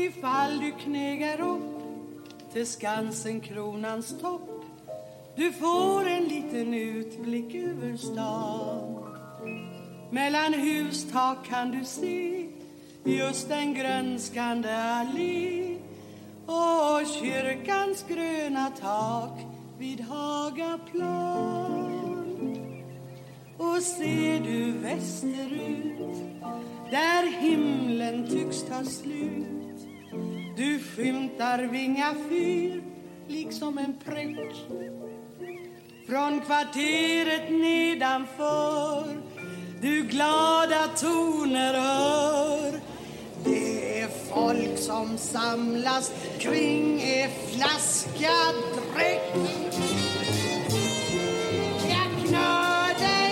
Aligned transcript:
Ifall 0.00 0.60
du 0.60 0.72
knegar 0.72 1.40
upp 1.40 2.52
till 2.52 2.66
Skansen 2.66 3.40
kronans 3.40 4.20
topp 4.20 4.64
Du 5.36 5.52
får 5.52 6.08
en 6.08 6.24
liten 6.24 6.74
utblick 6.74 7.54
över 7.54 7.96
stan. 7.96 9.04
Mellan 10.10 10.54
hustak 10.54 11.46
kan 11.46 11.70
du 11.70 11.84
se 11.84 12.46
just 13.04 13.50
en 13.50 13.74
grönskande 13.74 14.74
allé 14.74 15.76
och 16.46 17.06
kyrkans 17.20 18.04
gröna 18.08 18.70
tak 18.80 19.40
vid 19.78 20.00
Hagaplan. 20.00 21.50
Och 23.58 23.82
ser 23.82 24.40
du 24.40 24.72
västerut 24.72 26.16
där 26.90 27.40
himlen 27.40 28.28
tycks 28.28 28.62
ta 28.62 28.84
slut 28.84 29.59
du 30.60 30.78
skymtar 30.78 31.58
Vinga 31.58 32.14
fyr 32.28 32.82
liksom 33.28 33.78
en 33.78 33.94
prick 34.04 34.56
från 36.06 36.40
kvarteret 36.40 37.50
nedanför 37.50 39.04
du 39.82 40.02
glada 40.02 40.88
toner 40.96 41.74
hör. 41.74 42.80
Det 43.44 44.00
är 44.00 44.08
folk 44.08 44.78
som 44.78 45.18
samlas 45.18 46.12
kring 46.38 47.00
en 47.02 47.30
flaska 47.30 48.32
dräck. 48.74 49.34
Jag 51.88 52.28
knör 52.28 52.98
dig 52.98 53.29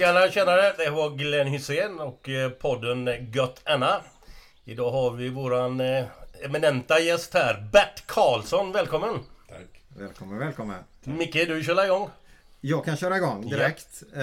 Tjena, 0.00 0.30
tjenare! 0.30 0.72
Det 0.76 0.90
var 0.90 1.10
Glenn 1.10 1.46
Hysén 1.46 2.00
och 2.00 2.28
eh, 2.28 2.50
podden 2.50 3.30
Gött 3.32 3.60
Anna. 3.64 4.00
Idag 4.64 4.90
har 4.90 5.10
vi 5.10 5.28
våran 5.28 5.80
eh, 5.80 6.04
eminenta 6.44 7.00
gäst 7.00 7.34
här, 7.34 7.68
Bert 7.72 8.06
Karlsson. 8.06 8.72
Välkommen! 8.72 9.18
Tack. 9.48 9.82
Välkommen, 9.98 10.38
välkommen. 10.38 10.76
Micke, 11.04 11.32
du 11.32 11.62
kör 11.64 11.84
igång. 11.84 12.08
Jag 12.60 12.84
kan 12.84 12.96
köra 12.96 13.16
igång 13.16 13.48
direkt. 13.48 14.02
Eh, 14.14 14.20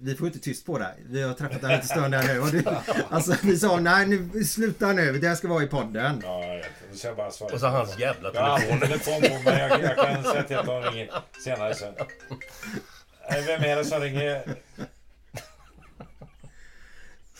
vi 0.00 0.14
får 0.18 0.26
inte 0.26 0.38
tyst 0.38 0.66
på 0.66 0.78
dig. 0.78 0.94
Vi 1.06 1.22
har 1.22 1.34
träffat 1.34 1.60
dig 1.60 1.76
lite 1.76 1.88
stund 1.88 2.14
här 2.14 2.34
nu. 2.34 2.40
Och 2.40 2.50
du, 2.50 2.64
alltså, 3.10 3.34
vi 3.42 3.58
sa 3.58 3.80
nej, 3.80 4.06
nu, 4.06 4.44
sluta 4.44 4.92
nu. 4.92 5.12
Det 5.12 5.28
här 5.28 5.34
ska 5.34 5.48
vara 5.48 5.62
i 5.62 5.66
podden. 5.66 6.20
Ja, 6.24 6.44
jag 6.44 6.56
vet. 6.56 7.16
Bara 7.16 7.30
svara. 7.30 7.54
Och 7.54 7.60
så 7.60 7.66
hans 7.66 7.98
jävla 7.98 8.30
Jag 8.34 8.40
har 8.40 8.58
telefon. 8.58 8.82
alltid 8.82 9.04
telefon 9.04 9.38
på 9.38 9.50
mig. 9.50 9.58
Jag, 9.58 9.82
jag 9.82 9.96
kan 9.96 10.24
säga 10.24 10.42
till 10.42 10.56
att 10.56 10.66
de 10.66 10.82
ringer 10.82 11.10
senare 11.44 11.74
sen. 11.74 11.94
Vem 13.30 13.62
är 13.62 13.76
det 13.76 13.84
som 13.84 14.00
ringer? 14.00 14.42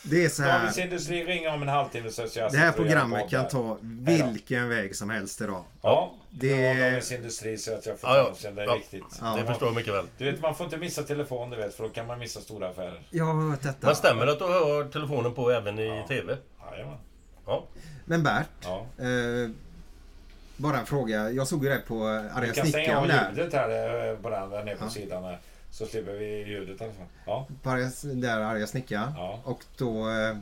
Det 0.02 0.24
är 0.24 0.28
så 0.28 0.42
Dagens 0.42 0.76
här. 0.76 0.84
Industri 0.84 1.24
ringer 1.24 1.54
om 1.54 1.62
en 1.62 1.68
halvtimme 1.68 2.10
så 2.10 2.26
jag 2.34 2.52
Det 2.52 2.58
här 2.58 2.72
programmet 2.72 3.30
kan 3.30 3.42
där. 3.42 3.50
ta 3.50 3.78
vilken 3.82 4.68
väg 4.68 4.96
som 4.96 5.10
helst 5.10 5.40
idag. 5.40 5.64
Ja, 5.82 6.14
Det- 6.30 6.52
var 6.74 6.80
Dagens 6.84 7.12
Industri 7.12 7.58
så 7.58 7.74
att 7.74 7.86
jag 7.86 8.00
får 8.00 8.10
Ja, 8.10 8.34
ja. 8.42 8.50
Det 8.50 8.64
Ja. 8.64 8.74
viktigt. 8.74 9.04
Ja. 9.20 9.36
Det 9.40 9.46
förstår 9.46 9.68
jag 9.68 9.74
mycket 9.74 9.94
väl. 9.94 10.06
Du 10.18 10.24
vet, 10.32 10.40
man 10.42 10.54
får 10.54 10.64
inte 10.64 10.76
missa 10.76 11.02
telefon, 11.02 11.50
du 11.50 11.56
vet, 11.56 11.74
för 11.74 11.82
då 11.84 11.88
kan 11.90 12.06
man 12.06 12.18
missa 12.18 12.40
stora 12.40 12.68
affärer. 12.68 13.02
Jag 13.10 13.24
har 13.24 13.50
hört 13.50 13.62
detta. 13.62 13.86
Men 13.86 13.96
stämmer 13.96 14.26
det 14.26 14.32
att 14.32 14.38
du 14.38 14.44
har 14.44 14.88
telefonen 14.90 15.34
på 15.34 15.50
även 15.50 15.78
i 15.78 16.04
TV? 16.08 16.36
Jajamän. 16.72 16.98
Ja. 17.46 17.64
Men 18.04 18.22
Bert. 18.22 18.46
Ja. 18.62 18.86
Eh, 19.04 19.50
bara 20.56 20.78
en 20.78 20.86
fråga. 20.86 21.30
Jag 21.30 21.48
såg 21.48 21.64
ju 21.64 21.70
det 21.70 21.78
på 21.88 22.04
Arga 22.06 22.40
Vi 22.40 22.46
kan 22.46 22.54
stänga 22.54 22.64
Snickaren 22.64 22.98
av 22.98 23.08
där. 23.08 23.30
ljudet 23.36 23.52
här 23.52 24.08
eh, 24.10 24.16
på 24.16 24.30
den 24.30 24.50
där 24.50 24.64
nere 24.64 24.76
på 24.76 24.84
Ja. 24.84 24.90
sidan. 24.90 25.24
Här, 25.24 25.38
så 25.76 25.86
slipper 25.86 26.12
vi 26.12 26.26
ljudet 26.26 26.80
i 26.80 26.84
alla 26.84 26.92
fall. 26.92 27.06
Ja. 27.26 27.48
På 27.62 27.70
Arga, 27.70 27.90
där 28.02 28.40
Arga 28.40 28.66
Snickaren. 28.66 29.12
Ja. 29.16 29.40
Och 29.44 29.64
då 29.78 30.10
eh, 30.10 30.36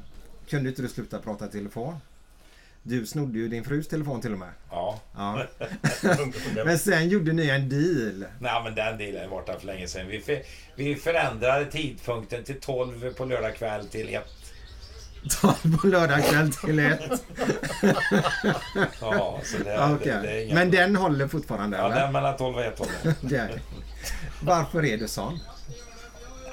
kunde 0.48 0.68
inte 0.68 0.82
du 0.82 0.88
sluta 0.88 1.18
prata 1.18 1.46
i 1.46 1.48
telefon. 1.48 1.96
Du 2.82 3.06
snodde 3.06 3.38
ju 3.38 3.48
din 3.48 3.64
frus 3.64 3.88
telefon 3.88 4.20
till 4.20 4.32
och 4.32 4.38
med. 4.38 4.48
Ja. 4.70 5.00
Ja. 5.16 5.46
Men 6.64 6.78
sen 6.78 7.08
gjorde 7.08 7.32
ni 7.32 7.48
en 7.48 7.68
deal. 7.68 8.24
Nej 8.38 8.62
men 8.64 8.74
den 8.74 8.98
dealen 8.98 9.22
är 9.24 9.28
borta 9.28 9.58
för 9.58 9.66
länge 9.66 9.88
sedan. 9.88 10.06
Vi, 10.08 10.20
för, 10.20 10.42
vi 10.76 10.96
förändrade 10.96 11.64
tidpunkten 11.66 12.44
till 12.44 12.60
12 12.60 13.14
på 13.14 13.24
lördag 13.24 13.54
kväll 13.54 13.88
till 13.88 14.14
1. 14.14 14.24
på 15.80 15.86
lördag 15.86 16.24
kväll 16.24 16.52
till 16.52 16.78
ett. 16.78 17.10
Ja, 19.00 19.40
så 19.44 19.58
det, 19.64 19.94
Okej. 19.94 20.18
det, 20.22 20.44
det 20.44 20.54
Men 20.54 20.70
den 20.70 20.96
håller 20.96 21.28
fortfarande 21.28 21.76
Ja, 21.76 21.86
eller? 21.86 22.02
den 22.02 22.12
mellan 22.12 22.36
12 22.36 22.56
och 22.56 22.64
1 22.64 22.78
håller. 22.78 23.60
Varför 24.44 24.84
är 24.84 24.96
du 24.96 25.08
sån? 25.08 25.40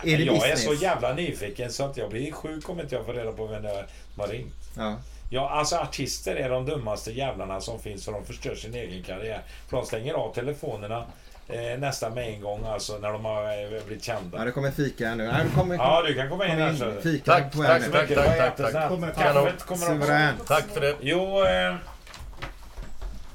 Är 0.04 0.18
det 0.18 0.24
jag 0.24 0.36
är 0.36 0.40
business? 0.40 0.64
så 0.64 0.74
jävla 0.74 1.14
nyfiken 1.14 1.72
så 1.72 1.86
att 1.86 1.98
jag 1.98 2.10
blir 2.10 2.32
sjuk 2.32 2.70
om 2.70 2.80
inte 2.80 2.96
jag 2.96 3.06
får 3.06 3.14
reda 3.14 3.32
på 3.32 3.46
vem 3.48 3.64
det 3.64 3.70
är 3.70 3.86
som 4.14 4.22
har 4.22 4.28
ringt. 4.28 4.54
Ja. 4.78 4.96
Ja, 5.34 5.50
alltså 5.50 5.76
artister 5.76 6.36
är 6.36 6.50
de 6.50 6.66
dummaste 6.66 7.12
jävlarna 7.12 7.62
som 7.62 7.80
finns 7.80 8.06
för 8.06 8.12
de 8.12 8.26
förstör 8.26 8.56
sin 8.56 8.76
egen 8.76 9.04
karriär. 9.04 9.42
För 9.70 9.78
de 9.78 9.86
stänger 9.86 10.14
av 10.14 10.34
telefonerna 10.34 11.06
eh, 11.48 11.80
nästan 11.80 12.14
med 12.14 12.28
en 12.34 12.42
gång 12.42 12.66
alltså 12.66 12.98
när 12.98 13.12
de 13.12 13.26
har 13.26 13.44
eh, 13.44 13.84
blivit 13.86 14.08
Ja, 14.08 14.14
kända. 14.16 14.46
det 14.46 14.52
kommer 14.52 14.72
fika 14.72 15.08
här 15.08 15.16
nu. 15.16 15.24
Ja, 15.24 15.32
det 15.44 15.50
kommer, 15.56 15.76
Ja, 15.76 16.04
du 16.08 16.14
kan 16.14 16.30
komma 16.30 16.46
in 16.46 16.52
kom 16.52 16.60
här 16.60 16.76
så. 16.76 17.02
Fika 17.02 17.32
Tack, 17.32 17.52
tack 17.54 17.82
mycket. 17.82 18.18
Tack, 18.18 18.58
tack, 18.58 18.72
tack. 18.74 18.90
Kommer 18.90 19.08
Kaffet 19.12 19.64
kommer 19.66 19.98
också. 20.00 20.46
Tack 20.48 20.66
för 20.68 20.82
det. 20.82 20.96
Jo, 21.02 21.46
eh, 21.46 21.76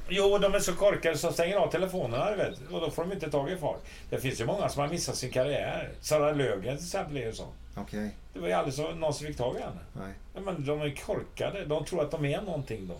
jo, 0.08 0.38
de 0.38 0.54
är 0.54 0.60
så 0.60 0.72
korkade 0.74 1.18
så 1.18 1.26
de 1.26 1.32
stänger 1.32 1.56
av 1.56 1.70
telefonerna, 1.70 2.36
vet. 2.36 2.58
Och 2.70 2.80
då 2.80 2.90
får 2.90 3.02
de 3.04 3.12
inte 3.12 3.30
tag 3.30 3.50
i 3.50 3.56
folk. 3.56 3.80
Det 4.10 4.18
finns 4.18 4.40
ju 4.40 4.46
många 4.46 4.68
som 4.68 4.82
har 4.82 4.88
missat 4.88 5.16
sin 5.16 5.30
karriär. 5.30 5.90
Sara 6.00 6.32
Löfgren 6.32 6.76
till 6.76 6.86
exempel 6.86 7.16
är 7.16 7.26
ju 7.26 7.32
så. 7.32 7.46
Okej. 7.76 8.10
Det 8.32 8.38
var 8.38 8.48
ju 8.48 8.54
aldrig 8.54 8.74
så 8.74 8.90
någon 8.90 9.14
som 9.14 9.26
fick 9.26 9.36
tag 9.36 9.56
i 9.56 9.60
henne. 9.60 9.80
Nej. 9.92 10.12
Ja, 10.34 10.40
men 10.40 10.66
de 10.66 10.80
är 10.80 10.90
korkade. 11.06 11.64
De 11.64 11.84
tror 11.84 12.02
att 12.02 12.10
de 12.10 12.24
är 12.24 12.42
någonting 12.42 12.88
då. 12.88 12.94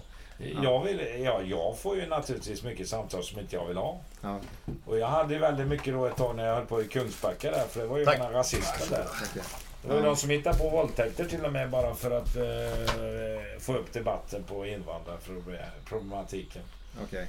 Jag, 0.63 0.85
vill, 0.85 1.01
ja, 1.25 1.43
jag 1.43 1.79
får 1.79 1.97
ju 1.97 2.07
naturligtvis 2.07 2.63
mycket 2.63 2.89
samtal 2.89 3.25
som 3.25 3.41
inte 3.41 3.57
jag 3.57 3.67
vill 3.67 3.77
ha. 3.77 4.01
Ja, 4.23 4.39
Och 4.87 4.99
jag 4.99 5.07
hade 5.07 5.35
ju 5.35 5.41
väldigt 5.41 5.67
mycket 5.67 5.95
då 5.95 6.07
ett 6.07 6.17
tag 6.17 6.37
när 6.37 6.47
jag 6.47 6.55
höll 6.55 6.67
på 6.67 6.83
i 6.83 6.85
Kungsbacka 6.89 7.51
där, 7.51 7.65
för 7.71 7.81
det 7.81 7.87
var 7.87 7.99
ju 7.99 8.05
Tack. 8.05 8.19
många 8.19 8.31
rasister 8.33 8.91
där. 8.91 9.07
Det 9.83 9.89
var 9.89 9.97
ju 9.97 10.03
de 10.03 10.17
som 10.17 10.31
hittade 10.31 10.59
på 10.59 10.69
våldtäkter 10.69 11.25
till 11.25 11.45
och 11.45 11.53
med 11.53 11.71
bara 11.71 11.95
för 11.95 12.11
att 12.11 12.37
eh, 12.37 13.61
få 13.61 13.75
upp 13.77 13.93
debatten 13.93 14.43
på 14.45 14.67
invandrarproblematiken. 14.67 16.63
Okej. 17.05 17.27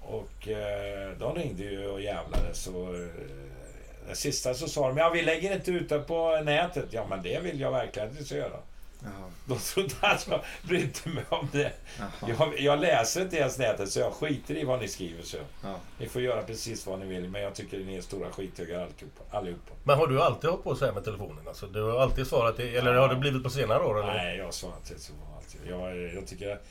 Och 0.00 0.48
eh, 0.48 1.10
de 1.18 1.34
ringde 1.34 1.62
ju 1.62 1.86
och 1.86 2.00
jävlades. 2.00 2.66
Och, 2.66 2.94
eh, 2.94 3.08
det 4.08 4.16
sista 4.16 4.54
så 4.54 4.68
sa 4.68 4.88
de, 4.88 4.96
ja 4.96 5.10
vi 5.10 5.22
lägger 5.22 5.54
inte 5.54 5.70
ut 5.70 5.88
det 5.88 5.98
på 5.98 6.40
nätet. 6.44 6.86
Ja 6.90 7.06
men 7.10 7.22
det 7.22 7.40
vill 7.42 7.60
jag 7.60 7.70
verkligen 7.72 8.08
att 8.08 8.16
vi 8.20 8.24
ska 8.24 8.34
göra. 8.36 8.56
Jaha. 9.02 9.30
De 9.46 9.58
trodde 9.58 9.94
att 10.00 10.26
jag 10.30 10.40
brydde 10.62 11.10
mig 11.10 11.24
om 11.28 11.48
det. 11.52 11.72
Jag, 12.28 12.60
jag 12.60 12.80
läser 12.80 13.22
inte 13.22 13.36
ens 13.36 13.58
nätet 13.58 13.90
så 13.90 14.00
jag 14.00 14.12
skiter 14.12 14.54
i 14.56 14.64
vad 14.64 14.80
ni 14.80 14.88
skriver. 14.88 15.22
Så. 15.22 15.36
Ja. 15.62 15.74
Ni 15.98 16.08
får 16.08 16.22
göra 16.22 16.42
precis 16.42 16.86
vad 16.86 16.98
ni 16.98 17.06
vill 17.06 17.28
men 17.28 17.42
jag 17.42 17.54
tycker 17.54 17.78
ni 17.78 17.96
är 17.96 18.00
stora 18.00 18.30
skithögar 18.30 18.80
allihopa. 18.80 19.36
allihopa. 19.38 19.72
Men 19.84 19.98
har 19.98 20.06
du 20.06 20.22
alltid 20.22 20.50
hållit 20.50 20.64
på 20.64 20.74
så 20.74 20.84
här 20.84 20.92
med 20.92 21.04
telefonen? 21.04 21.48
Alltså, 21.48 21.66
du 21.66 21.82
har 21.82 22.00
alltid 22.00 22.26
svarat, 22.26 22.60
i- 22.60 22.76
eller 22.76 22.94
har 22.94 23.08
det 23.08 23.16
blivit 23.16 23.42
på 23.42 23.50
senare 23.50 23.84
år? 23.84 23.98
Eller? 24.02 24.14
Nej, 24.14 24.36
jag 24.38 24.54
svarar 24.54 24.76
inte 24.76 25.02
så 25.02 25.12
alltid. 25.36 25.60
Jag, 25.70 25.96
jag 26.14 26.26
tycker 26.26 26.50
att 26.52 26.66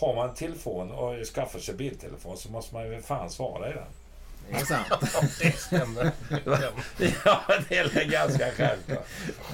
har 0.00 0.14
man 0.14 0.28
en 0.28 0.34
telefon 0.34 0.90
och 0.90 1.26
skaffar 1.26 1.58
sig 1.58 1.74
biltelefon 1.74 2.36
så 2.36 2.50
måste 2.50 2.74
man 2.74 2.92
ju 2.92 3.02
fan 3.02 3.30
svara 3.30 3.70
i 3.70 3.72
den. 3.72 3.82
Det 4.50 4.56
är 4.56 4.64
sant. 4.64 4.86
Ja, 5.14 5.22
det 5.40 5.52
stämmer. 5.52 6.10
Ja, 7.24 7.40
det 7.68 7.78
är 7.78 8.10
ganska 8.10 8.50
självklart. 8.56 9.06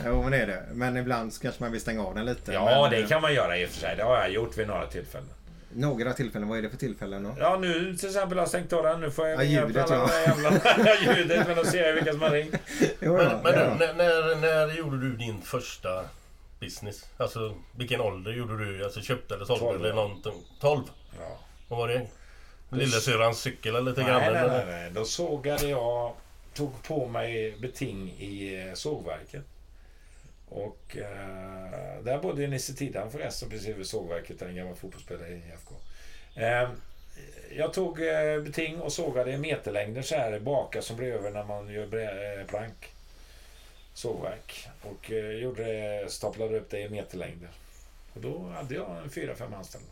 Jo, 0.05 0.23
men 0.23 0.31
det 0.31 0.39
är 0.39 0.47
det. 0.47 0.63
Men 0.73 0.97
ibland 0.97 1.33
kanske 1.43 1.63
man 1.63 1.73
vill 1.73 1.81
stänga 1.81 2.07
av 2.07 2.15
den 2.15 2.25
lite. 2.25 2.53
Ja, 2.53 2.81
men, 2.83 2.91
det 2.91 3.03
eh, 3.03 3.09
kan 3.09 3.23
man 3.23 3.35
göra 3.35 3.59
i 3.59 3.67
och 3.67 3.71
för 3.71 3.81
sig. 3.81 3.97
Det 3.97 4.03
har 4.03 4.17
jag 4.17 4.31
gjort 4.31 4.59
vid 4.59 4.67
några 4.67 4.87
tillfällen. 4.87 5.29
Några 5.75 6.13
tillfällen. 6.13 6.49
Vad 6.49 6.59
är 6.59 6.63
det 6.63 6.71
för 6.71 6.77
tillfällen 6.77 7.23
då? 7.25 7.31
Ja, 7.39 7.59
nu 7.61 7.97
till 7.97 8.09
exempel 8.09 8.39
har 8.39 8.43
jag 8.43 8.49
stängt 8.49 8.73
av 8.73 8.83
den. 8.83 9.01
Nu 9.01 9.11
får 9.11 9.29
jag 9.29 9.39
Ja, 9.39 9.43
ljudet, 9.43 9.91
alla 9.91 10.11
ja. 10.13 10.21
jävla 10.21 11.17
ljudet. 11.17 11.47
Men 11.47 11.57
då 11.57 11.65
ser 11.65 11.87
jag 11.87 11.95
vilka 11.95 12.13
som 12.13 12.23
har 12.23 12.31
ringt. 12.31 12.55
Jo, 13.01 13.17
Men, 13.17 13.25
ja, 13.25 13.41
men 13.45 13.55
ja. 13.55 13.61
du, 13.61 13.87
när, 13.87 13.95
när, 13.95 14.37
när 14.67 14.75
gjorde 14.75 15.01
du 15.01 15.17
din 15.17 15.43
första 15.43 16.05
business? 16.63 17.05
Alltså 17.17 17.55
vilken 17.77 18.01
ålder 18.01 18.33
gjorde 18.33 18.65
du? 18.65 18.85
Alltså 18.85 19.01
köpte 19.01 19.35
eller 19.35 19.45
sålde 19.45 19.65
Tolv. 19.65 19.81
eller 19.85 19.95
någonting? 19.95 20.33
12? 20.61 20.83
Ja. 21.21 21.39
Vad 21.69 21.79
var 21.79 21.89
det? 21.89 22.07
Lillasyrrans 22.71 23.41
cykel 23.41 23.77
eller 23.77 23.91
lite 23.91 24.03
grann? 24.03 24.33
Nej, 24.33 24.49
nej, 24.49 24.67
nej. 24.67 24.91
Då 24.91 25.05
sågade 25.05 25.69
jag, 25.69 26.13
tog 26.55 26.83
på 26.83 27.07
mig 27.09 27.57
beting 27.61 28.11
i 28.19 28.65
eh, 28.69 28.75
sågverket. 28.75 29.45
Och 30.49 30.97
eh, 30.97 32.03
där 32.03 32.19
bodde 32.23 32.47
Nisse 32.47 32.75
Tidan 32.75 33.11
förresten 33.11 33.51
precis 33.51 33.77
vid 33.77 33.87
sågverket, 33.87 34.43
en 34.43 34.57
gammal 34.57 34.75
fotbollsspelare 34.75 35.29
i 35.29 35.37
IFK. 35.37 35.75
Eh, 36.37 36.69
jag 37.57 37.73
tog 37.73 38.01
eh, 38.01 38.41
beting 38.41 38.81
och 38.81 38.93
sågade 38.93 39.33
i 39.33 39.39
meterlängder 39.39 40.03
så 40.03 40.15
här, 40.15 40.41
baka 40.41 40.83
som 40.83 40.97
blir 40.97 41.13
över 41.13 41.31
när 41.31 41.45
man 41.45 41.69
gör 41.69 41.83
eh, 41.83 42.47
plank. 42.47 42.93
Sågverk. 43.95 44.69
Och 44.83 45.11
eh, 45.13 45.31
gjorde, 45.31 46.05
staplade 46.09 46.59
upp 46.59 46.71
det 46.71 46.81
i 46.81 46.89
meterlängder. 46.89 47.49
Och 48.15 48.21
då 48.21 48.49
hade 48.49 48.75
jag 48.75 48.99
en 49.03 49.11
fyra, 49.11 49.35
fem 49.35 49.55
anställda. 49.55 49.89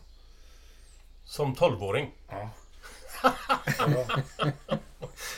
Som 1.25 1.55
12-åring? 1.55 2.11
Ja. 2.29 2.49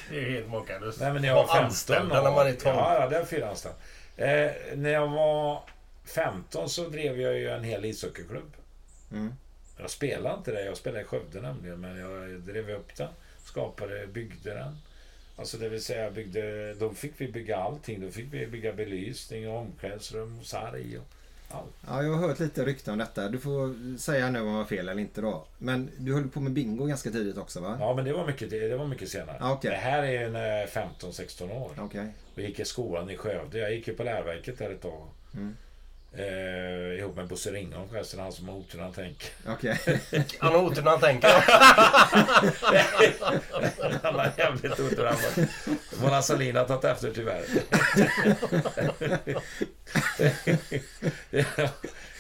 Det 0.10 0.20
är 0.20 0.30
helt 0.32 0.50
makalöst. 0.50 1.00
Nej, 1.00 1.14
men 1.14 1.24
jag 1.24 1.36
var 1.36 1.48
15 1.48 1.66
anställda 1.66 2.22
när 2.24 2.32
man 2.32 2.48
är 2.48 2.54
12. 2.54 2.76
Ja, 2.76 3.00
ja, 3.00 3.10
det 3.10 3.18
är 3.18 3.26
fyra 3.26 3.50
anställda. 3.50 3.78
Eh, 4.18 4.52
när 4.76 4.90
jag 4.90 5.08
var 5.08 5.64
15 6.06 6.70
så 6.70 6.88
drev 6.88 7.22
jag 7.22 7.34
ju 7.34 7.50
en 7.50 7.64
hel 7.64 7.86
ishockeyklubb. 7.86 8.54
Mm. 9.12 9.34
Jag 9.78 9.90
spelade 9.90 10.38
inte 10.38 10.52
det. 10.52 10.66
Jag 10.66 10.78
spelade 10.78 11.02
i 11.02 11.06
Skövde 11.06 11.42
nämligen. 11.42 11.82
Men 11.82 11.98
jag 11.98 12.40
drev 12.42 12.70
upp 12.70 12.96
den. 12.96 13.10
Skapade, 13.46 14.08
byggde 14.08 14.54
den. 14.54 14.78
Alltså 15.36 15.58
det 15.58 15.70
vill 15.70 15.84
säga 15.84 16.12
byggde... 16.12 16.74
Då 16.74 16.90
fick 16.94 17.14
vi 17.18 17.28
bygga 17.28 17.58
allting. 17.58 18.02
Då 18.02 18.12
fick 18.12 18.34
vi 18.34 18.48
bygga 18.48 18.74
belysning 18.74 19.50
och 19.50 19.58
omklädningsrum 19.58 20.40
och 20.40 20.46
sarg 20.46 20.98
och 20.98 21.06
allt. 21.50 21.76
Ja, 21.88 22.04
jag 22.04 22.14
har 22.14 22.28
hört 22.28 22.40
lite 22.40 22.66
rykten 22.66 22.94
om 22.94 23.00
detta. 23.00 23.30
Du 23.30 23.40
får 23.40 23.98
säga 23.98 24.30
nu 24.30 24.40
om 24.40 24.48
jag 24.48 24.54
har 24.54 24.66
fel 24.66 24.90
eller 24.90 25.02
inte 25.02 25.22
då. 25.22 25.46
Men 25.58 25.90
du 25.98 26.14
höll 26.14 26.30
på 26.30 26.40
med 26.40 26.52
bingo 26.52 26.86
ganska 26.86 27.12
tidigt 27.12 27.38
också 27.38 27.60
va? 27.60 27.78
Ja, 27.80 27.94
men 27.94 28.06
det 28.06 28.14
var 28.14 28.28
mycket, 28.28 28.50
det 28.50 28.78
var 28.78 28.88
mycket 28.88 29.10
senare. 29.10 29.38
Ja, 29.40 29.54
okej. 29.54 29.72
Det 29.72 29.78
här 29.78 30.04
är 30.04 30.36
är 30.36 30.68
15-16 30.68 31.52
år. 31.52 31.72
Okej. 31.80 32.08
Och 32.36 32.42
gick 32.42 32.60
i 32.60 32.66
skolan 32.66 33.10
i 33.10 33.18
Skövde. 33.18 33.58
Jag 33.60 33.74
gick 33.74 33.88
ju 33.88 33.94
på 33.94 34.04
Lärverket 34.04 34.58
där 34.58 34.70
ett 34.70 34.82
tag. 34.82 35.08
Mm. 35.34 35.56
Eh, 36.18 37.00
ihop 37.00 37.16
med 37.16 37.28
Bosse 37.28 37.52
Ringholm 37.52 37.90
förresten, 37.90 38.20
han 38.20 38.32
som 38.32 38.50
har 38.50 38.56
otur 38.56 38.78
när 38.78 38.84
han 38.84 38.94
tänker. 38.94 39.30
Okej. 39.48 39.80
Han 40.40 40.54
har 40.54 40.64
otur 40.64 40.82
när 40.82 40.92
han 40.92 41.00
tänker. 41.00 41.30
han 44.04 44.16
har 44.16 44.32
jävligt 44.38 44.80
otur 44.80 45.06
han 45.06 45.16
var. 45.16 45.48
Mona 46.02 46.22
Sahlin 46.22 46.56
har 46.56 46.66
tagit 46.66 46.84
efter 46.84 47.12
tyvärr. 47.12 47.44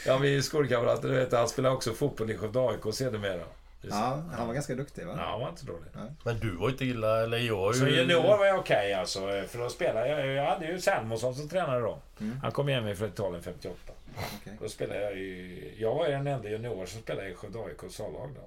ja, 0.05 0.17
vi 0.17 0.37
är 0.37 0.41
skolkamrater, 0.41 1.09
du 1.09 1.15
vet. 1.15 1.31
Han 1.31 1.49
spelar 1.49 1.69
också 1.69 1.93
fotboll 1.93 2.31
i 2.31 2.37
Skövde 2.37 2.59
AIK 2.59 2.95
sedermera. 2.95 3.43
Ja, 3.91 4.23
han 4.37 4.47
var 4.47 4.53
ganska 4.53 4.75
duktig 4.75 5.05
va? 5.05 5.13
Ja, 5.17 5.23
han 5.23 5.39
var 5.41 5.49
inte 5.49 5.65
dålig. 5.65 5.85
Men 6.23 6.39
du 6.39 6.55
var 6.55 6.69
inte 6.69 6.85
illa, 6.85 7.23
eller 7.23 7.37
jag 7.37 7.73
ju... 7.73 7.79
Så 7.79 7.87
junior 7.87 8.21
var 8.37 8.45
jag 8.45 8.59
okej 8.59 8.93
alltså. 8.93 9.19
För 9.47 9.59
då 9.59 9.69
spelade 9.69 10.07
jag. 10.07 10.27
Jag 10.27 10.45
hade 10.45 10.65
ju 10.67 10.79
Selmosson 10.81 11.35
som 11.35 11.49
tränare 11.49 11.79
då. 11.81 11.99
Han 12.41 12.51
kom 12.51 12.67
hem 12.67 12.87
ifrån 12.87 13.07
Italien 13.09 13.43
58. 13.43 13.77
Okej. 14.41 14.57
Då 14.61 14.69
spelade 14.69 15.01
jag 15.01 15.17
i... 15.17 15.73
Jag 15.77 15.95
var 15.95 16.05
ju 16.07 16.11
den 16.11 16.27
enda 16.27 16.49
junior 16.49 16.85
som 16.85 17.01
spelade 17.01 17.29
i 17.29 17.35
Skövde 17.35 17.59
AIKs 17.59 17.99
A-lag 17.99 18.29
då. 18.35 18.41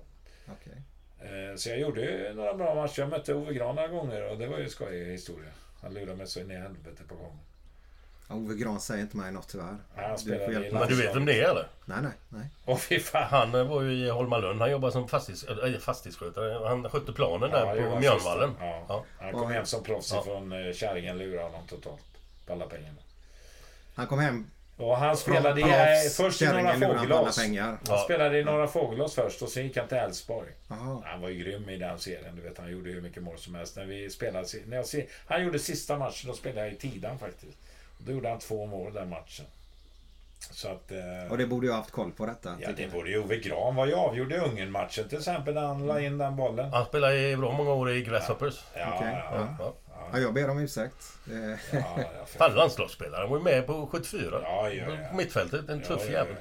Okej. 0.53 0.83
Eh, 1.21 1.57
Så 1.57 1.69
jag 1.69 1.79
gjorde 1.79 2.01
ju 2.01 2.35
några 2.35 2.55
bra 2.55 2.75
matcher. 2.75 3.01
Jag 3.01 3.09
mötte 3.09 3.35
Ove 3.35 3.55
Grahn 3.55 3.75
några 3.75 3.89
gånger 3.89 4.31
och 4.31 4.39
det 4.39 4.47
var 4.47 4.59
ju 4.59 4.69
skojig 4.69 5.07
historia. 5.13 5.51
Han 5.83 5.95
lurade 5.95 6.15
mig 6.17 6.27
så 6.27 6.41
in 6.41 6.51
i 6.51 6.55
helvete 6.55 7.03
på 7.09 7.15
gången. 7.15 7.39
Ove 8.29 8.55
Grahn 8.55 8.81
säger 8.81 9.03
inte 9.03 9.17
mig 9.17 9.33
något 9.33 9.49
tyvärr. 9.49 9.77
Ja, 9.97 10.03
han 10.03 10.11
Du 10.13 10.19
spelade 10.19 10.67
i 10.69 10.73
Men 10.73 10.89
du 10.89 10.95
vet 10.97 11.17
vem 11.17 11.25
det 11.25 11.41
är 11.41 11.51
eller? 11.51 11.69
Nej, 11.85 11.99
nej, 12.03 12.13
nej. 12.29 12.47
Åh 12.67 12.77
fy 12.77 13.01
fan. 13.01 13.27
Han 13.31 13.55
eh, 13.55 13.65
var 13.69 13.83
ju 13.83 13.93
i 13.93 14.11
Holmalund. 14.11 14.61
Han 14.61 14.71
jobbade 14.71 14.93
som 14.93 15.09
fastighets, 15.09 15.45
äh, 15.45 15.79
fastighetsskötare. 15.79 16.69
Han 16.69 16.89
skötte 16.91 17.13
planen 17.13 17.51
Ja, 17.53 17.75
där 17.75 17.91
på 17.91 17.99
Mjölnvallen. 18.01 18.51
Ja. 18.61 18.85
Ja. 18.89 19.05
Han 19.21 19.33
kom 19.33 19.51
hem 19.51 19.67
som 19.67 19.83
proffs 19.83 20.13
Ja. 20.13 20.23
från 20.23 20.53
eh, 20.67 20.73
Kärringen 20.75 21.19
lurade 21.19 21.43
honom 21.43 21.67
totalt. 21.69 22.01
På 22.47 22.53
alla 22.53 22.67
pengarna. 22.67 22.97
Han 23.95 24.07
kom 24.07 24.19
hem 24.19 24.47
Och 24.77 24.97
han 24.97 25.17
spelade 25.17 25.61
i, 25.61 25.65
från 25.65 25.73
eh, 25.73 26.29
först 26.31 26.43
i 26.43 26.47
Norra 26.47 26.73
Fågelås. 26.73 27.39
Han 27.39 27.55
Ja. 27.55 27.99
spelade 28.05 28.39
i 28.39 28.45
Norra 28.45 28.69
Fågelås 28.69 29.15
först 29.15 29.43
och 29.43 29.49
sen 29.49 29.63
gick 29.63 29.77
han 29.77 29.89
till 29.89 29.97
Elfsborg. 29.97 30.49
Han 31.05 31.21
var 31.21 31.29
ju 31.29 31.39
grym 31.45 31.69
i 31.69 31.77
den 31.77 31.99
serien. 31.99 32.37
Du 32.37 32.43
vet, 32.43 32.59
han 32.59 32.73
gjorde 32.73 32.91
hur 32.91 33.01
mycket 33.01 33.23
mål 33.23 33.39
som 33.39 33.55
helst. 33.55 33.77
När 33.77 33.85
vi 33.85 34.11
spelade, 34.11 34.47
när 34.67 34.77
jag, 34.77 34.87
han 35.27 35.45
gjorde 35.45 35.59
sista 35.59 35.99
matchen, 35.99 36.29
då 36.31 36.37
spelade 36.37 36.67
jag 36.67 36.73
i 36.75 36.77
Tidan 36.79 37.19
faktiskt. 37.19 37.59
Då 37.99 38.13
gjorde 38.13 38.29
han 38.29 38.39
två 38.39 38.67
mål 38.67 38.93
den 38.93 39.09
matchen. 39.09 39.47
Så 40.39 40.69
att... 40.69 40.93
Eh, 40.93 41.31
Och 41.31 41.39
det 41.39 41.47
borde 41.47 41.67
jag 41.67 41.75
ha 41.75 41.81
haft 41.81 41.91
koll 41.91 42.13
på 42.13 42.27
detta. 42.27 42.57
ja, 42.61 42.69
det 42.77 42.93
borde 42.93 43.11
ju 43.11 43.19
Ove 43.19 43.37
Grahn 43.37 43.75
var 43.75 43.87
ju 43.87 43.95
avgjorde 43.95 44.39
Ungern-matchen 44.41 45.09
till 45.09 45.19
exempel 45.19 45.55
när 45.55 45.67
han 45.67 45.87
la 45.87 46.01
in 46.01 46.19
den 46.19 46.37
bollen. 46.37 46.73
Han 46.73 46.85
spelade 46.87 47.31
i 47.31 47.37
bra 47.37 47.53
många 47.53 47.73
år 47.73 47.91
i 47.91 48.03
Grasshoppers. 48.03 48.65
Ja, 48.75 48.95
Okej, 48.97 49.13
ja, 49.13 49.37
ja. 49.39 49.57
Ja. 49.59 49.75
Ja, 50.13 50.19
jag 50.19 50.35
ber 50.35 50.51
om 50.51 50.59
ursäkt. 50.59 51.13
Eh, 51.33 51.77
Fan 52.27 52.55
landslagsspelare. 52.55 53.21
Han 53.21 53.31
var 53.31 53.39
ju 53.39 53.45
med 53.45 53.67
på 53.67 53.87
74. 53.87 54.41
Ja, 54.43 54.71
ja, 54.71 54.85
ja. 55.03 55.09
På 55.11 55.17
mittfältet. 55.17 55.69
En 55.69 55.83
tuff 55.83 56.03
ja, 56.07 56.13
jävel. 56.13 56.35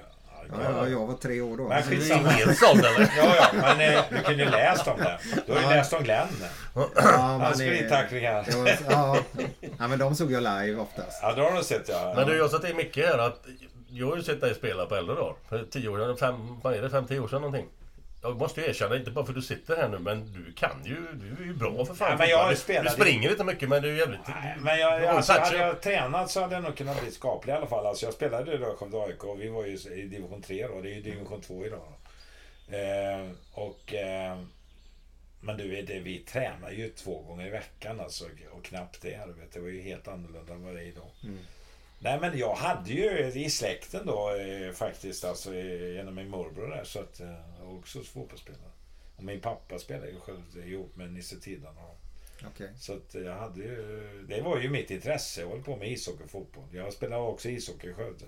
Ja, 0.51 0.55
Ja, 0.63 0.69
ja. 0.71 0.77
ja, 0.83 0.87
jag 0.89 1.05
var 1.05 1.13
tre 1.15 1.41
år 1.41 1.57
då. 1.57 1.67
Men 1.67 1.83
skitsamma. 1.83 2.31
eller? 2.31 3.11
Ja, 3.17 3.35
ja, 3.35 3.47
men 3.77 3.93
eh, 3.95 4.01
du 4.09 4.17
kunde 4.21 4.43
ju 4.43 4.49
läst 4.49 4.87
om 4.87 4.97
det. 4.97 5.19
Du 5.45 5.53
har 5.53 5.61
ju 5.61 5.67
läst 5.67 5.93
om 5.93 6.03
Glenn. 6.03 6.27
Ja, 6.75 6.89
Hans 6.95 7.39
man 7.41 7.67
är- 7.67 7.75
sprinttacklingar. 7.75 8.43
det 8.47 8.55
var- 8.57 8.77
Ja, 8.89 9.17
ja, 9.79 9.87
men 9.87 9.99
de 9.99 10.15
såg 10.15 10.31
jag 10.31 10.43
live 10.43 10.75
oftast. 10.81 11.19
Ja, 11.21 11.33
det 11.33 11.41
har 11.41 11.51
du 11.51 11.63
sett 11.63 11.89
ja. 11.89 12.13
Men 12.15 12.27
du, 12.27 12.37
jag 12.37 12.49
sa 12.51 12.59
till 12.59 12.75
Micke 12.75 12.97
här 12.97 13.17
att 13.17 13.45
jag 13.89 14.07
har 14.09 14.15
ju 14.17 14.23
sett 14.23 14.41
dig 14.41 14.55
spela 14.55 14.85
på 14.85 14.95
äldre 14.95 15.15
dagar. 15.15 15.35
För 15.49 15.65
tio 15.71 15.89
år 15.89 15.97
sedan, 15.97 16.17
fem, 16.17 16.59
vad 16.63 16.73
är 16.73 16.81
det, 16.81 16.89
fem, 16.89 17.05
tio 17.07 17.19
år 17.19 17.27
sedan 17.27 17.41
någonting. 17.41 17.65
Jag 18.25 18.37
måste 18.37 18.61
ju 18.61 18.67
erkänna, 18.67 18.95
inte 18.95 19.11
bara 19.11 19.25
för 19.25 19.31
att 19.31 19.35
du 19.35 19.41
sitter 19.41 19.75
här 19.75 19.89
nu, 19.89 19.99
men 19.99 20.33
du 20.33 20.53
kan 20.53 20.85
ju... 20.85 20.95
Du 21.13 21.43
är 21.43 21.47
ju 21.47 21.53
bra 21.53 21.85
för 21.85 21.93
fan. 21.93 22.11
Ja, 22.11 22.17
men 22.17 22.29
jag 22.29 22.51
du, 22.51 22.55
spelat 22.55 22.97
du 22.97 23.03
springer 23.03 23.31
inte 23.31 23.43
mycket, 23.43 23.69
men 23.69 23.81
du 23.81 23.89
är 23.89 23.97
jävligt... 23.97 24.27
Nej, 24.27 24.57
men 24.59 24.79
jag, 24.79 25.01
du 25.01 25.07
alltså, 25.07 25.33
hade 25.33 25.57
jag 25.57 25.81
tränat 25.81 26.31
så 26.31 26.41
hade 26.41 26.55
jag 26.55 26.63
nog 26.63 26.77
kunnat 26.77 27.01
bli 27.01 27.11
skaplig 27.11 27.53
i 27.53 27.55
alla 27.55 27.67
fall. 27.67 27.85
Alltså, 27.85 28.05
jag 28.05 28.13
spelade 28.13 28.53
i 28.53 28.57
Skövde 28.57 28.97
AIK 28.97 29.23
och 29.23 29.41
vi 29.41 29.49
var 29.49 29.65
ju 29.65 29.73
i 29.73 30.07
division 30.07 30.41
3 30.41 30.67
då. 30.67 30.81
Det 30.81 30.89
är 30.89 30.95
ju 30.95 31.01
division 31.01 31.41
2 31.41 31.65
idag. 31.65 31.87
Eh, 32.67 33.29
och, 33.53 33.93
eh, 33.93 34.39
men 35.41 35.57
du 35.57 35.81
det, 35.81 35.99
vi 35.99 36.19
tränar 36.19 36.71
ju 36.71 36.89
två 36.89 37.21
gånger 37.21 37.47
i 37.47 37.49
veckan 37.49 37.99
alltså. 37.99 38.25
Och 38.51 38.63
knappt 38.65 39.01
det. 39.01 39.19
Vet, 39.39 39.53
det 39.53 39.59
var 39.59 39.67
ju 39.67 39.81
helt 39.81 40.07
annorlunda 40.07 40.53
än 40.53 40.65
vad 40.65 40.75
det 40.75 40.81
är 40.81 40.87
idag. 40.87 41.09
Nej 41.99 42.19
men 42.19 42.37
jag 42.37 42.55
hade 42.55 42.89
ju 42.89 43.31
i 43.31 43.49
släkten 43.49 44.05
då 44.05 44.35
eh, 44.35 44.71
faktiskt 44.71 45.23
alltså 45.25 45.55
eh, 45.55 45.93
genom 45.93 46.15
min 46.15 46.29
morbror 46.29 46.67
där 46.67 46.83
så 46.83 46.99
att 46.99 47.19
eh, 47.19 47.69
också 47.77 48.01
fotbollsspelare. 48.01 48.71
Och 49.15 49.23
min 49.23 49.39
pappa 49.39 49.79
spelade 49.79 50.09
ju 50.09 50.19
själv 50.19 50.67
ihop 50.67 50.95
med 50.95 51.13
Nisse 51.13 51.39
Tidan 51.39 51.77
och 51.77 51.97
Okej. 52.47 52.69
så 52.79 52.93
att 52.93 53.13
jag 53.13 53.35
hade 53.35 53.59
ju, 53.59 54.25
det 54.29 54.41
var 54.41 54.59
ju 54.59 54.69
mitt 54.69 54.91
intresse. 54.91 55.41
Jag 55.41 55.49
höll 55.49 55.63
på 55.63 55.75
med 55.75 55.91
ishockey 55.91 56.23
och 56.23 56.29
fotboll. 56.29 56.63
Jag 56.71 56.93
spelade 56.93 57.21
också 57.21 57.49
ishockey 57.49 57.89
i 57.89 57.93
Skövde. 57.93 58.25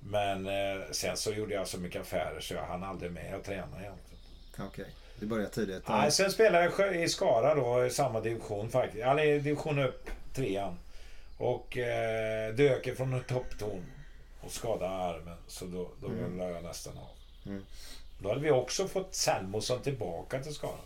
Men 0.00 0.46
eh, 0.46 0.82
sen 0.90 1.16
så 1.16 1.32
gjorde 1.32 1.54
jag 1.54 1.68
så 1.68 1.78
mycket 1.78 2.02
affärer 2.02 2.40
så 2.40 2.54
jag 2.54 2.66
hann 2.66 2.82
aldrig 2.84 3.12
med 3.12 3.34
att 3.34 3.44
träna 3.44 3.80
egentligen. 3.80 4.20
Okej. 4.58 4.86
Du 5.20 5.26
började 5.26 5.50
tidigt. 5.50 5.88
Nej, 5.88 6.10
sen 6.12 6.30
spelade 6.30 6.72
jag 6.78 7.02
i 7.02 7.08
Skara 7.08 7.54
då, 7.54 7.86
i 7.86 7.90
samma 7.90 8.20
division 8.20 8.70
faktiskt. 8.70 9.04
Eller 9.04 9.24
division 9.24 9.78
upp, 9.78 10.10
trean. 10.34 10.78
Och 11.44 11.76
eh, 11.78 12.54
dök 12.54 12.96
från 12.96 13.12
en 13.14 13.24
toppton 13.24 13.84
och 14.40 14.50
skadade 14.50 14.90
armen. 14.94 15.36
Så 15.46 15.64
då, 15.64 15.88
då 16.00 16.08
la 16.38 16.50
jag 16.50 16.62
nästan 16.62 16.92
av. 16.98 17.08
Då 18.18 18.28
hade 18.28 18.40
vi 18.40 18.50
också 18.50 18.88
fått 18.88 19.14
Selmosson 19.14 19.80
tillbaka 19.82 20.38
till 20.42 20.54
Skara. 20.54 20.78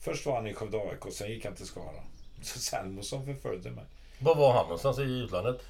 Först 0.00 0.26
var 0.26 0.34
han 0.34 0.46
i 0.46 0.54
Skövde 0.54 0.78
AIK 0.78 1.06
och 1.06 1.12
sen 1.12 1.30
gick 1.30 1.44
han 1.44 1.54
till 1.54 1.66
Skara. 1.66 2.02
Så 2.42 2.58
Selmosson 2.58 3.24
förföljde 3.26 3.70
mig. 3.70 3.84
Var 4.18 4.34
var 4.34 4.52
han 4.52 4.62
någonstans 4.62 4.98
i 4.98 5.02
utlandet? 5.02 5.60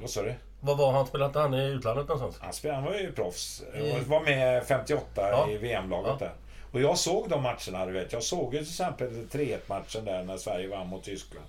Vad 0.00 0.10
sa 0.10 0.22
du? 0.22 0.34
Var 0.60 0.74
var 0.76 0.92
han? 0.92 1.06
Spelade 1.06 1.38
han 1.40 1.54
i 1.54 1.62
utlandet 1.64 2.08
någonstans? 2.08 2.38
Han, 2.44 2.52
spelade, 2.52 2.80
han 2.80 2.92
var 2.92 2.98
ju 2.98 3.12
proffs. 3.12 3.62
I- 3.74 3.92
Och 3.92 4.06
var 4.06 4.20
med 4.20 4.64
58 4.66 5.04
Ja. 5.16 5.50
i 5.50 5.56
VM-laget 5.58 6.12
Ja. 6.20 6.26
där. 6.26 6.32
Och 6.72 6.80
jag 6.80 6.98
såg 6.98 7.28
de 7.28 7.42
matcherna, 7.42 7.86
du 7.86 7.92
vet. 7.92 8.12
Jag 8.12 8.22
såg 8.22 8.54
ju 8.54 8.60
till 8.60 8.68
exempel 8.68 9.26
3-1-matchen 9.32 10.04
där 10.04 10.22
när 10.24 10.36
Sverige 10.36 10.68
vann 10.68 10.86
mot 10.86 11.04
Tyskland. 11.04 11.46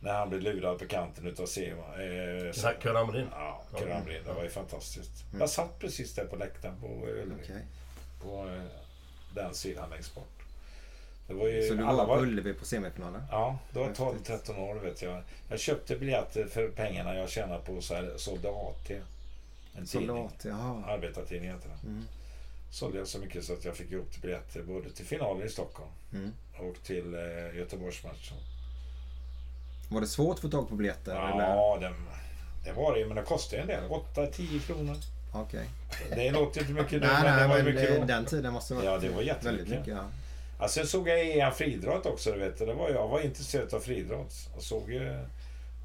När 0.00 0.12
han 0.14 0.28
blev 0.28 0.42
lurad 0.42 0.78
på 0.78 0.86
kanten 0.86 1.26
utav 1.26 1.46
Sema. 1.46 2.02
Eh, 2.02 2.52
så- 2.52 2.66
Hamrin? 2.94 3.26
Ja, 3.32 3.62
Hamrin. 3.92 4.22
Det 4.26 4.32
var 4.32 4.42
ju 4.42 4.50
fantastiskt. 4.50 5.24
Jag 5.38 5.50
satt 5.50 5.78
precis 5.78 6.14
där 6.14 6.24
på 6.24 6.36
läktaren 6.36 6.74
på 6.80 6.86
Ullevi. 7.06 7.42
Okej. 7.44 7.62
På 8.22 8.48
eh, 8.48 8.62
den 9.34 9.54
sidan 9.54 9.90
längst 9.90 10.14
bort. 10.14 10.28
Det 11.28 11.34
var 11.34 11.48
ju... 11.48 11.62
Så 11.68 11.74
du 11.74 11.84
alla 11.84 12.04
var 12.04 12.16
på 12.16 12.22
Ullevi 12.22 12.54
på 12.54 12.64
semifinalen? 12.64 13.22
Ja, 13.30 13.58
det 13.72 13.78
var 13.78 13.88
12-13 13.88 14.58
år 14.58 14.74
vet 14.74 15.02
jag. 15.02 15.22
Jag 15.48 15.60
köpte 15.60 15.96
biljetter 15.96 16.46
för 16.46 16.68
pengarna 16.68 17.14
jag 17.14 17.30
tjänade 17.30 17.60
på 17.64 17.80
så 17.80 17.94
här, 17.94 18.12
sålde 18.16 18.48
AT. 18.48 18.90
En 18.90 19.86
tidning. 19.86 19.86
Soldat, 20.08 20.44
jaha. 20.44 20.84
Arbetartidning 20.86 21.50
heter 21.50 21.68
den. 21.68 21.78
Sålde 22.70 22.98
jag 22.98 23.06
så 23.08 23.18
mycket 23.18 23.44
så 23.44 23.52
att 23.52 23.64
jag 23.64 23.76
fick 23.76 23.90
ihop 23.92 24.10
till 24.12 24.20
biljetter 24.20 24.62
både 24.62 24.90
till 24.90 25.06
finalen 25.06 25.46
i 25.46 25.50
Stockholm 25.50 25.90
och 26.58 26.82
till 26.82 27.14
eh, 27.14 27.56
Göteborgsmatchen. 27.58 28.36
Var 29.88 30.00
det 30.00 30.06
svårt 30.06 30.34
att 30.34 30.40
få 30.40 30.48
tag 30.48 30.68
på 30.68 30.74
biljetter? 30.74 31.12
eller? 31.12 31.44
Ja, 31.44 31.78
det, 31.80 31.92
det 32.64 32.72
var 32.72 32.92
det 32.94 33.00
ju, 33.00 33.06
men 33.06 33.16
det 33.16 33.22
kostade 33.22 33.62
en 33.62 33.68
del. 33.68 33.84
8-10 34.14 34.66
kronor. 34.66 34.96
Okej. 35.34 35.68
Det 36.10 36.30
låter 36.30 36.60
inte 36.60 36.72
mycket 36.72 36.92
nu, 36.92 36.98
Nej, 36.98 37.08
men 37.22 37.24
det 37.24 37.36
nej, 37.38 37.48
var 37.48 37.56
ju 37.56 37.62
men 37.62 37.74
mycket 37.74 38.00
det, 38.00 38.06
den 38.06 38.24
tiden 38.24 38.52
måste 38.52 38.74
vara 38.74 38.84
Ja, 38.84 38.98
det 38.98 39.08
var 39.08 39.22
jättemycket. 39.22 39.68
mycket. 39.68 39.86
Ja. 39.88 40.04
Alltså, 40.58 40.80
sen 40.80 40.86
såg 40.86 41.08
jag 41.08 41.20
EM 41.36 41.52
friidrott 41.52 42.06
också, 42.06 42.32
du 42.32 42.38
vet. 42.38 42.58
Det 42.58 42.74
var, 42.74 42.90
jag 42.90 43.08
var 43.08 43.20
intresserad 43.20 43.74
av 43.74 43.80
friidrott. 43.80 44.32
Och 44.56 44.62
såg 44.62 44.92
ju 44.92 45.24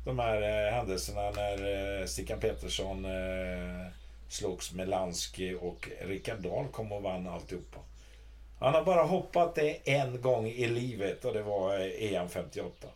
de 0.06 0.20
här 0.20 0.42
eh, 0.68 0.74
händelserna 0.74 1.32
när 1.32 2.00
eh, 2.02 2.06
Stickan 2.06 2.40
Petersson 2.40 3.06
eh, 3.06 3.88
slogs 4.30 4.74
med 4.74 4.90
Lansky 4.90 5.56
och 5.56 5.90
Rickard 6.02 6.40
Dahl 6.42 6.68
kom 6.68 6.92
och 6.92 7.02
vann 7.04 7.28
alltihopa. 7.28 7.80
Han 8.60 8.74
har 8.74 8.84
bara 8.84 9.04
hoppat 9.04 9.56
det 9.56 9.92
en 9.92 10.22
gång 10.22 10.48
i 10.48 10.68
livet 10.68 11.26
och 11.26 11.34
det 11.34 11.44
var 11.44 11.80
eh, 11.80 12.14
EM 12.14 12.30
58. 12.30 12.88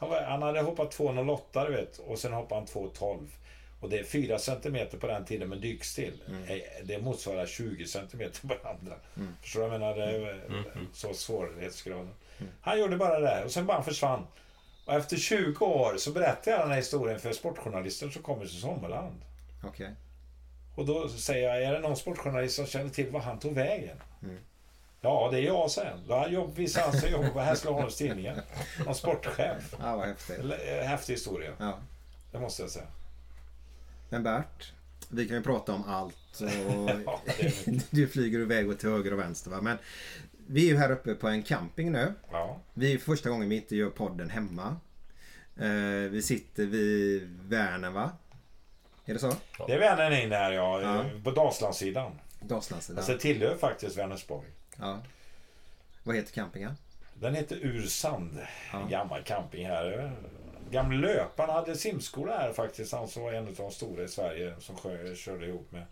Han, 0.00 0.08
var, 0.08 0.20
han 0.22 0.42
hade 0.42 0.60
hoppat 0.60 0.96
2,08 0.98 1.66
du 1.66 1.72
vet 1.76 1.98
och 1.98 2.18
sen 2.18 2.32
hoppade 2.32 2.60
han 2.60 2.66
2,12. 2.66 3.26
Och 3.80 3.90
det 3.90 3.98
är 3.98 4.04
4 4.04 4.38
centimeter 4.38 4.98
på 4.98 5.06
den 5.06 5.24
tiden 5.24 5.48
med 5.48 5.58
dykstill. 5.58 6.22
Eh, 6.48 6.58
Det 6.84 6.98
motsvarar 6.98 7.46
20 7.46 7.86
centimeter 7.86 8.48
på 8.48 8.54
den 8.54 8.66
andra. 8.66 8.94
Förstår 9.42 9.60
du 9.62 9.66
vad 9.68 9.74
jag 9.74 9.80
menar? 9.80 9.96
Det 9.96 10.04
är, 10.16 10.34
eh, 10.34 10.82
Så 10.92 11.14
svårighetsgraden. 11.14 12.10
Han 12.60 12.80
gjorde 12.80 12.96
bara 12.96 13.18
det 13.20 13.26
där 13.26 13.44
och 13.44 13.50
sen 13.50 13.66
bara 13.66 13.82
försvann. 13.82 14.26
Och 14.84 14.94
efter 14.94 15.16
20 15.16 15.66
år 15.66 15.96
så 15.96 16.10
berättade 16.12 16.50
jag 16.50 16.60
den 16.60 16.70
här 16.70 16.76
historien 16.76 17.20
för 17.20 17.32
sportjournalister 17.32 18.08
som 18.08 18.22
kommer 18.22 18.46
till 18.46 18.60
Sommarland. 18.60 19.20
Okej. 19.64 19.90
Och 20.76 20.86
då 20.86 21.08
säger 21.08 21.48
jag, 21.48 21.62
är 21.62 21.72
det 21.72 21.78
någon 21.78 21.96
sportjournalist 21.96 22.56
som 22.56 22.66
känner 22.66 22.90
till 22.90 23.10
var 23.10 23.20
han 23.20 23.38
tog 23.38 23.52
vägen? 23.54 23.96
Ja, 25.00 25.28
det 25.32 25.38
är 25.38 25.42
jag, 25.42 25.70
sen. 25.70 25.98
Då 26.06 26.14
har 26.14 26.20
han 26.20 26.32
jobb, 26.32 26.54
visar 26.54 26.82
han 26.82 26.92
sig 26.92 27.10
jobba 27.12 27.28
på 27.30 27.40
Hässleholms 27.40 27.96
Tidningar. 27.96 28.42
Någon 28.84 28.94
sportchef. 28.94 29.74
Ja, 29.82 29.96
vad 29.96 30.06
häftigt. 30.06 30.38
Eh, 30.38 30.86
Häftig 30.88 31.12
historia, 31.12 31.52
Ja. 31.58 31.78
det 32.32 32.40
måste 32.40 32.62
jag 32.62 32.70
säga. 32.70 32.86
Men 34.08 34.22
Bert, 34.22 34.72
vi 35.08 35.28
kan 35.28 35.36
ju 35.36 35.42
prata 35.42 35.72
om 35.72 35.84
allt. 35.88 36.40
Och 36.40 36.90
Ja, 37.06 37.20
du 37.90 38.08
flyger 38.08 38.38
iväg 38.38 38.68
åt 38.70 38.78
till 38.78 38.88
höger 38.88 39.12
och 39.12 39.18
vänster. 39.18 39.50
Va? 39.50 39.60
Men 39.60 39.78
vi 40.46 40.64
är 40.68 40.72
ju 40.72 40.76
här 40.78 40.90
uppe 40.90 41.14
på 41.14 41.28
en 41.28 41.42
camping 41.42 41.92
nu. 41.92 42.14
Ja, 42.30 42.60
Vi 42.74 42.94
är 42.94 42.98
första 42.98 43.30
gången 43.30 43.48
vi 43.48 43.56
inte 43.56 43.76
gör 43.76 43.90
podden 43.90 44.30
hemma. 44.30 44.76
Eh, 45.56 46.10
vi 46.10 46.22
sitter 46.22 46.66
vid 46.66 47.38
Värnen 47.48 47.92
va? 47.92 48.10
Är 49.04 49.12
det 49.14 49.20
så? 49.20 49.32
det 49.66 49.72
är 49.72 49.78
Vänern 49.78 50.12
in 50.12 50.32
här, 50.32 50.52
ja. 50.52 50.82
Ja. 50.82 51.04
På 51.24 51.30
Dalslandssidan. 51.30 52.12
Dalslandssidan. 52.40 52.98
Alltså, 52.98 53.12
det 53.12 53.18
tillhör 53.18 53.56
faktiskt 53.56 53.98
Vänersborg. 53.98 54.48
Ja. 54.80 54.98
Vad 56.02 56.16
heter 56.16 56.32
campingen? 56.32 56.76
Den 57.14 57.34
heter 57.34 57.58
Ursand. 57.62 58.38
Ja. 58.72 58.80
En 58.80 58.88
gammal 58.88 59.22
camping 59.22 59.66
här. 59.66 60.12
Gamle 60.70 60.96
löparen 60.96 61.50
hade 61.50 61.76
simskola 61.76 62.38
här 62.38 62.52
faktiskt. 62.52 62.92
Han 62.92 63.08
som 63.08 63.22
var 63.22 63.32
en 63.32 63.48
av 63.48 63.54
de 63.54 63.70
stora 63.70 64.02
i 64.02 64.08
Sverige 64.08 64.54
som 64.58 64.76
körde 65.16 65.46
ihop 65.46 65.72
med 65.72 65.84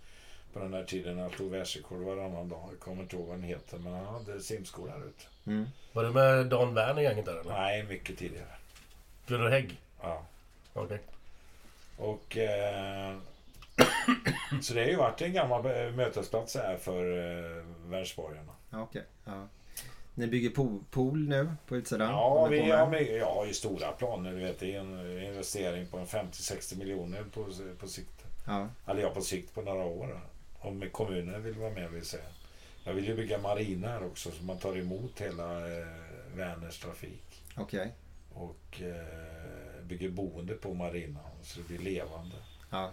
på 0.53 0.59
den 0.59 0.75
här 0.75 0.85
tiden. 0.85 1.19
Han 1.19 1.31
tog 1.31 1.51
världsrekord 1.51 2.01
varannan 2.01 2.49
dag. 2.49 2.69
Jag 2.73 2.81
kommer 2.81 3.03
inte 3.03 3.17
ihåg 3.17 3.27
vad 3.27 3.37
han 3.37 3.45
heter 3.45 3.79
men 3.79 3.93
han 3.93 4.07
hade 4.07 4.41
simskola 4.41 4.93
här 4.93 5.07
ute. 5.07 5.65
Var 5.93 6.05
det 6.05 6.11
med 6.11 6.47
Dan 6.47 6.75
Werner 6.75 7.03
gänget 7.03 7.25
där 7.25 7.41
eller? 7.41 7.53
Nej, 7.53 7.83
mycket 7.83 8.19
tidigare. 8.19 8.47
Gunnar 9.27 9.51
Hägg? 9.51 9.81
Ja. 10.03 10.25
Okej. 10.73 11.01
Och... 11.97 12.37
Eh, 12.37 13.17
så 14.63 14.75
det 14.75 14.81
har 14.81 14.89
ju 14.89 14.97
varit 14.97 15.23
en 15.23 15.33
gammal 15.33 15.67
eh, 15.67 15.91
mötesplats 15.93 16.57
här 16.57 16.77
för 16.77 17.19
eh, 17.19 17.65
världsborgarna. 17.85 18.53
Ja, 18.71 18.83
okej. 18.83 19.05
Ja. 19.25 19.49
Ni 20.15 20.27
bygger 20.27 20.51
pool, 20.51 20.85
pool 20.91 21.29
nu 21.29 21.53
på 21.67 21.77
utsidan? 21.77 22.11
Ja, 22.11 22.47
vi 22.47 22.71
har 22.71 22.95
ja, 23.01 23.47
i 23.47 23.55
stora 23.55 23.93
planer. 23.93 24.33
Du 24.33 24.39
vet, 24.39 24.59
det 24.59 24.75
är 24.75 24.81
en 24.81 25.23
investering 25.23 25.87
på 25.87 25.99
en 25.99 26.07
50-60 26.07 26.79
miljoner 26.79 27.25
på, 27.35 27.47
på 27.81 27.89
sikt. 27.89 28.25
Ja, 28.47 28.69
Eller 28.87 29.03
ja, 29.03 29.11
på 29.11 29.21
sikt 29.21 29.55
på 29.55 29.63
några 29.63 29.85
år. 29.85 30.21
Om 30.61 30.85
kommunen 30.93 31.43
vill 31.43 31.55
vara 31.55 31.71
med 31.71 31.91
vill 31.91 32.05
säga. 32.05 32.25
Jag 32.85 32.95
vill 32.95 33.05
ju 33.05 33.17
bygga 33.17 33.39
marina 33.39 33.89
här 33.89 34.07
också 34.07 34.31
så 34.31 34.45
man 34.45 34.59
tar 34.59 34.79
emot 34.79 35.21
hela 35.21 35.79
eh, 35.79 35.87
Väners 36.35 36.79
trafik. 36.79 37.43
okej. 37.57 37.93
Och 38.33 38.83
eh, 38.83 39.83
bygger 39.83 40.09
boende 40.09 40.55
på 40.55 40.75
marinan 40.75 41.23
så 41.43 41.61
det 41.61 41.69
blir 41.69 41.79
levande. 41.79 42.37
Ja. 42.71 42.91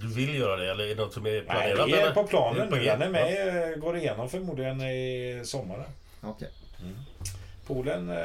Du 0.00 0.06
vill 0.14 0.34
göra 0.34 0.56
det 0.56 0.70
eller 0.70 0.84
är 0.84 0.88
det 0.88 1.02
något 1.02 1.12
som 1.12 1.26
är 1.26 1.30
Nej, 1.30 1.42
planerat? 1.44 1.90
det 1.90 1.96
är 1.96 2.02
eller? 2.02 2.14
på 2.14 2.24
planen 2.24 2.60
är 2.62 2.66
på 2.70 2.76
nu. 2.76 2.84
Den 2.84 3.02
är 3.02 3.08
med, 3.10 3.72
eh, 3.72 3.78
går 3.78 3.96
igenom 3.96 4.28
förmodligen 4.28 4.80
i 4.80 5.40
sommaren. 5.44 5.90
Okej. 6.20 6.50
Poolen 7.66 8.08
eh, 8.10 8.16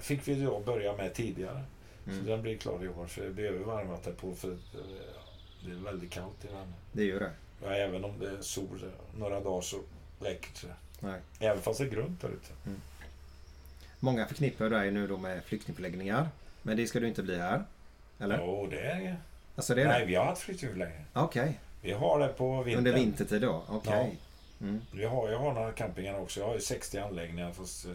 fick 0.00 0.28
vi 0.28 0.34
då 0.34 0.60
börja 0.60 0.96
med 0.96 1.14
tidigare. 1.14 1.62
Så 2.04 2.26
den 2.26 2.42
blir 2.42 2.56
klar 2.56 2.84
i 2.84 2.88
år. 2.88 3.06
För 3.06 3.22
det 3.22 3.30
behöver 3.30 3.58
varmvattenpool 3.58 4.34
för 4.34 4.50
eh, 4.50 4.56
det 5.66 5.70
är 5.70 5.84
väldigt 5.84 6.10
kallt 6.10 6.44
i 6.44 6.46
Vänern. 6.46 6.72
Det 6.92 7.02
är 7.02 7.06
ju 7.06 7.18
det. 7.18 7.30
Ja, 7.64 7.70
även 7.74 8.04
om 8.04 8.18
det 8.20 8.26
är 8.26 8.40
sol 8.40 8.82
eh, 8.82 9.18
några 9.18 9.40
dagar 9.40 9.60
så 9.60 9.76
räcker 10.20 10.50
det. 10.66 10.74
Nej. 11.06 11.20
Även 11.40 11.62
fast 11.62 11.78
det 11.78 11.84
är 11.84 11.88
grunt 11.90 12.20
där 12.20 12.28
ute. 12.28 12.52
Många 14.00 14.26
förknippar 14.26 14.70
dig 14.70 14.90
nu 14.90 15.06
då 15.06 15.16
med 15.16 15.44
flyktingförläggningar. 15.44 16.28
Men 16.62 16.76
det 16.76 16.86
ska 16.86 17.00
du 17.00 17.08
inte 17.08 17.22
bli 17.22 17.38
här? 17.38 17.64
Eller? 18.18 18.38
Jo, 18.38 18.66
det 18.70 18.80
är 18.80 19.16
Alltså 19.56 19.74
det 19.74 19.82
är 19.82 19.88
Nej, 19.88 20.00
det? 20.00 20.06
vi 20.06 20.14
har 20.14 20.24
haft 20.24 20.42
flyktingförläggning. 20.42 21.04
Okej. 21.12 21.60
Vi 21.82 21.92
har 21.92 22.18
det 22.20 22.28
på 22.28 22.62
vintern. 22.62 22.78
Under 22.78 22.92
vintertid 22.92 23.42
då? 23.42 23.62
Okej. 23.68 24.18
Vi 24.92 25.04
har, 25.04 25.30
jag 25.30 25.38
har 25.38 25.52
några 25.52 25.72
campingar 25.72 26.18
också. 26.18 26.40
Jag 26.40 26.46
har 26.46 26.54
ju 26.54 26.60
60 26.60 26.98
anläggningar 26.98 27.52
fast 27.52 27.84
eh, 27.86 27.92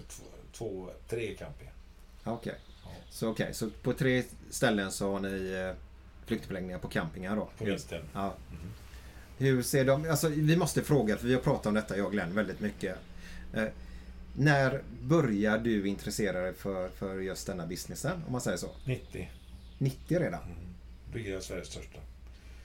två, 0.53 0.89
tre 1.09 1.33
campingar. 1.35 1.73
Okej. 2.23 2.55
Så 3.09 3.29
okej, 3.29 3.53
så 3.53 3.69
på 3.69 3.93
tre 3.93 4.23
ställen 4.49 4.91
så 4.91 5.11
har 5.11 5.19
ni 5.19 5.51
eh, 5.69 5.75
flyktingförläggningar 6.25 6.79
på 6.79 6.87
campingar 6.87 7.35
då? 7.35 7.49
På 7.57 7.65
vintern. 7.65 8.03
Ja. 8.13 8.33
Hur 9.37 9.63
ser 9.63 9.85
de, 9.85 10.09
alltså 10.09 10.27
vi 10.29 10.57
måste 10.57 10.81
fråga, 10.81 11.17
för 11.17 11.27
vi 11.27 11.33
har 11.33 11.41
pratat 11.41 11.65
om 11.65 11.73
detta 11.73 11.97
jag 11.97 12.05
och 12.05 12.11
Glenn 12.11 12.33
väldigt 12.35 12.59
mycket. 12.59 12.95
Eh, 13.53 13.63
när 14.35 14.81
börjar 15.01 15.57
du 15.57 15.87
intressera 15.87 16.41
dig 16.41 16.53
för, 16.53 16.89
för 16.89 17.19
just 17.19 17.47
denna 17.47 17.65
businessen, 17.65 18.23
om 18.25 18.31
man 18.31 18.41
säger 18.41 18.57
så? 18.57 18.69
90. 18.85 19.29
90 19.77 20.19
redan? 20.19 20.41
Byggde 21.13 21.31
jag 21.31 21.43
Sveriges 21.43 21.67
största. 21.67 21.99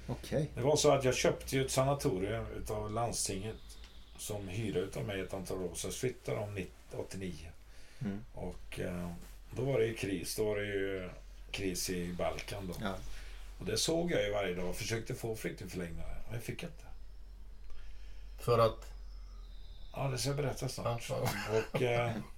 Okej. 0.06 0.50
Det 0.54 0.60
var 0.60 0.76
så 0.76 0.90
att 0.90 1.04
jag 1.04 1.14
köpte 1.14 1.56
ju 1.56 1.64
ett 1.64 1.70
sanatorium 1.70 2.46
utav 2.56 2.92
landstinget 2.92 3.56
som 4.18 4.48
hyrde 4.48 4.80
utav 4.80 5.04
mig 5.04 5.20
ett 5.20 5.34
antal 5.34 5.58
år. 5.62 5.74
Så 5.74 5.90
flyttade 5.90 6.38
de 6.38 6.54
90 6.54 6.72
89. 6.96 7.34
Mm. 8.00 8.24
Och 8.34 8.80
eh, 8.80 9.10
då 9.56 9.64
var 9.64 9.78
det 9.78 9.86
ju 9.86 9.94
kris. 9.94 10.36
Då 10.36 10.44
var 10.44 10.56
det 10.56 10.66
ju 10.66 11.10
kris 11.50 11.90
i 11.90 12.12
Balkan 12.12 12.66
då. 12.66 12.74
Ja. 12.80 12.94
Och 13.58 13.66
det 13.66 13.76
såg 13.76 14.12
jag 14.12 14.22
ju 14.24 14.32
varje 14.32 14.54
dag 14.54 14.68
och 14.68 14.76
försökte 14.76 15.14
få 15.14 15.36
flyktingförläggningar. 15.36 16.16
Men 16.24 16.34
jag 16.34 16.42
fick 16.42 16.62
inte. 16.62 16.84
För 18.40 18.58
att... 18.58 18.92
Ja, 19.92 20.08
det 20.08 20.18
ska 20.18 20.28
jag 20.28 20.36
berätta 20.36 20.68
snart. 20.68 21.08
Ja, 21.08 21.28
Och, 21.72 21.82
eh, 21.82 22.12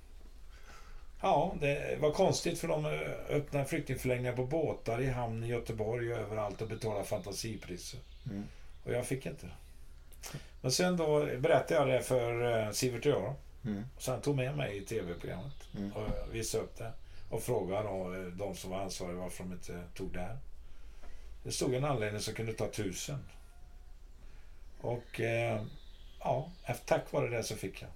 ja, 1.24 1.54
det 1.60 1.98
var 2.00 2.10
konstigt 2.10 2.58
för 2.58 2.68
de 2.68 2.86
öppnade 3.28 3.64
flyktingförläggningar 3.64 4.36
på 4.36 4.44
båtar 4.44 5.00
i 5.00 5.10
hamn 5.10 5.44
i 5.44 5.46
Göteborg 5.48 6.12
och 6.12 6.18
överallt 6.18 6.62
och 6.62 6.68
betalade 6.68 7.04
fantasipriser. 7.04 8.00
Mm. 8.30 8.44
Och 8.84 8.92
jag 8.92 9.06
fick 9.06 9.26
inte. 9.26 9.46
Men 10.60 10.72
sen 10.72 10.96
då 10.96 11.26
berättade 11.38 11.74
jag 11.74 11.88
det 11.88 12.02
för 12.02 12.58
eh, 12.66 12.70
Sivert 12.70 13.06
och 13.06 13.12
jag. 13.12 13.34
Mm. 13.64 13.84
Så 13.98 14.10
han 14.10 14.20
tog 14.20 14.36
med 14.36 14.56
mig 14.56 14.76
i 14.76 14.80
tv-programmet 14.80 15.54
Mm. 15.76 15.92
och 15.92 16.34
visade 16.34 16.64
upp 16.64 16.76
det. 16.78 16.92
Och 17.30 17.42
frågade 17.42 17.88
då, 17.88 18.14
eh, 18.14 18.20
de 18.22 18.54
som 18.54 18.70
var 18.70 18.80
ansvariga 18.80 19.18
varför 19.18 19.44
de 19.44 19.52
inte 19.52 19.82
tog 19.94 20.12
det 20.12 20.20
här. 20.20 20.38
Det 21.44 21.52
stod 21.52 21.74
en 21.74 21.84
anledning 21.84 22.20
som 22.20 22.34
kunde 22.34 22.52
ta 22.52 22.66
tusen. 22.66 23.18
Och 24.80 25.20
eh, 25.20 25.62
ja, 26.20 26.50
tack 26.86 27.12
vare 27.12 27.28
det 27.28 27.42
så 27.42 27.56
fick 27.56 27.82
jag 27.82 27.90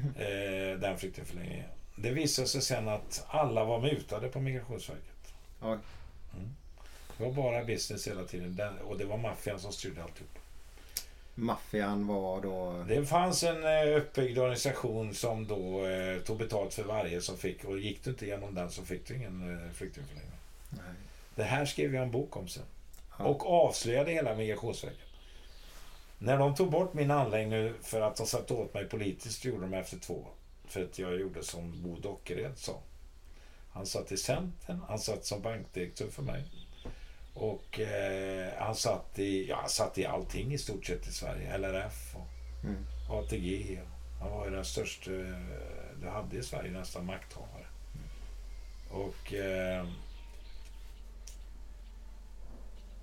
eh, 0.00 0.78
den 0.78 0.98
flyktingförläggningen. 0.98 1.68
Det 2.02 2.10
visade 2.10 2.48
sig 2.48 2.62
sen 2.62 2.88
att 2.88 3.24
alla 3.28 3.64
var 3.64 3.80
mutade 3.80 4.28
på 4.28 4.40
Migrationsverket. 4.40 5.34
Ja. 5.60 5.78
Det 7.16 7.24
var 7.24 7.32
bara 7.32 7.64
business 7.64 8.08
hela 8.08 8.24
tiden 8.24 8.56
den, 8.56 8.78
och 8.78 8.98
det 8.98 9.04
var 9.04 9.18
maffian 9.18 9.60
som 9.60 9.72
styrde 9.72 10.02
alltihop. 10.02 10.38
Maffian 11.34 12.06
var 12.06 12.40
då... 12.40 12.84
Det 12.88 13.06
fanns 13.06 13.42
en 13.42 13.64
eh, 13.64 13.96
uppbyggd 13.96 14.38
organisation 14.38 15.14
som 15.14 15.46
då 15.46 15.86
eh, 15.86 16.18
tog 16.18 16.38
betalt 16.38 16.74
för 16.74 16.82
varje 16.82 17.20
som 17.20 17.36
fick 17.38 17.64
och 17.64 17.78
gick 17.78 18.04
du 18.04 18.10
inte 18.10 18.26
igenom 18.26 18.54
den 18.54 18.70
så 18.70 18.84
fick 18.84 19.08
du 19.08 19.16
ingen 19.16 19.52
eh, 19.52 19.72
flyktingförläggning. 19.72 20.32
Det 21.34 21.42
här 21.42 21.64
skrev 21.64 21.94
jag 21.94 22.02
en 22.02 22.10
bok 22.10 22.36
om 22.36 22.48
sen. 22.48 22.62
Ja. 23.18 23.24
Och 23.24 23.46
avslöjade 23.46 24.10
hela 24.10 24.34
Migrationsverket. 24.34 25.08
När 26.18 26.38
de 26.38 26.54
tog 26.54 26.70
bort 26.70 26.94
min 26.94 27.10
anläggning 27.10 27.72
för 27.82 28.00
att 28.00 28.16
de 28.16 28.26
satte 28.26 28.54
åt 28.54 28.74
mig 28.74 28.84
politiskt 28.84 29.44
gjorde 29.44 29.60
de 29.60 29.74
efter 29.74 29.98
två 29.98 30.14
år. 30.14 30.37
För 30.68 30.84
att 30.84 30.98
jag 30.98 31.20
gjorde 31.20 31.42
som 31.42 31.82
Bo 31.82 31.96
Dockered 32.00 32.58
sa. 32.58 32.80
Han 33.72 33.86
satt 33.86 34.12
i 34.12 34.16
Centern, 34.16 34.80
han 34.88 34.98
satt 34.98 35.24
som 35.24 35.42
bankdirektör 35.42 36.08
för 36.08 36.22
mig. 36.22 36.44
Och 37.34 37.80
eh, 37.80 38.52
han 38.58 38.74
satt 38.74 39.18
i, 39.18 39.48
ja, 39.48 39.56
han 39.60 39.68
satt 39.68 39.98
i 39.98 40.06
allting 40.06 40.52
i 40.54 40.58
stort 40.58 40.86
sett 40.86 41.08
i 41.08 41.12
Sverige. 41.12 41.58
LRF 41.58 42.16
och 42.16 42.28
Mm. 42.64 42.84
ATG. 43.10 43.80
Han 44.20 44.30
var 44.30 44.44
ju 44.44 44.50
den 44.50 44.64
största 44.64 45.10
eh, 45.10 45.36
du 46.02 46.08
hade 46.08 46.36
i 46.36 46.42
Sverige 46.42 46.70
nästan 46.70 47.06
makthavare. 47.06 47.66
Och 48.90 49.34
eh, 49.34 49.86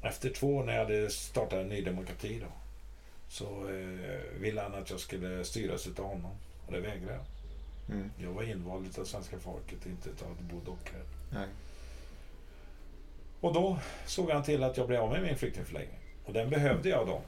efter 0.02 0.30
två 0.30 0.56
år 0.56 0.64
när 0.64 0.74
jag 0.74 0.86
hade 0.86 1.10
startat 1.10 1.54
en 1.60 1.68
ny 1.68 1.82
demokrati 1.82 2.40
då. 2.40 2.52
Så 3.28 3.70
eh, 3.70 4.40
ville 4.40 4.62
han 4.62 4.76
att 4.76 4.90
jag 4.90 5.00
skulle 5.00 5.46
styras 5.46 5.88
utav 5.88 6.06
honom. 6.06 6.32
Och 6.66 6.72
det 6.74 6.80
vägrade 6.80 7.14
jag. 7.14 7.26
Mm. 7.90 8.12
Jag 8.18 8.32
var 8.32 8.44
invald 8.44 9.00
av 9.00 9.04
svenska 9.04 9.40
folket, 9.40 9.86
inte 9.86 10.26
av 10.26 10.36
Bo 10.40 10.60
Dockered. 10.60 11.06
Nej. 11.34 11.48
Och 13.40 13.54
då 13.54 13.80
såg 14.06 14.30
han 14.30 14.44
till 14.44 14.64
att 14.64 14.78
jag 14.78 14.88
blev 14.88 15.02
av 15.02 15.12
med 15.12 15.22
min 15.22 15.38
flyktingförläggning. 15.38 16.00
Och 16.26 16.34
den 16.34 16.50
behövde 16.50 16.90
jag 16.90 17.08
då. 17.08 17.22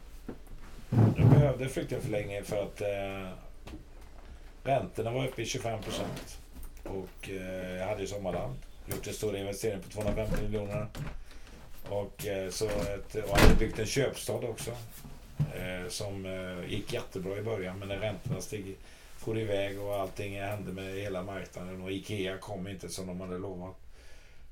Jag 1.18 1.30
behövde 1.30 1.70
flyktingförläggningen 1.70 2.46
för 2.46 2.64
att 2.64 2.82
eh, 2.82 3.32
räntorna 4.64 5.12
var 5.12 5.28
uppe 5.28 5.42
i 5.42 5.46
25 5.46 5.82
procent. 5.82 6.40
Och 6.84 7.30
eh, 7.30 7.76
jag 7.78 7.88
hade 7.88 8.02
ju 8.02 8.08
sommarland. 8.08 8.56
Gjort 8.86 9.08
en 9.08 9.14
stor 9.14 9.38
investering 9.38 9.82
på 9.82 9.90
250 9.90 10.44
miljoner. 10.44 10.88
Och, 11.90 12.26
eh, 12.26 12.50
så 12.50 12.66
ett, 12.66 13.16
och 13.16 13.38
hade 13.38 13.56
byggt 13.56 13.80
en 13.80 13.86
köpstad 13.86 14.34
också. 14.34 14.72
Eh, 15.38 15.90
som 15.90 16.26
eh, 16.26 16.72
gick 16.72 16.94
jättebra 16.94 17.38
i 17.38 17.42
början 17.42 17.80
men 17.80 17.88
när 17.88 17.98
räntorna 17.98 18.42
steg, 18.42 18.76
for 19.28 19.40
iväg 19.40 19.82
och 19.82 19.96
allting 19.96 20.40
hände 20.42 20.72
med 20.72 20.94
hela 20.96 21.24
marknaden 21.24 21.82
och 21.82 21.92
Ikea 21.92 22.38
kom 22.38 22.68
inte 22.68 22.90
som 22.90 23.08
de 23.08 23.22
hade 23.22 23.38
lovat. 23.38 23.76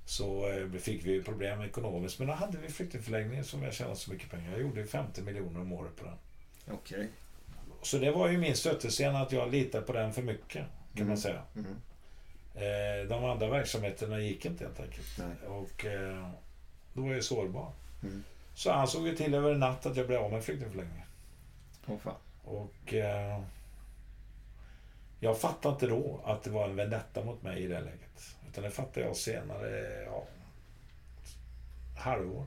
Så 0.06 0.50
eh, 0.50 0.80
fick 0.80 1.06
vi 1.06 1.24
problem 1.24 1.62
ekonomiskt. 1.62 2.20
Men 2.20 2.28
då 2.28 2.34
hade 2.34 2.58
vi 2.58 2.68
flyktingförläggningen 2.70 3.44
som 3.46 3.64
jag 3.64 3.74
tjänade 3.74 3.96
så 3.96 4.12
mycket 4.12 4.32
pengar. 4.32 4.52
Jag 4.52 4.62
gjorde 4.62 4.80
ju 4.80 4.88
50 4.88 5.22
miljoner 5.22 5.60
om 5.62 5.74
året 5.74 5.96
på 5.96 6.06
den. 6.06 6.16
Okej. 6.76 7.08
Så 7.82 7.98
det 7.98 8.12
var 8.12 8.30
ju 8.30 8.38
min 8.38 8.56
stötesten 8.56 9.16
att 9.16 9.32
jag 9.32 9.52
litade 9.52 9.86
på 9.86 9.94
den 9.94 10.14
för 10.14 10.22
mycket. 10.22 10.54
Kan 10.94 11.02
Mm. 11.02 11.08
man 11.08 11.18
säga. 11.18 11.42
Mm. 11.56 11.76
Eh, 12.56 13.08
de 13.10 13.26
andra 13.26 13.50
verksamheterna 13.50 14.20
gick 14.20 14.46
inte 14.46 14.64
helt 14.66 14.80
enkelt. 14.80 15.08
Nej. 15.20 15.50
Och 15.50 15.86
eh, 15.86 16.30
då 16.94 17.02
var 17.02 17.14
jag 17.14 17.24
sårbar. 17.24 17.72
Mm. 18.04 18.24
Så 18.56 18.72
han 18.72 18.88
såg 18.88 19.08
ju 19.08 19.16
till 19.16 19.34
över 19.34 19.52
en 19.52 19.60
natt 19.60 19.86
att 19.86 19.98
jag 19.98 20.08
blev 20.08 20.20
av 20.22 20.32
med 20.32 20.44
flyktingförläggningen. 20.44 21.08
Åh 21.88 21.98
fan. 21.98 22.16
Och 22.44 22.94
eh, 22.94 23.42
jag 25.26 25.40
fattade 25.40 25.74
inte 25.74 25.88
då 25.88 26.22
att 26.26 26.44
det 26.44 26.50
var 26.50 26.66
en 26.66 26.76
vendetta 26.76 27.24
mot 27.24 27.44
mig 27.44 27.64
i 27.64 27.68
det 27.68 27.80
läget. 27.80 28.36
Utan 28.50 28.64
det 28.64 28.72
fattade 28.72 29.06
jag 29.06 29.16
senare, 29.16 30.04
ja, 30.06 30.24
halvår. 31.98 32.46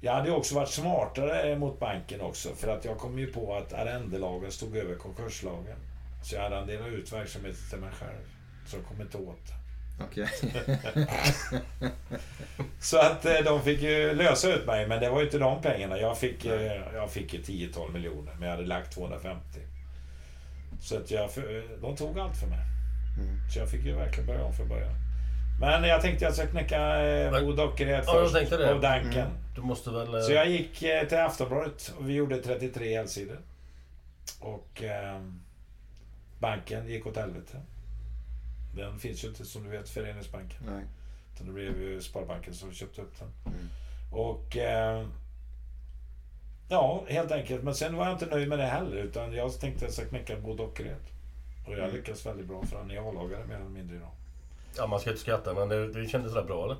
Jag 0.00 0.12
hade 0.12 0.30
också 0.30 0.54
varit 0.54 0.68
smartare 0.68 1.58
mot 1.58 1.80
banken 1.80 2.20
också. 2.20 2.54
För 2.54 2.68
att 2.68 2.84
jag 2.84 2.98
kom 2.98 3.18
ju 3.18 3.26
på 3.26 3.56
att 3.56 3.72
arrendelagen 3.72 4.52
stod 4.52 4.76
över 4.76 4.94
konkurslagen. 4.94 5.78
Så 6.24 6.34
jag 6.34 6.44
arrenderade 6.44 6.88
ut 6.88 7.12
verksamheten 7.12 7.60
till 7.70 7.78
mig 7.78 7.90
själv. 7.92 8.28
Så 8.66 8.76
jag 8.76 8.84
kom 8.84 9.00
inte 9.00 9.18
åt. 9.18 9.52
Okej. 10.00 10.28
Så 12.80 12.98
att 12.98 13.24
eh, 13.24 13.38
de 13.44 13.62
fick 13.62 13.82
ju 13.82 14.14
lösa 14.14 14.52
ut 14.54 14.66
mig, 14.66 14.88
men 14.88 15.00
det 15.00 15.10
var 15.10 15.18
ju 15.18 15.24
inte 15.24 15.38
de 15.38 15.62
pengarna. 15.62 15.98
Jag 15.98 16.18
fick, 16.18 16.44
eh, 16.44 16.94
jag 16.94 17.10
fick 17.10 17.34
ju 17.34 17.42
10-12 17.42 17.92
miljoner, 17.92 18.34
men 18.38 18.48
jag 18.48 18.56
hade 18.56 18.68
lagt 18.68 18.94
250. 18.94 19.60
Så 20.80 20.96
att 20.96 21.10
jag, 21.10 21.30
för- 21.32 21.80
de 21.82 21.96
tog 21.96 22.18
allt 22.18 22.36
för 22.36 22.46
mig. 22.46 22.58
Mm. 23.18 23.50
Så 23.50 23.58
jag 23.58 23.70
fick 23.70 23.84
ju 23.84 23.94
verkligen 23.94 24.26
börja 24.26 24.44
om 24.44 24.52
från 24.52 24.68
början. 24.68 24.94
Men 25.60 25.82
jag 25.84 26.00
tänkte 26.00 26.24
jag 26.24 26.34
ska 26.34 26.46
knäcka 26.46 27.00
eh, 27.06 27.40
Bo 27.44 27.52
Dockered 27.52 27.90
Ja, 27.90 27.96
jag 27.96 28.06
först. 28.06 28.34
tänkte 28.34 28.56
det. 28.56 28.74
Och 28.74 28.80
Danken. 28.80 29.12
Mm. 29.12 29.32
Du 29.54 29.60
måste 29.60 29.90
väl... 29.90 30.14
eh, 30.14 30.20
Så 30.20 30.32
jag 30.32 30.48
gick 30.50 30.82
eh, 30.82 31.08
till 31.08 31.18
Aftonbladet 31.18 31.94
och 31.98 32.08
vi 32.08 32.14
gjorde 32.14 32.36
33 32.42 32.96
helsidor. 32.96 33.38
Och 34.40 34.82
eh, 34.82 35.22
banken 36.38 36.88
gick 36.88 37.06
åt 37.06 37.16
helvete. 37.16 37.60
Den 38.76 38.98
finns 38.98 39.24
ju 39.24 39.28
inte 39.28 39.44
som 39.44 39.64
du 39.64 39.70
vet, 39.70 39.88
Föreningsbanken. 39.88 40.58
Nej. 40.66 40.84
Utan 41.34 41.46
det 41.46 41.52
blev 41.52 41.82
ju 41.82 42.00
Sparbanken 42.00 42.54
som 42.54 42.72
köpte 42.72 43.02
upp 43.02 43.18
den. 43.18 43.28
Mm. 43.54 43.68
Och... 44.12 44.56
Eh, 46.68 46.74
ja, 46.74 47.04
helt 47.08 47.32
enkelt. 47.32 47.62
Men 47.62 47.74
sen 47.74 47.96
var 47.96 48.04
jag 48.06 48.14
inte 48.14 48.26
nöjd 48.26 48.48
med 48.48 48.58
det 48.58 48.66
heller. 48.66 48.96
Utan 48.96 49.32
jag 49.32 49.60
tänkte 49.60 49.76
att 49.76 49.82
jag 49.82 49.92
ska 49.92 50.04
knäcka 50.04 50.36
Bo 50.36 50.54
Dockered. 50.54 50.96
Och 51.66 51.72
jag 51.72 51.78
Mm. 51.78 51.94
lyckades 51.96 52.26
väldigt 52.26 52.46
bra 52.46 52.62
för 52.64 52.76
han 52.76 52.90
är 52.90 53.08
A-lagare 53.08 53.46
mer 53.46 53.54
eller 53.54 53.64
mindre 53.68 53.96
idag. 53.96 54.10
Ja, 54.76 54.86
man 54.86 55.00
ska 55.00 55.10
inte 55.10 55.22
skratta 55.22 55.54
men 55.54 55.68
det, 55.68 55.92
det 55.92 56.08
kändes 56.08 56.32
rätt 56.32 56.46
bra 56.46 56.64
eller? 56.64 56.76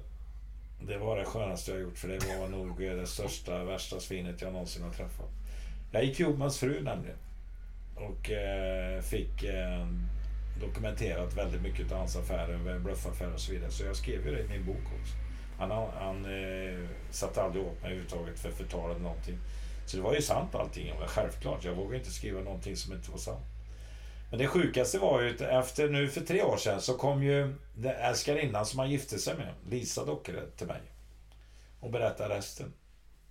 Det 0.80 0.98
var 0.98 1.16
det 1.18 1.24
skönaste 1.24 1.70
jag 1.70 1.80
gjort 1.80 1.98
för 1.98 2.08
det 2.08 2.38
var 2.40 2.48
nog 2.48 2.84
eh, 2.84 2.92
det 2.94 3.06
största, 3.06 3.64
värsta 3.64 4.00
svinet 4.00 4.42
jag 4.42 4.52
någonsin 4.52 4.82
har 4.82 4.90
träffat. 4.90 5.30
Jag 5.92 6.04
gick 6.04 6.20
ihop 6.20 6.32
med 6.32 6.40
hans 6.40 6.58
fru 6.58 6.82
nämligen. 6.82 7.16
Och 7.96 8.30
eh, 8.30 9.00
fick 9.00 9.44
eh, 9.44 9.86
dokumenterat 10.60 11.36
väldigt 11.36 11.62
mycket 11.62 11.92
av 11.92 11.98
hans 11.98 12.16
affärer, 12.16 12.78
bluffaffärer 12.78 13.34
och 13.34 13.40
så 13.40 13.52
vidare. 13.52 13.70
Så 13.70 13.84
jag 13.84 13.96
skrev 13.96 14.26
ju 14.26 14.34
det 14.34 14.42
i 14.42 14.48
min 14.48 14.66
bok 14.66 14.76
också. 15.00 15.14
Han, 15.58 15.70
han 15.98 16.24
eh, 16.24 16.88
satte 17.10 17.42
aldrig 17.42 17.64
åt 17.64 17.72
mig 17.82 17.90
överhuvudtaget 17.90 18.38
för 18.38 18.50
förtal 18.50 18.90
eller 18.90 19.00
någonting. 19.00 19.38
Så 19.88 19.96
det 19.96 20.02
var 20.02 20.14
ju 20.14 20.22
sant 20.22 20.54
allting. 20.54 20.92
Självklart, 21.06 21.64
jag 21.64 21.74
vågade 21.74 21.96
inte 21.96 22.10
skriva 22.10 22.40
någonting 22.40 22.76
som 22.76 22.92
inte 22.92 23.10
var 23.10 23.18
sant. 23.18 23.46
Men 24.30 24.38
det 24.38 24.46
sjukaste 24.46 24.98
var 24.98 25.20
ju 25.20 25.34
att 25.34 25.40
efter 25.40 25.88
nu 25.88 26.08
för 26.08 26.20
tre 26.20 26.42
år 26.42 26.56
sedan 26.56 26.80
så 26.80 26.94
kom 26.94 27.22
ju 27.22 27.54
älskarinnan 27.84 28.66
som 28.66 28.78
han 28.78 28.90
gifte 28.90 29.18
sig 29.18 29.34
med, 29.36 29.54
Lisa 29.70 30.04
Dockered, 30.04 30.56
till 30.56 30.66
mig. 30.66 30.80
Och 31.80 31.90
berättade 31.90 32.34
resten. 32.34 32.72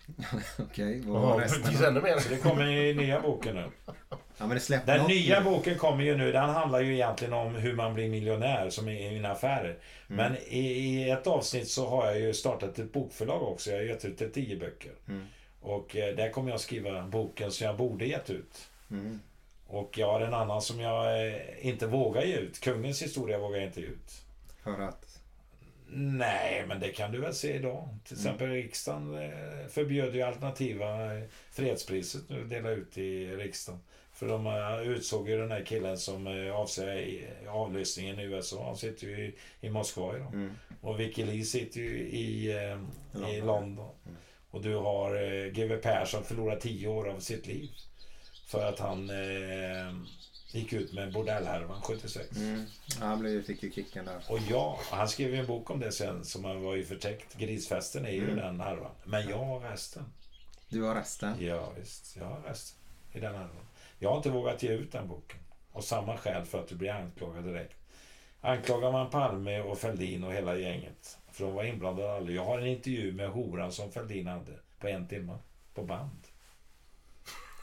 Okej, 0.60 1.02
vad 1.06 1.22
var 1.22 1.40
resten? 1.40 1.74
då? 1.80 1.86
ännu 1.88 2.02
mer. 2.02 2.20
Så 2.20 2.30
det 2.30 2.38
kommer 2.38 2.68
i 2.68 2.94
nya 2.94 3.22
boken 3.22 3.56
nu. 3.56 3.66
Ja, 4.10 4.18
men 4.38 4.50
det 4.50 4.60
släpper 4.60 4.98
Den 4.98 5.08
nya 5.08 5.40
nu. 5.40 5.46
boken 5.46 5.78
kommer 5.78 6.04
ju 6.04 6.18
nu, 6.18 6.32
den 6.32 6.50
handlar 6.50 6.82
ju 6.82 6.94
egentligen 6.94 7.34
om 7.34 7.56
hur 7.56 7.76
man 7.76 7.94
blir 7.94 8.10
miljonär 8.10 8.70
som 8.70 8.88
är 8.88 9.02
i 9.02 9.12
mina 9.12 9.32
affärer. 9.32 9.78
Men 10.08 10.36
i, 10.38 10.60
i 10.60 11.10
ett 11.10 11.28
avsnitt 11.28 11.70
så 11.70 11.88
har 11.88 12.06
jag 12.06 12.20
ju 12.20 12.34
startat 12.34 12.80
ett 12.80 12.94
bokförlag 12.94 13.44
också. 13.44 13.70
Jag 13.72 13.78
har 13.78 13.84
gett 13.84 14.06
ut 14.06 14.34
tio 14.34 14.60
böcker. 14.60 14.92
Mm. 15.08 15.26
Och 15.68 15.96
eh, 15.96 16.16
där 16.16 16.30
kommer 16.30 16.52
jag 16.52 16.60
skriva 16.60 17.04
boken 17.04 17.52
som 17.52 17.68
jag 17.68 17.78
borde 17.78 18.06
gett 18.06 18.30
ut. 18.30 18.70
Mm. 18.92 19.20
Och 19.68 19.98
jag 19.98 20.12
har 20.12 20.22
en 20.22 20.34
annan 20.34 20.62
som 20.62 20.80
jag 20.80 21.28
eh, 21.28 21.68
inte 21.68 21.88
vågar 21.88 22.22
ge 22.22 22.36
ut. 22.36 22.60
Kungens 22.60 23.02
historia 23.02 23.38
vågar 23.38 23.58
jag 23.58 23.68
inte 23.68 23.82
ge 23.82 23.88
ut. 23.88 24.12
För 24.64 24.82
att... 24.82 25.22
Nej, 25.90 26.66
men 26.68 26.80
det 26.80 26.90
kan 26.90 27.12
du 27.12 27.20
väl 27.22 27.34
se 27.34 27.56
idag. 27.56 27.90
Till 28.04 28.18
exempel 28.18 28.50
riksdagen 28.50 29.14
eh, 29.14 29.68
förbjöd 29.70 30.16
ju 30.16 30.22
alternativa 30.22 31.16
eh, 31.16 31.24
fredspriset 31.52 32.30
nu 32.30 32.42
att 32.42 32.50
dela 32.50 32.70
ut 32.70 32.98
i 32.98 33.36
riksdagen. 33.36 33.80
För 34.12 34.28
de 34.28 34.48
eh, 34.48 34.82
utsåg 34.82 35.30
ju 35.30 35.38
den 35.38 35.52
här 35.52 35.66
killen 35.66 35.98
som 35.98 36.52
avser 36.54 37.20
avlyssningen 37.48 38.20
i 38.20 38.24
USA. 38.24 38.66
Han 38.66 38.78
sitter 38.78 39.08
ju 39.08 39.34
i, 39.62 39.70
Moskva 39.70 40.16
idag. 40.16 40.34
Mm. 40.34 40.52
Och 40.82 41.00
Lee 41.00 41.44
sitter 41.44 41.80
ju 41.80 42.00
i, 42.00 42.52
i 42.52 42.54
London. 43.14 43.46
London. 43.46 43.90
Och 44.58 44.64
du 44.64 44.76
har 44.76 45.16
eh, 45.16 45.52
GW 45.52 45.78
Persson 45.78 46.24
förlorat 46.24 46.62
tio 46.62 46.88
år 46.88 47.10
av 47.10 47.20
sitt 47.20 47.48
liv. 47.48 47.70
För 48.48 48.66
att 48.70 48.80
han 48.80 49.10
eh, 49.10 49.96
gick 50.52 50.74
ut 50.74 50.94
med 50.94 51.14
bordellhärvan 51.14 51.82
76. 51.82 52.38
Mm. 52.38 52.66
Ja, 53.00 53.06
han 53.06 53.20
blev, 53.20 53.44
fick 53.44 53.64
ju 53.64 53.72
kicken 53.72 54.06
där. 54.06 54.22
Och 54.30 54.40
ja, 54.50 54.80
han 54.92 55.08
skrev 55.08 55.34
ju 55.34 55.40
en 55.40 55.46
bok 55.46 55.70
om 55.70 55.80
det 55.80 55.92
sen 55.92 56.26
som 56.26 56.46
han 56.46 56.62
var 56.62 56.76
ju 56.76 56.84
förtäckt. 56.86 57.38
Grisfesten 57.38 58.06
är 58.06 58.12
ju 58.12 58.24
Mm. 58.24 58.36
den 58.36 58.62
härvan. 58.62 58.92
Men 59.04 59.30
jag 59.30 59.38
har 59.46 59.60
resten. 59.60 60.04
Du 60.70 60.82
har 60.84 60.96
resten? 60.96 61.34
Ja, 61.40 61.72
visst. 61.80 62.16
Jag 62.16 62.26
har 62.26 62.42
resten 62.42 62.78
i 63.12 63.20
den 63.20 63.34
härvan. 63.36 63.66
Jag 64.00 64.10
har 64.10 64.18
inte 64.18 64.30
vågat 64.30 64.64
ge 64.64 64.70
ut 64.70 64.92
den 64.92 65.08
boken. 65.08 65.40
Och 65.72 65.84
samma 65.84 66.18
skäl 66.18 66.46
för 66.46 66.60
att 66.60 66.68
du 66.68 66.76
blir 66.76 66.92
anklagad 66.92 67.44
direkt. 67.44 67.76
Anklagar 68.42 68.92
man 68.92 69.10
Palme 69.10 69.62
och 69.62 69.78
Fälldin 69.78 70.24
och 70.24 70.34
hela 70.34 70.56
gänget. 70.58 71.18
För 71.38 71.44
de 71.46 71.54
var 71.54 71.64
inblandade 71.64 72.14
alla. 72.16 72.32
Jag 72.32 72.46
har 72.46 72.60
en 72.60 72.68
intervju 72.68 73.14
med 73.14 73.30
horan 73.30 73.72
som 73.72 73.92
Fälldin 73.92 74.28
hade. 74.28 74.52
På 74.80 74.88
en 74.88 75.08
timme. 75.08 75.38
På 75.74 75.84
band. 75.84 76.20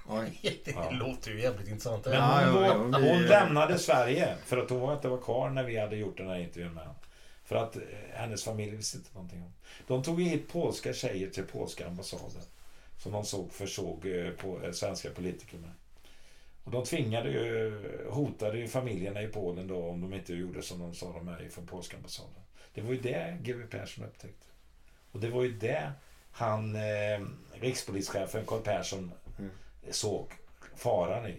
Oj. 0.09 0.61
Det 0.65 0.71
Ja. 0.71 0.91
låter 0.91 1.31
ju 1.31 1.41
jävligt 1.41 1.69
intressant. 1.69 2.05
Men 2.05 2.15
Ja, 2.15 2.41
hon, 2.53 2.63
ja, 2.65 2.75
var, 2.79 2.91
ja, 2.93 2.99
vi- 2.99 3.09
hon 3.13 3.23
lämnade 3.23 3.79
Sverige 3.79 4.37
för 4.45 4.57
att 4.59 4.71
hon 4.71 4.81
var 4.81 4.95
inte 4.95 5.09
var 5.09 5.19
kvar 5.19 5.51
när 5.51 5.63
vi 5.65 5.77
hade 5.79 5.97
gjort 5.97 6.17
den 6.17 6.29
här 6.29 6.39
intervjun 6.39 6.75
med 6.75 6.83
henne. 6.83 6.95
För 7.45 7.57
att 7.57 7.77
eh, 7.77 7.83
hennes 8.13 8.45
familj 8.45 8.77
visste 8.77 8.97
inte 8.99 9.11
någonting 9.15 9.43
om. 9.43 9.53
De 9.87 10.03
tog 10.03 10.23
hit 10.23 10.49
polska 10.53 10.93
tjejer 10.93 11.31
till 11.31 11.45
polska 11.45 11.87
ambassaden. 11.87 12.43
Som 13.03 13.13
de 13.13 13.25
såg, 13.25 13.53
försåg 13.53 14.07
eh, 14.07 14.31
på, 14.31 14.63
eh, 14.65 14.73
svenska 14.73 15.11
politiker 15.11 15.59
med. 15.59 15.71
Och 16.65 16.71
de 16.71 16.85
tvingade 16.85 17.31
ju, 17.31 17.73
hotade 18.11 18.59
ju 18.59 18.69
familjerna 18.69 19.23
i 19.23 19.27
Polen 19.29 19.67
då 19.69 19.89
om 19.89 20.01
de 20.01 20.15
inte 20.15 20.35
gjorde 20.35 20.63
som 20.63 20.79
de 20.79 20.95
sa 20.95 21.13
de 21.13 21.29
här 21.29 21.49
från 21.51 21.67
polska 21.67 21.97
ambassaden. 21.97 22.33
Det 22.75 22.81
var 22.81 22.93
ju 22.93 23.01
det 23.01 23.39
GW 23.43 23.67
Persson 23.71 24.05
upptäckte. 24.05 24.47
Och 25.13 25.21
det 25.21 25.29
var 25.29 25.43
ju 25.43 25.53
det 25.53 25.93
han, 26.33 26.77
eh, 26.77 27.21
rikspolischefen 27.61 28.47
Carl 28.47 28.61
Persson 28.63 29.13
Mm. 29.39 29.51
såg 29.91 30.33
faran 30.77 31.27
i. 31.27 31.37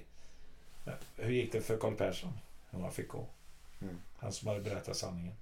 Hur 1.16 1.32
gick 1.32 1.52
det 1.52 1.62
för 1.62 1.78
Carl 1.78 1.96
Persson? 1.96 2.34
Hur 2.72 2.80
han 2.82 2.92
fick 2.92 3.08
gå. 3.08 3.28
Mm. 3.82 3.96
Han 4.18 4.32
som 4.34 4.48
hade 4.48 4.62
berättat 4.62 4.98
sanningen. 4.98 5.34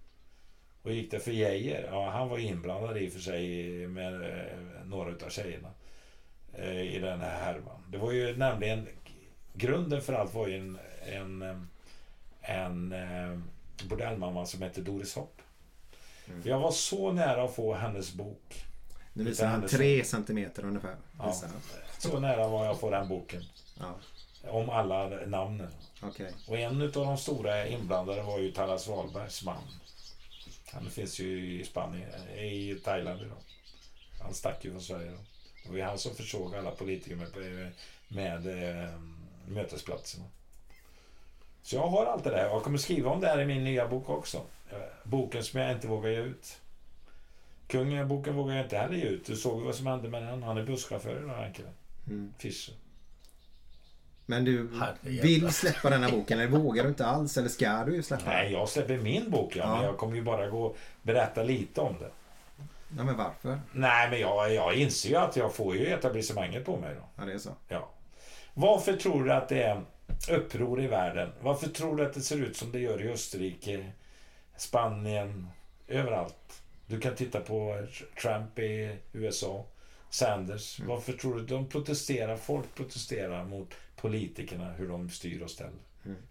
Och 0.82 0.90
hur 0.90 0.98
gick 0.98 1.12
det 1.12 1.20
för 1.20 1.32
Geijer? 1.32 1.88
Ja, 1.92 2.10
han 2.10 2.30
var 2.30 2.38
inblandad 2.38 2.98
i 2.98 3.10
och 3.10 3.14
för 3.14 3.20
sig 3.20 3.48
med 3.88 4.14
eh, 4.24 4.86
några 4.86 5.26
av 5.26 5.30
tjejerna. 5.30 5.72
Eh, 6.54 6.82
I 6.82 7.00
den 7.00 7.20
här 7.22 7.40
härvan. 7.44 7.84
Det 7.90 7.98
var 7.98 8.12
ju 8.12 8.38
nämligen... 8.38 8.88
Grunden 9.56 10.02
för 10.02 10.14
allt 10.14 10.34
var 10.34 10.48
ju 10.48 10.58
en, 10.58 10.78
en, 11.06 11.42
eh, 11.42 11.62
en, 12.42 12.92
eh, 12.92 13.40
bordellmamma 13.90 14.46
som 14.46 14.62
hette 14.62 14.82
Doris 14.82 15.16
Hopp. 15.16 15.42
Mm. 16.28 16.42
Jag 16.46 16.60
var 16.60 16.72
så 16.72 17.12
nära 17.12 17.44
att 17.44 17.56
få 17.56 17.74
hennes 17.74 18.14
bok. 18.14 18.66
Nu 19.14 19.24
visar 19.24 19.48
han 19.48 19.68
tre 19.68 20.04
centimeter 20.04 20.66
ungefär. 20.66 20.96
Ja. 21.18 21.36
Så 22.00 22.20
nära 22.20 22.48
var 22.48 22.66
jag 22.66 22.74
att 22.74 22.80
få 22.80 22.90
den 22.90 23.08
boken. 23.08 23.44
Ja. 23.80 23.96
Om 24.50 24.70
alla 24.70 25.08
namnen. 25.08 25.72
Okej. 26.02 26.32
Och 26.48 26.58
en 26.58 26.82
av 26.82 26.92
de 26.92 27.18
stora 27.18 27.68
inblandade 27.68 28.24
var 28.24 28.40
ju 28.40 28.52
Taras 28.52 28.88
Wahlbergs 28.88 29.44
man. 29.44 29.64
Han 30.74 30.90
finns 30.90 31.20
ju 31.20 31.60
i 31.60 31.64
Spanien, 31.64 32.30
i 32.38 32.76
Thailand 32.84 33.22
idag. 33.22 33.38
Han 34.22 34.34
stack 34.34 34.66
ju 34.66 34.72
från 34.72 34.82
Sverige 34.82 35.12
då. 35.12 35.18
Det 35.64 35.70
var 35.70 35.78
ju 35.78 35.84
han 35.84 36.00
som 36.00 36.16
försåg 36.16 36.56
alla 36.56 36.72
politiker 36.72 37.16
med, 37.16 37.72
med 38.08 38.48
eh, 38.48 38.90
mötesplatserna. 39.48 40.26
Så 41.64 41.76
jag 41.76 41.88
har 41.88 42.06
allt 42.06 42.24
det 42.24 42.30
där. 42.30 42.46
Jag 42.46 42.64
kommer 42.64 42.78
skriva 42.78 43.10
om 43.12 43.22
det 43.22 43.28
här 43.28 43.42
i 43.42 43.46
min 43.46 43.64
nya 43.64 43.88
bok 43.88 44.10
också. 44.10 44.38
Eh, 44.72 44.78
Boken 45.04 45.44
som 45.44 45.60
jag 45.60 45.72
inte 45.72 45.88
vågar 45.88 46.10
ge 46.10 46.18
ut. 46.18 46.60
Kungen, 47.68 48.08
boken 48.08 48.36
vågar 48.36 48.56
jag 48.56 48.66
inte 48.66 48.78
heller 48.78 48.96
ge 48.96 49.04
ut. 49.06 49.26
Du 49.26 49.36
såg 49.36 49.62
vad 49.62 49.76
som 49.76 49.88
hände 49.88 50.10
med 50.10 50.24
den. 50.24 50.44
Han 50.44 50.58
är 50.58 50.64
busschaufför 50.64 51.24
idag, 51.24 51.38
den 51.44 51.54
killen. 51.54 51.72
Mm. 52.08 52.34
Fischer. 52.38 52.74
Men 54.26 54.46
du 54.46 54.70
vill 55.02 55.52
släppa 55.54 55.90
den 55.90 56.04
här 56.04 56.12
boken 56.12 56.40
eller 56.40 56.52
vågar 56.52 56.84
du 56.84 56.90
inte 56.90 57.06
alls? 57.06 57.38
Eller 57.38 57.50
ska 57.50 57.84
du 57.86 58.04
släppa 58.04 58.24
Nej, 58.26 58.52
jag 58.52 58.70
släpper 58.70 58.98
min 58.98 59.32
bok 59.32 59.56
ja, 59.56 59.68
men 59.68 59.78
Ja. 59.82 59.84
jag 59.86 59.98
kommer 59.98 60.16
ju 60.16 60.22
bara 60.22 60.48
gå 60.50 60.64
och 60.64 60.78
berätta 61.02 61.44
lite 61.44 61.82
om 61.82 61.96
det. 62.00 62.10
Ja, 62.98 63.04
men 63.04 63.18
varför? 63.18 63.60
Nej, 63.72 64.10
men 64.10 64.20
jag, 64.20 64.54
jag 64.54 64.74
inser 64.76 65.10
ju 65.10 65.16
att 65.16 65.36
jag 65.36 65.54
får 65.56 65.76
ju 65.76 65.88
etablissemanget 65.88 66.66
på 66.66 66.78
mig 66.78 66.96
då. 66.96 67.02
Ja, 67.16 67.26
det 67.26 67.34
är 67.34 67.38
så. 67.38 67.50
Ja. 67.68 67.90
Varför 68.54 68.94
tror 68.94 69.24
du 69.24 69.34
att 69.34 69.50
det 69.50 69.64
är 69.64 69.82
uppror 70.30 70.82
i 70.82 70.88
världen? 70.88 71.30
Varför 71.42 71.70
tror 71.70 71.96
du 71.96 72.06
att 72.06 72.14
det 72.14 72.22
ser 72.22 72.38
ut 72.38 72.58
som 72.58 72.72
det 72.72 72.80
gör 72.80 73.02
i 73.02 73.10
Österrike, 73.10 73.92
Spanien, 74.58 75.48
överallt? 75.88 76.64
Du 76.88 77.00
kan 77.00 77.16
titta 77.16 77.40
på 77.40 77.88
Trump 78.22 78.60
i 78.60 78.98
USA, 79.14 79.66
Sanders. 80.10 80.80
Varför 80.80 81.14
tror 81.14 81.36
du 81.36 81.46
de 81.46 81.70
protesterar? 81.70 82.38
Folk 82.38 82.76
protesterar 82.76 83.46
mot 83.46 83.74
politikerna, 83.96 84.74
hur 84.74 84.88
de 84.88 85.10
styr 85.10 85.42
och 85.42 85.52
ställer. 85.52 85.80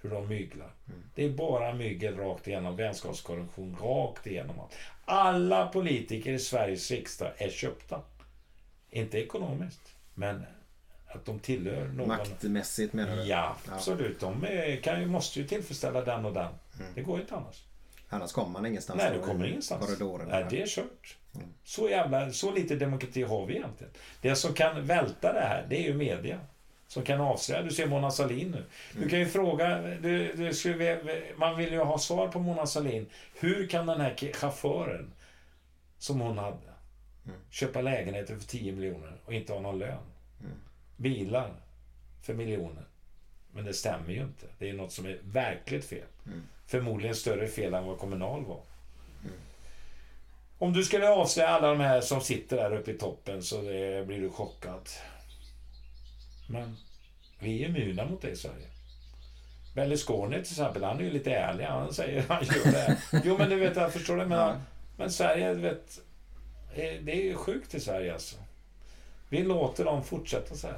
Hur 0.03 0.11
de 0.11 0.29
myglar. 0.29 0.71
Det 1.15 1.25
är 1.25 1.31
bara 1.31 1.75
mygel 1.75 2.17
rakt 2.17 2.49
igenom, 2.49 2.77
vänskapskorruption 2.77 3.77
rakt 3.81 4.27
igenom. 4.27 4.61
allt. 4.61 4.77
Alla 5.05 5.67
politiker 5.67 6.33
i 6.33 6.39
Sveriges 6.39 6.91
riksdag 6.91 7.33
är 7.37 7.51
köpta. 7.51 8.01
Inte 8.91 9.19
ekonomiskt, 9.19 9.95
men 10.15 10.47
att 11.15 11.25
de 11.25 11.39
tillhör 11.39 11.89
någon... 11.89 12.09
Maktmässigt 12.09 12.93
menar 12.93 13.17
du? 13.17 13.23
Ja, 13.23 13.57
absolut. 13.69 14.21
De 14.21 14.45
är, 14.45 14.77
kan, 14.77 15.09
måste 15.09 15.41
ju 15.41 15.47
tillfredsställa 15.47 16.01
den 16.01 16.25
och 16.25 16.33
den. 16.33 16.53
Det 16.95 17.03
går 17.03 17.21
inte 17.21 17.35
annars. 17.35 17.65
Annars 18.09 18.33
kommer 18.33 18.51
man 18.51 18.67
ingenstans. 18.67 19.03
Nej, 19.03 19.13
du 19.15 19.27
kommer 19.27 19.47
ingenstans. 19.47 19.87
Korridoren. 19.87 20.29
Nej, 20.29 20.47
det 20.51 20.63
är 20.63 20.67
kört. 20.67 21.17
Så 21.65 21.89
jävla, 21.89 22.33
så 22.33 22.53
lite 22.53 22.77
demokrati 22.77 23.23
har 23.23 23.47
vi 23.47 23.57
egentligen. 23.57 23.93
Det 24.21 24.37
som 24.37 24.55
kan 24.55 24.87
välta 24.87 25.33
det 25.33 25.41
här, 25.41 25.67
det 25.69 25.77
är 25.77 25.83
ju 25.83 25.95
media. 25.95 26.41
Som 26.87 27.03
kan 27.03 27.21
avslöja. 27.21 27.63
Du 27.63 27.71
ser 27.71 27.87
Mona 27.87 28.11
Sahlin 28.11 28.51
nu. 28.51 28.65
Du 29.03 29.09
kan 29.09 29.19
ju 29.19 29.27
fråga, 29.27 29.79
du, 29.79 30.33
du 30.33 30.55
skulle, 30.55 31.01
man 31.37 31.57
vill 31.57 31.73
ju 31.73 31.79
ha 31.79 31.99
svar 31.99 32.29
på 32.29 32.39
Mona 32.39 32.67
Sahlin. 32.67 33.07
Hur 33.35 33.67
kan 33.67 33.87
den 33.87 34.01
här 34.01 34.33
chauffören, 34.33 35.13
som 35.99 36.21
hon 36.21 36.39
hade, 36.39 36.73
köpa 37.51 37.81
lägenheter 37.81 38.37
för 38.37 38.45
10 38.45 38.73
miljoner 38.73 39.21
och 39.25 39.35
inte 39.35 39.53
ha 39.53 39.61
någon 39.61 39.79
lön? 39.79 40.03
Bilar 41.03 41.55
för 42.23 42.35
miljoner. 42.35 42.85
Men 43.53 43.65
det 43.65 43.75
stämmer 43.75 44.13
ju 44.13 44.21
inte. 44.23 44.47
Det 44.59 44.69
är 44.71 44.73
något 44.75 44.93
som 44.93 45.07
är 45.07 45.19
verkligt 45.23 45.85
fel. 45.85 46.07
Förmodligen 46.67 47.15
större 47.17 47.49
fel 47.49 47.75
än 47.75 47.85
vad 47.85 47.99
Kommunal 47.99 48.45
var. 48.45 48.61
Om 50.59 50.73
du 50.73 50.85
skulle 50.85 51.09
avslöja 51.09 51.49
alla 51.49 51.69
de 51.69 51.81
här 51.81 52.01
som 52.01 52.21
sitter 52.21 52.57
där 52.57 52.77
uppe 52.77 52.91
i 52.91 52.99
toppen 52.99 53.43
så 53.43 53.63
det, 53.63 54.07
blir 54.07 54.21
du 54.21 54.31
chockad. 54.31 54.89
Men 56.49 56.77
vi 57.39 57.65
är 57.65 57.69
immuna 57.69 58.05
mot 58.05 58.23
det 58.23 58.31
i 58.31 58.37
Sverige. 58.37 58.67
Berlusconi 59.75 60.35
till 60.35 60.41
exempel, 60.53 60.85
han 60.85 60.99
är 60.99 61.03
ju 61.05 61.11
lite 61.11 61.33
ärlig. 61.35 61.65
Han 61.65 61.93
säger 61.95 62.25
han 62.29 62.45
gör 62.45 62.73
det. 62.73 62.99
Jo 63.25 63.39
men 63.39 63.51
du 63.51 63.57
vet, 63.57 63.77
jag 63.77 63.93
förstår 63.93 64.17
det. 64.17 64.27
Men, 64.27 64.61
men 64.97 65.11
Sverige, 65.11 65.55
du 65.55 65.61
vet. 65.61 66.01
eh, 66.75 67.01
Det 67.03 67.13
är 67.13 67.23
ju 67.25 67.35
sjukt 67.35 67.75
i 67.75 67.81
Sverige 67.81 68.13
alltså. 68.13 68.37
Vi 69.33 69.43
låter 69.43 69.85
dem 69.85 70.05
fortsätta 70.05 70.55
så 70.55 70.67
här. 70.67 70.77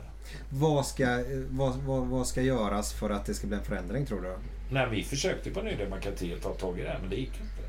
Vad 0.51 0.87
ska, 0.87 1.25
vad, 1.51 1.77
vad, 1.77 2.07
vad 2.07 2.27
ska 2.27 2.43
göras 2.43 2.93
för 2.93 3.11
att 3.11 3.27
det 3.27 3.35
ska 3.35 3.47
bli 3.47 3.57
en 3.57 3.65
förändring 3.65 4.07
tror 4.07 4.23
du? 4.23 4.37
Nej, 4.71 4.87
vi 4.91 5.05
försökte 5.05 5.51
på 5.51 5.63
Ny 5.63 5.77
Demokrati 5.77 6.35
att 6.35 6.43
ta 6.43 6.55
tag 6.55 6.79
i 6.79 6.83
det 6.83 6.89
här, 6.89 6.99
men 7.01 7.11
det 7.11 7.17
gick 7.17 7.29
inte. 7.41 7.69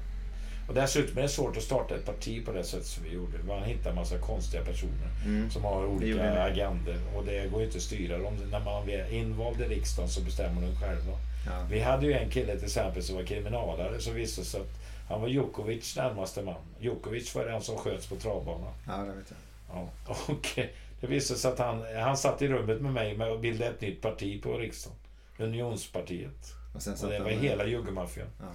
Och 0.68 0.74
dessutom 0.74 1.18
är 1.18 1.22
det 1.22 1.30
svårt 1.30 1.58
att 1.58 1.64
starta 1.64 1.96
ett 1.96 2.06
parti 2.06 2.46
på 2.46 2.52
det 2.52 2.64
sätt 2.64 2.86
som 2.86 3.04
vi 3.04 3.14
gjorde. 3.14 3.44
Man 3.48 3.64
hittar 3.64 3.90
en 3.90 3.96
massa 3.96 4.18
konstiga 4.18 4.64
personer 4.64 5.50
som 5.50 5.64
har 5.64 5.86
olika 5.86 6.44
agender 6.44 6.98
och 7.16 7.26
det 7.26 7.52
går 7.52 7.60
ju 7.60 7.66
inte 7.66 7.78
att 7.78 7.84
styra 7.84 8.18
dem. 8.18 8.34
När 8.52 8.60
man 8.60 8.90
är 8.90 9.14
invald 9.14 9.62
i 9.62 9.64
riksdagen 9.64 10.10
så 10.10 10.22
bestämmer 10.22 10.62
de 10.62 10.76
själva. 10.76 11.18
Ja. 11.46 11.66
Vi 11.70 11.80
hade 11.80 12.06
ju 12.06 12.14
en 12.14 12.30
kille 12.30 12.56
till 12.56 12.66
exempel 12.66 13.04
som 13.04 13.16
var 13.16 13.24
kriminalare 13.24 14.00
som 14.00 14.14
visste 14.14 14.46
sig 14.46 14.62
att 14.62 14.80
han 15.10 15.22
var 15.22 15.28
Djokovic 15.28 15.96
närmaste 15.96 16.42
man. 16.42 16.56
Djokovic 16.80 17.36
var 17.36 17.46
den 17.46 17.62
som 17.62 17.78
sköts 17.78 18.08
på 18.08 18.16
travbanan. 18.16 18.74
Ja, 18.88 18.98
det 18.98 19.14
vet 19.14 19.26
jag. 19.30 19.38
Ja, 19.76 19.90
och 20.28 20.60
det 21.02 21.08
visade 21.08 21.40
sig 21.40 21.52
att 21.52 21.60
han, 21.60 21.84
han 21.96 22.18
satt 22.18 22.42
i 22.42 22.48
rummet 22.48 22.82
med 22.82 22.94
mig 22.94 23.18
med 23.18 23.32
att 23.32 23.42
bilda 23.42 23.66
ett 23.66 23.82
nytt 23.82 24.02
parti 24.02 24.42
på 24.44 24.58
riksdagen. 24.58 24.98
Unionspartiet. 25.40 26.54
Och 26.76 26.82
sen 26.82 26.94
Och 27.04 27.10
det 27.10 27.20
var 27.20 27.32
han- 27.32 27.40
hela 27.40 27.66
juggemaffian. 27.66 28.28
Ja. 28.40 28.46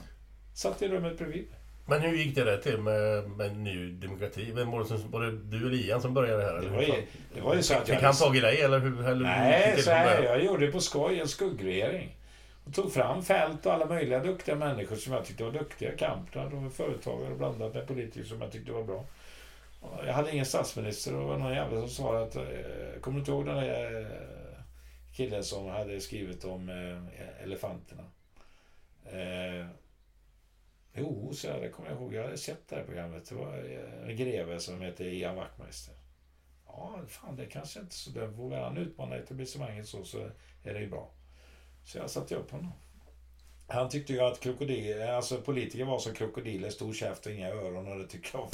Satt 0.54 0.82
i 0.82 0.88
rummet 0.88 1.18
bredvid. 1.18 1.46
Men 1.86 2.00
hur 2.00 2.16
gick 2.16 2.34
det 2.34 2.44
där 2.44 2.56
till 2.56 2.78
med, 2.78 3.30
med 3.30 3.56
Ny 3.56 3.90
Demokrati? 3.90 4.52
Vem 4.52 4.70
var 4.70 4.80
det, 4.80 4.86
som, 4.86 5.10
var 5.10 5.20
det 5.20 5.30
du 5.30 5.56
eller 5.56 5.76
Ian 5.76 6.00
som 6.02 6.14
började 6.14 6.42
här? 6.42 6.54
Det 6.60 6.68
var 6.68 6.80
hur 6.82 6.86
ju, 6.86 7.02
det 7.34 7.40
var 7.40 7.54
ju 7.54 7.62
så 7.62 7.74
att 7.74 7.88
Fick 7.88 8.02
han 8.02 8.14
tag 8.14 8.36
i 8.36 8.40
dig 8.40 8.60
eller 8.60 8.78
hur? 8.78 9.00
Eller 9.00 9.14
hur 9.14 9.22
Nej, 9.22 9.72
det 9.76 9.82
så 9.82 9.90
här, 9.90 10.22
jag 10.22 10.44
gjorde 10.44 10.66
det 10.66 10.72
på 10.72 10.80
skoj, 10.80 11.20
en 11.20 11.28
skuggregering. 11.28 12.16
Och 12.64 12.74
tog 12.74 12.92
fram 12.92 13.22
fält 13.22 13.66
och 13.66 13.72
alla 13.72 13.86
möjliga 13.86 14.18
duktiga 14.18 14.54
människor 14.54 14.96
som 14.96 15.12
jag 15.12 15.24
tyckte 15.24 15.44
var 15.44 15.52
duktiga. 15.52 15.96
Kamprad 15.96 16.52
och 16.54 16.72
företagare 16.72 17.34
blandat 17.34 17.74
med 17.74 17.86
politiker 17.86 18.24
som 18.24 18.40
jag 18.40 18.52
tyckte 18.52 18.72
var 18.72 18.82
bra. 18.82 19.04
Jag 19.82 20.14
hade 20.14 20.32
ingen 20.32 20.46
statsminister 20.46 21.14
och 21.14 21.20
det 21.20 21.26
var 21.26 21.38
någon 21.38 21.52
jävel 21.52 21.78
som 21.78 21.88
sa 21.88 22.22
att... 22.22 22.36
Eh, 22.36 23.00
kommer 23.00 23.14
du 23.14 23.18
inte 23.18 23.30
ihåg 23.30 23.46
den 23.46 23.56
där 23.56 24.00
eh, 24.00 24.62
killen 25.16 25.44
som 25.44 25.66
hade 25.66 26.00
skrivit 26.00 26.44
om 26.44 26.68
eh, 26.68 27.42
elefanterna? 27.42 28.04
Eh, 29.04 29.66
jo, 30.92 31.32
så 31.34 31.46
jag, 31.46 31.62
det 31.62 31.68
kommer 31.68 31.90
jag 31.90 31.98
ihåg. 31.98 32.14
Jag 32.14 32.22
hade 32.22 32.38
sett 32.38 32.68
det 32.68 32.76
här 32.76 32.84
programmet. 32.84 33.28
Det 33.28 33.34
var 33.34 33.56
eh, 33.56 34.08
en 34.08 34.16
greve 34.16 34.60
som 34.60 34.80
hette 34.80 35.04
Ian 35.04 35.36
Wachtmeister. 35.36 35.94
Ja, 36.66 37.00
fan 37.08 37.36
det 37.36 37.46
kanske 37.46 37.80
inte 37.80 37.92
är 37.92 37.94
så 37.94 38.10
dumt. 38.10 38.32
Vågar 38.32 38.62
han 38.64 38.76
utmana 38.76 39.16
etablissemanget 39.16 39.88
så, 39.88 40.04
så 40.04 40.18
är 40.64 40.74
det 40.74 40.80
ju 40.80 40.90
bra. 40.90 41.10
Så 41.84 41.98
jag 41.98 42.10
satte 42.10 42.34
upp 42.34 42.50
honom. 42.50 42.72
Han 43.70 43.88
tyckte 43.88 44.12
ju 44.12 44.20
att 44.20 44.40
krokodil, 44.40 45.02
alltså 45.02 45.36
politiker 45.36 45.84
var 45.84 45.98
som 45.98 46.14
krokodiler, 46.14 46.70
stor 46.70 46.92
käft 46.92 47.26
och 47.26 47.32
inga 47.32 47.48
öron 47.48 47.92
och 47.92 47.98
det 47.98 48.06
tycker 48.06 48.30
jag 48.32 48.48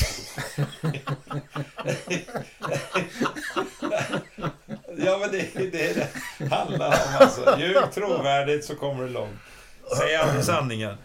Ja 4.99 5.19
men 5.21 5.31
det 5.31 5.57
är 5.57 5.71
det 5.71 6.11
det 6.39 6.47
handlar 6.55 6.87
om 6.87 7.17
alltså. 7.21 7.59
Ljug 7.61 7.93
trovärdigt 7.93 8.65
så 8.65 8.77
kommer 8.77 9.03
du 9.03 9.09
långt. 9.09 9.39
Säg 9.99 10.17
aldrig 10.17 10.45
sanningen. 10.45 10.97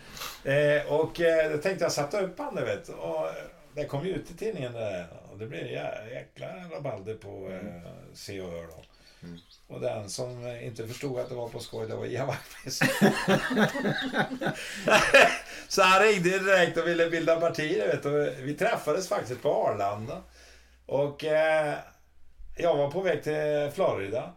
Eh, 0.43 0.93
och 0.93 1.21
eh, 1.21 1.51
då 1.51 1.57
tänkte 1.57 1.85
jag 1.85 1.91
sätta 1.91 2.21
upp 2.21 2.39
han, 2.39 2.55
vet. 2.55 2.89
Och 2.89 3.27
eh, 3.27 3.33
det 3.75 3.85
kom 3.85 4.05
ju 4.05 4.13
ut 4.13 4.31
i 4.31 4.33
tidningen 4.33 4.73
där. 4.73 5.07
Och 5.31 5.37
det 5.37 5.47
blev 5.47 5.67
jäkla 6.11 6.47
rabalder 6.71 7.15
på 7.15 7.49
eh, 7.51 7.91
Se 8.13 8.41
och 8.41 8.51
Hör 8.51 8.67
då. 8.67 8.83
Mm. 9.23 9.39
Och 9.71 9.81
den 9.81 10.09
som 10.09 10.47
inte 10.47 10.87
förstod 10.87 11.19
att 11.19 11.29
det 11.29 11.35
var 11.35 11.49
på 11.49 11.59
skoj, 11.59 11.87
det 11.87 11.95
var 11.95 12.05
Ian 12.05 12.27
Wachtmeister. 12.27 12.89
Så 15.67 15.81
han 15.81 16.03
ringde 16.03 16.39
direkt 16.39 16.77
och 16.77 16.87
ville 16.87 17.09
bilda 17.09 17.39
parti, 17.39 17.69
du 17.69 17.87
vet. 17.87 18.05
Och 18.05 18.45
vi 18.47 18.53
träffades 18.53 19.09
faktiskt 19.09 19.41
på 19.41 19.53
Arlanda. 19.53 20.23
Och 20.85 21.23
eh, 21.23 21.77
jag 22.57 22.77
var 22.77 22.91
på 22.91 23.01
väg 23.01 23.23
till 23.23 23.71
Florida. 23.73 24.35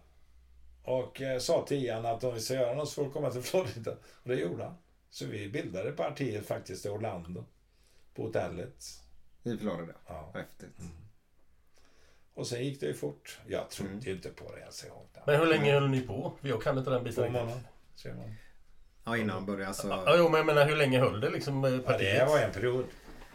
Och 0.83 1.23
eh, 1.23 1.39
sa 1.39 1.65
till 1.67 1.85
Ian 1.85 2.07
att 2.07 2.25
om 2.25 2.35
vi 2.35 2.41
ska 2.41 2.55
göra 2.55 2.75
något 2.75 2.89
så 2.89 2.95
får 2.95 3.05
du 3.05 3.11
komma 3.11 3.31
till 3.31 3.43
Florida. 3.43 3.91
Och 3.93 4.29
det 4.29 4.35
gjorde 4.35 4.65
han. 4.65 4.75
Så 5.11 5.27
vi 5.27 5.49
bildade 5.49 5.93
partiet 5.93 6.47
faktiskt 6.47 6.87
i 6.87 6.89
Orlando. 6.89 7.45
På 8.15 8.23
hotellet. 8.23 8.85
I 9.43 9.57
Florida. 9.57 9.93
Ja. 10.07 10.31
Häftigt. 10.35 10.81
Och 12.35 12.47
sen 12.47 12.65
gick 12.65 12.81
det 12.81 12.87
ju 12.87 12.95
fort. 12.95 13.39
Jag 13.47 13.71
trodde 13.71 14.07
ju 14.07 14.13
inte 14.13 14.29
på 14.29 14.53
det 14.53 14.61
ens 14.61 14.85
en 14.85 14.91
gång. 14.91 15.09
Men 15.27 15.41
hur 15.41 15.47
länge 15.47 15.73
höll 15.73 15.89
ni 15.89 16.01
på? 16.01 16.33
Jag 16.41 16.63
kan 16.63 16.79
inte 16.79 16.91
den 16.91 16.99
Två 17.01 17.05
biten. 17.05 17.33
månader. 17.33 17.61
Ser 17.95 18.15
man. 18.15 18.35
Ja, 19.05 19.17
innan 19.17 19.31
han 19.31 19.47
började 19.47 19.67
alltså... 19.67 19.89
Ja, 19.89 20.15
jo, 20.19 20.29
men 20.29 20.35
jag 20.39 20.47
menar 20.47 20.67
hur 20.67 20.77
länge 20.77 20.99
höll 20.99 21.21
det 21.21 21.31
liksom 21.31 21.65
eh, 21.65 21.71
Ja, 21.87 21.99
det 21.99 22.25
var 22.29 22.39
en 22.39 22.53
period. 22.53 22.85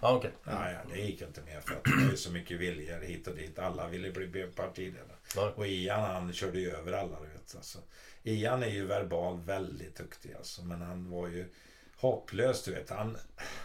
Ja, 0.01 0.15
okej. 0.15 0.31
Ja, 0.43 0.71
ja, 0.71 0.77
det 0.93 1.01
gick 1.01 1.21
inte 1.21 1.41
mer 1.41 1.59
för 1.59 1.75
att 1.75 1.83
det 1.83 1.91
var 2.03 2.11
ju 2.11 2.17
så 2.17 2.31
mycket 2.31 2.59
viljor 2.59 2.99
hit 2.99 3.27
och 3.27 3.35
dit. 3.35 3.59
Alla 3.59 3.87
ville 3.87 4.11
bli 4.11 4.43
partiledare. 4.43 5.05
Ja. 5.35 5.53
Och 5.55 5.67
Ian 5.67 6.01
han 6.01 6.33
körde 6.33 6.59
ju 6.59 6.71
över 6.71 6.93
alla. 6.93 7.19
Du 7.19 7.27
vet, 7.27 7.55
alltså. 7.55 7.79
Ian 8.23 8.63
är 8.63 8.67
ju 8.67 8.85
verbal 8.85 9.39
väldigt 9.41 9.95
duktig 9.97 10.33
alltså, 10.33 10.63
men 10.63 10.81
han 10.81 11.09
var 11.09 11.27
ju 11.27 11.49
hopplös. 11.97 12.63
Du 12.63 12.71
vet. 12.71 12.89
Han, 12.89 13.17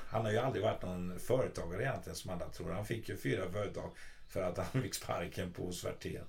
han 0.08 0.24
har 0.24 0.32
ju 0.32 0.38
aldrig 0.38 0.64
varit 0.64 0.82
någon 0.82 1.18
företagare 1.18 1.82
egentligen 1.82 2.16
som 2.16 2.30
alla 2.30 2.48
tror. 2.48 2.70
Han 2.70 2.84
fick 2.86 3.08
ju 3.08 3.16
fyra 3.16 3.50
företag 3.52 3.90
för 4.34 4.42
att 4.42 4.58
han 4.58 4.82
fick 4.82 4.94
sparken 4.94 5.52
på 5.52 5.72
Svertén. 5.72 6.24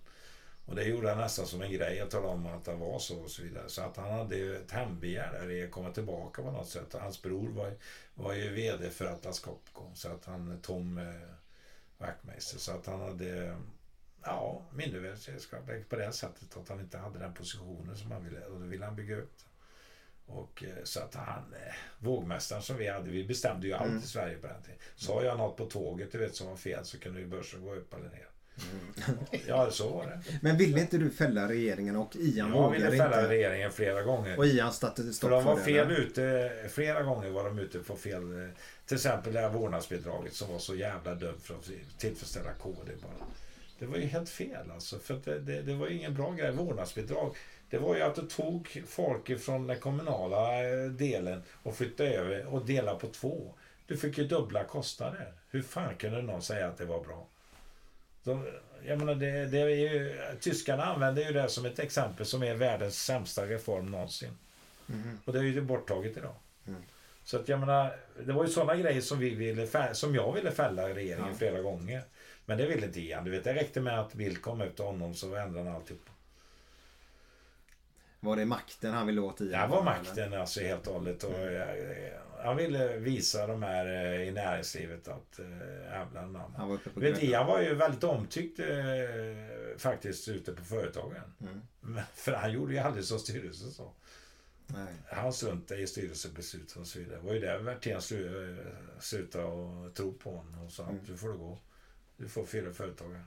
Och 0.66 0.76
det 0.76 0.84
gjorde 0.84 1.10
han 1.10 1.18
nästan 1.18 1.46
som 1.48 1.62
en 1.62 1.72
grej 1.72 2.00
att 2.00 2.12
tala 2.12 2.28
om 2.28 2.46
att 2.46 2.66
det 2.66 2.76
var 2.76 3.00
så 3.00 3.20
och 3.20 3.32
så 3.32 3.42
vidare. 3.44 3.70
Så 3.70 3.82
att 3.82 3.98
han 3.98 4.12
hade 4.12 4.36
ju 4.36 4.56
ett 4.58 4.72
hembegär 4.72 5.32
där 5.34 5.52
i 5.52 5.64
att 5.64 5.72
komma 5.72 5.92
tillbaka 5.92 6.42
på 6.42 6.52
något 6.52 6.70
sätt. 6.70 6.94
Hans 6.94 7.22
bror 7.22 7.50
var, 7.50 7.68
ju- 7.68 7.78
var 8.16 8.34
ju 8.34 8.50
VD 8.54 8.90
för 8.90 9.06
Atlas 9.06 9.40
Copco. 9.40 9.84
Så 9.94 10.10
att 10.10 10.26
han, 10.26 10.60
Tom 10.62 10.98
eh, 10.98 11.30
Wachtmeister. 11.98 12.60
Så 12.60 12.72
att 12.72 12.86
han 12.86 13.00
hade, 13.02 13.58
ja, 14.24 14.62
mindervärdeskap 14.74 15.60
på 15.90 15.96
det 15.96 16.12
sättet. 16.12 16.58
Att 16.58 16.70
han 16.70 16.80
inte 16.80 16.98
hade 16.98 17.20
den 17.20 17.34
positionen 17.34 17.98
som 17.98 18.12
han 18.12 18.24
ville. 18.26 18.46
Och 18.46 18.60
då 18.60 18.66
ville 18.66 18.86
han 18.86 18.96
bygga 18.96 19.16
upp 19.18 19.38
det. 19.38 19.46
Och 20.28 20.64
eh, 20.64 20.84
så 20.84 21.00
att 21.00 21.16
han, 21.16 21.54
eh, 21.68 21.74
vågmästaren 22.00 22.62
som 22.62 22.78
vi 22.78 22.88
hade, 22.88 23.10
vi 23.10 23.24
bestämde 23.24 23.68
ju 23.68 23.74
allt 23.74 24.04
i 24.04 24.08
Sverige 24.08 24.38
på 24.38 24.48
den 24.48 24.62
tiden. 24.62 24.80
Sa 24.96 25.24
jag 25.24 25.38
något 25.38 25.58
på 25.58 25.66
tåget 25.66 26.12
du 26.12 26.18
vet 26.18 26.36
som 26.36 26.48
var 26.48 26.56
fel 26.56 26.86
så 26.86 27.00
kunde 27.00 27.20
ju 27.20 27.28
börsen 27.28 27.64
gå 27.64 27.76
upp 27.76 27.94
eller 27.94 28.04
ner. 28.10 28.28
Ja, 29.48 29.72
så 29.72 29.90
var 29.90 30.06
det. 30.06 30.20
Men 30.42 30.58
ville 30.58 30.82
inte 30.82 30.98
du 30.98 31.10
fälla 31.10 31.48
regeringen 31.50 31.96
och 31.96 32.16
Ian 32.16 32.50
Jag 32.50 32.72
ville 32.72 32.86
vågade 32.86 32.98
fälla 33.04 33.20
inte? 33.22 33.30
regeringen 33.34 33.72
flera 33.72 34.02
gånger. 34.02 34.38
Och 34.38 34.46
Ian 34.46 34.74
satte 34.74 35.04
För 35.04 35.12
stopp 35.12 35.30
de 35.30 35.44
var 35.44 35.56
det? 35.56 35.62
fel 35.62 35.86
eller? 35.92 36.00
ute, 36.00 36.52
flera 36.70 37.04
gånger 37.04 37.30
var 37.30 37.44
de 37.44 37.60
ute 37.60 37.80
på 37.80 37.96
fel... 37.96 38.44
eh, 38.44 38.50
Till 38.86 38.96
exempel 38.96 39.34
det 39.34 39.40
här 39.40 39.50
vårdnadsbidraget 39.50 40.34
som 40.34 40.52
var 40.52 40.60
så 40.60 40.76
jävla 40.76 41.16
dumt 41.16 41.40
för 41.44 41.54
att 41.56 41.70
tillfredsställa 41.98 42.54
KD 42.54 42.92
bara. 43.02 43.28
Det 43.80 43.86
var 43.86 43.98
ju 43.98 44.06
helt 44.06 44.30
fel 44.30 44.72
alltså. 44.72 45.00
För 45.00 45.22
det, 45.26 45.40
det, 45.40 45.62
det 45.62 45.74
var 45.74 45.88
ju 45.88 45.98
ingen 45.98 46.14
bra 46.16 46.32
grej. 46.32 46.52
Vårdnadsbidrag. 46.52 47.36
Det 47.70 47.78
var 47.78 47.96
ju 47.96 48.02
att 48.02 48.16
du 48.16 48.22
tog 48.22 48.84
folk 48.88 49.40
från 49.40 49.68
den 49.68 49.80
kommunala 49.80 50.64
eh, 50.64 50.86
delen 50.90 51.44
och 51.64 51.76
flyttade 51.76 52.10
över 52.10 52.46
och 52.46 52.66
delade 52.66 53.00
på 53.00 53.08
två. 53.08 53.54
Du 53.88 53.98
fick 53.98 54.18
ju 54.18 54.28
dubbla 54.28 54.64
kostnader. 54.64 55.34
Hur 55.50 55.62
fan 55.62 55.96
kunde 55.96 56.22
någon 56.22 56.42
säga 56.42 56.68
att 56.68 56.78
det 56.78 56.86
var 56.86 57.04
bra? 57.04 57.28
De, 58.24 58.48
jag 58.86 59.00
menar, 59.00 59.16
det, 59.16 59.46
det 59.46 59.60
är 59.60 59.68
ju, 59.68 60.16
tyskarna 60.40 60.84
använder 60.86 61.26
ju 61.26 61.34
det 61.34 61.50
som 61.50 61.66
ett 61.66 61.80
exempel 61.80 62.26
som 62.26 62.44
är 62.44 62.56
världens 62.56 63.04
sämsta 63.06 63.46
reform 63.46 63.86
någonsin. 63.86 64.32
Och 65.26 65.34
det 65.34 65.40
är 65.40 65.44
ju 65.44 65.62
borttaget 65.62 66.18
idag. 66.18 66.36
Så 67.24 67.38
att 67.40 67.48
jag 67.50 67.60
menar, 67.60 67.96
det 68.26 68.34
var 68.34 68.44
ju 68.44 68.50
sådana 68.50 68.76
grejer 68.76 69.02
som, 69.02 69.20
vi 69.20 69.30
ville 69.36 69.66
fä- 69.66 69.94
som 69.94 70.16
jag 70.16 70.34
ville 70.34 70.52
fälla 70.52 70.90
regeringen 70.90 71.36
flera 71.38 71.62
gånger. 71.62 72.02
Men 72.46 72.58
det 72.58 72.66
ville 72.66 72.86
inte 72.86 73.00
Ian. 73.02 73.24
Du 73.24 73.32
vet, 73.32 73.44
det 73.44 73.54
räckte 73.54 73.82
med 73.82 74.00
att 74.00 74.14
Bill 74.14 74.38
kom 74.38 74.62
ut 74.62 74.76
till 74.76 74.86
honom 74.86 75.14
så 75.16 75.36
ändrade 75.36 75.68
han 75.70 75.76
alltihop. 75.76 76.10
Var 78.26 78.36
det 78.36 78.46
makten 78.46 78.94
han 78.94 79.08
ville 79.08 79.22
åt 79.22 79.42
Ian? 79.42 79.50
Det 79.62 79.68
var 79.68 79.82
eller? 79.82 79.86
makten 79.86 80.34
alltså 80.34 80.60
helt 80.62 80.88
och 80.88 80.94
hållet. 80.94 81.24
Och, 81.24 81.40
eh, 81.40 82.12
han 82.44 82.58
ville 82.58 82.98
visa 82.98 83.48
de 83.48 83.64
här 83.64 83.86
eh, 83.86 84.28
i 84.28 84.32
näringslivet 84.32 85.08
att 85.08 85.40
äh, 85.40 85.50
jävlar 85.84 86.26
namn. 86.26 86.54
Han 86.58 86.70
var 86.70 86.80
Vet. 86.94 87.24
Ian 87.24 87.64
ju 87.64 87.76
väldigt 87.76 88.04
omtyckt 88.04 88.60
eh, 88.60 88.66
faktiskt 89.78 90.28
ute 90.28 90.54
på 90.54 90.64
företagen. 90.64 91.22
Mm. 91.42 91.62
Men, 91.82 92.04
för 92.16 92.32
han 92.32 92.52
gjorde 92.52 92.74
ju 92.74 92.80
aldrig 92.80 93.06
som 93.06 93.20
styrelsen 93.20 93.72
sa. 93.72 93.94
Han 95.12 95.34
struntade 95.34 95.82
i 95.82 95.88
styrelsebeslut 95.88 96.76
och 96.76 96.88
så 96.88 97.00
vidare. 97.00 97.16
Det 97.20 97.26
var 97.28 97.34
ju 97.34 97.40
där 97.40 97.60
Werthén 97.60 98.00
slu- 98.00 98.60
eh, 98.60 99.00
slutade 99.00 99.46
och 99.46 99.94
tro 99.96 100.14
på 100.14 100.36
honom 100.36 100.66
och 100.66 100.72
sa 100.72 100.84
Mm. 100.84 100.96
att 100.96 101.08
du 101.08 101.18
får 101.18 101.34
gå. 101.34 101.60
Du 102.18 102.28
får 102.28 102.46
fyra 102.46 102.74
företagare. 102.74 103.22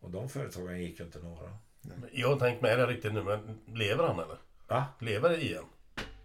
Och 0.00 0.10
de 0.10 0.28
företagen 0.28 0.80
gick 0.82 0.98
ju 1.00 1.04
inte 1.06 1.18
några. 1.18 1.58
Jag 2.12 2.28
har 2.28 2.38
tänkt 2.38 2.62
med 2.62 2.78
det 2.78 2.86
riktigt 2.86 3.14
nu, 3.14 3.22
men 3.22 3.60
lever 3.66 4.04
han 4.04 4.18
eller? 4.18 4.36
Va? 4.66 4.84
Lever 5.00 5.42
Ian? 5.42 5.64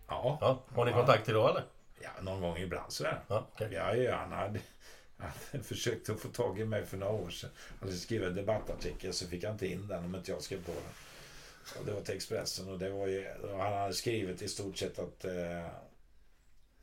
Ja. 0.07 0.37
Ja. 0.41 0.63
Har 0.75 0.85
ni 0.85 0.91
kontakt 0.91 1.29
idag 1.29 1.49
eller? 1.49 1.63
Ja, 2.01 2.09
någon 2.21 2.41
gång 2.41 2.57
ibland 2.57 2.91
sådär. 2.93 3.19
Ja, 3.27 3.47
okej. 3.53 3.69
Ja, 3.71 3.95
ja, 3.95 4.15
han 4.15 4.31
hade, 4.31 4.59
han 5.17 5.63
försökte 5.63 6.15
få 6.15 6.27
tag 6.27 6.59
i 6.59 6.65
mig 6.65 6.85
för 6.85 6.97
några 6.97 7.13
år 7.13 7.29
sedan. 7.29 7.49
Han 7.79 7.89
hade 7.89 7.99
skrivit 7.99 8.27
en 8.27 8.35
debattartikel 8.35 9.13
så 9.13 9.27
fick 9.27 9.43
han 9.43 9.53
inte 9.53 9.67
in 9.67 9.87
den 9.87 10.05
om 10.05 10.15
inte 10.15 10.31
jag 10.31 10.41
skrev 10.41 10.65
på 10.65 10.71
den. 10.71 10.83
Och 11.79 11.85
det 11.85 11.93
var 11.93 12.01
till 12.01 12.15
Expressen 12.15 12.69
och 12.69 12.79
det 12.79 12.89
var 12.89 13.07
ju, 13.07 13.27
han 13.59 13.73
hade 13.73 13.93
skrivit 13.93 14.41
i 14.41 14.47
stort 14.47 14.77
sett 14.77 14.99
att 14.99 15.25
eh, 15.25 15.67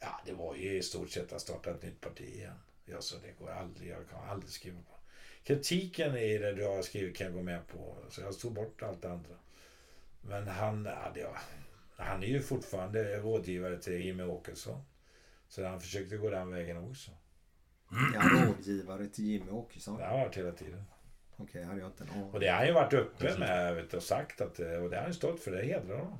Ja, 0.00 0.20
det 0.26 0.32
var 0.32 0.54
ju 0.54 0.76
i 0.78 0.82
stort 0.82 1.10
sett 1.10 1.32
att 1.32 1.40
starta 1.40 1.70
ett 1.70 1.82
nytt 1.82 2.00
parti 2.00 2.20
igen. 2.20 2.62
Jag 2.84 3.04
sa 3.04 3.16
det 3.22 3.44
går 3.44 3.50
aldrig, 3.50 3.90
jag 3.90 4.08
kan 4.10 4.28
aldrig 4.28 4.50
skriva 4.50 4.78
på. 4.88 4.89
Kritiken 5.44 6.16
i 6.16 6.38
det 6.38 6.52
du 6.52 6.66
har 6.66 6.82
skrivit 6.82 7.16
kan 7.16 7.26
jag 7.26 7.34
gå 7.34 7.42
med 7.42 7.66
på. 7.66 7.96
Så 8.08 8.20
jag 8.20 8.38
tog 8.38 8.52
bort 8.52 8.82
allt 8.82 9.02
det 9.02 9.10
andra. 9.10 9.34
Men 10.20 10.48
han, 10.48 10.88
ja, 11.16 11.36
han 11.96 12.22
är 12.22 12.26
ju 12.26 12.40
fortfarande 12.40 13.16
rådgivare 13.16 13.78
till 13.78 14.04
Jimmie 14.04 14.26
Åkesson. 14.26 14.82
Så 15.48 15.64
han 15.64 15.80
försökte 15.80 16.16
gå 16.16 16.30
den 16.30 16.50
vägen 16.50 16.90
också. 16.90 17.10
Ja, 18.14 18.46
rådgivare 18.46 19.06
till 19.06 19.24
Jimmy 19.24 19.50
Åkesson. 19.50 19.98
Det 19.98 20.04
har 20.04 20.18
varit 20.18 20.36
hela 20.36 20.52
tiden. 20.52 20.84
Okej, 21.36 21.64
hade 21.64 21.80
jag 21.80 21.88
inte 21.88 22.04
aning. 22.04 22.24
Och 22.24 22.40
det 22.40 22.48
har 22.48 22.56
han 22.56 22.66
ju 22.66 22.72
varit 22.72 22.92
uppe 22.92 23.38
med 23.38 23.74
vet, 23.74 23.94
och 23.94 24.02
sagt 24.02 24.40
att, 24.40 24.58
och 24.58 24.90
det 24.90 24.96
har 24.96 25.02
han 25.02 25.06
ju 25.06 25.14
stått 25.14 25.40
för, 25.40 25.50
det 25.50 25.62
hedrar 25.62 25.96
honom. 25.98 26.18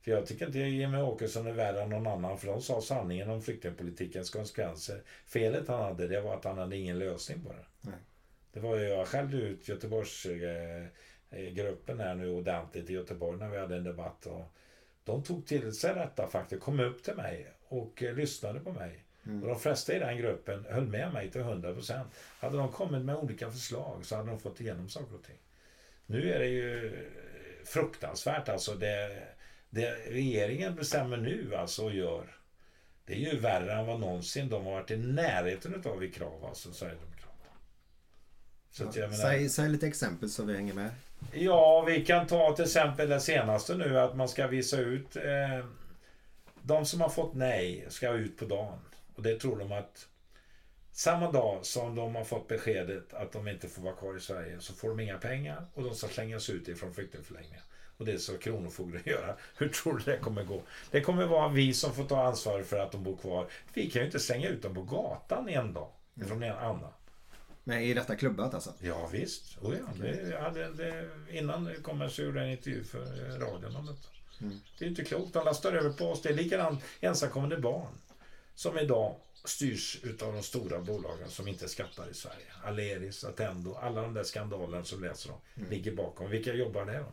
För 0.00 0.10
jag 0.10 0.26
tycker 0.26 0.46
inte 0.46 0.58
Jimmie 0.58 1.02
Åkesson 1.02 1.46
är 1.46 1.52
värre 1.52 1.82
än 1.82 1.90
någon 1.90 2.06
annan, 2.06 2.38
för 2.38 2.46
de 2.46 2.62
sa 2.62 2.80
sanningen 2.80 3.30
om 3.30 3.42
flyktingpolitikens 3.42 4.30
konsekvenser. 4.30 5.02
Felet 5.26 5.68
han 5.68 5.82
hade, 5.82 6.08
det 6.08 6.20
var 6.20 6.36
att 6.36 6.44
han 6.44 6.58
hade 6.58 6.76
ingen 6.76 6.98
lösning 6.98 7.44
på 7.44 7.52
det. 7.52 7.64
Nej. 7.80 7.98
Det 8.52 8.60
var 8.60 8.76
ju, 8.76 8.88
jag 8.88 9.06
skällde 9.06 9.36
ut 9.36 9.68
Göteborgsgruppen 9.68 12.00
här 12.00 12.14
nu 12.14 12.30
ordentligt 12.30 12.90
i 12.90 12.92
Göteborg 12.92 13.38
när 13.38 13.48
vi 13.48 13.58
hade 13.58 13.76
en 13.76 13.84
debatt. 13.84 14.26
Och 14.26 14.44
de 15.04 15.22
tog 15.22 15.46
till 15.46 15.72
sig 15.72 15.94
detta 15.94 16.28
faktiskt, 16.28 16.62
kom 16.62 16.80
upp 16.80 17.02
till 17.02 17.14
mig 17.14 17.52
och 17.68 18.02
eh, 18.02 18.14
lyssnade 18.14 18.60
på 18.60 18.72
mig. 18.72 19.04
Och 19.42 19.48
de 19.48 19.60
flesta 19.60 19.96
i 19.96 19.98
den 19.98 20.18
gruppen 20.18 20.66
höll 20.70 20.86
med 20.86 21.12
mig 21.12 21.30
till 21.30 21.40
100%. 21.40 22.04
Hade 22.38 22.56
de 22.56 22.72
kommit 22.72 23.02
med 23.02 23.16
olika 23.16 23.50
förslag 23.50 24.04
så 24.04 24.16
hade 24.16 24.30
de 24.30 24.40
fått 24.40 24.60
igenom 24.60 24.88
saker 24.88 25.14
och 25.14 25.24
ting. 25.24 25.38
Nu 26.06 26.32
är 26.32 26.38
det 26.38 26.46
ju 26.46 26.98
fruktansvärt 27.64 28.48
alltså. 28.48 28.74
Det, 28.74 29.22
det 29.70 29.90
regeringen 29.90 30.74
bestämmer 30.74 31.16
nu 31.16 31.54
alltså 31.54 31.84
och 31.84 31.94
gör. 31.94 32.36
Det 33.04 33.12
är 33.12 33.32
ju 33.32 33.40
värre 33.40 33.72
än 33.72 33.86
vad 33.86 34.00
någonsin 34.00 34.48
de 34.48 34.64
har 34.64 34.72
varit 34.72 34.90
i 34.90 34.96
närheten 34.96 35.82
av 35.86 36.04
i 36.04 36.10
krav 36.10 36.44
alltså. 36.44 36.86
Så 38.70 38.84
menar, 38.84 39.12
Säg, 39.12 39.48
säg 39.48 39.68
lite 39.68 39.86
exempel 39.86 40.30
så 40.30 40.44
vi 40.44 40.56
hänger 40.56 40.74
med. 40.74 40.90
Ja, 41.32 41.84
vi 41.86 42.04
kan 42.04 42.26
ta 42.26 42.52
till 42.56 42.64
exempel 42.64 43.08
det 43.08 43.20
senaste 43.20 43.74
nu 43.74 43.98
att 43.98 44.16
man 44.16 44.28
ska 44.28 44.46
visa 44.46 44.76
ut 44.76 45.16
eh, 45.16 45.66
de 46.62 46.86
som 46.86 47.00
har 47.00 47.08
fått 47.08 47.34
nej 47.34 47.86
ska 47.88 48.12
ut 48.12 48.36
på 48.36 48.44
dagen. 48.44 48.78
Och 49.14 49.22
det 49.22 49.40
tror 49.40 49.58
de 49.58 49.72
att 49.72 50.06
samma 50.92 51.32
dag 51.32 51.66
som 51.66 51.94
de 51.94 52.14
har 52.14 52.24
fått 52.24 52.48
beskedet 52.48 53.14
att 53.14 53.32
de 53.32 53.48
inte 53.48 53.68
får 53.68 53.82
vara 53.82 53.94
kvar 53.94 54.16
i 54.16 54.20
Sverige 54.20 54.56
så 54.60 54.72
får 54.72 54.88
de 54.88 55.00
inga 55.00 55.18
pengar 55.18 55.66
och 55.74 55.82
de 55.82 55.94
ska 55.94 56.08
slängas 56.08 56.50
ut 56.50 56.68
ifrån 56.68 56.94
flyktingförläggningen. 56.94 57.62
Och 57.96 58.04
det 58.04 58.18
ska 58.18 58.38
Kronofogden 58.38 59.02
göra. 59.06 59.34
Hur 59.56 59.68
tror 59.68 59.98
du 59.98 60.12
det 60.12 60.18
kommer 60.18 60.44
gå? 60.44 60.62
Det 60.90 61.00
kommer 61.00 61.26
vara 61.26 61.48
vi 61.48 61.74
som 61.74 61.94
får 61.94 62.04
ta 62.04 62.24
ansvar 62.24 62.62
för 62.62 62.78
att 62.78 62.92
de 62.92 63.02
bor 63.02 63.16
kvar. 63.16 63.46
Vi 63.74 63.90
kan 63.90 64.02
ju 64.02 64.06
inte 64.06 64.20
slänga 64.20 64.48
ut 64.48 64.62
dem 64.62 64.74
på 64.74 64.82
gatan 64.82 65.48
en 65.48 65.72
dag. 65.72 65.88
Från 66.26 66.42
en 66.42 66.56
annan. 66.56 66.92
Men 67.68 67.82
är 67.82 67.94
detta 67.94 68.16
klubbat 68.16 68.54
alltså? 68.54 68.74
Ja 68.80 69.08
visst. 69.12 69.58
Oh, 69.60 69.76
ja. 69.76 69.84
Det, 70.00 70.30
jag 70.30 70.40
hade, 70.40 70.72
det, 70.72 71.08
innan 71.30 71.74
kom 71.82 72.00
jag 72.00 72.18
en 72.18 72.50
intervju 72.50 72.84
för 72.84 73.02
eh, 73.02 73.38
radion 73.38 73.76
om 73.76 73.86
detta. 73.86 74.08
Det 74.78 74.84
är 74.84 74.88
inte 74.88 75.04
klokt. 75.04 75.32
De 75.32 75.44
lastar 75.44 75.72
över 75.72 75.90
på 75.90 76.04
oss. 76.04 76.22
Det 76.22 76.28
är 76.28 76.34
likadant 76.34 76.84
ensamkommande 77.00 77.58
barn. 77.58 77.94
Som 78.54 78.78
idag 78.78 79.16
styrs 79.44 80.00
utav 80.02 80.32
de 80.32 80.42
stora 80.42 80.80
bolagen 80.80 81.30
som 81.30 81.48
inte 81.48 81.68
skattar 81.68 82.10
i 82.10 82.14
Sverige. 82.14 82.46
Aleris, 82.64 83.24
Attendo, 83.24 83.74
alla 83.74 84.02
de 84.02 84.14
där 84.14 84.24
skandalerna 84.24 84.84
som 84.84 85.02
läser 85.02 85.30
om. 85.30 85.40
Ligger 85.70 85.92
bakom. 85.92 86.30
Vilka 86.30 86.54
jobbar 86.54 86.86
det 86.86 86.98
då? 86.98 87.12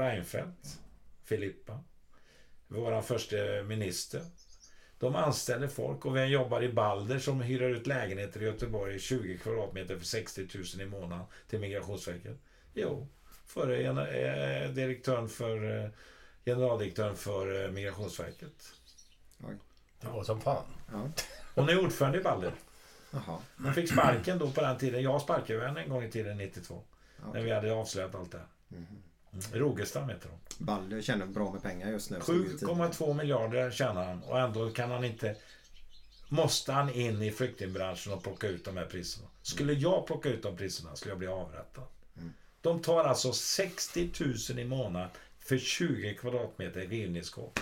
Reinfeldt, 0.00 0.78
Filippa, 1.24 1.84
vår 2.66 3.02
första 3.02 3.36
minister. 3.66 4.22
De 4.98 5.14
anställer 5.16 5.68
folk 5.68 6.04
och 6.06 6.16
vi 6.16 6.24
jobbar 6.24 6.62
i 6.62 6.68
Balder 6.72 7.18
som 7.18 7.40
hyrar 7.40 7.68
ut 7.68 7.86
lägenheter 7.86 8.42
i 8.42 8.44
Göteborg 8.44 8.98
20 8.98 9.38
kvadratmeter 9.38 9.98
för 9.98 10.04
60 10.06 10.48
000 10.54 10.64
i 10.80 10.90
månaden 10.90 11.24
till 11.48 11.58
Migrationsverket. 11.58 12.36
Jo, 12.74 13.06
förre 13.46 13.82
gener- 13.82 14.62
eh, 14.64 14.70
direktören 14.70 15.28
för 15.28 15.84
eh, 15.84 15.90
generaldirektören 16.44 17.16
för 17.16 17.64
eh, 17.64 17.70
Migrationsverket. 17.70 18.72
Oj. 19.42 19.54
Det 20.00 20.08
var 20.08 20.24
som 20.24 20.40
fan. 20.40 20.64
Ja. 20.92 21.10
Hon 21.54 21.68
är 21.68 21.84
ordförande 21.84 22.18
i 22.18 22.22
Balder. 22.22 22.52
Jaha. 23.10 23.38
Hon 23.62 23.74
fick 23.74 23.92
sparken 23.92 24.38
då 24.38 24.50
på 24.50 24.60
den 24.60 24.78
tiden. 24.78 25.02
Jag 25.02 25.20
sparkade 25.20 25.66
henne 25.66 25.82
en 25.82 25.88
gång 25.90 26.04
i 26.04 26.10
tiden, 26.10 26.36
92. 26.38 26.82
När 27.22 27.30
Okej. 27.30 27.42
vi 27.42 27.50
hade 27.50 27.72
avslöjat 27.72 28.14
allt 28.14 28.32
det 28.32 28.38
här. 28.38 28.46
Mm. 28.72 28.86
Rogestam 29.52 30.08
heter 30.08 30.28
hon. 30.28 30.66
Balder 30.66 31.02
tjänar 31.02 31.26
bra 31.26 31.52
med 31.52 31.62
pengar 31.62 31.90
just 31.90 32.10
nu. 32.10 32.20
stod 32.20 32.36
det 32.36 32.54
i 32.54 32.58
tidningen. 32.58 32.92
7,2 32.92 33.14
miljarder 33.14 33.70
tjänar 33.70 34.04
han 34.04 34.22
och 34.22 34.38
ändå 34.38 34.70
kan 34.70 34.90
han 34.90 35.04
inte... 35.04 35.36
Måste 36.28 36.72
han 36.72 36.90
in 36.90 37.22
i 37.22 37.30
flyktingbranschen 37.30 38.12
och 38.12 38.22
plocka 38.22 38.48
ut 38.48 38.64
de 38.64 38.76
här 38.76 38.84
priserna? 38.86 39.28
Skulle 39.42 39.72
jag 39.72 40.06
plocka 40.06 40.28
ut 40.28 40.42
de 40.42 40.56
priserna 40.56 40.96
skulle 40.96 41.12
jag 41.12 41.18
bli 41.18 41.28
avrättad. 41.28 41.84
De 42.60 42.82
tar 42.82 43.04
alltså 43.04 43.32
60 43.32 44.10
000 44.50 44.58
i 44.58 44.64
månaden 44.64 45.08
för 45.38 45.58
20 45.58 46.14
kvadratmeter 46.14 46.80
rivningsskåp. 46.80 47.60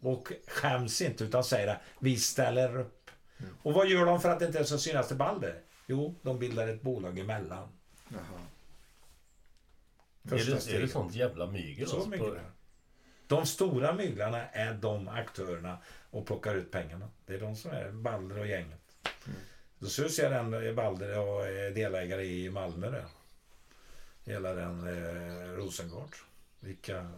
Och 0.00 0.32
skäms 0.46 1.00
inte 1.02 1.24
utan 1.24 1.44
säger 1.44 1.68
att 1.68 1.80
vi 2.00 2.16
ställer 2.16 2.76
upp. 2.76 3.10
Och 3.62 3.72
vad 3.72 3.88
gör 3.88 4.06
de 4.06 4.20
för 4.20 4.28
att 4.28 4.38
det 4.38 4.46
inte 4.46 4.64
ska 4.64 4.78
synas 4.78 5.08
till 5.08 5.16
Balder? 5.16 5.60
Jo, 5.86 6.14
de 6.22 6.38
bildar 6.38 6.68
ett 6.68 6.82
bolag 6.82 7.18
emellan. 7.18 7.68
Jaha. 8.08 8.40
Är 10.32 10.38
Första 10.38 10.70
det, 10.70 10.76
är 10.76 10.80
det 10.80 10.88
sånt 10.88 11.14
jävla 11.14 11.46
mygel? 11.46 11.88
Så 11.88 11.94
alltså, 11.96 12.10
mycket 12.10 12.26
på- 12.26 12.34
det. 12.34 12.40
De 13.26 13.46
stora 13.46 13.92
myglarna 13.92 14.46
är 14.48 14.74
de 14.74 15.08
aktörerna 15.08 15.78
och 16.10 16.26
plockar 16.26 16.54
ut 16.54 16.70
pengarna. 16.70 17.08
Det 17.26 17.34
är 17.34 17.40
de 17.40 17.56
som 17.56 17.70
är 17.70 17.90
Balder 17.92 18.38
och 18.38 18.46
gänget. 18.46 18.80
Då 19.78 19.86
syns 19.86 20.18
jag 20.18 20.32
den 20.32 20.74
Balder 20.76 21.18
och 21.18 21.46
är 21.46 21.70
delägare 21.70 22.24
i 22.24 22.50
Malmö 22.50 22.90
där. 22.90 23.04
Hela 24.24 24.52
den 24.54 24.86
eh, 24.86 25.52
Rosengård. 25.56 26.16
Vilka 26.60 27.10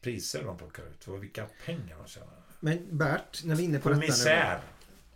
priser 0.00 0.42
de 0.44 0.58
plockar 0.58 0.82
ut 0.82 1.08
och 1.08 1.22
vilka 1.22 1.46
pengar 1.64 1.96
de 1.98 2.06
tjänar. 2.08 2.28
Men 2.60 2.98
Bert, 2.98 3.44
när 3.44 3.54
vi 3.54 3.62
är 3.62 3.64
inne 3.64 3.78
på 3.78 3.82
På 3.82 3.88
detta 3.88 4.00
nu. 4.00 4.06
misär. 4.06 4.60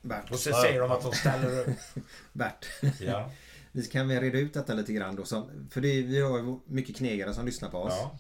Bert, 0.03 0.31
Och 0.31 0.39
så 0.39 0.53
säger 0.53 0.81
de 0.81 0.91
att 0.91 1.03
de 1.03 1.13
ställer 1.13 1.61
upp. 1.61 1.77
Bert. 2.33 2.67
Ja. 3.01 3.31
Vi 3.77 3.87
kan 3.87 4.09
väl 4.09 4.21
reda 4.21 4.39
ut 4.39 4.55
detta 4.55 4.75
lite 4.75 4.93
grann 4.93 5.17
då. 5.17 5.25
Som, 5.25 5.69
för 5.71 5.81
det, 5.81 6.03
vi 6.03 6.21
har 6.21 6.39
ju 6.39 6.59
mycket 6.67 6.97
knegare 6.97 7.35
som 7.35 7.47
lyssnar 7.47 7.69
på 7.69 7.79
oss. 7.79 7.95
ja. 7.97 8.19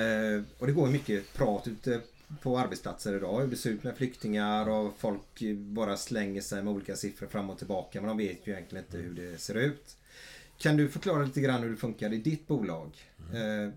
Eh, 0.00 0.42
och 0.58 0.66
det 0.66 0.72
går 0.72 0.86
mycket 0.86 1.34
prat 1.34 1.68
ute 1.68 2.00
på 2.42 2.58
arbetsplatser 2.58 3.16
idag. 3.16 3.40
Hur 3.40 3.48
det 3.48 3.56
ser 3.56 3.70
ut 3.70 3.84
med 3.84 3.96
flyktingar 3.96 4.68
och 4.68 4.94
folk 4.98 5.42
bara 5.56 5.96
slänger 5.96 6.40
sig 6.40 6.62
med 6.62 6.72
olika 6.72 6.96
siffror 6.96 7.26
fram 7.26 7.50
och 7.50 7.58
tillbaka. 7.58 8.00
Men 8.00 8.08
de 8.08 8.16
vet 8.18 8.46
ju 8.46 8.52
egentligen 8.52 8.84
inte 8.84 8.98
hur 8.98 9.14
det 9.14 9.38
ser 9.38 9.54
ut. 9.54 9.96
Kan 10.62 10.76
du 10.76 10.88
förklara 10.88 11.22
lite 11.24 11.40
grann 11.40 11.62
hur 11.62 11.70
det 11.70 11.76
funkar 11.76 12.12
i 12.12 12.18
ditt 12.18 12.46
bolag? 12.46 12.96
Eh, 13.34 13.72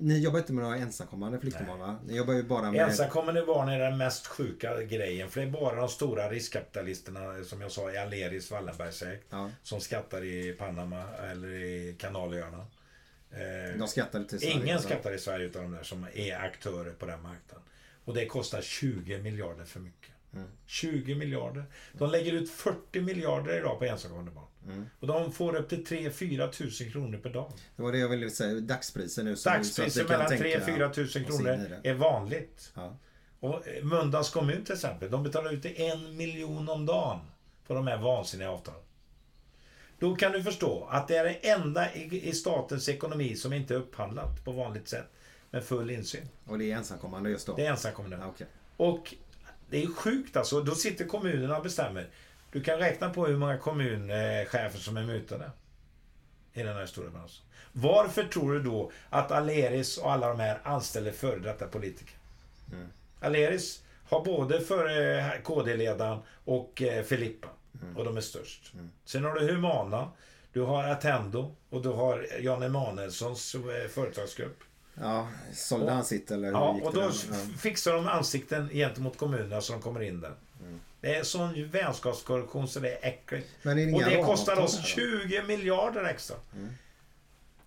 ni 0.00 0.18
jobbar 0.18 0.38
inte 0.38 0.52
med 0.52 0.64
några 0.64 0.76
ensamkommande 0.76 1.40
flyktingbarn 1.40 1.78
va? 1.78 1.96
Ni 2.06 2.16
jobbar 2.16 2.34
ju 2.34 2.42
bara 2.42 2.72
med... 2.72 2.80
Ensamkommande 2.80 3.42
barn 3.46 3.68
är 3.68 3.78
den 3.78 3.96
mest 3.98 4.26
sjuka 4.26 4.82
grejen. 4.82 5.30
För 5.30 5.40
det 5.40 5.46
är 5.46 5.50
bara 5.50 5.76
de 5.76 5.88
stora 5.88 6.30
riskkapitalisterna, 6.30 7.44
som 7.44 7.60
jag 7.60 7.72
sa, 7.72 7.92
i 7.92 7.98
Aleris 7.98 8.50
Wallenbergsägt, 8.50 9.26
Ja. 9.30 9.50
som 9.62 9.80
skattar 9.80 10.24
i 10.24 10.52
Panama 10.52 11.04
eller 11.30 11.48
i 11.48 11.96
Kanalöarna. 11.98 12.66
Eh, 13.30 13.78
De 13.78 13.88
skattar 13.88 14.24
till 14.24 14.40
Sverige, 14.40 14.54
Ingen 14.54 14.80
skattar 14.80 15.12
i 15.14 15.18
Sverige 15.18 15.46
utan 15.46 15.62
de 15.62 15.72
där 15.72 15.82
som 15.82 16.06
är 16.14 16.36
aktörer 16.36 16.90
på 16.92 17.06
den 17.06 17.22
marknaden. 17.22 17.62
Och 18.04 18.14
det 18.14 18.26
kostar 18.26 18.60
20 18.62 19.18
miljarder 19.18 19.64
för 19.64 19.80
mycket. 19.80 20.10
Mm. 20.34 20.46
20 20.66 21.14
miljarder. 21.14 21.64
De 21.92 22.10
lägger 22.10 22.32
ut 22.32 22.50
40 22.50 23.00
miljarder 23.00 23.58
idag 23.58 23.78
på 23.78 23.84
ensamkommande 23.84 24.30
barn. 24.30 24.44
Mm. 24.66 24.86
Och 25.00 25.06
de 25.06 25.32
får 25.32 25.56
upp 25.56 25.68
till 25.68 25.84
3-4 25.84 26.50
tusen 26.50 26.90
kronor 26.90 27.18
per 27.18 27.30
dag. 27.30 27.52
Det 27.76 27.82
var 27.82 27.92
det 27.92 27.98
jag 27.98 28.08
ville 28.08 28.30
säga. 28.30 28.60
Dagspriser 28.60 29.22
nu. 29.22 29.34
Dagspriser 29.34 30.08
mellan 30.08 30.28
tänka 30.28 30.44
3-4 30.44 30.92
tusen 30.92 31.24
kronor 31.24 31.80
är 31.82 31.94
vanligt. 31.94 32.72
Ja. 32.74 32.96
Och 33.40 33.68
eh, 33.68 33.84
Mölndals 33.84 34.30
kommun 34.30 34.64
till 34.64 34.74
exempel, 34.74 35.10
de 35.10 35.22
betalar 35.22 35.52
ut 35.52 35.64
en 35.66 36.16
miljon 36.16 36.68
om 36.68 36.86
dagen 36.86 37.20
på 37.66 37.74
de 37.74 37.86
här 37.86 37.98
vansinniga 37.98 38.50
avtalen. 38.50 38.80
Då 39.98 40.16
kan 40.16 40.32
du 40.32 40.42
förstå 40.42 40.88
att 40.90 41.08
det 41.08 41.16
är 41.16 41.24
det 41.24 41.50
enda 41.50 41.94
i, 41.94 42.28
i 42.28 42.32
statens 42.32 42.88
ekonomi 42.88 43.36
som 43.36 43.52
inte 43.52 43.74
är 43.74 43.78
upphandlat 43.78 44.44
på 44.44 44.52
vanligt 44.52 44.88
sätt 44.88 45.06
med 45.50 45.64
full 45.64 45.90
insyn. 45.90 46.28
Och 46.44 46.58
det 46.58 46.72
är 46.72 46.76
ensamkommande 46.76 47.30
just 47.30 47.46
då? 47.46 47.56
Det 47.56 47.66
är 47.66 47.70
ensamkommande. 47.70 48.16
Ja, 48.20 48.26
okej. 48.28 48.46
Och 48.76 49.14
det 49.70 49.82
är 49.82 49.86
sjukt 49.86 50.36
alltså. 50.36 50.60
Då 50.60 50.74
sitter 50.74 51.04
kommunerna 51.04 51.56
och 51.56 51.62
bestämmer. 51.62 52.08
Du 52.52 52.62
kan 52.62 52.78
räkna 52.78 53.10
på 53.10 53.26
hur 53.26 53.36
många 53.36 53.58
kommunchefer 53.58 54.78
som 54.78 54.96
är 54.96 55.02
mutade. 55.04 55.50
I 56.52 56.62
den 56.62 56.76
här 56.76 56.86
stora 56.86 57.10
branschen. 57.10 57.44
Varför 57.72 58.24
tror 58.24 58.52
du 58.52 58.62
då 58.62 58.92
att 59.10 59.30
Aleris 59.32 59.98
och 59.98 60.12
alla 60.12 60.28
de 60.28 60.40
här 60.40 60.60
anställer 60.64 61.12
före 61.12 61.38
detta 61.38 61.66
politiker? 61.66 62.14
Aleris 63.20 63.82
har 64.08 64.24
både 64.24 64.60
för 64.60 65.40
KD-ledaren 65.42 66.18
och 66.44 66.82
eh, 66.82 67.04
Filippa. 67.04 67.48
Och 67.96 68.04
de 68.04 68.16
är 68.16 68.20
störst. 68.20 68.72
Sen 69.04 69.24
har 69.24 69.34
du 69.34 69.52
Humana. 69.52 70.10
Du 70.52 70.60
har 70.60 70.84
Attendo 70.84 71.54
och 71.70 71.82
du 71.82 71.88
har 71.88 72.26
Jan 72.40 72.62
Emanuelssons 72.62 73.54
eh, 73.54 73.88
företagsgrupp. 73.88 74.58
Ja, 74.94 75.28
sålde 75.54 75.92
han 75.92 76.04
sitt 76.04 76.30
eller 76.30 76.46
hur 76.48 76.54
Ja, 76.54 76.74
gick 76.74 76.84
och 76.84 76.94
då 76.94 77.10
fixar 77.58 77.92
de 77.92 78.08
ansikten 78.08 78.68
gentemot 78.68 79.18
kommunerna 79.18 79.60
så 79.60 79.72
de 79.72 79.82
kommer 79.82 80.02
in 80.02 80.20
där. 80.20 80.34
Det 81.00 81.14
är 81.16 81.22
sån 81.24 81.70
vänskapskorruption 81.70 82.68
så 82.68 82.80
det 82.80 82.92
är 82.92 83.08
äckligt. 83.08 83.48
Men 83.62 83.78
är 83.78 83.86
det 83.86 83.92
och 83.92 84.00
inga 84.00 84.08
det 84.08 84.22
kostar 84.22 84.56
oss 84.60 84.74
här 84.76 84.82
då? 84.82 84.86
20 85.28 85.42
miljarder 85.42 86.04
extra. 86.04 86.36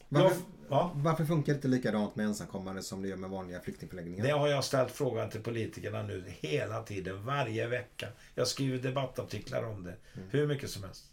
Varför, 0.09 0.27
Jag- 0.29 0.37
ja. 0.69 0.91
varför 0.95 1.25
funkar 1.25 1.53
det 1.53 1.55
inte 1.55 1.67
likadant 1.67 2.15
med 2.15 2.25
ensamkommande 2.25 2.83
som 2.83 3.01
det 3.01 3.07
gör 3.07 3.17
med 3.17 3.29
vanliga 3.29 3.59
flyktingförläggningar? 3.59 4.25
Det 4.25 4.31
har 4.31 4.47
jag 4.47 4.63
ställt 4.63 4.91
frågan 4.91 5.29
till 5.29 5.41
politikerna 5.41 6.03
nu 6.03 6.23
hela 6.27 6.83
tiden, 6.83 7.25
varje 7.25 7.67
vecka. 7.67 8.07
Jag 8.35 8.47
skriver 8.47 8.77
debattartiklar 8.77 9.63
om 9.63 9.83
det. 9.83 9.95
Hur 10.31 10.47
mycket 10.47 10.69
som 10.69 10.83
helst. 10.83 11.03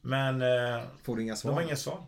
Men 0.00 0.42
eh, 0.42 0.82
Får 1.02 1.16
du 1.16 1.22
inga 1.22 1.36
svar? 1.36 1.50
de 1.50 1.54
har 1.54 1.62
inget 1.62 1.78
svar. 1.78 2.02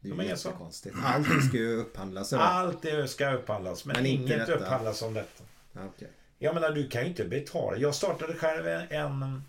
det 0.00 0.08
är 0.08 0.12
de 0.12 0.18
ju 0.20 0.26
inga 0.26 0.36
svar. 0.36 0.50
jättekonstigt. 0.52 0.96
Allting 1.04 1.40
ska 1.40 1.56
ju 1.56 1.76
upphandlas. 1.76 2.32
eller? 2.32 2.42
Allt 2.44 2.82
det 2.82 3.08
ska 3.08 3.32
upphandlas, 3.32 3.84
men, 3.84 3.96
Men 3.96 4.06
inget 4.06 4.38
detta. 4.38 4.52
upphandlas 4.54 5.02
om 5.02 5.14
detta. 5.14 5.44
Ja, 5.72 5.80
okej. 5.96 6.08
Jag 6.38 6.54
menar, 6.54 6.70
du 6.70 6.88
kan 6.88 7.02
ju 7.02 7.08
inte 7.08 7.24
betala. 7.24 7.76
Jag 7.76 7.94
startade 7.94 8.34
själv 8.34 8.66
en... 8.66 9.42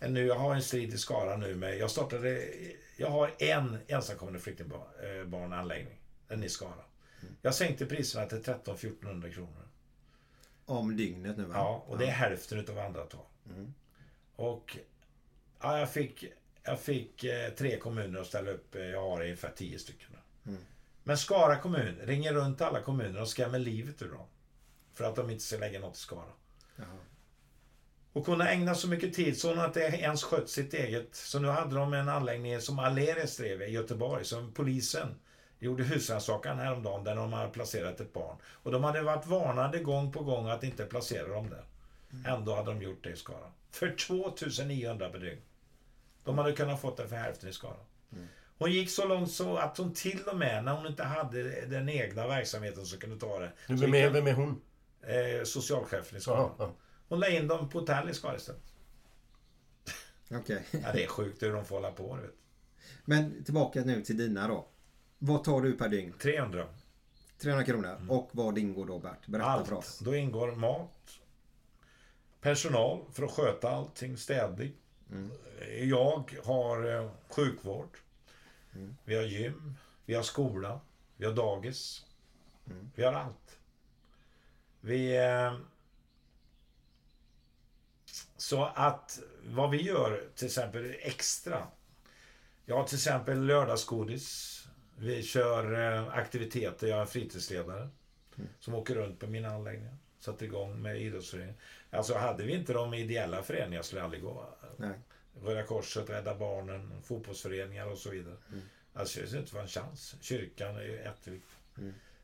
en 0.00 0.14
nu, 0.14 0.26
jag 0.26 0.34
har 0.34 0.54
en 0.54 0.62
strid 0.62 0.94
i 0.94 0.98
Skara 0.98 1.36
nu 1.36 1.54
med... 1.54 1.78
Jag 1.78 1.90
startade... 1.90 2.48
Jag 2.96 3.10
har 3.10 3.30
en 3.38 3.78
ensamkommande 3.86 4.40
flyktingbarnanläggning. 4.40 5.98
Den 6.28 6.44
i 6.44 6.48
Skara. 6.48 6.84
Jag 7.42 7.54
sänkte 7.54 7.86
priserna 7.86 8.26
till 8.26 8.38
13-1400 8.42 9.32
kronor. 9.32 9.68
Om 10.64 10.96
dygnet 10.96 11.36
nu 11.36 11.44
va? 11.44 11.54
Ja, 11.56 11.84
och 11.86 11.98
det 11.98 12.04
är 12.06 12.10
hälften 12.10 12.58
utav 12.58 12.74
vad 12.74 12.84
andra 12.84 13.02
tar. 13.06 13.24
Och 14.36 14.76
ja, 15.60 15.78
jag 15.78 15.90
fick, 15.92 16.24
jag 16.62 16.80
fick 16.80 17.24
eh, 17.24 17.48
tre 17.50 17.76
kommuner 17.78 18.20
att 18.20 18.26
ställa 18.26 18.50
upp. 18.50 18.74
Eh, 18.74 18.82
Jag 18.82 19.00
har 19.10 19.20
ungefär 19.22 19.52
tio 19.56 19.78
stycken. 19.78 20.08
nu. 20.42 20.56
Men 21.04 21.18
Skara 21.18 21.56
kommun 21.58 21.96
ringer 22.02 22.32
runt 22.32 22.60
alla 22.60 22.80
kommuner 22.80 23.20
och 23.20 23.28
skrämmer 23.28 23.58
livet 23.58 24.02
ur 24.02 24.08
dem. 24.08 24.26
För 24.94 25.04
att 25.04 25.16
de 25.16 25.30
inte 25.30 25.44
ska 25.44 25.56
lägga 25.56 25.80
något 25.80 25.96
i 25.96 25.98
Skara. 25.98 26.32
Och 28.12 28.26
hon 28.26 28.40
har 28.40 28.48
ägnat 28.48 28.78
så 28.78 28.88
mycket 28.88 29.14
tid 29.14 29.40
så 29.40 29.54
har 29.54 29.66
inte 29.66 29.80
ens 29.80 30.22
skött 30.22 30.48
sitt 30.50 30.74
eget. 30.74 31.14
Så 31.14 31.38
nu 31.38 31.48
hade 31.48 31.74
de 31.74 31.92
en 31.92 32.08
anläggning 32.08 32.60
som 32.60 32.78
Aleris 32.78 33.36
drev 33.36 33.62
i 33.62 33.70
Göteborg, 33.70 34.24
som 34.24 34.52
polisen 34.52 35.14
gjorde 35.58 35.84
husrannsakan 35.84 36.58
häromdagen 36.58 37.04
där 37.04 37.16
de 37.16 37.32
hade 37.32 37.50
placerat 37.50 38.00
ett 38.00 38.12
barn. 38.12 38.36
Och 38.44 38.72
de 38.72 38.84
hade 38.84 39.02
varit 39.02 39.26
varnade 39.26 39.78
gång 39.78 40.12
på 40.12 40.22
gång 40.24 40.48
att 40.48 40.64
inte 40.64 40.84
placera 40.84 41.28
dem 41.28 41.50
där. 41.50 41.64
Ändå 42.26 42.54
hade 42.54 42.70
de 42.70 42.82
gjort 42.82 43.04
det 43.04 43.10
i 43.10 43.16
Skara. 43.16 43.52
För 43.70 43.96
2900 43.96 45.08
per 45.08 45.18
dygn. 45.18 45.40
De 46.24 46.38
hade 46.38 46.52
kunnat 46.52 46.80
fått 46.80 46.96
det 46.96 47.08
för 47.08 47.16
hälften 47.16 47.48
i 47.48 47.52
Skara. 47.52 47.76
Hon 48.58 48.72
gick 48.72 48.90
så 48.90 49.06
långt 49.08 49.30
så 49.30 49.56
att 49.56 49.78
hon 49.78 49.94
till 49.94 50.22
och 50.26 50.36
med, 50.36 50.64
när 50.64 50.72
hon 50.72 50.86
inte 50.86 51.02
hade 51.04 51.66
den 51.66 51.88
egna 51.88 52.26
verksamheten 52.26 52.86
som 52.86 52.98
kunde 52.98 53.18
ta 53.18 53.38
det. 53.38 53.52
Vem 53.66 53.94
är, 53.94 54.10
vem 54.10 54.26
är 54.26 54.32
hon? 54.32 54.60
Eh, 55.02 55.44
socialchefen 55.44 56.18
i 56.18 56.20
Skara. 56.20 56.38
Ja, 56.38 56.54
ja. 56.58 56.74
Hon 57.08 57.20
la 57.20 57.28
in 57.28 57.48
dem 57.48 57.68
på 57.68 57.78
hotell 57.80 58.10
i 58.10 58.14
Skara 58.14 58.36
istället. 58.36 58.62
Okej. 60.30 60.64
Ja, 60.70 60.92
det 60.92 61.04
är 61.04 61.08
sjukt 61.08 61.42
hur 61.42 61.52
de 61.52 61.64
får 61.64 61.74
hålla 61.76 61.90
på. 61.92 62.14
Vet. 62.14 62.34
Men 63.04 63.44
tillbaka 63.44 63.80
nu 63.84 64.02
till 64.02 64.16
dina 64.16 64.48
då. 64.48 64.66
Vad 65.18 65.44
tar 65.44 65.60
du 65.60 65.72
per 65.72 65.88
dygn? 65.88 66.12
300. 66.18 66.66
300 67.38 67.64
kronor. 67.64 68.06
Och 68.08 68.30
vad 68.32 68.58
ingår 68.58 68.86
då 68.86 68.98
Bert? 68.98 69.26
Berätta 69.26 69.64
för 69.64 69.74
Allt. 69.74 69.84
oss. 69.84 69.98
Då 69.98 70.14
ingår 70.14 70.52
mat, 70.52 71.18
personal 72.40 73.04
för 73.12 73.22
att 73.22 73.30
sköta 73.30 73.70
allting, 73.70 74.16
städning. 74.16 74.72
Jag 75.82 76.38
har 76.44 76.94
eh, 76.94 77.10
sjukvård. 77.28 77.98
Vi 79.04 79.14
har 79.14 79.22
gym, 79.22 79.74
vi 80.04 80.14
har 80.14 80.22
skola, 80.22 80.80
vi 81.16 81.26
har 81.26 81.32
dagis. 81.32 82.06
Vi 82.94 83.04
har 83.04 83.12
allt. 83.12 83.58
Vi... 84.84 85.16
Eh, 85.16 85.54
så 88.36 88.64
att 88.64 89.20
vad 89.44 89.70
vi 89.70 89.82
gör 89.82 90.24
till 90.34 90.46
exempel 90.46 90.94
extra. 91.00 91.66
Jag 92.64 92.76
har 92.76 92.84
till 92.84 92.96
exempel 92.96 93.46
lördagsgodis. 93.46 94.58
Vi 94.96 95.22
kör 95.22 95.94
eh, 95.94 96.08
aktiviteter. 96.08 96.86
Jag 96.86 97.00
är 97.00 97.06
fritidsledare. 97.06 97.88
Som 98.60 98.74
åker 98.74 98.94
runt 98.94 99.20
på 99.20 99.26
mina 99.26 99.48
anläggningar. 99.48 99.96
Satt 100.18 100.42
igång 100.42 100.82
med 100.82 101.02
idrottsföreningen. 101.02 101.56
Alltså 101.90 102.14
hade 102.14 102.44
vi 102.44 102.54
inte 102.54 102.72
de 102.72 102.94
ideella 102.94 103.42
föreningarna 103.42 103.82
skulle 103.82 104.00
jag 104.00 104.04
aldrig 104.04 104.22
gå. 104.22 104.54
Nej. 104.76 104.98
Röda 105.42 105.62
Korset, 105.62 106.10
Rädda 106.10 106.34
Barnen, 106.34 107.02
fotbollsföreningar 107.02 107.86
och 107.86 107.98
så 107.98 108.10
vidare. 108.10 108.36
Alltså 108.94 109.20
det 109.20 109.26
skulle 109.26 109.40
inte 109.40 109.54
vara 109.54 109.62
en 109.62 109.68
chans. 109.68 110.16
Kyrkan 110.20 110.76
är 110.76 110.82
ju 110.82 110.92
jätteviktig. 110.92 111.56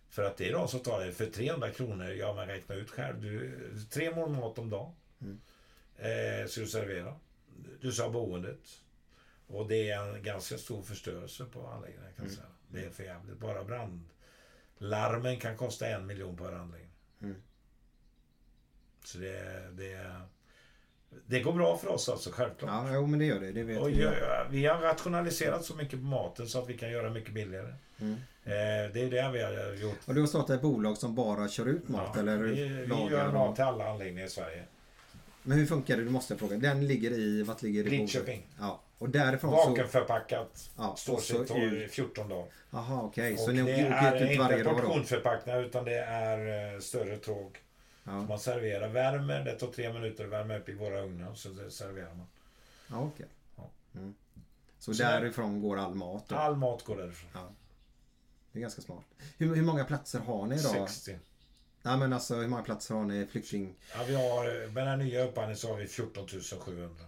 För 0.08 0.22
att 0.24 0.36
det 0.36 0.48
är 0.48 0.52
de 0.52 0.68
som 0.68 0.80
tar 0.80 1.04
det. 1.04 1.12
För 1.12 1.26
300 1.26 1.70
kronor, 1.70 2.10
ja 2.10 2.34
men 2.34 2.46
räkna 2.46 2.74
ut 2.74 2.90
själv. 2.90 3.20
Du, 3.22 3.58
tre 3.90 4.14
mål 4.14 4.30
mat 4.30 4.58
om 4.58 4.70
dagen. 4.70 4.92
Eh, 5.96 6.46
ska 6.48 6.60
du 6.60 6.66
servera. 6.66 7.14
Du 7.80 7.92
sa 7.92 8.10
boendet. 8.10 8.60
Och 9.46 9.68
det 9.68 9.90
är 9.90 10.14
en 10.16 10.22
ganska 10.22 10.58
stor 10.58 10.82
förstörelse 10.82 11.44
på 11.44 11.66
anläggningen 11.66 12.12
kan 12.16 12.24
jag 12.24 12.34
säga. 12.34 12.46
Det 12.68 12.84
är 12.84 12.90
för 12.90 13.04
jävligt. 13.04 13.38
Bara 13.38 13.64
brandlarmen 13.64 15.40
kan 15.40 15.56
kosta 15.56 15.88
en 15.88 16.06
miljon 16.06 16.36
per 16.36 16.52
anläggning. 16.52 16.94
Så 19.04 19.18
det, 19.18 19.70
det, 19.72 20.20
det 21.26 21.40
går 21.40 21.52
bra 21.52 21.76
för 21.78 21.88
oss 21.88 22.08
alltså, 22.08 22.30
självklart. 22.30 22.70
Ja, 22.70 22.94
jo, 22.94 23.06
men 23.06 23.18
det 23.18 23.24
gör 23.24 23.40
det. 23.40 23.52
Det 23.52 23.62
vet 23.62 23.80
Och 23.80 23.88
vi. 23.88 24.08
vi 24.50 24.66
har 24.66 24.80
rationaliserat 24.80 25.64
så 25.64 25.74
mycket 25.74 25.98
på 25.98 26.04
maten 26.06 26.48
så 26.48 26.62
att 26.62 26.68
vi 26.68 26.78
kan 26.78 26.90
göra 26.90 27.10
mycket 27.10 27.34
billigare. 27.34 27.74
Mm. 28.00 28.16
Eh, 28.48 28.92
det 28.92 29.00
är 29.00 29.10
det 29.10 29.30
vi 29.32 29.42
har 29.42 29.74
gjort. 29.74 29.98
Och 30.06 30.14
du 30.14 30.20
har 30.20 30.26
startat 30.28 30.50
ett 30.50 30.62
bolag 30.62 30.96
som 30.96 31.14
bara 31.14 31.48
kör 31.48 31.66
ut 31.66 31.88
mat 31.88 32.10
Ja, 32.14 32.20
eller 32.20 32.36
vi, 32.38 32.68
vi 32.68 33.10
gör 33.10 33.32
mat 33.32 33.54
till 33.54 33.64
alla 33.64 33.90
anläggningar 33.90 34.26
i 34.26 34.30
Sverige. 34.30 34.62
Men 35.42 35.58
hur 35.58 35.66
funkar 35.66 35.96
det? 35.96 36.04
Du 36.04 36.10
måste 36.10 36.36
fråga. 36.36 36.56
Den 36.56 36.86
ligger 36.86 37.10
i... 37.10 37.42
Vart 37.42 37.62
ligger 37.62 37.84
det? 37.84 37.90
Lidköping. 37.90 38.46
Ja. 38.60 38.80
Och 38.98 39.08
därifrån 39.10 39.50
så... 39.50 39.70
Vakuumförpackat. 39.70 40.70
Ja, 40.76 40.94
står 40.96 41.18
sig 41.18 41.64
ut. 41.64 41.90
14 41.92 42.28
dagar. 42.28 42.46
Jaha, 42.70 43.02
okej. 43.02 43.32
Och 43.32 43.38
Så 43.40 43.50
ni 43.52 43.56
det 43.56 43.62
åker 43.62 43.84
är 43.92 44.14
ut 44.32 44.38
varje 44.38 44.52
inte 44.52 44.62
dag 44.64 44.76
då? 44.76 44.80
portionsförpackningar 44.80 45.62
utan 45.62 45.84
det 45.84 45.98
är 45.98 46.74
eh, 46.74 46.80
större 46.80 47.16
tråg. 47.16 47.58
Ja, 48.04 48.12
Man 48.22 48.38
serverar, 48.38 48.88
värmer, 48.88 49.44
det 49.44 49.52
tar 49.52 49.66
tre 49.66 49.92
minuter 49.92 50.24
att 50.24 50.30
värma 50.30 50.56
upp 50.56 50.68
i 50.68 50.72
våra 50.74 51.00
ugnar 51.00 51.34
så 51.34 51.48
det 51.48 51.70
serverar 51.70 52.14
man. 52.14 52.26
ja 52.90 52.96
okej. 53.14 53.26
Ja. 53.56 53.70
Mm. 53.94 54.14
Så 54.78 54.94
Så- 54.94 55.02
därifrån 55.02 55.60
går 55.62 55.78
all 55.78 55.94
mat 55.94 56.24
då? 56.28 56.36
All 56.36 56.56
mat 56.56 56.84
går 56.84 56.96
därifrån. 56.96 57.30
Ja. 57.34 57.48
Det 58.58 58.60
är 58.60 58.62
ganska 58.62 58.82
smart. 58.82 59.04
Hur, 59.38 59.54
hur 59.54 59.62
många 59.62 59.84
platser 59.84 60.18
har 60.18 60.46
ni 60.46 60.60
idag? 60.60 60.90
60. 60.90 61.18
Nej 61.82 61.98
men 61.98 62.12
alltså 62.12 62.34
hur 62.34 62.48
många 62.48 62.62
platser 62.62 62.94
har 62.94 63.04
ni 63.04 63.26
flykting... 63.26 63.74
Ja, 63.94 64.04
vi 64.08 64.14
har, 64.14 64.66
med 64.66 64.82
den 64.82 64.88
här 64.88 64.96
nya 64.96 65.24
upphandlingen 65.24 65.56
så 65.56 65.68
har 65.68 65.76
vi 65.76 65.86
14 65.86 66.26
700. 66.60 67.04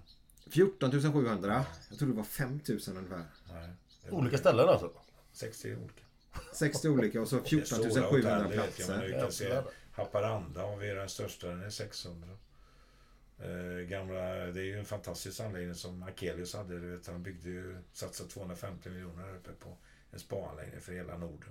14 0.50 0.90
700? 1.12 1.64
Jag 1.88 1.98
trodde 1.98 2.12
det 2.12 2.16
var 2.16 2.24
5 2.24 2.60
000 2.68 2.78
ungefär. 2.96 3.24
Nej, 3.52 3.68
Olika 4.10 4.38
ställen 4.38 4.68
alltså? 4.68 4.92
60 5.32 5.76
olika. 5.76 6.02
60 6.52 6.88
olika 6.88 7.20
och 7.20 7.28
så 7.28 7.36
Det 7.36 7.42
är 7.42 7.46
14 7.46 7.66
stora 7.66 8.10
700 8.10 8.34
hotell, 8.36 8.50
det 8.50 8.56
vet 8.56 8.78
jag, 8.78 8.88
men 8.88 9.10
platser. 9.10 9.44
Jävlar. 9.44 9.72
Haparanda 9.92 10.62
har 10.62 10.76
vi 10.76 10.88
den 10.88 11.08
största, 11.08 11.46
den 11.46 11.62
är 11.62 11.70
600. 11.70 12.28
Eh, 13.38 13.88
gamla, 13.88 14.22
det 14.22 14.60
är 14.60 14.64
ju 14.64 14.78
en 14.78 14.84
fantastisk 14.84 15.40
anläggning 15.40 15.74
som 15.74 16.02
Akelius 16.02 16.54
hade. 16.54 16.80
Du 16.80 16.96
vet, 16.96 17.06
han 17.06 17.22
byggde 17.22 17.48
ju, 17.48 17.78
satsade 17.92 18.30
250 18.30 18.90
miljoner 18.90 19.34
uppe 19.34 19.50
på 19.52 19.76
en 20.12 20.18
spaanläggning 20.18 20.80
för 20.80 20.92
hela 20.92 21.16
Norden. 21.18 21.50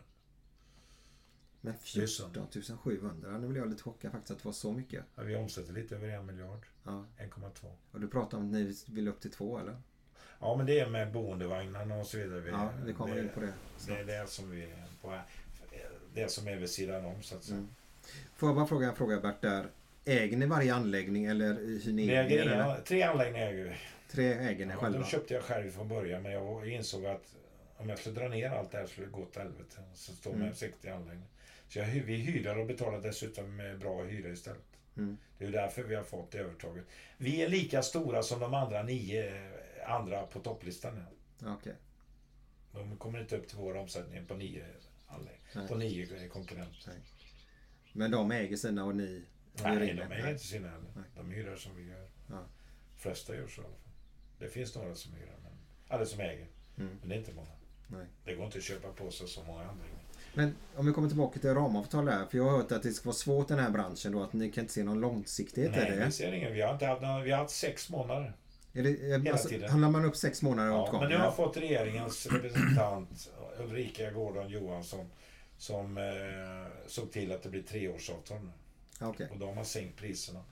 Men 1.61 1.73
Det 1.95 2.01
är 2.01 2.07
så. 2.07 2.29
14 2.29 2.77
700? 2.77 3.37
Nu 3.37 3.47
blir 3.47 3.61
jag 3.61 3.69
lite 3.69 3.83
chockad 3.83 4.11
faktiskt 4.11 4.31
att 4.31 4.37
det 4.37 4.45
var 4.45 4.53
så 4.53 4.73
mycket. 4.73 5.03
Ja, 5.15 5.23
vi 5.23 5.35
omsätter 5.35 5.73
lite 5.73 5.95
över 5.95 6.07
en 6.09 6.25
miljard. 6.25 6.65
Ja. 6.83 7.05
1,2. 7.17 7.71
Och 7.91 7.99
du 7.99 8.07
pratar 8.07 8.37
om 8.37 8.45
att 8.45 8.51
ni 8.51 8.75
vill 8.87 9.07
upp 9.07 9.19
till 9.21 9.31
två 9.31 9.59
eller? 9.59 9.77
Ja, 10.39 10.55
men 10.57 10.65
det 10.65 10.79
är 10.79 10.89
med 10.89 11.11
boendevagnarna 11.11 11.95
och 11.95 12.07
så 12.07 12.17
vidare. 12.17 12.39
Vi, 12.39 12.49
Ja, 12.51 12.69
vi 12.85 12.93
kommer 12.93 13.19
in 13.19 13.29
på 13.33 13.39
det. 13.39 13.53
Det 13.87 13.93
är 13.93 14.05
det 14.05 14.29
som 14.29 14.49
vi 14.51 14.73
på, 15.01 15.19
det 16.13 16.31
som 16.31 16.47
är 16.47 16.55
vid 16.55 16.69
sidan 16.69 17.05
om 17.05 17.23
så 17.23 17.35
att 17.35 17.43
säga. 17.43 17.57
Mm. 17.57 17.69
Får 18.35 18.49
jag 18.49 18.55
bara 18.55 18.67
fråga 18.67 18.89
en 18.89 18.95
fråga 18.95 19.19
Bert 19.19 19.41
där. 19.41 19.67
Äger 20.05 20.37
ni 20.37 20.45
varje 20.45 20.75
anläggning 20.75 21.25
eller 21.25 21.53
hyr 21.53 21.93
ni 21.93 22.09
äger 22.09 22.37
er, 22.37 22.53
inga, 22.53 22.75
tre 22.75 23.03
anläggningar 23.03 23.47
äger 23.47 23.63
vi. 23.63 23.75
Tre 24.11 24.33
äger 24.33 24.65
ni 24.65 24.73
Ja, 24.73 24.79
själva? 24.79 24.99
de 24.99 25.05
köpte 25.05 25.33
jag 25.33 25.43
själv 25.43 25.71
från 25.71 25.87
början 25.87 26.21
men 26.23 26.31
jag 26.31 26.69
insåg 26.69 27.05
att 27.05 27.35
om 27.79 27.89
jag 27.89 27.99
skulle 27.99 28.19
dra 28.19 28.27
ner 28.27 28.49
allt 28.49 28.71
det 28.71 28.77
här 28.77 28.87
skulle 28.87 29.07
det 29.07 29.11
gå 29.13 29.21
åt 29.21 29.35
helvete. 29.35 29.77
Så 29.93 30.13
står 30.13 30.33
Mm. 30.33 30.45
med 30.47 30.57
60 30.57 30.89
anläggningar. 30.89 31.29
Så 31.67 31.79
jag, 31.79 31.85
vi 31.87 32.15
hyrar 32.15 32.55
och 32.59 32.67
betalar 32.67 33.01
dessutom 33.01 33.55
med 33.55 33.79
bra 33.79 34.03
hyra 34.03 34.29
istället. 34.29 34.63
Mm. 34.97 35.17
Det 35.37 35.45
är 35.45 35.51
därför 35.51 35.83
vi 35.83 35.95
har 35.95 36.03
fått 36.03 36.31
det 36.31 36.37
övertaget. 36.39 36.85
Vi 37.17 37.41
är 37.41 37.49
lika 37.49 37.81
stora 37.83 38.23
som 38.23 38.39
de 38.39 38.53
andra 38.53 38.83
nio 38.83 39.45
eh, 39.45 39.91
andra 39.91 40.25
på 40.25 40.39
topplistan 40.39 41.03
Okej. 41.45 41.75
De 42.71 42.97
kommer 42.97 43.19
inte 43.21 43.37
upp 43.37 43.47
till 43.47 43.57
vår 43.57 43.75
omsättning 43.75 44.25
på 44.25 44.35
nio 44.35 44.65
anläggningar. 45.07 45.67
På 45.67 45.75
nio 45.75 46.27
konkurrenter. 46.27 46.83
Nej. 46.87 46.97
Men 47.93 48.11
de 48.11 48.31
äger 48.31 48.57
sina 48.57 48.85
och 48.85 48.95
ni 48.95 49.23
Nej, 49.63 49.79
de 49.79 50.01
er? 50.01 50.11
äger 50.11 50.29
inte 50.31 50.43
sina 50.43 50.69
heller. 50.69 50.91
Nej. 50.95 51.05
De 51.15 51.31
hyrar 51.31 51.55
som 51.55 51.75
vi 51.75 51.83
gör. 51.83 52.07
Ja. 52.29 52.43
De 52.95 52.99
flesta 53.01 53.35
gör 53.35 53.47
så 53.47 53.61
i 53.61 53.65
alla 53.65 53.73
fall. 53.73 53.91
Det 54.39 54.47
finns 54.49 54.75
några 54.75 54.95
som 54.95 55.13
hyrar, 55.13 55.37
men... 55.43 55.51
Eller 55.89 56.05
som 56.05 56.19
äger. 56.19 56.47
Mm. 56.77 56.97
Men 56.99 57.09
det 57.09 57.15
är 57.15 57.19
inte 57.19 57.33
många. 57.33 57.49
Nej. 57.91 58.05
Det 58.25 58.35
går 58.35 58.45
inte 58.45 58.57
att 58.57 58.63
köpa 58.63 58.87
på 58.87 59.11
sig 59.11 59.27
så 59.27 59.43
många 59.43 59.59
andra. 59.61 59.83
Men 60.33 60.55
om 60.75 60.85
vi 60.85 60.91
kommer 60.93 61.07
tillbaka 61.07 61.39
till 61.39 61.53
ramavtal 61.53 62.05
där. 62.05 62.25
För 62.25 62.37
jag 62.37 62.45
har 62.45 62.57
hört 62.57 62.71
att 62.71 62.83
det 62.83 62.91
ska 62.91 63.05
vara 63.05 63.15
svårt 63.15 63.51
i 63.51 63.53
den 63.53 63.63
här 63.63 63.71
branschen 63.71 64.11
då. 64.11 64.23
Att 64.23 64.33
ni 64.33 64.51
kan 64.51 64.61
inte 64.63 64.73
se 64.73 64.83
någon 64.83 64.99
långsiktighet 64.99 65.71
i 65.71 65.79
Nej, 65.79 65.91
det. 65.97 66.05
vi 66.05 66.11
ser 66.11 66.31
ingen. 66.33 66.53
Vi 66.53 66.61
har 66.61 66.73
inte 66.73 66.85
haft 66.85 67.01
Vi 67.01 67.31
har 67.31 67.37
haft 67.37 67.55
sex 67.55 67.89
månader. 67.89 68.33
Är 68.73 68.83
det 68.83 68.89
Hela 68.89 69.31
alltså, 69.31 69.49
tiden. 69.49 69.69
handlar 69.69 69.89
man 69.89 70.05
upp 70.05 70.15
sex 70.15 70.41
månader 70.41 70.71
åt 70.71 70.75
Ja, 70.87 70.91
gången? 70.91 70.99
men 70.99 71.09
nu 71.09 71.17
har 71.17 71.25
jag 71.25 71.35
fått 71.35 71.57
regeringens 71.57 72.25
representant 72.27 73.29
Ulrika 73.59 74.11
Gordon 74.11 74.49
Johansson 74.49 75.09
som 75.57 75.97
eh, 75.97 76.03
såg 76.87 77.11
till 77.11 77.31
att 77.31 77.43
det 77.43 77.49
blir 77.49 77.61
treårsavtal 77.63 78.37
nu. 78.43 78.51
Okej. 79.07 79.27
Och 79.31 79.37
då 79.37 79.51
har 79.51 79.63
sänkt 79.63 79.97
priserna. 79.97 80.43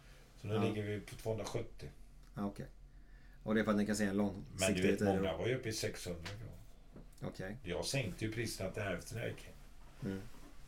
Så 0.42 0.48
nu 0.48 0.54
Ja. 0.54 0.64
ligger 0.64 0.84
vi 0.84 1.00
på 1.00 1.16
270. 1.16 1.90
Ja, 2.36 2.46
okej. 2.46 2.66
Och 3.44 3.56
det 3.56 3.60
är 3.62 3.64
för 3.64 3.72
att 3.72 3.78
ni 3.78 3.86
kan 3.86 3.96
se 3.96 4.04
en 4.04 4.08
Men 4.10 4.18
långsiktighet 4.18 4.76
du 4.84 4.92
vet, 4.92 5.02
i 5.02 5.04
det? 5.06 5.14
många 5.20 5.32
då? 5.32 5.38
var 5.38 5.48
ju 5.48 5.56
uppe 5.56 5.70
i 5.70 5.74
600 5.74 6.22
kronor. 6.40 6.57
Okej. 7.22 7.56
Jag 7.64 7.86
sänkte 7.86 8.26
ju 8.26 8.32
priserna 8.32 8.72
till 8.72 8.84
hälften 8.84 9.18
när 9.18 9.24
jag 9.26 9.32
gick 9.32 9.46
in. 9.46 10.12
Mm. 10.12 10.22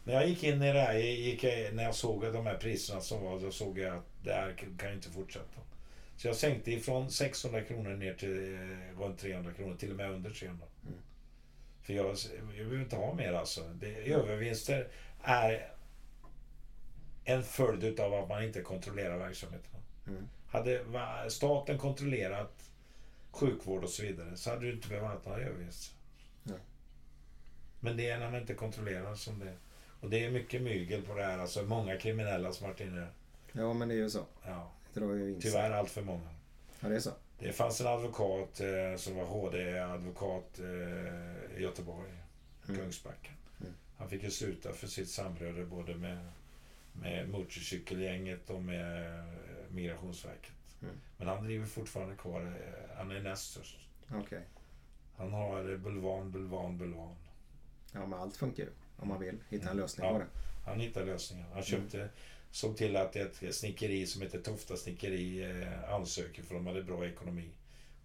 När 0.03 0.13
jag 0.13 0.27
gick 0.27 0.43
in 0.43 0.63
i 0.63 0.73
det 0.73 0.79
här, 0.79 0.93
jag, 0.93 1.73
när 1.73 1.83
jag 1.83 1.95
såg 1.95 2.25
att 2.25 2.33
de 2.33 2.45
här 2.45 2.57
priserna 2.57 3.01
som 3.01 3.23
var, 3.23 3.39
då 3.39 3.51
såg 3.51 3.79
jag 3.79 3.97
att 3.97 4.05
det 4.23 4.33
här 4.33 4.55
kan 4.77 4.89
ju 4.89 4.95
inte 4.95 5.09
fortsätta. 5.09 5.59
Så 6.17 6.27
jag 6.27 6.35
sänkte 6.35 6.71
ifrån 6.71 7.11
600 7.11 7.61
kronor 7.61 7.95
ner 7.95 8.13
till 8.13 8.53
eh, 8.53 8.99
runt 8.99 9.19
300 9.19 9.53
kronor, 9.53 9.75
till 9.75 9.91
och 9.91 9.97
med 9.97 10.11
under 10.11 10.29
300. 10.29 10.65
Mm. 10.83 10.99
För 11.81 11.93
jag, 11.93 12.17
jag 12.57 12.65
vill 12.65 12.81
inte 12.81 12.95
ha 12.95 13.13
mer 13.13 13.33
alltså. 13.33 13.61
Det, 13.79 14.13
övervinster 14.13 14.87
är 15.21 15.71
en 17.25 17.43
följd 17.43 17.83
utav 17.83 18.13
att 18.13 18.29
man 18.29 18.43
inte 18.43 18.61
kontrollerar 18.61 19.17
verksamheten. 19.17 19.81
Mm. 20.07 20.27
Hade 20.47 20.83
staten 21.29 21.77
kontrollerat 21.77 22.71
sjukvård 23.31 23.83
och 23.83 23.89
så 23.89 24.03
vidare 24.03 24.37
så 24.37 24.49
hade 24.49 24.61
du 24.61 24.71
inte 24.71 24.87
behövt 24.87 25.25
ha 25.25 25.31
några 25.31 25.43
övervinster. 25.43 25.98
Men 27.79 27.97
det 27.97 28.09
är 28.09 28.19
när 28.19 28.31
man 28.31 28.41
inte 28.41 28.53
kontrollerar 28.53 29.15
som 29.15 29.39
det 29.39 29.53
Och 30.01 30.09
det 30.09 30.25
är 30.25 30.31
mycket 30.31 30.61
mygel 30.61 31.01
på 31.01 31.13
det 31.15 31.23
här. 31.23 31.39
Alltså 31.39 31.63
många 31.63 31.97
kriminella 31.97 32.53
som 32.53 32.67
varit 32.67 32.79
inne. 32.81 33.07
Ja, 33.51 33.73
men 33.73 33.87
det 33.87 33.93
är 33.93 33.97
ju 33.97 34.09
så. 34.09 34.25
Ja, 34.45 34.71
Det 34.93 34.99
drar 34.99 35.13
ju 35.13 35.29
in 35.33 35.41
sig. 35.41 35.51
tyvärr 35.51 35.71
allt 35.71 35.89
för 35.91 36.01
många. 36.01 36.29
Ja, 36.79 36.89
det 36.89 36.95
är 36.95 36.99
så. 36.99 37.11
Det 37.39 37.51
fanns 37.53 37.81
en 37.81 37.87
advokat 37.87 38.59
eh, 38.59 38.97
som 38.97 39.15
var 39.15 39.25
HD-advokat 39.25 40.59
eh, 40.59 41.57
i 41.57 41.61
Göteborg, 41.63 42.09
Mm. 42.69 42.81
Kungsbacka. 42.81 43.29
Mm. 43.61 43.73
Han 43.97 44.09
fick 44.09 44.23
ju 44.23 44.31
sluta 44.31 44.73
för 44.73 44.87
sitt 44.87 45.09
samröre 45.09 45.65
både 45.65 45.95
med, 45.95 46.29
med 46.93 47.29
motorcykelgänget 47.29 48.49
och 48.49 48.61
med 48.63 49.19
eh, 49.19 49.23
Migrationsverket. 49.69 50.51
Mm. 50.81 50.95
Men 51.17 51.27
han 51.27 51.43
driver 51.43 51.65
fortfarande 51.65 52.15
kvar. 52.15 52.41
eh, 52.41 52.97
Han 52.97 53.11
är 53.11 53.19
näst 53.21 53.51
störst. 53.51 53.79
Okej. 54.13 54.41
Han 55.17 55.33
har 55.33 55.71
eh, 55.71 55.77
bulvan, 55.77 56.31
bulvan, 56.31 56.77
bulvan. 56.77 57.15
Ja, 57.93 58.05
men 58.05 58.19
allt 58.19 58.37
funkar 58.37 58.63
ju. 58.63 58.69
Om 58.97 59.07
man 59.07 59.19
vill 59.19 59.37
hitta 59.49 59.69
en 59.69 59.77
lösning 59.77 60.07
Ja. 60.07 60.13
på 60.13 60.19
det. 60.19 60.25
Han 60.65 60.79
hittade 60.79 61.05
lösningen. 61.05 61.45
Han 61.45 61.53
Mm. 61.53 61.65
köpte, 61.65 62.09
såg 62.51 62.77
till 62.77 62.95
att 62.95 63.15
ett 63.15 63.55
snickeri 63.55 64.05
som 64.07 64.21
heter 64.21 64.39
Tofta 64.39 64.77
snickeri 64.77 65.43
eh, 65.61 65.93
ansöker 65.93 66.43
för 66.43 66.55
de 66.55 66.67
hade 66.67 66.83
bra 66.83 67.05
ekonomi. 67.05 67.49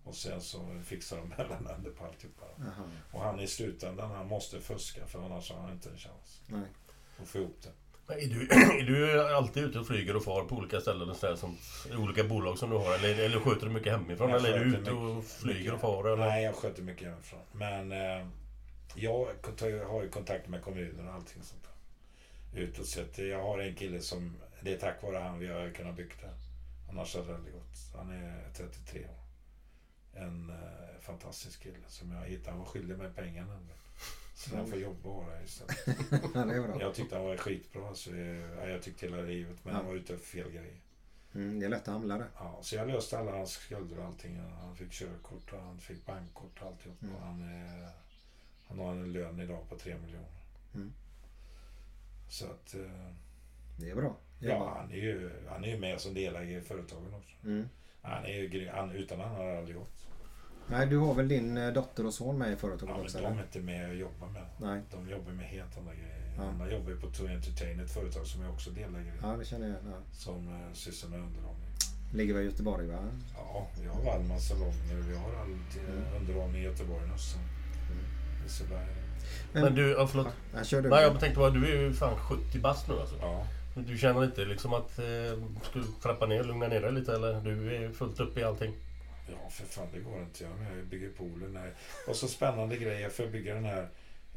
Och 0.05 0.15
sen 0.15 0.41
så 0.41 0.81
fixar 0.85 1.17
de 1.17 1.29
mellanhänder 1.39 1.91
på 1.91 2.05
alltihopa. 2.05 2.45
Och 3.13 3.21
han 3.21 3.41
i 3.41 3.47
slutändan, 3.47 4.11
han 4.11 4.27
måste 4.27 4.61
fuska 4.61 5.07
för 5.07 5.25
annars 5.25 5.51
har 5.51 5.61
han 5.61 5.73
inte 5.73 5.89
en 5.91 5.97
chans 5.99 6.41
Nej. 6.47 6.67
att 7.23 7.29
få 7.29 7.39
ihop 7.39 7.57
det. 7.63 7.69
Men 8.07 8.19
Är 8.19 8.27
du, 8.27 8.43
är 8.81 8.83
du 8.83 9.23
alltid 9.35 9.65
ute 9.65 9.79
och 9.79 9.87
flyger 9.87 10.17
och 10.17 10.25
far 10.25 10.45
på 10.45 10.57
olika 10.57 10.81
ställen 10.81 11.11
och 11.11 11.17
sådär 11.17 11.37
som, 11.37 11.57
i 11.93 11.97
olika 11.97 12.25
bolag 12.25 12.59
som 12.59 12.71
du 12.71 12.77
har? 12.77 12.95
Eller, 12.95 13.19
eller 13.25 13.41
sköter 13.41 13.67
du 13.67 13.73
mycket 13.73 13.93
hemifrån? 13.93 14.31
Jag 14.31 14.39
eller 14.39 14.53
är 14.61 14.65
du 14.65 14.77
ute 14.77 14.91
och 14.91 15.15
mycket- 15.17 15.33
flyger 15.33 15.59
mycket- 15.59 15.73
och 15.75 15.81
far? 15.81 16.05
Eller? 16.13 16.17
Nej, 16.27 16.45
jag 16.45 16.55
sköter 16.55 16.83
mycket 16.83 17.09
hemifrån. 17.09 17.41
Men 17.53 17.93
eh, 17.93 18.27
jag 18.95 19.27
har 19.89 20.03
ju 20.03 20.09
kontakt 20.09 20.49
med 20.49 20.63
kommunen 20.63 21.09
och 21.09 21.15
allting 21.15 21.43
sånt 21.43 21.63
där. 21.63 22.61
Utåt 22.61 22.87
sett. 22.87 23.19
Jag 23.19 23.43
har 23.43 23.59
en 23.59 23.75
kille 23.75 24.01
som, 24.01 24.37
det 24.63 24.73
är 24.75 24.79
tack 24.79 25.03
vare 25.03 25.17
han 25.19 25.39
vi 25.39 25.47
har 25.49 25.71
kunnat 25.71 25.97
bygga 25.97 26.15
det. 26.21 26.35
Annars 26.91 27.15
hade 27.15 27.27
det 27.29 27.35
aldrig 27.35 27.55
gått. 27.55 27.95
Han 27.97 28.11
är 28.11 28.49
33 28.57 29.01
år. 29.01 29.25
En 30.15 30.51
eh, 30.51 31.01
fantastisk 31.01 31.63
kille 31.63 31.77
som 31.89 32.13
jag 32.13 32.21
hittade. 32.23 32.51
Han 32.51 32.59
var 32.59 32.67
skyldig 32.67 32.99
mig 32.99 33.11
pengar 33.11 33.43
nämligen. 33.45 33.79
Så 34.35 34.57
han 34.57 34.67
får 34.67 34.79
jobba 34.79 35.27
det 35.31 35.45
istället. 35.45 36.81
Jag 36.81 36.95
tyckte 36.95 37.17
han 37.17 37.25
var 37.25 37.37
skitbra. 37.37 37.95
Så 37.95 38.11
jag, 38.17 38.71
jag 38.71 38.83
tyckte 38.83 39.07
hela 39.07 39.23
livet. 39.23 39.57
Men 39.65 39.75
han 39.75 39.85
Ja. 39.85 39.89
var 39.91 39.97
ute 39.97 40.17
för 40.19 40.25
fel 40.25 40.51
grejer. 40.51 40.77
Mm, 41.35 41.61
det 41.61 41.67
är 41.67 41.71
lätt 41.71 41.89
att 41.89 41.95
hamna 41.95 42.19
där. 42.19 42.27
Ja, 42.37 42.59
så 42.63 42.77
jag 42.77 42.89
löste 42.89 43.19
alla 43.19 43.33
hans 43.33 43.51
skulder 43.53 43.99
och 43.99 44.05
allting. 44.05 44.39
Han 44.61 44.77
fick 44.77 44.93
körkort 44.93 45.53
och 45.53 45.61
han 45.61 45.79
fick 45.79 46.07
bankkort 46.07 46.61
och 46.61 46.67
alltihop. 46.67 47.03
Mm. 47.03 47.15
Och 47.15 47.23
han, 47.23 47.43
är, 47.43 47.89
han 48.69 48.79
har 48.79 48.91
en 48.91 49.13
lön 49.13 49.41
idag 49.41 49.69
på 49.69 49.77
3 49.79 49.95
miljoner. 49.99 50.29
Mm. 50.75 50.93
Så 52.29 52.45
att... 52.45 52.75
eh, 52.75 52.81
Det 53.77 53.91
är 53.91 53.95
bra. 53.95 54.17
Är 54.41 54.49
Ja, 54.49 54.75
han 54.81 54.91
är 54.91 54.97
ju 54.97 55.31
han 55.49 55.65
är 55.65 55.69
ju 55.69 55.79
med 55.79 56.01
som 56.01 56.15
delägare 56.15 56.57
i 56.59 56.61
företagen 56.61 57.15
också. 57.15 57.37
Mm. 57.47 57.69
Han 58.03 58.25
är 58.25 58.29
ju. 58.35 58.69
Han, 58.69 58.91
utan 58.91 59.21
han 59.21 59.35
har 59.35 59.47
det 59.47 59.59
aldrig 59.59 59.77
gått. 59.77 60.07
Nej, 60.71 60.87
du 60.87 60.97
har 60.97 61.15
väl 61.15 61.29
din 61.29 61.57
eh, 61.57 61.73
dotter 61.73 62.07
och 62.07 62.15
son 62.15 62.39
med 62.39 62.53
i 62.53 62.57
företaget 62.57 62.89
Ja, 62.89 62.95
men 62.97 63.05
också? 63.05 63.19
de 63.19 63.25
eller? 63.27 63.37
är 63.39 63.43
inte 63.43 63.61
med 63.61 63.89
och 63.89 63.95
jobbar 63.97 64.29
med. 64.29 64.47
Nej. 64.61 64.81
De 64.91 65.09
jobbar 65.11 65.33
med 65.33 65.47
helt 65.47 65.79
andra 65.79 65.95
grejer. 65.95 66.35
Ja. 66.37 66.53
Man 66.53 66.71
jobbar 66.71 66.91
ju 66.91 67.01
på 67.01 67.11
To 67.11 67.27
Entertain, 67.27 67.81
ett 67.81 67.91
företag 67.95 68.27
som 68.27 68.43
jag 68.43 68.53
också 68.53 68.71
delägare 68.71 69.15
i. 69.17 69.19
Ja, 69.23 69.37
det 69.37 69.45
känner 69.45 69.67
jag. 69.69 69.77
Ja. 69.77 69.99
Som 70.13 70.49
eh, 70.49 70.73
sysslar 70.73 71.11
med 71.11 71.21
underhållning. 71.21 71.69
Ligger 72.15 72.35
väl 72.35 72.43
i 72.43 72.47
Göteborg, 72.47 72.87
va? 72.87 72.99
Ja, 73.37 73.67
vi 73.81 73.87
har 73.87 74.05
Wallmans 74.05 74.49
salonger. 74.49 74.95
Vi 75.09 75.17
har 75.17 75.35
allt 75.35 75.77
Mm. 75.89 76.21
underhållning 76.21 76.61
i 76.61 76.65
Göteborg 76.65 77.11
och 77.13 77.21
Liseberg. 78.45 78.87
Men 79.53 79.75
du, 79.75 79.91
ja, 79.91 80.07
förlåt. 80.07 80.27
Ja, 80.55 80.65
kör 80.65 80.83
du. 80.83 80.89
Nej, 80.89 81.03
jag 81.03 81.21
tänkte 81.21 81.39
bara, 81.39 81.51
du 81.51 81.67
är 81.67 81.81
ju 81.81 81.93
fan 81.93 82.17
70 82.19 82.59
bast 82.59 82.89
nu 82.89 82.95
alltså. 83.01 83.17
Ja. 83.21 83.47
Men 83.75 83.87
Du 83.87 83.99
känner 83.99 84.25
inte 84.25 84.45
liksom 84.45 84.75
att 84.75 84.99
eh, 84.99 85.05
skulle 85.63 85.85
trappa 86.03 86.27
ner, 86.27 86.45
lugna 86.45 86.69
ner 86.69 86.81
dig 86.81 86.93
lite 86.93 87.15
eller? 87.15 87.41
Du 87.41 87.77
är 87.77 87.93
fullt 87.93 88.21
upp 88.21 88.39
i 88.39 88.43
allting? 88.43 88.75
Ja, 89.31 89.51
för 89.51 89.65
fan 89.65 89.87
det 89.93 90.01
går 90.01 90.21
inte. 90.23 90.45
Jag 90.45 90.85
bygger 90.85 91.09
poolen 91.09 91.57
här. 91.57 91.75
Och 92.09 92.17
så 92.17 92.29
spännande 92.29 92.77
grejer 92.77 93.09
för 93.09 93.25
att 93.25 93.33
bygga 93.33 93.55
den 93.55 93.65
här 93.65 93.89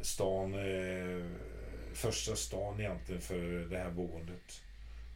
stan. 0.01 0.53
Eh, 0.53 1.25
första 1.93 2.35
stan 2.35 2.79
egentligen 2.79 3.21
för 3.21 3.69
det 3.69 3.77
här 3.77 3.91
boendet. 3.91 4.61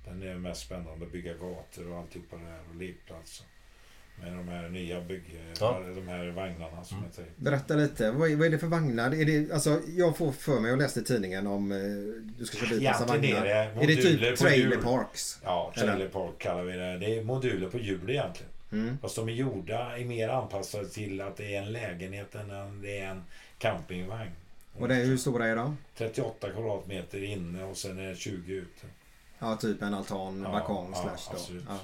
Den 0.05 0.23
är 0.23 0.35
mest 0.35 0.61
spännande 0.61 1.05
att 1.05 1.11
bygga 1.11 1.33
gator 1.33 1.91
och 1.91 1.97
alltihopa 1.97 2.35
det 2.35 2.43
här 2.45 2.61
och 2.69 2.75
lekplatser. 2.75 3.45
Med 4.15 4.33
de 4.33 4.47
här 4.47 4.69
nya 4.69 5.01
bygg... 5.01 5.23
Ja. 5.59 5.81
De 5.95 6.07
här 6.07 6.27
vagnarna 6.31 6.83
som 6.83 7.03
jag 7.05 7.13
säger. 7.13 7.31
Berätta 7.35 7.75
lite. 7.75 8.11
Vad 8.11 8.31
är, 8.31 8.35
vad 8.35 8.47
är 8.47 8.51
det 8.51 8.59
för 8.59 8.67
vagnar? 8.67 9.15
Är 9.15 9.25
det, 9.25 9.51
alltså, 9.53 9.79
jag 9.87 10.17
får 10.17 10.31
för 10.31 10.59
mig 10.59 10.71
och 10.71 10.77
läste 10.77 10.99
i 10.99 11.03
tidningen 11.03 11.47
om 11.47 11.71
eh, 11.71 11.77
du 12.37 12.45
ska 12.45 12.57
köpa 12.57 12.73
ut 12.75 12.83
massa 12.83 13.05
vagnar. 13.05 13.27
är 13.29 13.43
det 13.43 13.51
är 13.51 13.65
det 13.67 13.75
moduler 13.75 14.29
typ 14.29 14.39
på 14.39 14.43
trailer 14.45 14.77
parks? 14.77 15.39
Ja, 15.43 15.71
Eller? 15.75 15.87
trailer 15.87 16.07
park 16.09 16.37
kallar 16.37 16.63
vi 16.63 16.71
det. 16.73 16.97
Det 16.97 17.17
är 17.17 17.23
moduler 17.23 17.69
på 17.69 17.77
hjul 17.77 18.09
egentligen. 18.09 18.51
Mm. 18.71 18.97
Fast 19.01 19.15
de 19.15 19.29
är 19.29 19.33
gjorda, 19.33 19.97
är 19.97 20.05
mer 20.05 20.29
anpassade 20.29 20.89
till 20.89 21.21
att 21.21 21.37
det 21.37 21.55
är 21.55 21.61
en 21.61 21.71
lägenhet 21.71 22.35
än 22.35 22.51
en- 22.51 22.81
det 22.81 22.99
är 22.99 23.07
en 23.07 23.23
campingvagn. 23.57 24.31
Och 24.79 24.87
det 24.87 24.95
är, 24.95 25.05
hur 25.05 25.17
stora 25.17 25.45
är 25.47 25.55
de? 25.55 25.77
38 25.97 26.49
kvadratmeter 26.51 27.23
inne 27.23 27.63
och 27.63 27.77
sen 27.77 27.99
är 27.99 28.09
det 28.09 28.15
20 28.15 28.53
ute. 28.53 28.85
Ja, 29.39 29.55
typ 29.55 29.81
en 29.81 29.93
altan, 29.93 30.41
Ja, 30.45 30.51
balkong, 30.51 30.91
ja, 30.93 31.01
slash 31.01 31.31
då. 31.31 31.37
absolut. 31.37 31.63
Ja. 31.69 31.77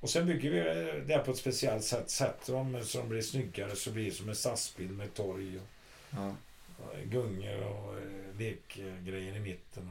Och 0.00 0.10
sen 0.10 0.26
bygger 0.26 0.50
vi 0.50 0.60
det 1.06 1.18
på 1.18 1.30
ett 1.30 1.36
speciellt 1.36 1.84
sätt. 1.84 2.10
Sätter 2.10 2.52
dem 2.52 2.80
så 2.84 2.98
de 2.98 3.08
blir 3.08 3.22
snyggare 3.22 3.76
så 3.76 3.90
blir 3.90 4.04
det 4.04 4.10
som 4.10 4.28
en 4.28 4.34
stadsbild 4.34 4.90
med 4.96 5.14
torg 5.14 5.56
och 5.56 5.62
Ja. 6.10 6.34
och 6.78 6.98
gungor 7.04 7.62
och 7.66 7.94
eh, 7.98 8.38
lekgrejer 8.38 9.36
i 9.36 9.40
mitten. 9.40 9.90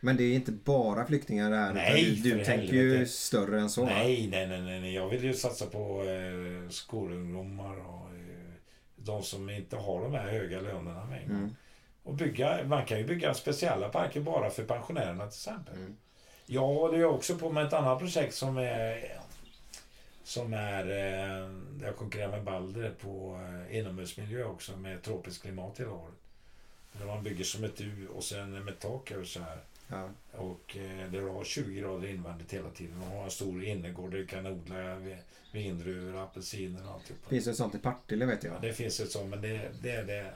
Men 0.00 0.16
det 0.16 0.22
är 0.24 0.34
inte 0.34 0.52
bara 0.52 1.06
flyktingar 1.06 1.50
det 1.50 1.56
här. 1.56 1.74
Nej, 1.74 2.20
du, 2.24 2.34
du 2.38 2.44
tänker 2.44 2.74
ju 2.74 3.06
större 3.06 3.60
än 3.60 3.70
så. 3.70 3.84
Nej, 3.84 4.28
nej, 4.30 4.46
nej, 4.46 4.80
nej. 4.80 4.94
Jag 4.94 5.08
vill 5.08 5.24
ju 5.24 5.34
satsa 5.34 5.66
på 5.66 6.02
eh, 6.02 6.68
skolungdomar 6.70 7.76
och 7.76 8.08
eh, 8.10 8.52
de 8.96 9.22
som 9.22 9.50
inte 9.50 9.76
har 9.76 10.02
de 10.02 10.14
här 10.14 10.28
höga 10.28 10.60
lönerna 10.60 11.04
med. 11.04 11.22
Mm. 11.24 11.56
Och 12.02 12.14
bygga, 12.14 12.64
man 12.64 12.84
kan 12.84 12.98
ju 12.98 13.04
bygga 13.04 13.34
speciella 13.34 13.88
parker 13.88 14.20
bara 14.20 14.50
för 14.50 14.64
pensionärerna 14.64 15.26
till 15.26 15.38
exempel. 15.38 15.74
Mm. 15.74 15.96
Jag 16.46 16.60
håller 16.66 16.98
ju 16.98 17.04
också 17.04 17.36
på 17.38 17.50
med 17.50 17.66
ett 17.66 17.72
annat 17.72 17.98
projekt 17.98 18.34
som 18.34 18.56
är 18.56 19.12
som 20.24 20.54
är 20.54 20.82
eh, 20.84 21.48
där 21.78 21.86
jag 21.86 21.96
konkurrerar 21.96 22.30
med 22.30 22.44
Balder 22.44 22.90
på 23.00 23.40
eh, 23.70 23.78
inomhusmiljö 23.78 24.44
också 24.44 24.76
med 24.76 25.02
tropiskt 25.02 25.42
klimat 25.42 25.80
hela 25.80 25.90
året. 25.92 26.14
Där 26.92 27.06
man 27.06 27.22
bygger 27.24 27.44
som 27.44 27.64
ett 27.64 27.80
U 27.80 28.08
och 28.14 28.24
sen 28.24 28.64
med 28.64 28.78
tak 28.78 29.10
över 29.10 29.24
så 29.24 29.40
här. 29.40 29.58
Ja. 29.88 30.08
Och 30.32 30.76
eh, 30.76 31.10
det 31.10 31.20
har 31.20 31.44
20 31.44 31.80
grader 31.80 32.08
invändigt 32.08 32.52
hela 32.54 32.70
tiden. 32.70 32.98
Man 32.98 33.08
har 33.08 33.24
en 33.24 33.30
stor 33.30 33.64
innergård 33.64 34.10
där 34.10 34.18
du 34.18 34.26
kan 34.26 34.46
odla 34.46 34.94
vi- 34.94 35.16
vindruvor, 35.52 36.22
apelsiner 36.22 36.88
och 36.88 36.94
alltihop. 36.94 37.26
Finns 37.28 37.44
det 37.44 37.54
sånt 37.54 37.74
i 37.74 37.78
Partille 37.78 38.26
vet 38.26 38.44
jag. 38.44 38.54
Ja, 38.54 38.58
det 38.60 38.72
finns 38.72 39.00
ett 39.00 39.10
sånt, 39.10 39.30
men 39.30 39.40
det, 39.40 39.70
det 39.82 39.90
är 39.90 40.04
det 40.04 40.34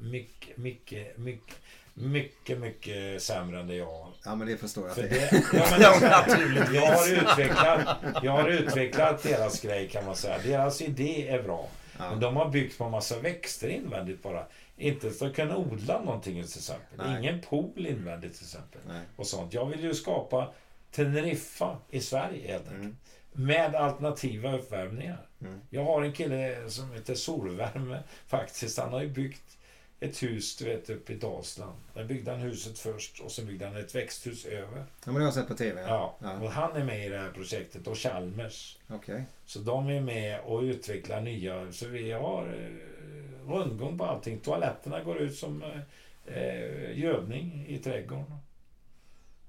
mycket, 0.00 0.56
mycket, 0.56 1.18
mycket, 1.18 1.56
mycket, 1.94 2.58
mycket 2.58 3.22
sämre 3.22 3.60
än 3.60 3.66
det 3.66 3.74
jag 3.74 3.86
har. 3.86 4.08
Ja, 4.24 4.34
men 4.34 4.48
det 4.48 4.56
förstår 4.56 4.86
jag. 4.86 4.94
För 4.94 5.02
det, 5.02 5.44
ja, 5.52 5.66
men, 5.70 6.10
naturligtvis. 6.10 6.74
jag, 6.74 6.86
har 6.86 7.12
utvecklat, 7.12 7.98
jag 8.22 8.32
har 8.32 8.48
utvecklat 8.48 9.22
deras 9.22 9.60
grej 9.60 9.88
kan 9.88 10.04
man 10.04 10.16
säga. 10.16 10.38
Deras 10.44 10.82
idé 10.82 11.28
är 11.28 11.42
bra. 11.42 11.68
Ja. 11.98 12.10
Men 12.10 12.20
de 12.20 12.36
har 12.36 12.48
byggt 12.48 12.78
på 12.78 12.88
massa 12.88 13.18
växter 13.18 13.68
invändigt 13.68 14.22
bara. 14.22 14.46
Inte 14.76 15.10
för 15.10 15.26
att 15.26 15.36
kunna 15.36 15.56
odla 15.56 16.02
någonting 16.02 16.34
till 16.34 16.42
exempel. 16.42 16.98
Nej. 17.06 17.18
Ingen 17.18 17.40
pool 17.40 17.86
invändigt 17.86 18.36
till 18.36 18.44
exempel. 18.44 18.80
Nej. 18.88 19.00
Och 19.16 19.26
sånt. 19.26 19.54
Jag 19.54 19.66
vill 19.66 19.84
ju 19.84 19.94
skapa 19.94 20.52
Teneriffa 20.90 21.78
i 21.90 22.00
Sverige 22.00 22.52
helt 22.52 22.66
enkelt. 22.68 22.82
Mm. 22.82 22.96
Med 23.32 23.74
alternativa 23.74 24.52
uppvärmningar. 24.56 25.26
Mm. 25.40 25.60
Jag 25.70 25.84
har 25.84 26.02
en 26.02 26.12
kille 26.12 26.56
som 26.68 26.92
heter 26.92 27.14
Solvärme 27.14 28.02
faktiskt. 28.26 28.78
Han 28.78 28.92
har 28.92 29.02
ju 29.02 29.08
byggt 29.08 29.58
ett 30.02 30.22
hus 30.22 30.56
du 30.56 30.64
vet 30.64 30.90
uppe 30.90 31.12
i 31.12 31.16
Dalsland. 31.16 31.78
Där 31.94 32.04
byggde 32.04 32.30
han 32.30 32.40
huset 32.40 32.78
först 32.78 33.20
och 33.20 33.32
sen 33.32 33.46
byggde 33.46 33.66
han 33.66 33.76
ett 33.76 33.94
växthus 33.94 34.44
över. 34.44 34.78
Ja, 34.78 34.84
men 35.04 35.14
det 35.14 35.20
har 35.20 35.26
jag 35.26 35.34
sett 35.34 35.48
på 35.48 35.54
TV. 35.54 35.80
Ja, 35.80 36.16
ja. 36.18 36.40
och 36.40 36.50
han 36.50 36.76
är 36.76 36.84
med 36.84 37.06
i 37.06 37.08
det 37.08 37.18
här 37.18 37.30
projektet 37.30 37.86
och 37.86 37.98
Chalmers. 37.98 38.78
Okej. 38.88 39.24
Så 39.46 39.58
de 39.58 39.88
är 39.88 40.00
med 40.00 40.40
och 40.40 40.60
utvecklar 40.60 41.20
nya. 41.20 41.72
Så 41.72 41.88
vi 41.88 42.12
har 42.12 42.46
eh, 42.46 43.50
rundgång 43.50 43.98
på 43.98 44.04
allting. 44.04 44.40
Toaletterna 44.40 45.02
går 45.02 45.18
ut 45.18 45.36
som 45.36 45.62
eh, 45.62 46.36
eh, 46.36 46.98
gödning 46.98 47.66
i 47.68 47.78
trädgården. 47.78 48.36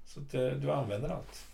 Så 0.06 0.20
att 0.20 0.34
eh, 0.34 0.48
du 0.48 0.72
använder 0.72 1.08
allt. 1.08 1.44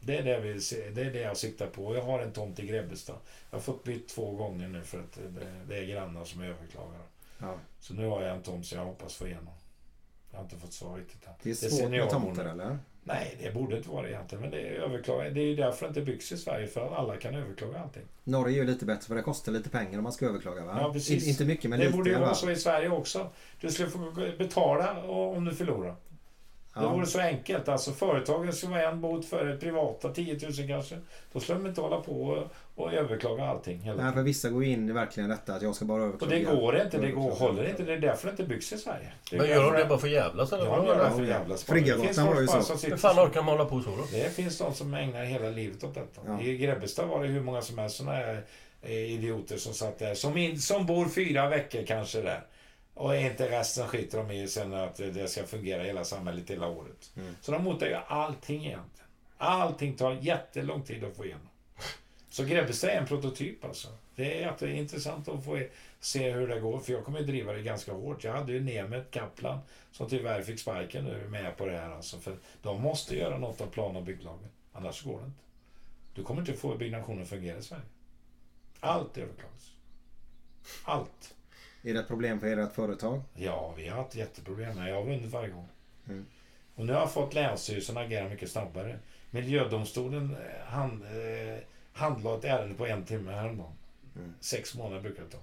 Det 0.00 0.16
är 0.16 0.22
det, 0.22 0.40
vi, 0.40 0.52
det 0.94 1.02
är 1.02 1.12
det 1.12 1.20
jag 1.20 1.36
siktar 1.36 1.66
på. 1.66 1.94
Jag 1.94 2.02
har 2.02 2.20
en 2.20 2.32
tomt 2.32 2.58
i 2.58 2.66
Grebbestad. 2.66 3.18
Jag 3.50 3.58
har 3.58 3.62
fått 3.62 3.84
bytt 3.84 4.08
två 4.08 4.30
gånger 4.30 4.68
nu 4.68 4.82
för 4.82 4.98
att 4.98 5.12
det, 5.12 5.46
det 5.68 5.78
är 5.78 5.84
grannar 5.84 6.24
som 6.24 6.42
överklagar. 6.42 7.00
Ja. 7.40 7.54
Så 7.80 7.94
nu 7.94 8.06
har 8.06 8.22
jag 8.22 8.36
en 8.36 8.42
tomt 8.42 8.66
som 8.66 8.78
jag 8.78 8.84
hoppas 8.84 9.14
få 9.14 9.26
igenom. 9.26 9.54
Jag 10.30 10.38
har 10.38 10.44
inte 10.44 10.56
fått 10.56 10.72
svar 10.72 10.96
riktigt 10.96 11.26
än. 11.26 11.32
Det 11.42 11.48
är 11.50 11.50
Det 11.50 11.56
svårt 11.56 11.70
med 11.70 11.78
seniorboende. 11.80 12.26
tomter 12.26 12.44
eller? 12.44 12.78
Nej, 13.04 13.36
det 13.42 13.54
borde 13.54 13.76
inte 13.76 13.88
vara 13.88 14.02
det 14.02 14.08
egentligen. 14.10 14.42
Men 14.42 14.50
det 14.50 14.60
är, 14.60 14.72
överklaga. 14.72 15.30
det 15.30 15.40
är 15.40 15.44
ju 15.46 15.56
därför 15.56 15.86
det 15.86 15.88
inte 15.88 16.00
byggs 16.00 16.32
i 16.32 16.36
Sverige. 16.36 16.66
För 16.66 16.86
att 16.86 16.92
alla 16.92 17.16
kan 17.16 17.34
överklaga 17.34 17.78
allting. 17.80 18.02
Norge 18.24 18.54
är 18.56 18.60
ju 18.60 18.64
lite 18.66 18.84
bättre 18.84 19.06
för 19.06 19.14
det 19.14 19.22
kostar 19.22 19.52
lite 19.52 19.70
pengar 19.70 19.98
om 19.98 20.02
man 20.02 20.12
ska 20.12 20.26
överklaga 20.26 20.64
va? 20.64 20.78
Ja, 20.80 20.92
precis. 20.92 21.24
In, 21.24 21.30
inte 21.30 21.44
mycket 21.44 21.70
men 21.70 21.78
det 21.78 21.84
lite. 21.84 21.96
borde 21.96 22.10
ju 22.10 22.16
va? 22.16 22.22
vara 22.24 22.34
så 22.34 22.50
i 22.50 22.56
Sverige 22.56 22.88
också. 22.90 23.30
Du 23.60 23.70
skulle 23.70 23.90
få 23.90 23.98
betala 24.38 25.02
om 25.06 25.44
du 25.44 25.54
förlorar. 25.54 25.96
Det 26.80 26.86
Ja. 26.86 26.92
vore 26.92 27.06
så 27.06 27.20
enkelt. 27.20 27.68
Alltså 27.68 27.92
företagen 27.92 28.52
ska 28.52 28.68
vara 28.68 28.88
en 28.90 29.00
bot 29.00 29.24
för 29.26 29.44
det 29.44 29.56
privata 29.56 30.08
10 30.08 30.38
000 30.42 30.68
kanske. 30.68 30.96
Då 31.32 31.40
skulle 31.40 31.58
de 31.58 31.66
inte 31.66 31.80
hålla 31.80 32.00
på 32.00 32.22
och, 32.22 32.44
och 32.84 32.92
överklaga 32.92 33.44
allting 33.44 33.82
Nej, 33.96 34.12
för 34.12 34.22
vissa 34.22 34.48
går 34.48 34.64
in 34.64 34.88
i 34.88 34.92
verkligen 34.92 35.28
detta 35.30 35.54
att 35.54 35.62
jag 35.62 35.74
ska 35.74 35.84
bara 35.84 36.02
Och 36.02 36.08
överklaga. 36.08 36.34
det 36.36 36.42
går 36.42 36.80
inte. 36.80 36.98
Det 36.98 37.10
går, 37.10 37.30
håller 37.30 37.68
inte. 37.68 37.82
Det 37.82 37.92
är 37.92 37.98
därför 37.98 38.26
det 38.26 38.30
inte 38.30 38.44
byggs 38.44 38.72
i 38.72 38.78
Sverige. 38.78 39.12
Det 39.30 39.36
är 39.36 39.40
Men 39.40 39.50
gör 39.50 39.72
de 39.72 39.78
det 39.78 39.84
bara 39.86 39.98
för 39.98 40.08
jävlas 40.08 40.52
eller? 40.52 40.64
Ja, 40.64 40.70
vad 40.70 40.78
de 40.78 40.86
gör 40.86 40.96
det 40.98 41.04
de? 41.04 41.16
för 41.16 41.24
jävlas 41.24 41.64
Det 41.64 41.74
finns 42.06 42.18
var 42.18 42.40
ju 42.40 42.46
så. 42.46 42.86
Hur 42.88 42.96
fan 42.96 43.26
orkar 43.28 43.42
man 43.42 43.56
hålla 43.58 43.70
på 43.70 43.80
så 43.82 43.90
då? 43.90 44.02
Det 44.12 44.34
finns 44.34 44.58
de 44.58 44.74
som 44.74 44.94
ägnar 44.94 45.24
hela 45.24 45.48
livet 45.50 45.84
åt 45.84 45.94
detta. 45.94 46.20
Ja. 46.26 46.40
I 46.40 46.56
Grebbestad 46.56 47.08
var 47.08 47.22
det 47.22 47.28
hur 47.28 47.40
många 47.40 47.62
som 47.62 47.78
helst 47.78 47.96
såna 47.96 48.12
här 48.12 48.42
eh, 48.82 48.92
idioter 48.92 49.56
som 49.56 49.74
satt 49.74 49.98
där. 49.98 50.14
Som, 50.14 50.36
in, 50.36 50.58
som 50.60 50.86
bor 50.86 51.08
fyra 51.08 51.48
veckor 51.48 51.82
kanske 51.86 52.20
där. 52.20 52.40
Och 53.00 53.16
inte 53.16 53.50
resten 53.50 53.88
skiter 53.88 54.18
de 54.18 54.30
i 54.30 54.48
sen 54.48 54.74
att 54.74 54.96
det 54.96 55.28
ska 55.28 55.46
fungera 55.46 55.82
hela 55.82 56.04
samhället 56.04 56.50
hela 56.50 56.68
året. 56.68 57.12
Mm. 57.16 57.36
Så 57.40 57.52
de 57.52 57.64
motar 57.64 57.86
ju 57.86 57.94
allting 57.94 58.66
egentligen. 58.66 59.08
Allting 59.38 59.96
tar 59.96 60.12
jättelång 60.12 60.82
tid 60.82 61.04
att 61.04 61.16
få 61.16 61.24
igenom. 61.24 61.48
Så 62.30 62.44
Grebbestad 62.44 62.90
är 62.90 62.94
en 62.94 63.06
prototyp 63.06 63.64
alltså. 63.64 63.88
Det 64.14 64.36
är 64.36 64.40
jätteintressant 64.40 65.28
att 65.28 65.44
få 65.44 65.62
se 66.00 66.30
hur 66.30 66.48
det 66.48 66.60
går. 66.60 66.78
För 66.78 66.92
jag 66.92 67.04
kommer 67.04 67.20
ju 67.20 67.26
driva 67.26 67.52
det 67.52 67.62
ganska 67.62 67.92
hårt. 67.92 68.24
Jag 68.24 68.32
hade 68.32 68.52
ju 68.52 68.60
Nemet 68.60 69.10
Kaplan 69.10 69.58
som 69.92 70.08
tyvärr 70.08 70.42
fick 70.42 70.60
sparken 70.60 71.04
nu 71.04 71.28
med 71.28 71.56
på 71.56 71.66
det 71.66 71.78
här 71.78 71.90
alltså. 71.90 72.18
För 72.18 72.36
de 72.62 72.82
måste 72.82 73.16
göra 73.16 73.38
något 73.38 73.60
av 73.60 73.66
plan 73.66 73.96
och 73.96 74.02
bygglagen. 74.02 74.48
Annars 74.72 75.02
går 75.02 75.18
det 75.18 75.26
inte. 75.26 75.42
Du 76.14 76.22
kommer 76.22 76.40
inte 76.40 76.52
få 76.52 76.76
byggnationen 76.76 77.22
att 77.22 77.28
fungera 77.28 77.58
i 77.58 77.62
Sverige. 77.62 77.82
Allt 78.80 79.18
överklagas. 79.18 79.72
Allt. 80.84 81.34
Är 81.82 81.94
det 81.94 82.00
ett 82.00 82.08
problem 82.08 82.40
för 82.40 82.56
ert 82.56 82.74
företag? 82.74 83.22
Ja, 83.34 83.74
vi 83.76 83.88
har 83.88 83.96
haft 83.96 84.14
jätteproblem. 84.14 84.78
Jag 84.78 84.94
har 84.94 85.04
vunnit 85.04 85.32
varje 85.32 85.48
gång. 85.48 85.68
Mm. 86.08 86.26
Och 86.74 86.86
nu 86.86 86.92
har 86.92 87.00
jag 87.00 87.12
fått 87.12 87.34
Länsstyrelsen 87.34 87.96
att 87.96 88.06
agera 88.06 88.28
mycket 88.28 88.50
snabbare. 88.50 88.98
Miljödomstolen 89.30 90.36
eh, 90.36 90.66
hand, 90.66 91.02
eh, 91.02 91.58
handlade 91.92 92.38
ett 92.38 92.44
ärende 92.44 92.74
på 92.74 92.86
en 92.86 93.04
timme 93.04 93.32
häromdagen. 93.32 93.72
Mm. 94.16 94.34
Sex 94.40 94.74
månader 94.74 95.02
brukar 95.02 95.22
det 95.22 95.30
ta. 95.30 95.38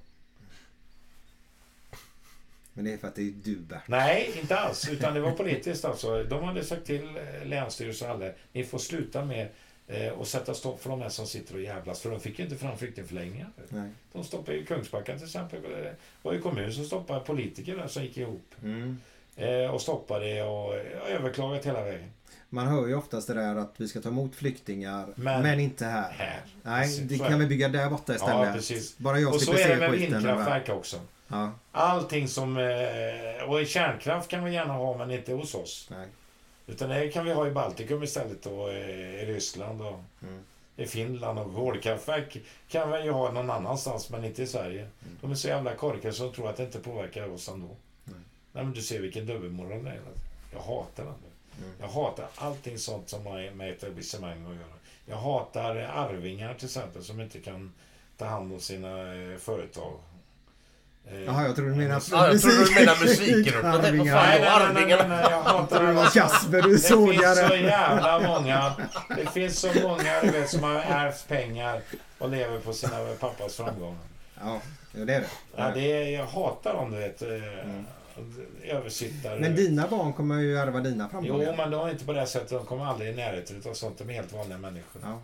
Men 2.73 2.85
det 2.85 2.93
är 2.93 2.97
för 2.97 3.07
att 3.07 3.15
det 3.15 3.21
är 3.21 3.33
du 3.43 3.55
Bert. 3.55 3.87
Nej, 3.87 4.31
inte 4.41 4.59
alls. 4.59 4.89
Utan 4.89 5.13
det 5.13 5.19
var 5.19 5.31
politiskt 5.31 5.85
alltså. 5.85 6.23
De 6.23 6.43
hade 6.43 6.63
sagt 6.63 6.85
till 6.85 7.17
eh, 7.17 7.45
Länsstyrelsen 7.45 8.11
alla, 8.11 8.31
ni 8.51 8.63
får 8.63 8.77
sluta 8.77 9.25
med 9.25 9.49
eh, 9.87 10.09
och 10.09 10.27
sätta 10.27 10.53
stopp 10.53 10.81
för 10.83 10.89
de 10.89 11.01
här 11.01 11.09
som 11.09 11.25
sitter 11.27 11.55
och 11.55 11.61
jävlas. 11.61 12.01
För 12.01 12.09
de 12.11 12.19
fick 12.19 12.39
ju 12.39 12.45
inte 12.45 12.57
fram 12.57 12.77
flyktingförläggningar. 12.77 13.49
Nej. 13.69 13.89
De 14.13 14.23
stoppade 14.23 14.57
ju 14.57 14.65
Kungsbacka 14.65 15.15
till 15.17 15.25
exempel. 15.25 15.61
Det 15.61 15.95
var 16.21 16.33
ju 16.33 16.41
kommun 16.41 16.73
som 16.73 16.85
stoppade 16.85 17.19
politiker 17.19 17.75
där 17.77 17.87
som 17.87 18.03
gick 18.03 18.17
ihop. 18.17 18.55
Mm. 18.63 18.99
Eh, 19.35 19.71
och 19.73 19.81
stoppade 19.81 20.43
och 20.43 20.73
överklagat 21.09 21.65
hela 21.65 21.83
vägen. 21.83 22.11
Man 22.49 22.67
hör 22.67 22.87
ju 22.87 22.95
oftast 22.95 23.27
det 23.27 23.33
där 23.33 23.55
att 23.55 23.73
vi 23.77 23.87
ska 23.87 24.01
ta 24.01 24.09
emot 24.09 24.35
flyktingar 24.35 25.07
men, 25.15 25.41
Men- 25.43 25.59
inte 25.59 25.85
här. 25.85 26.11
Här. 26.11 26.39
Nej, 26.63 26.81
Precis, 26.83 27.01
det 27.09 27.17
kan 27.17 27.39
vi 27.39 27.45
bygga 27.45 27.67
där 27.67 27.89
borta 27.89 28.15
istället. 28.15 28.69
Ja. 28.71 28.77
Bara 28.97 29.19
jag 29.19 29.33
Och 29.33 29.41
så 29.41 29.45
slipper 29.53 29.61
är 29.61 29.67
det 29.69 29.75
se 29.75 29.79
med 29.89 29.91
vindkraftverk 29.99 30.69
också. 30.69 30.99
Ja, 31.27 31.51
Allting 31.71 32.27
som... 32.27 32.57
eh, 32.57 33.49
Och 33.49 33.67
kärnkraft 33.67 34.29
kan 34.29 34.43
vi 34.43 34.51
gärna 34.53 34.73
ha, 34.73 34.97
men 34.97 35.11
inte 35.11 35.33
hos 35.33 35.55
oss. 35.55 35.87
nej. 35.91 36.07
Utan 36.67 36.89
det 36.89 37.09
kan 37.09 37.25
vi 37.25 37.33
ha 37.33 37.47
i 37.47 37.51
Baltikum 37.51 38.03
istället 38.03 38.45
och 38.45 38.73
eh, 38.73 39.21
i 39.21 39.25
Ryssland 39.25 39.81
och 39.81 39.99
Mm. 40.23 40.39
i 40.75 40.85
Finland. 40.85 41.39
Och 41.39 41.55
kolkraftverk 41.55 42.37
kan 42.69 42.91
vi 42.91 43.03
ju 43.03 43.11
ha 43.11 43.31
någon 43.31 43.49
annanstans, 43.49 44.09
men 44.09 44.25
inte 44.25 44.43
i 44.43 44.47
Sverige. 44.47 44.81
Mm. 44.81 45.17
De 45.21 45.31
är 45.31 45.35
så 45.35 45.47
jävla 45.47 45.75
korkade 45.75 46.13
som 46.13 46.33
tror 46.33 46.49
att 46.49 46.57
det 46.57 46.63
inte 46.63 46.79
påverkar 46.79 47.29
oss 47.29 47.49
ändå. 47.49 47.67
Nej, 48.51 48.63
men 48.63 48.73
du 48.73 48.81
ser 48.81 48.99
vilken 49.01 49.25
dubbelmoral 49.25 49.83
det 49.83 49.89
är. 49.89 49.99
Jag 50.53 50.59
hatar 50.59 51.03
den. 51.03 51.13
Mm. 51.63 51.73
Jag 51.79 51.87
hatar 51.87 52.27
allting 52.35 52.77
sånt 52.77 53.09
som 53.09 53.25
har 53.25 53.51
med 53.51 53.69
etablissemang 53.69 54.45
att 54.45 54.55
göra. 54.55 54.73
Jag 55.05 55.17
hatar 55.17 55.75
arvingar 55.75 56.53
till 56.53 56.65
exempel 56.65 57.03
som 57.03 57.21
inte 57.21 57.39
kan 57.39 57.73
ta 58.17 58.25
hand 58.25 58.53
om 58.53 58.59
sina 58.59 59.15
eh, 59.15 59.37
företag. 59.37 59.93
Eh, 61.11 61.23
Jaha, 61.25 61.45
jag 61.45 61.55
tror 61.55 61.65
du 61.69 61.75
menar 61.75 62.03
Ja, 62.11 62.27
jag 62.27 62.41
trodde 62.41 62.65
du 62.65 62.73
menade 62.73 62.99
musikgruppen. 63.01 63.71
Vad 63.71 63.85
Arvingar. 63.85 64.15
fan 64.15 64.29
Nej, 64.29 64.39
nej, 64.41 64.73
nej, 64.73 64.87
nej, 64.87 64.93
Arvingarna? 64.93 65.31
jag 65.31 65.43
var 65.43 65.87
alla. 65.87 66.05
Kasper 66.13 66.61
du 66.61 66.61
Det 66.61 66.77
finns 66.79 66.87
så 66.87 67.13
jävla 67.13 68.19
många. 68.19 68.71
Det 69.17 69.29
finns 69.33 69.59
så 69.59 69.67
många 69.83 70.21
du 70.21 70.31
vet, 70.31 70.49
som 70.49 70.63
har 70.63 70.75
ärvt 70.75 71.27
pengar 71.27 71.81
och 72.17 72.29
lever 72.29 72.59
på 72.59 72.73
sina 72.73 72.97
pappas 73.19 73.55
framgångar. 73.55 73.97
Ja, 74.41 74.61
det 74.91 75.01
är 75.01 75.05
det. 75.05 75.23
Ja, 75.55 75.71
det 75.73 75.91
är, 75.91 76.09
jag 76.19 76.25
hatar 76.25 76.73
dem, 76.73 76.91
du 76.91 76.97
vet. 76.97 77.21
eh, 77.21 77.27
Översittare. 78.75 79.39
Men 79.39 79.55
dina 79.55 79.87
barn 79.87 80.13
kommer 80.13 80.35
ju 80.39 80.57
ärva 80.57 80.79
dina 80.79 81.09
framgångar. 81.09 81.45
Jo, 81.47 81.53
men 81.57 81.71
de 81.71 81.87
är 81.87 81.91
inte 81.91 82.05
på 82.05 82.13
det 82.13 82.25
sättet. 82.27 82.49
De 82.49 82.65
kommer 82.65 82.85
aldrig 82.85 83.09
i 83.13 83.15
närheten 83.15 83.63
av 83.69 83.73
sånt. 83.73 83.97
De 83.97 84.09
är 84.09 84.13
helt 84.13 84.33
vanliga 84.33 84.57
människor. 84.57 85.01
Ja. 85.05 85.19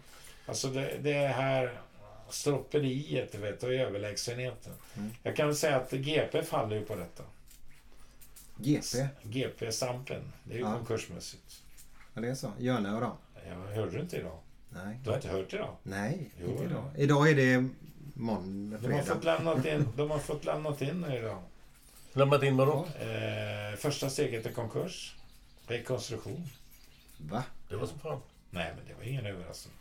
Alltså 0.45 0.67
det, 0.67 0.89
det 1.01 1.13
här 1.27 1.71
stropperiet 2.29 3.35
vet, 3.35 3.63
och 3.63 3.73
överlägsenheten. 3.73 4.73
Mm. 4.97 5.11
Jag 5.23 5.35
kan 5.35 5.55
säga 5.55 5.75
att 5.75 5.91
GP 5.91 6.43
faller 6.43 6.75
ju 6.75 6.85
på 6.85 6.95
detta. 6.95 7.23
GP. 8.57 9.07
GP-stampen. 9.23 10.21
Det 10.43 10.53
är 10.53 10.57
ju 10.57 10.63
Ja. 10.63 10.73
konkursmässigt. 10.77 11.61
Ja, 12.13 12.21
det 12.21 12.27
är 12.29 12.35
så. 12.35 12.51
Jönö 12.59 12.99
då? 12.99 13.17
Jag 13.47 13.55
hörde 13.75 13.91
du 13.91 13.99
inte 13.99 14.17
idag? 14.17 14.39
Nej. 14.69 14.99
Du 15.03 15.09
har 15.09 15.15
inte 15.17 15.29
hört 15.29 15.53
idag? 15.53 15.75
Nej, 15.83 16.29
Jo, 16.41 16.47
inte 16.51 16.63
ja. 16.63 16.69
idag. 16.69 16.83
Idag 16.97 17.29
är 17.29 17.35
det 17.35 17.69
måndag, 18.13 18.77
De 18.77 18.93
har 18.93 19.01
fått 19.01 19.07
fredag. 19.23 19.33
lämnat 19.43 19.65
in, 19.65 19.87
de 19.97 20.11
har 20.11 20.19
fått 20.19 20.45
lämnat 20.45 20.81
in 20.81 21.01
nu 21.01 21.17
idag. 21.17 21.43
Lämnat 22.13 22.43
in 22.43 22.57
vadå? 22.57 22.87
Eh, 22.99 23.77
första 23.77 24.09
steget 24.09 24.45
är 24.45 24.51
konkurs. 24.51 25.15
Rekonstruktion. 25.67 26.49
Va? 27.17 27.43
Det 27.69 27.75
var 27.75 27.87
som 27.87 27.99
fan. 27.99 28.19
Nej, 28.49 28.73
men 28.77 28.85
det 28.87 28.93
var 28.93 29.03
ingen 29.03 29.25
överraskning. 29.25 29.73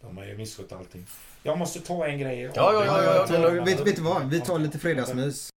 De 0.00 0.16
har 0.16 0.24
ju 0.24 0.36
misskött 0.36 0.72
allting. 0.72 1.06
Jag 1.42 1.58
måste 1.58 1.80
ta 1.80 2.06
en 2.06 2.18
grej. 2.18 2.40
Ja, 2.40 2.50
ja, 2.54 2.84
ja, 2.84 3.02
ja, 3.04 3.26
Ja, 3.28 3.54
ja, 3.54 3.64
vet, 3.64 3.80
vet 3.86 3.96
du 3.96 4.02
vad? 4.02 4.28
Vi 4.30 4.40
tar 4.40 4.58
lite 4.58 4.78
fredagsmys. 4.78 5.50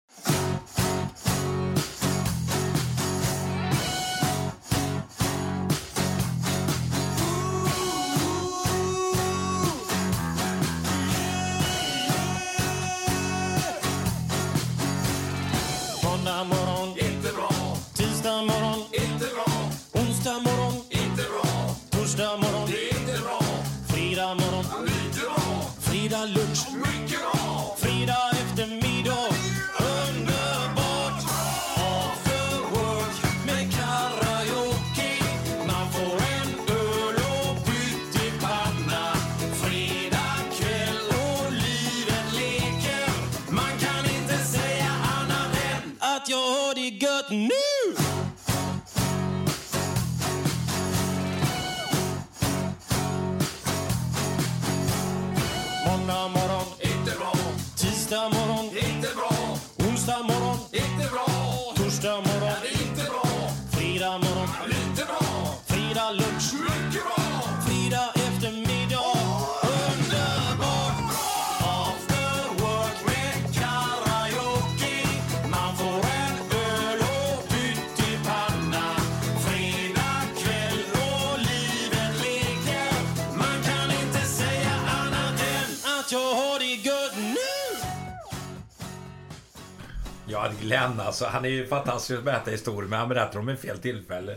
Ja, 90.44 90.50
Glenn 90.62 91.00
alltså. 91.00 91.26
Han 91.26 91.46
är 91.46 91.50
ju 91.50 91.68
fantastisk 91.68 92.18
att 92.18 92.24
berätta 92.24 92.52
historier, 92.52 92.90
men 92.90 93.00
han 93.00 93.10
berättar 93.10 93.40
om 93.40 93.50
en 93.50 93.58
fel 93.58 93.80
tillfälle. 93.80 94.36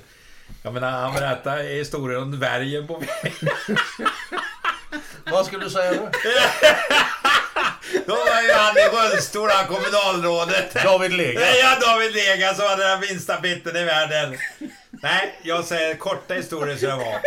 Jag 0.62 0.74
menar, 0.74 0.90
han 0.90 1.14
berättar 1.14 1.58
historien 1.58 2.22
om 2.22 2.30
dvärgen 2.30 2.86
på 2.86 3.02
Vad 5.24 5.46
skulle 5.46 5.64
du 5.64 5.70
säga 5.70 5.90
nu? 5.90 6.10
Då 8.06 8.14
var 8.14 8.42
ju 8.42 8.52
han 8.52 8.76
i 8.76 8.80
rullstol, 8.80 9.50
han 9.50 9.66
kommunalrådet. 9.66 10.74
David 10.84 11.12
Lega. 11.12 11.56
Ja, 11.56 11.76
David 11.80 12.12
Lega 12.12 12.54
som 12.54 12.66
hade 12.66 12.88
den 12.88 13.00
minsta 13.00 13.40
biten 13.40 13.76
i 13.76 13.84
världen. 13.84 14.38
Nej, 14.90 15.40
jag 15.42 15.64
säger 15.64 15.96
korta 15.96 16.34
historier 16.34 16.76
så 16.76 16.86
det 16.86 16.96
var. 16.96 17.20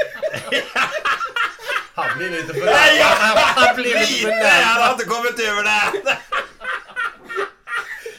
Han 1.95 2.17
blir 2.17 2.29
lite 2.29 2.53
för 2.53 2.65
Nej, 2.65 2.97
jag, 2.97 3.05
Han 3.05 3.75
blir 3.75 3.85
lite 3.85 4.13
lite, 4.13 4.27
för 4.27 4.61
han 4.63 4.81
har 4.83 4.91
inte 4.91 5.05
kommit 5.05 5.39
över 5.39 5.63
det. 5.63 6.17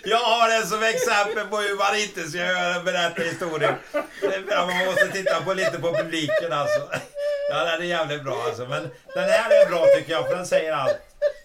Jag 0.05 0.19
har 0.19 0.61
det 0.61 0.67
som 0.67 0.83
exempel 0.83 1.47
på 1.47 1.57
hur 1.57 1.77
man 1.77 1.97
inte 1.97 2.29
ska 2.29 2.39
göra, 2.39 2.83
berätta 2.83 3.23
historier. 3.23 3.79
Man 4.57 4.87
måste 4.87 5.09
titta 5.09 5.41
på 5.41 5.55
lite 5.55 5.79
på 5.79 5.93
publiken 5.93 6.53
alltså. 6.53 6.89
Ja, 7.51 7.65
den 7.65 7.81
är 7.81 7.85
jävligt 7.85 8.25
bra 8.25 8.43
alltså. 8.47 8.67
Men 8.67 8.83
den 9.15 9.31
här 9.31 9.51
är 9.51 9.71
bra 9.71 9.87
tycker 9.97 10.13
jag, 10.13 10.29
för 10.29 10.37
den 10.37 10.47
säger 10.47 10.73
allt. 10.73 11.01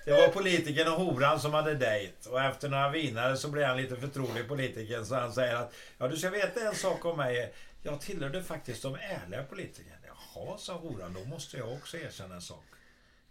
Det 0.05 0.11
var 0.11 0.27
politikern 0.27 0.87
och 0.87 0.99
horan 0.99 1.39
som 1.39 1.53
hade 1.53 1.73
dejt. 1.73 2.29
Och 2.29 2.41
efter 2.41 2.69
några 2.69 2.89
vinare 2.89 3.37
så 3.37 3.47
blev 3.47 3.67
han 3.67 3.77
lite 3.77 3.95
förtrolig 3.95 4.47
politikern. 4.47 5.05
Så 5.05 5.15
han 5.15 5.33
säger 5.33 5.55
att, 5.55 5.73
ja 5.97 6.07
du 6.07 6.17
ska 6.17 6.29
veta 6.29 6.61
en 6.61 6.75
sak 6.75 7.05
om 7.05 7.17
mig. 7.17 7.53
Jag 7.83 8.01
tillhörde 8.01 8.43
faktiskt 8.43 8.83
de 8.83 8.95
ärliga 8.95 9.43
politikerna. 9.43 9.95
Jaha, 10.07 10.57
sa 10.57 10.73
horan, 10.73 11.13
då 11.13 11.29
måste 11.29 11.57
jag 11.57 11.73
också 11.73 11.97
erkänna 11.97 12.35
en 12.35 12.41
sak. 12.41 12.65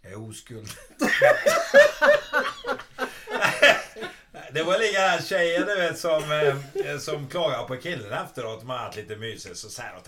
Jag 0.01 0.11
är 0.11 0.29
oskuld. 0.29 0.69
Det 4.51 4.63
var 4.63 4.79
likadant 4.79 5.25
tjejen 5.25 5.67
du 5.67 5.75
vet 5.75 5.99
som, 5.99 6.31
eh, 6.85 6.97
som 6.99 7.27
klagar 7.29 7.63
på 7.63 7.75
killen 7.77 8.13
efteråt. 8.13 8.59
De 8.59 8.69
har 8.69 8.77
haft 8.77 8.97
lite 8.97 9.15
mysigt. 9.15 9.57
Så 9.57 9.69
säger 9.69 9.89
honom, 9.89 10.03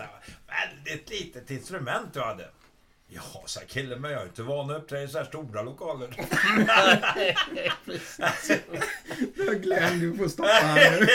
väldigt 0.47 1.09
litet 1.09 1.51
instrument 1.51 2.13
du 2.13 2.21
hade. 2.21 2.47
Ja, 3.09 3.43
sa 3.45 3.59
killen, 3.67 4.01
men 4.01 4.11
jag 4.11 4.21
är 4.21 4.25
inte 4.25 4.41
van 4.41 4.71
att 4.71 4.77
uppträda 4.77 5.03
i 5.03 5.07
så 5.07 5.17
här 5.17 5.25
stora 5.25 5.61
lokaler. 5.61 6.07
Glenn, 9.61 9.99
du 9.99 10.17
får 10.17 10.27
stoppa 10.27 10.49
här 10.49 10.91
nu. 10.91 11.07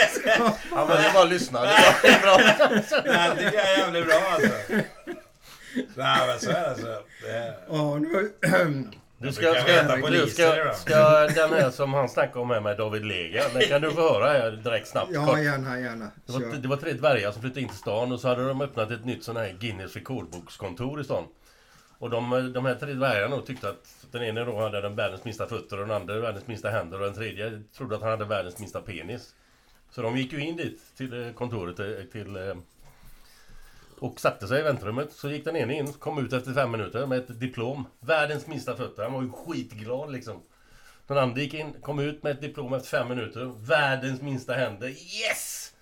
Han 0.75 0.87
vill 0.87 1.13
bara 1.13 1.23
lyssna. 1.23 1.61
Det 1.61 2.07
är 2.07 2.21
bra. 2.21 2.37
Det 2.37 3.43
tycker 3.43 3.57
jag 3.57 3.73
är 3.73 3.77
jävligt 3.77 4.05
bra 4.05 4.15
alltså. 4.31 4.53
Nej 5.95 6.27
men 6.27 6.39
så 6.39 6.49
är 6.49 6.69
det 6.69 6.81
så. 6.81 6.87
Det, 7.21 7.55
Ja, 7.69 7.97
nu... 7.99 8.33
Du 9.23 9.33
ska, 9.33 9.53
ska, 9.53 9.97
poliser 10.01 10.73
ska, 10.73 10.73
ska 10.73 11.27
den 11.27 11.53
här 11.53 11.69
som 11.69 11.93
han 11.93 12.09
snackade 12.09 12.39
om 12.39 12.49
här 12.49 12.61
med 12.61 12.77
David 12.77 13.05
Lega, 13.05 13.43
den 13.53 13.61
kan 13.61 13.81
du 13.81 13.91
få 13.91 14.01
höra 14.01 14.31
här 14.31 14.51
direkt 14.51 14.87
snabbt. 14.87 15.11
Ja, 15.13 15.25
kort. 15.25 15.39
gärna, 15.39 15.79
gärna. 15.79 16.11
Det 16.25 16.33
var, 16.33 16.61
det 16.61 16.67
var 16.67 16.77
tre 16.77 16.93
dvärgar 16.93 17.31
som 17.31 17.41
flyttade 17.41 17.61
in 17.61 17.67
till 17.67 17.77
stan 17.77 18.11
och 18.11 18.19
så 18.19 18.27
hade 18.27 18.47
de 18.47 18.61
öppnat 18.61 18.91
ett 18.91 19.05
nytt 19.05 19.23
sån 19.23 19.37
här 19.37 19.55
Guinness 19.59 19.95
rekordbokskontor 19.95 21.01
i 21.01 21.03
stan. 21.03 21.23
Och 21.97 22.09
de, 22.09 22.53
de 22.53 22.65
här 22.65 22.75
tre 22.75 22.93
dvärgarna 22.93 23.41
tyckte 23.41 23.69
att 23.69 24.05
den 24.11 24.23
ene 24.23 24.45
då 24.45 24.59
hade 24.59 24.81
den 24.81 24.95
världens 24.95 25.25
minsta 25.25 25.47
fötter 25.47 25.79
och 25.79 25.87
den 25.87 25.95
andra 25.95 26.19
världens 26.19 26.47
minsta 26.47 26.69
händer 26.69 26.99
och 26.99 27.05
den 27.05 27.15
tredje 27.15 27.61
trodde 27.77 27.95
att 27.95 28.01
han 28.01 28.11
hade 28.11 28.25
världens 28.25 28.59
minsta 28.59 28.81
penis. 28.81 29.33
Så 29.91 30.01
de 30.01 30.17
gick 30.17 30.33
ju 30.33 30.39
in 30.39 30.57
dit 30.57 30.81
till 30.97 31.25
eh, 31.25 31.33
kontoret 31.33 31.79
eh, 31.79 31.85
till... 32.11 32.37
Och 33.99 34.19
satte 34.19 34.47
sig 34.47 34.59
i 34.59 34.63
väntrummet. 34.63 35.11
Så 35.11 35.29
gick 35.29 35.45
den 35.45 35.55
ene 35.55 35.73
in, 35.73 35.93
kom 35.93 36.25
ut 36.25 36.33
efter 36.33 36.53
fem 36.53 36.71
minuter 36.71 37.05
med 37.05 37.17
ett 37.17 37.39
diplom. 37.39 37.87
Världens 37.99 38.47
minsta 38.47 38.75
fötter. 38.75 39.03
Han 39.03 39.13
var 39.13 39.21
ju 39.21 39.29
skitglad 39.29 40.11
liksom. 40.11 40.41
Den 41.07 41.17
andra 41.17 41.41
gick 41.41 41.53
in, 41.53 41.73
kom 41.81 41.99
ut 41.99 42.23
med 42.23 42.31
ett 42.31 42.41
diplom 42.41 42.73
efter 42.73 42.97
fem 42.97 43.09
minuter. 43.09 43.51
Världens 43.65 44.21
minsta 44.21 44.53
händer. 44.53 44.87
Yes! 44.87 45.73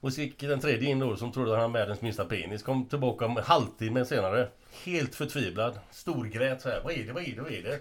Och 0.00 0.12
så 0.12 0.20
gick 0.20 0.40
den 0.40 0.60
tredje 0.60 0.88
in 0.90 0.98
då 0.98 1.16
som 1.16 1.32
trodde 1.32 1.52
att 1.52 1.58
han 1.58 1.70
hade 1.70 1.80
världens 1.80 2.02
minsta 2.02 2.24
penis. 2.24 2.62
Kom 2.62 2.88
tillbaka 2.88 3.24
en 3.24 3.36
halvtimme 3.36 4.04
senare. 4.04 4.48
Helt 4.84 5.14
förtvivlad. 5.14 5.78
Storgrät 5.90 6.62
så 6.62 6.68
här. 6.68 6.80
Vad 6.84 6.92
är 6.92 7.04
det, 7.04 7.12
vad 7.12 7.22
är 7.22 7.34
det, 7.36 7.42
vad 7.42 7.52
är 7.52 7.62
det? 7.62 7.80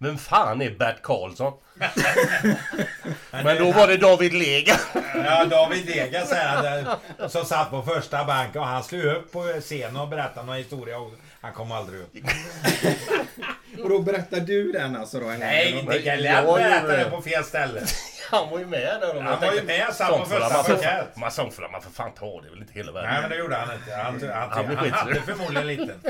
Vem 0.00 0.18
fan 0.18 0.62
är 0.62 0.70
Bert 0.70 1.02
Karlsson? 1.02 1.52
Men 3.30 3.56
då 3.58 3.72
var 3.72 3.86
det 3.86 3.96
David 3.96 4.32
Lega. 4.34 4.74
ja, 5.14 5.44
David 5.44 5.86
Lega 5.86 6.24
han, 6.34 6.64
där, 6.64 6.96
som 7.28 7.44
satt 7.44 7.70
på 7.70 7.82
första 7.82 8.24
banken 8.24 8.60
och 8.60 8.66
han 8.66 8.84
slog 8.84 9.04
upp 9.04 9.32
på 9.32 9.42
scenen 9.60 9.96
och 9.96 10.08
berättade 10.08 10.46
någon 10.46 10.56
historia. 10.56 10.98
Och 10.98 11.12
han 11.40 11.52
kom 11.52 11.72
aldrig 11.72 12.00
upp. 12.00 12.14
Och 13.82 13.88
då 13.88 14.02
berättar 14.02 14.40
du 14.40 14.72
den 14.72 14.96
alltså 14.96 15.20
då? 15.20 15.26
Nej, 15.26 15.78
inte 15.78 15.98
Glenn 15.98 16.22
Jag 16.24 16.44
det. 16.88 16.96
det 16.96 17.10
på 17.10 17.22
fel 17.22 17.44
ställe. 17.44 17.80
Han 18.30 18.50
var 18.50 18.58
ju 18.58 18.66
med 18.66 18.80
där. 19.00 19.20
Han 19.20 19.40
var 19.40 19.52
ju 19.54 19.62
med, 19.62 19.86
på 19.86 20.24
första 20.24 20.62
parkett. 20.62 21.16
Man 21.16 21.30
sång 21.30 21.50
för 21.52 21.68
man 21.68 21.82
för 21.82 21.90
fan 21.90 22.12
ta 22.12 22.40
det 22.40 22.48
är 22.48 22.50
väl 22.50 22.58
inte 22.58 22.72
hela 22.72 22.92
världen. 22.92 23.10
Nej, 23.12 23.20
men 23.20 23.30
det 23.30 23.36
gjorde 23.36 23.56
han 23.56 23.74
inte. 23.74 23.94
Han, 23.94 24.04
han, 24.04 24.50
Han 24.50 24.76
han, 24.76 24.90
hade 24.90 25.20
förmodligen 25.22 25.66
liten. 25.66 26.00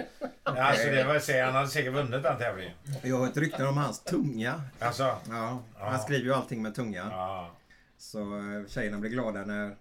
Ja, 0.44 0.62
alltså 0.62 0.88
det 0.88 1.04
var 1.04 1.18
han 1.44 1.54
hade 1.54 1.68
säkert 1.68 1.92
vunnit 1.92 2.22
den 2.22 2.38
tävlingen. 2.38 2.72
Jag 3.02 3.18
har 3.18 3.26
ett 3.26 3.36
rykte 3.36 3.64
om 3.66 3.76
hans 3.76 4.04
tunga. 4.04 4.62
Alltså, 4.78 5.02
Ja, 5.28 5.62
han 5.78 5.92
Ja. 5.92 5.98
skriver 5.98 6.24
ju 6.24 6.34
allting 6.34 6.62
med 6.62 6.74
tunga. 6.74 7.06
ja. 7.10 7.50
Så 7.98 8.18
eh, 8.18 8.68
tjejerna 8.68 8.98
blir 8.98 9.10
glada 9.10 9.40
när... 9.44 9.76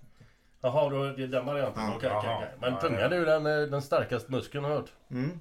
Jaha, 0.62 0.90
då 0.90 1.04
är 1.04 1.10
det 1.14 1.28
den 1.28 1.46
varianten. 1.46 1.84
Ja, 1.84 1.94
Okej, 1.96 2.12
okej, 2.12 2.36
okej. 2.36 2.50
Men 2.60 2.74
Ja, 2.74 2.80
tungan 2.82 3.14
är 3.14 3.18
ju 3.18 3.26
den, 3.26 3.46
eh, 3.46 3.62
den 3.68 3.82
starkaste 3.82 4.32
muskeln 4.32 4.64
har 4.64 4.72
jag 4.72 4.78
hört. 4.78 4.92
Mm. 5.12 5.40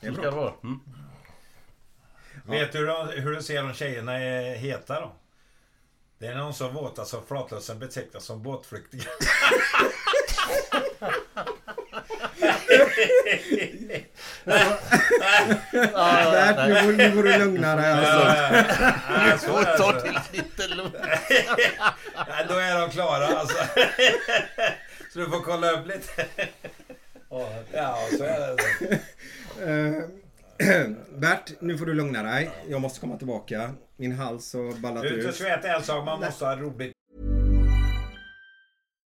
Det 0.00 0.06
är 0.06 0.10
Så 0.10 0.14
ska 0.16 0.22
bra. 0.22 0.30
det 0.30 0.36
vara. 0.36 0.52
Mm. 0.64 0.80
Vet 2.46 2.72
du 2.72 2.78
hur, 2.78 2.86
de, 2.86 3.08
hur 3.08 3.34
du 3.34 3.42
ser 3.42 3.64
om 3.64 3.72
tjejerna 3.74 4.18
är 4.18 4.54
heta 4.56 5.00
då? 5.00 5.12
Det 6.18 6.26
är 6.26 6.34
någon 6.36 6.54
så 6.54 6.68
våta 6.68 7.04
så 7.04 7.20
flatlösen 7.20 7.78
betecknas 7.78 8.24
som 8.24 8.42
båtflyktingar. 8.42 9.06
Bert, 14.44 14.78
nu 16.68 16.74
får, 16.74 16.92
nu 16.92 17.12
får 17.12 17.22
du 17.22 17.38
lugna 17.38 17.76
dig 17.76 17.92
alltså. 17.92 18.20
Är 19.08 19.32
det, 19.32 19.38
Ta 19.78 20.00
till 20.00 20.18
lite 20.32 20.68
lugnt. 20.74 20.94
Då 22.48 22.54
är 22.54 22.80
de 22.80 22.90
klara 22.90 23.26
alltså. 23.26 23.64
Så 25.12 25.18
du 25.18 25.26
får 25.26 25.40
kolla 25.40 25.70
upp 25.70 25.86
lite. 25.86 26.26
Ja, 27.72 27.98
så 28.18 28.24
är 28.24 28.56
det. 28.56 29.00
Eh, 29.62 29.92
Bert, 31.18 31.50
nu 31.60 31.78
får 31.78 31.86
du 31.86 31.94
lugna 31.94 32.22
dig. 32.22 32.50
Jag 32.68 32.80
måste 32.80 33.00
komma 33.00 33.16
tillbaka. 33.16 33.74
Min 33.96 34.12
hals 34.12 34.54
har 34.54 34.80
ballat 34.80 35.02
Du, 35.02 35.20
du 35.20 35.32
ska 35.32 35.44
veta 35.44 35.76
en 35.76 35.82
sak, 35.82 36.04
man 36.04 36.20
måste 36.20 36.44
ha 36.44 36.56
roligt. 36.56 36.92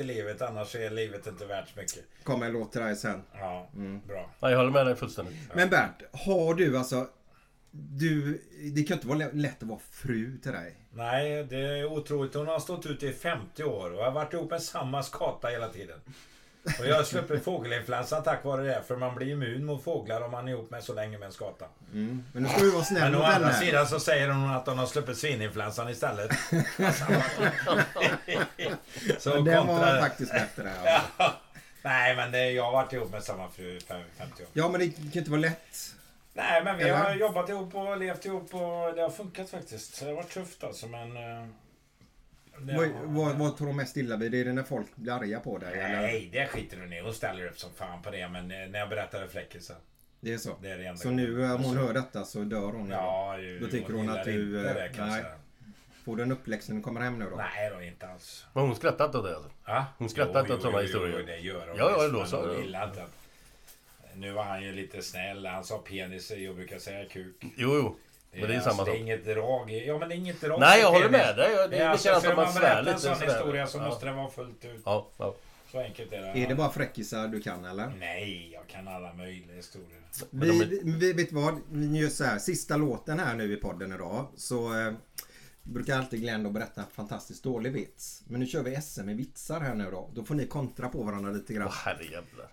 I 0.00 0.04
livet, 0.04 0.42
annars 0.42 0.74
är 0.74 0.90
livet 0.90 1.26
inte 1.26 1.46
värt 1.46 1.68
så 1.68 1.80
mycket. 1.80 2.04
Kommer 2.22 2.46
en 2.46 2.52
låt 2.52 2.72
till 2.72 2.80
dig 2.80 2.96
sen. 2.96 3.22
Ja, 3.32 3.68
bra. 4.06 4.30
Ja, 4.40 4.50
jag 4.50 4.58
håller 4.58 4.70
med 4.70 4.86
dig 4.86 4.96
fullständigt. 4.96 5.34
Men 5.54 5.70
Bert, 5.70 6.02
har 6.12 6.54
du 6.54 6.78
alltså... 6.78 7.08
Du, 7.76 8.42
det 8.74 8.82
kan 8.82 8.96
inte 8.96 9.08
vara 9.08 9.28
lätt 9.32 9.62
att 9.62 9.68
vara 9.68 9.80
fru 9.90 10.38
till 10.42 10.52
dig. 10.52 10.76
Nej, 10.92 11.44
det 11.44 11.56
är 11.56 11.84
otroligt. 11.84 12.34
Hon 12.34 12.46
har 12.46 12.60
stått 12.60 12.86
ute 12.86 13.06
i 13.06 13.12
50 13.12 13.64
år 13.64 13.92
och 13.92 14.04
har 14.04 14.10
varit 14.10 14.32
ihop 14.32 14.50
med 14.50 14.62
samma 14.62 15.02
skata 15.02 15.48
hela 15.48 15.68
tiden. 15.68 16.00
Och 16.78 16.86
jag 16.86 16.96
har 16.96 17.02
sluppit 17.04 17.44
fågelinfluensan 17.44 18.22
tack 18.22 18.44
vare 18.44 18.62
det. 18.62 18.82
För 18.86 18.96
man 18.96 19.14
blir 19.14 19.28
immun 19.32 19.64
mot 19.64 19.84
fåglar 19.84 20.20
om 20.20 20.30
man 20.30 20.48
är 20.48 20.52
ihop 20.52 20.70
med 20.70 20.84
så 20.84 20.94
länge 20.94 21.18
med 21.18 21.26
en 21.26 21.32
skata. 21.32 21.64
Men 21.90 22.24
nu 22.32 22.48
ska 22.48 22.58
du 22.60 22.70
vara 22.70 22.84
snäll 22.84 23.12
Men 23.12 23.20
å 23.20 23.24
andra 23.24 23.52
sidan 23.52 23.86
så 23.86 24.00
säger 24.00 24.28
hon 24.28 24.50
att 24.50 24.66
hon 24.66 24.78
har 24.78 24.86
sluppit 24.86 25.18
svininfluensan 25.18 25.88
istället. 25.88 26.30
så 29.18 29.30
Men 29.30 29.44
var 29.44 29.54
kontra- 29.54 30.00
faktiskt 30.00 30.32
bättre. 30.32 30.72
Ja. 30.84 31.00
Ja. 31.18 31.34
Nej, 31.82 32.16
men 32.16 32.32
det, 32.32 32.50
jag 32.50 32.64
har 32.64 32.72
varit 32.72 32.92
ihop 32.92 33.10
med 33.10 33.22
samma 33.22 33.48
fru 33.48 33.76
i 33.76 33.80
50 33.80 34.42
år. 34.42 34.48
ja, 34.52 34.68
men 34.68 34.80
det 34.80 34.90
kan 34.90 35.04
inte 35.12 35.30
vara 35.30 35.40
lätt. 35.40 35.94
Nej, 36.32 36.64
men 36.64 36.78
vi 36.78 36.88
har 36.88 37.04
Eller? 37.04 37.20
jobbat 37.20 37.48
ihop 37.48 37.74
och 37.74 37.98
levt 37.98 38.24
ihop 38.24 38.54
och 38.54 38.94
det 38.94 39.02
har 39.02 39.10
funkat 39.10 39.50
faktiskt. 39.50 39.94
Så 39.94 40.04
det 40.04 40.10
har 40.10 40.16
varit 40.16 40.30
tufft 40.34 40.64
alltså, 40.64 40.86
men... 40.86 41.08
Vad, 42.58 42.88
vad, 43.04 43.36
vad 43.38 43.56
tror 43.56 43.66
de 43.66 43.76
mest 43.76 43.96
illa 43.96 44.16
vid? 44.16 44.34
Är 44.34 44.44
det 44.44 44.52
när 44.52 44.62
folk 44.62 44.96
blir 44.96 45.12
arga 45.12 45.40
på 45.40 45.58
dig? 45.58 45.78
Eller? 45.80 46.02
Nej, 46.02 46.28
det 46.32 46.46
skiter 46.46 46.76
hon 46.80 46.92
i. 46.92 47.00
Hon 47.00 47.14
ställer 47.14 47.46
upp 47.46 47.58
som 47.58 47.70
fan 47.74 48.02
på 48.02 48.10
det. 48.10 48.28
Men 48.28 48.50
eh, 48.50 48.68
när 48.68 48.78
jag 48.78 48.88
berättade 48.88 49.28
fläckisen. 49.28 49.76
Det 50.20 50.32
är 50.32 50.38
så? 50.38 50.56
Det 50.62 50.70
är 50.70 50.78
det 50.78 50.96
så 50.98 51.10
nu 51.10 51.52
om 51.52 51.64
hon 51.64 51.76
hör 51.76 51.92
detta 51.94 52.24
så 52.24 52.38
dör 52.40 52.72
hon? 52.72 52.90
Ja, 52.90 53.34
eller? 53.34 53.44
ju- 53.44 53.58
Då 53.58 53.66
tycker 53.66 53.92
hon 53.92 54.08
hon 54.08 54.18
att 54.18 54.24
du... 54.24 54.54
inte 54.56 54.68
eh, 54.68 54.74
det, 54.74 55.06
nej. 55.06 55.24
Får 56.04 56.16
du 56.16 56.22
en 56.22 56.32
uppläxning 56.32 56.76
när 56.76 56.80
du 56.80 56.84
kommer 56.84 57.00
hem 57.00 57.18
nu 57.18 57.26
då? 57.30 57.36
Nej 57.36 57.70
då, 57.74 57.82
inte 57.82 58.06
alls. 58.08 58.46
Men 58.52 58.62
hon 58.62 58.76
skrattar 58.76 59.04
inte 59.04 59.18
åt 59.18 59.24
det 59.24 59.34
alltså? 59.36 59.50
Ja? 59.66 59.86
Hon 59.98 60.08
skrattar 60.08 60.40
inte 60.40 60.54
åt 60.54 60.62
sådana 60.62 60.80
historier? 60.80 61.18
Jo, 61.20 61.26
det 61.26 61.38
gör 61.38 61.68
hon. 61.68 61.76
Ja, 61.78 61.90
ja, 62.02 62.08
då 62.08 62.24
så. 62.26 62.46
hon 62.46 62.62
gillar 62.62 62.88
inte 62.88 63.02
att... 63.02 63.10
Nu 64.16 64.32
var 64.32 64.44
han 64.44 64.62
ju 64.62 64.72
lite 64.72 65.02
snäll. 65.02 65.46
Han 65.46 65.64
sa 65.64 65.78
penis 65.78 66.30
och 66.30 66.38
jag 66.38 66.54
brukar 66.56 66.78
säga 66.78 67.04
kuk. 67.08 67.36
Jo, 67.40 67.50
jo. 67.56 67.96
Men 68.40 68.48
det 68.48 68.54
är 68.54 68.56
alltså, 68.56 68.70
samma 68.70 68.84
Det 68.84 68.90
är 68.90 69.00
inget 69.00 69.24
drag 69.24 69.70
i... 69.70 69.86
Ja, 69.86 69.98
men 69.98 70.08
det 70.08 70.14
är 70.14 70.16
inget 70.16 70.40
drag 70.40 70.60
Nej, 70.60 70.80
jag 70.80 70.90
håller 70.92 71.08
med 71.10 71.36
dig. 71.36 71.68
Det 71.70 71.76
är 71.76 71.80
Ja, 71.84 71.88
alltså, 71.88 72.08
likadant 72.08 72.24
för 72.24 72.30
om 72.30 72.36
man 72.36 72.44
man 72.44 72.52
svär 72.54 72.60
berättar 72.62 72.78
en 72.78 72.84
lite 72.84 72.98
sån 73.00 73.16
sådär. 73.16 73.32
historia 73.32 73.66
så 73.66 73.78
Ja. 73.78 73.84
måste 73.84 74.06
det 74.06 74.12
vara 74.12 74.30
fullt 74.30 74.64
ut. 74.64 74.82
Ja, 74.84 75.08
ja. 75.18 75.34
Så 75.72 75.78
enkelt 75.80 76.12
är 76.12 76.20
det. 76.22 76.28
Är 76.28 76.48
det 76.48 76.54
bara 76.54 76.70
fräckisar 76.70 77.28
du 77.28 77.40
kan 77.40 77.64
eller? 77.64 77.92
Nej, 77.98 78.50
jag 78.52 78.66
kan 78.66 78.88
alla 78.88 79.12
möjliga 79.12 79.56
historier. 79.56 80.00
Vi, 80.30 80.50
vi, 80.64 80.80
vi 80.84 81.12
vet 81.12 81.32
vad, 81.32 81.60
vi 81.70 81.98
gör 81.98 82.08
så 82.08 82.24
här, 82.24 82.38
sista 82.38 82.76
låten 82.76 83.18
här 83.18 83.34
nu 83.34 83.52
i 83.52 83.56
podden 83.56 83.92
idag 83.92 84.26
så 84.36 84.78
eh, 84.80 84.92
brukar 85.62 85.98
alltid 85.98 86.20
Glenn 86.20 86.52
berätta 86.52 86.80
en 86.80 86.86
fantastiskt 86.92 87.44
dålig 87.44 87.72
vits. 87.72 88.22
Men 88.26 88.40
nu 88.40 88.46
kör 88.46 88.62
vi 88.62 88.80
SM 88.80 89.08
i 89.08 89.14
vitsar 89.14 89.60
här 89.60 89.74
nu 89.74 89.90
då. 89.90 90.10
Då 90.14 90.24
får 90.24 90.34
ni 90.34 90.46
kontra 90.46 90.88
på 90.88 91.02
varandra 91.02 91.30
lite 91.30 91.54
grann. 91.54 91.66
Åh. 91.86 91.88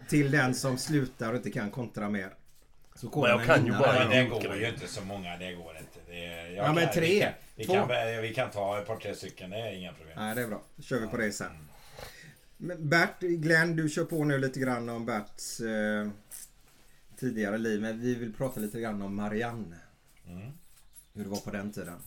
Till 0.09 0.31
den 0.31 0.55
som 0.55 0.77
slutar 0.77 1.29
och 1.29 1.35
inte 1.35 1.51
kan 1.51 1.71
kontra 1.71 2.09
mer. 2.09 2.33
Så 3.01 3.09
kommer 3.09 3.27
Men 3.27 3.37
jag 3.37 3.47
kan 3.47 3.65
ju 3.65 3.71
bara 3.71 4.07
det 4.07 4.23
går 4.23 4.55
ju 4.55 4.67
inte 4.69 4.87
så 4.87 5.01
många. 5.05 5.37
Det 5.37 5.53
går 5.53 5.77
inte. 5.77 5.99
Det 6.11 6.49
Ja, 6.51 6.73
men 6.73 6.89
tre, 6.93 7.07
Vi 7.07 7.19
kan, 7.21 7.33
vi, 7.55 7.65
två. 7.65 7.73
kan, 7.73 7.89
bä- 7.89 8.21
vi 8.21 8.33
kan 8.33 8.49
ta 8.51 8.81
ett 8.81 8.87
par 8.87 8.95
tre 8.97 9.15
stycken. 9.15 9.49
Det 9.49 9.57
är 9.57 9.73
inga 9.73 9.93
problem. 9.93 10.13
Nej, 10.17 10.35
det 10.35 10.41
är 10.41 10.47
bra. 10.47 10.61
Då 10.75 10.83
kör 10.83 10.99
vi 10.99 11.07
på 11.07 11.17
det 11.17 11.31
sen. 11.31 11.67
Men 12.57 12.89
Bert, 12.89 13.19
Glenn, 13.19 13.75
du 13.75 13.89
kör 13.89 14.05
på 14.05 14.23
nu 14.23 14.37
lite 14.37 14.59
grann 14.59 14.89
om 14.89 15.05
Berts 15.05 15.59
eh, 15.59 16.09
tidigare 17.19 17.57
liv. 17.57 17.81
Men 17.81 18.01
vi 18.01 18.15
vill 18.15 18.33
prata 18.33 18.59
lite 18.59 18.79
grann 18.81 19.01
om 19.01 19.15
Marianne. 19.15 19.77
Mm. 20.27 20.51
Hur 21.13 21.23
det 21.23 21.29
var 21.29 21.39
på 21.39 21.51
den 21.51 21.71
tiden. 21.71 21.99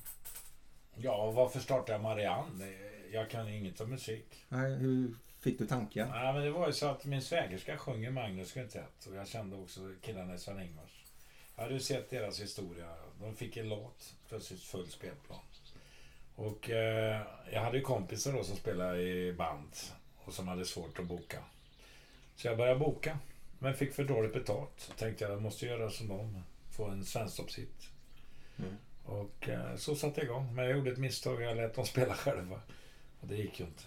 Ja, 0.94 1.30
varför 1.30 1.60
startade 1.60 1.92
jag 1.92 2.02
Marianne? 2.02 2.64
Jag 3.12 3.30
kan 3.30 3.48
inget 3.48 3.80
om 3.80 3.90
musik. 3.90 4.44
Nej, 4.48 4.74
hur 4.74 5.14
fick 5.44 5.58
du 5.58 5.66
tanken? 5.66 6.08
Nej, 6.08 6.32
men 6.32 6.42
det 6.42 6.50
var 6.50 6.66
ju 6.66 6.72
så 6.72 6.86
att 6.86 7.04
min 7.04 7.22
svägerska 7.22 7.78
sjunger 7.78 8.10
Magnus 8.10 8.52
Quintett 8.52 9.06
och 9.06 9.16
jag 9.16 9.28
kände 9.28 9.56
också 9.56 9.80
killarna 10.02 10.34
i 10.34 10.38
Sven-Ingvars. 10.38 11.04
Jag 11.56 11.62
hade 11.62 11.74
ju 11.74 11.80
sett 11.80 12.10
deras 12.10 12.40
historia. 12.40 12.88
De 13.20 13.34
fick 13.34 13.56
en 13.56 13.68
låt, 13.68 14.14
plötsligt 14.28 14.62
full 14.62 14.86
spelplan. 14.86 15.40
Och 16.36 16.70
eh, 16.70 17.22
jag 17.52 17.60
hade 17.60 17.76
ju 17.76 17.82
kompisar 17.82 18.32
då 18.32 18.44
som 18.44 18.56
spelade 18.56 19.02
i 19.02 19.32
band 19.32 19.70
och 20.24 20.34
som 20.34 20.48
hade 20.48 20.64
svårt 20.64 20.98
att 20.98 21.06
boka. 21.06 21.38
Så 22.36 22.46
jag 22.46 22.56
började 22.56 22.80
boka, 22.80 23.18
men 23.58 23.74
fick 23.74 23.94
för 23.94 24.04
dåligt 24.04 24.32
betalt. 24.32 24.72
Så 24.76 24.92
tänkte 24.92 25.24
jag, 25.24 25.32
jag 25.32 25.42
måste 25.42 25.66
göra 25.66 25.90
som 25.90 26.08
dem, 26.08 26.42
få 26.70 26.84
en 26.84 27.04
svensktoppshit. 27.04 27.90
Och 29.04 29.48
eh, 29.48 29.76
så 29.76 29.96
satte 29.96 30.20
jag 30.20 30.24
igång. 30.24 30.54
Men 30.54 30.64
jag 30.64 30.76
gjorde 30.76 30.90
ett 30.90 30.98
misstag, 30.98 31.42
jag 31.42 31.56
lät 31.56 31.74
dem 31.74 31.86
spela 31.86 32.14
själva. 32.14 32.60
Och 33.20 33.28
det 33.28 33.36
gick 33.36 33.60
ju 33.60 33.66
inte. 33.66 33.84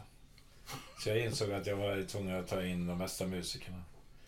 Så 1.00 1.10
jag 1.10 1.20
insåg 1.20 1.52
att 1.52 1.68
jag 1.68 1.76
var 1.76 2.08
tvungen 2.08 2.40
att 2.40 2.48
ta 2.48 2.64
in 2.64 2.88
de 2.88 2.98
bästa 2.98 3.26
musikerna. 3.26 3.84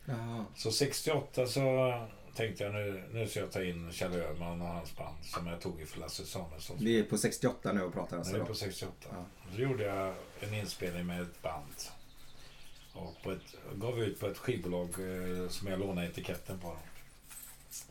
Jaha. 0.05 0.45
Så 0.55 0.71
68 0.71 1.47
så 1.47 1.93
tänkte 2.35 2.63
jag 2.63 2.73
nu, 2.73 3.03
nu 3.13 3.27
ska 3.27 3.39
jag 3.39 3.51
ta 3.51 3.63
in 3.63 3.91
Kjell 3.91 4.13
Öhman 4.13 4.61
och 4.61 4.67
hans 4.67 4.95
band 4.95 5.17
som 5.23 5.47
jag 5.47 5.61
tog 5.61 5.81
i 5.81 5.85
för 5.85 5.99
Lasse 5.99 6.25
Samuelsson. 6.25 6.77
Vi 6.79 6.99
är 6.99 7.03
på 7.03 7.17
68 7.17 7.73
nu 7.73 7.81
och 7.81 7.93
pratar 7.93 8.17
alltså 8.17 8.33
Nu 8.33 8.39
är 8.39 8.45
på 8.45 8.53
68. 8.53 9.25
Så 9.55 9.61
gjorde 9.61 9.83
jag 9.83 10.13
en 10.39 10.53
inspelning 10.53 11.05
med 11.05 11.21
ett 11.21 11.41
band. 11.41 11.75
Och 12.93 13.23
på 13.23 13.31
ett, 13.31 13.55
gav 13.75 13.99
ut 13.99 14.19
på 14.19 14.27
ett 14.27 14.37
skivbolag 14.37 14.89
eh, 14.89 15.49
som 15.49 15.67
jag 15.67 15.79
lånade 15.79 16.07
etiketten 16.07 16.59
på. 16.59 16.77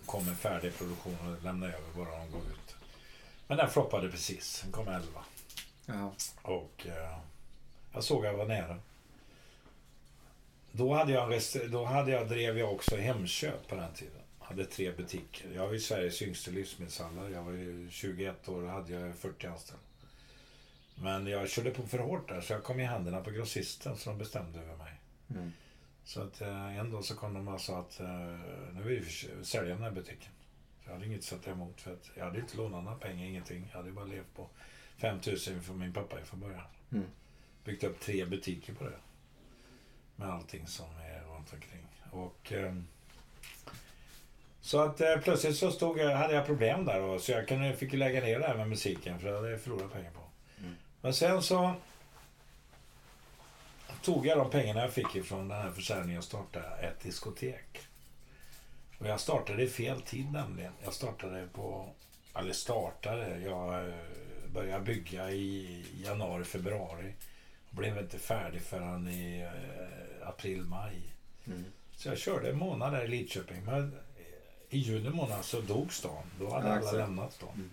Kom 0.07 0.29
en 0.29 0.37
färdig 0.37 0.79
produktion 0.79 1.17
och 1.37 1.45
lämnade 1.45 1.73
över 1.73 1.93
bara 1.97 2.19
de 2.19 2.31
gav 2.31 2.43
ut. 2.43 2.77
Men 3.47 3.59
den 3.59 3.71
floppade 3.71 4.09
precis. 4.09 4.61
Den 4.63 4.73
kom 4.73 4.89
11. 4.89 5.07
Ja. 5.87 6.13
Och 6.43 6.87
eh, 6.87 7.19
jag 7.93 8.05
såg 8.05 8.27
att 8.27 8.33
jag 8.33 8.39
var 8.39 8.47
nära. 8.47 8.79
Då, 10.73 10.95
hade 10.95 11.13
jag 11.13 11.33
rest- 11.33 11.67
då 11.69 11.85
hade 11.85 12.11
jag, 12.11 12.29
drev 12.29 12.59
jag 12.59 12.73
också 12.73 12.97
Hemköp 12.97 13.69
på 13.69 13.75
den 13.75 13.93
tiden. 13.95 14.21
Hade 14.39 14.65
tre 14.65 14.93
butiker. 14.93 15.51
Jag 15.55 15.67
var 15.67 15.73
ju 15.73 15.81
Sveriges 15.81 16.23
yngste 16.23 16.51
livsmedelshandlare. 16.51 17.31
Jag 17.31 17.43
var 17.43 17.53
ju 17.53 17.89
21 17.91 18.49
år 18.49 18.63
och 18.63 18.71
hade 18.71 18.93
jag 18.93 19.15
40 19.17 19.47
anställda. 19.47 19.83
Men 20.95 21.27
jag 21.27 21.49
körde 21.51 21.71
på 21.71 21.83
för 21.87 21.99
hårt 21.99 22.29
där 22.29 22.41
så 22.41 22.53
jag 22.53 22.65
kom 22.65 22.81
i 22.81 22.85
händerna 22.85 23.21
på 23.21 23.31
grossisten 23.31 23.97
så 23.97 24.11
de 24.11 24.19
bestämde 24.19 24.59
över 24.61 24.77
mig. 24.77 24.93
Mm. 25.31 25.53
Så 26.05 26.23
att 26.23 26.41
eh, 26.41 26.79
en 26.79 26.91
dag 26.91 27.05
så 27.05 27.15
kom 27.17 27.35
de 27.35 27.49
och 27.49 27.61
sa 27.61 27.79
att 27.79 28.01
eh, 28.01 28.07
nu 28.75 28.83
vill 28.83 29.01
vi 29.01 29.45
sälja 29.45 29.75
den 29.75 29.83
här 29.83 29.91
butiken. 29.91 30.33
Så 30.85 30.89
jag 30.91 30.93
hade 30.93 31.07
inget 31.07 31.19
att 31.19 31.25
sätta 31.25 31.51
emot 31.51 31.81
för 31.81 31.93
att 31.93 32.11
jag 32.15 32.25
hade 32.25 32.39
inte 32.41 32.57
lånat 32.57 32.85
några 32.85 32.99
pengar, 32.99 33.27
ingenting. 33.27 33.69
Jag 33.73 33.77
hade 33.79 33.93
bara 33.93 34.05
levt 34.05 34.35
på 34.37 34.49
5000 34.99 35.63
från 35.63 35.79
min 35.79 35.93
pappa 35.93 36.17
från 36.25 36.41
början. 36.41 36.65
Mm. 36.93 37.07
Byggt 37.69 37.85
upp 37.85 38.01
tre 38.01 38.25
butiker 38.25 38.73
på 38.73 38.85
det. 38.85 38.99
Med 40.17 40.29
allting 40.29 40.67
som 40.67 40.87
är 40.87 41.35
runt 41.35 41.53
omkring. 41.53 41.87
Och, 42.11 42.53
eh, 42.53 42.75
så 44.61 44.81
att 44.81 45.01
eh, 45.01 45.17
plötsligt 45.17 45.57
så 45.57 45.71
stod 45.71 45.99
jag, 45.99 46.17
hade 46.17 46.35
jag 46.35 46.47
problem 46.47 46.85
där 46.85 47.01
och, 47.01 47.21
så 47.21 47.33
jag 47.33 47.49
kunde, 47.49 47.77
fick 47.77 47.93
lägga 47.93 48.21
ner 48.21 48.39
det 48.39 48.47
här 48.47 48.55
med 48.55 48.69
musiken 48.69 49.19
för 49.19 49.29
det 49.29 49.37
hade 49.37 49.51
jag 49.51 49.61
förlorat 49.61 49.93
pengar 49.93 50.11
på. 50.11 50.21
Men 51.01 51.15
sen 51.15 51.43
så 51.43 51.75
tog 54.03 54.27
jag 54.27 54.39
de 54.39 54.51
pengarna 54.51 54.81
jag 54.81 54.93
fick 54.93 55.17
ifrån 55.17 55.49
den 55.49 55.63
här 55.63 55.71
försäljningen 55.71 56.19
och 56.19 56.25
startade 56.25 56.67
ett 56.67 57.01
diskotek. 57.01 57.79
Och 58.99 59.07
jag 59.07 59.21
startade 59.21 59.63
i 59.63 59.69
fel 59.69 60.01
tid 60.01 60.33
nämligen. 60.33 60.73
Jag 60.85 60.95
startade 60.95 61.49
på, 61.53 61.93
eller 62.35 62.53
startade, 62.53 63.39
jag 63.39 63.89
eh, 63.89 63.95
började 64.55 64.85
bygga 64.85 65.31
i 65.31 65.85
januari, 66.05 66.45
februari. 66.45 67.13
Och 67.71 67.77
blev 67.77 67.99
inte 67.99 68.19
färdig 68.19 68.63
förrän 68.63 69.09
i 69.09 69.41
eh, 69.41 70.29
april, 70.29 70.63
maj. 70.65 71.03
Så 71.97 72.09
jag 72.09 72.19
körde 72.19 72.51
en 72.51 72.59
månad 72.59 72.93
där 72.93 73.05
i 73.05 73.09
Lidköping. 73.09 73.65
Men 73.65 73.99
i 74.71 74.79
juni 74.79 75.11
månad 75.11 75.45
så 75.45 75.61
dog 75.61 75.93
stan. 75.93 76.25
Då 76.39 76.51
hade 76.51 76.67
Ja, 76.67 76.71
alla 76.73 76.79
exakt. 76.79 76.97
lämnat 76.97 77.33
stan. 77.33 77.71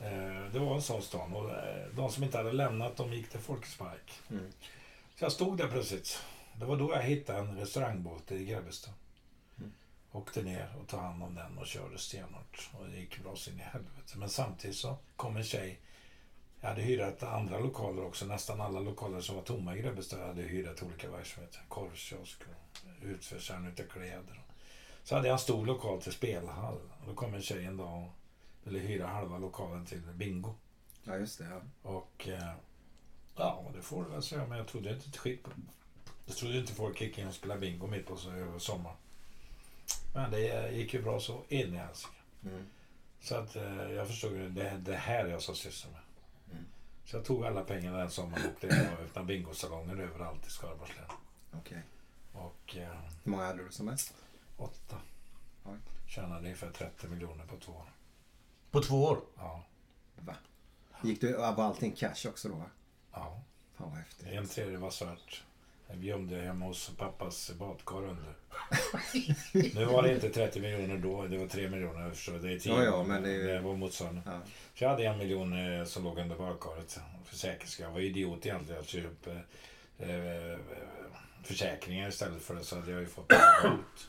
Eh, 0.00 0.52
Det 0.52 0.58
var 0.58 0.74
en 0.74 0.82
sån 0.82 1.02
stan. 1.02 1.32
Och 1.34 1.50
eh, 1.50 1.86
de 1.96 2.10
som 2.10 2.24
inte 2.24 2.36
hade 2.36 2.52
lämnat, 2.52 2.96
de 2.96 3.12
gick 3.12 3.28
till 3.30 3.40
Folkets 3.40 3.76
park. 3.76 4.12
Mm. 4.30 4.52
Så 5.16 5.24
jag 5.24 5.32
stod 5.32 5.58
där 5.58 5.68
plötsligt. 5.68 6.22
Det 6.54 6.64
var 6.64 6.76
då 6.76 6.92
jag 6.92 7.02
hittade 7.02 7.38
en 7.38 7.58
restaurangbåt 7.58 8.32
i 8.32 8.44
Grebbestad. 8.44 8.94
Åkte 10.12 10.42
ner 10.42 10.68
och 10.80 10.86
tog 10.88 11.00
hand 11.00 11.22
om 11.22 11.34
den 11.34 11.58
och 11.58 11.66
körde 11.66 11.98
stenhårt. 11.98 12.70
Och 12.78 12.88
det 12.88 12.96
gick 12.96 13.22
bra 13.22 13.36
så 13.36 13.50
in 13.50 13.58
i 13.58 13.62
helvete. 13.62 14.12
Men 14.16 14.28
samtidigt 14.28 14.76
så 14.76 14.96
kom 15.16 15.36
en 15.36 15.44
tjej. 15.44 15.78
Jag 16.60 16.68
hade 16.68 16.82
hyrat 16.82 17.22
andra 17.22 17.58
lokaler 17.58 18.04
också. 18.04 18.26
Nästan 18.26 18.60
alla 18.60 18.80
lokaler 18.80 19.20
som 19.20 19.36
var 19.36 19.42
tomma 19.42 19.76
i 19.76 19.82
Grebbestad 19.82 20.20
hade 20.20 20.42
jag 20.42 20.48
hyrat 20.48 20.82
olika 20.82 21.10
verksamheter. 21.10 21.60
Korvkiosk 21.68 22.42
och 22.42 23.04
utförsäljning 23.06 23.72
utav 23.72 23.84
kläder. 23.84 24.42
Så 25.04 25.14
hade 25.14 25.28
jag 25.28 25.32
en 25.32 25.38
stor 25.38 25.66
lokal 25.66 26.02
till 26.02 26.12
spelhall. 26.12 26.78
Och 27.00 27.06
då 27.06 27.14
kom 27.14 27.34
en 27.34 27.42
tjej 27.42 27.64
en 27.64 27.76
dag 27.76 28.02
och 28.02 28.10
ville 28.64 28.78
hyra 28.78 29.06
halva 29.06 29.38
lokalen 29.38 29.86
till 29.86 30.00
bingo. 30.00 30.54
Ja, 31.04 31.16
just 31.16 31.38
det. 31.38 31.44
Ja. 31.44 31.90
Och 31.90 32.28
eh, 32.28 32.52
ja, 33.36 33.64
det 33.74 33.82
får 33.82 34.04
du 34.04 34.10
väl 34.10 34.22
säga. 34.22 34.46
Men 34.46 34.58
jag 34.58 34.66
trodde 34.66 34.90
inte 34.90 35.08
ett 35.08 35.16
skit 35.16 35.42
på 35.42 35.50
Jag 36.26 36.36
trodde 36.36 36.58
inte 36.58 36.74
folk 36.74 37.00
gick 37.00 37.18
in 37.18 37.28
och 37.28 37.34
spelade 37.34 37.60
bingo 37.60 37.86
mitt 37.86 38.06
på 38.06 38.16
sommaren. 38.58 38.96
Men 40.14 40.30
det 40.30 40.70
gick 40.72 40.94
ju 40.94 41.02
bra 41.02 41.20
så 41.20 41.42
in 41.48 41.74
i 41.74 41.76
helsike. 41.76 42.14
Mm. 42.44 42.66
Så 43.20 43.34
att 43.34 43.56
eh, 43.56 43.92
jag 43.92 44.06
förstod 44.06 44.32
ju, 44.32 44.48
det, 44.48 44.76
det 44.84 44.96
här 44.96 45.24
är 45.24 45.28
jag 45.28 45.42
som 45.42 45.54
sysslar 45.54 45.92
med. 45.92 46.00
Så 47.08 47.16
jag 47.16 47.24
tog 47.24 47.44
alla 47.44 47.64
pengarna 47.64 47.98
den 47.98 48.10
sommaren 48.10 48.46
och 48.46 48.64
och 48.64 49.04
öppnade 49.04 49.26
bingosalonger 49.26 49.96
överallt 49.96 50.46
i 50.46 50.50
Skaraborgs 50.50 50.96
län. 50.96 51.06
Okej. 51.52 51.82
Och 52.32 52.76
eh, 52.76 53.00
Hur 53.24 53.30
många 53.30 53.44
hade 53.44 53.64
du 53.64 53.70
som 53.70 53.86
mest? 53.86 54.14
åtta. 54.56 54.96
Oj. 55.64 55.76
Tjänade 56.06 56.40
ungefär 56.40 56.70
30 56.70 57.08
miljoner 57.08 57.46
på 57.46 57.56
två 57.56 57.72
år. 57.72 57.92
På 58.70 58.82
två 58.82 59.04
år? 59.04 59.20
Ja. 59.36 59.64
Va? 60.16 60.36
Gick 61.02 61.20
du, 61.20 61.32
var 61.32 61.64
allting 61.64 61.92
cash 61.92 62.28
också 62.28 62.48
då? 62.48 62.54
va? 62.54 62.70
ja. 63.12 63.42
Fan 63.74 63.90
vad 63.90 63.98
häftigt. 63.98 64.26
En 64.26 64.48
tredjedel 64.48 64.80
var 64.80 64.90
svart. 64.90 65.44
Jag 65.90 66.04
gömde 66.04 66.36
hemma 66.36 66.64
hos 66.64 66.90
pappas 66.96 67.50
badkar 67.58 67.96
under. 67.96 68.34
nu 69.74 69.84
var 69.84 70.02
det 70.02 70.14
inte 70.14 70.28
30 70.30 70.60
miljoner 70.60 70.98
då, 70.98 71.26
det 71.26 71.38
var 71.38 71.46
3 71.46 71.68
miljoner. 71.68 72.14
Så 72.14 72.30
det 72.30 72.52
är 72.52 72.58
10 72.58 72.72
Ja, 72.72 72.84
ja, 72.84 73.02
men 73.02 73.22
det 73.22 73.32
är 73.32 73.46
det 73.46 73.60
var 73.60 73.76
motsvarande. 73.76 74.22
Ja. 74.26 74.40
Så 74.74 74.84
jag 74.84 74.90
hade 74.90 75.04
en 75.04 75.18
miljon 75.18 75.78
eh, 75.78 75.84
som 75.84 76.04
låg 76.04 76.18
under 76.18 76.36
badkaret. 76.36 77.00
För 77.24 77.36
säkerhets 77.36 77.72
skull. 77.72 77.84
Jag 77.84 77.92
var 77.92 78.00
idiot 78.00 78.46
egentligen. 78.46 78.76
Jag 78.76 78.86
köpte 78.88 79.42
eh, 79.98 80.26
eh, 80.26 80.58
försäkringar 81.42 82.08
istället 82.08 82.42
för 82.42 82.54
det 82.54 82.64
så 82.64 82.76
hade 82.76 82.90
jag 82.90 83.00
ju 83.00 83.06
fått 83.06 83.32
ut. 83.64 84.08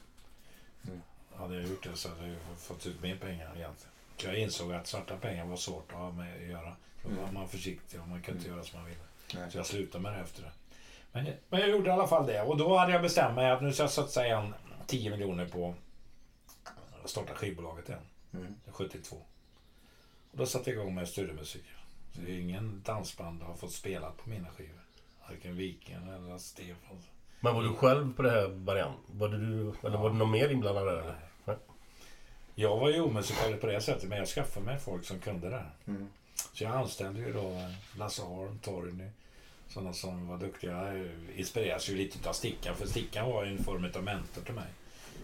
Mm. 0.88 1.02
Hade 1.36 1.56
jag 1.56 1.64
gjort 1.64 1.84
det 1.84 1.96
så 1.96 2.10
hade 2.10 2.22
jag 2.22 2.30
ju 2.30 2.38
fått 2.58 2.86
ut 2.86 3.02
mer 3.02 3.16
pengar 3.16 3.52
egentligen. 3.56 3.94
Jag 4.24 4.38
insåg 4.38 4.74
att 4.74 4.88
svarta 4.88 5.18
pengar 5.18 5.46
var 5.46 5.58
svårt 5.58 5.92
att 5.92 5.98
ha 5.98 6.12
med 6.12 6.36
att 6.36 6.50
göra. 6.50 6.76
Då 7.04 7.22
var 7.22 7.32
man 7.32 7.50
försiktig 7.50 8.02
och 8.02 8.08
man 8.08 8.22
kunde 8.22 8.38
inte 8.40 8.50
göra 8.50 8.64
som 8.64 8.80
man 8.80 8.90
ville. 8.90 9.02
Mm. 9.02 9.42
Nej. 9.42 9.52
Så 9.52 9.58
jag 9.58 9.66
slutade 9.66 10.02
med 10.02 10.14
det 10.14 10.20
efter 10.20 10.42
det. 10.42 10.52
Men, 11.12 11.26
men 11.50 11.60
jag 11.60 11.70
gjorde 11.70 11.90
i 11.90 11.94
alla 11.94 12.08
fall 12.08 12.28
det. 12.28 12.42
Och 12.42 12.58
då 12.58 12.78
hade 12.78 12.92
jag 12.92 13.02
bestämt 13.02 13.36
mig 13.36 13.52
att 13.52 13.62
nu 13.62 13.74
ska 13.74 13.84
jag 13.84 13.92
satsa 13.92 14.26
igen 14.26 14.54
10 14.88 15.10
miljoner 15.10 15.46
på 15.46 15.76
att 17.04 17.10
starta 17.10 17.34
skivbolaget 17.34 17.90
igen. 17.90 18.02
Mm. 18.34 18.56
72. 18.72 19.16
Och 20.32 20.38
då 20.38 20.46
satte 20.46 20.70
jag 20.70 20.80
igång 20.80 20.96
med 20.96 21.08
studiomusik. 21.08 21.64
Så 22.16 22.22
det 22.22 22.32
är 22.32 22.40
ingen 22.40 22.82
dansband 22.86 23.42
har 23.42 23.56
fått 23.56 23.72
spela 23.72 24.12
på 24.12 24.30
mina 24.30 24.48
skivor. 24.50 24.82
Varken 25.30 25.58
Viken 25.58 26.10
eller 26.10 26.38
Stefan. 26.38 27.04
Men 27.40 27.56
var 27.56 27.64
du 27.64 27.74
själv 27.74 28.16
på 28.16 28.22
det 28.22 28.32
här 28.32 28.48
Marianne? 28.48 28.98
Var 29.08 29.30
det 29.30 29.38
du, 29.38 29.74
eller 29.88 29.98
var 29.98 30.10
det 30.10 30.16
någon 30.16 30.32
mer 30.32 30.50
inblandad 30.50 30.88
där? 30.88 30.98
eller? 30.98 31.16
Nej. 31.46 31.56
Jag 32.56 32.78
var 32.78 32.90
ju 32.90 33.02
omusikalisk 33.02 33.62
på 33.62 33.68
det 33.68 33.82
sättet 33.82 34.10
men 34.10 34.18
jag 34.18 34.28
skaffade 34.28 34.66
mig 34.66 34.80
folk 34.80 35.06
som 35.06 35.20
kunde 35.20 35.50
det. 35.50 35.66
Mm. 35.88 36.10
Så 36.54 36.64
jag 36.64 36.76
anställde 36.76 37.20
ju 37.20 37.34
då 37.34 37.70
Lasse 37.98 38.22
Arn, 38.22 38.60
Torgny. 38.60 39.10
Sådana 39.70 39.94
som 39.94 40.28
var 40.28 40.38
duktiga. 40.38 40.72
Jag 40.72 41.10
inspireras 41.36 41.90
ju 41.90 41.96
lite 41.96 42.30
av 42.30 42.34
Stickan. 42.34 42.76
För 42.76 42.88
Stickan 42.88 43.30
var 43.30 43.46
ju 43.46 43.52
en 43.52 43.64
form 43.64 43.92
av 43.96 44.04
mentor 44.04 44.42
till 44.42 44.54
mig. 44.54 44.68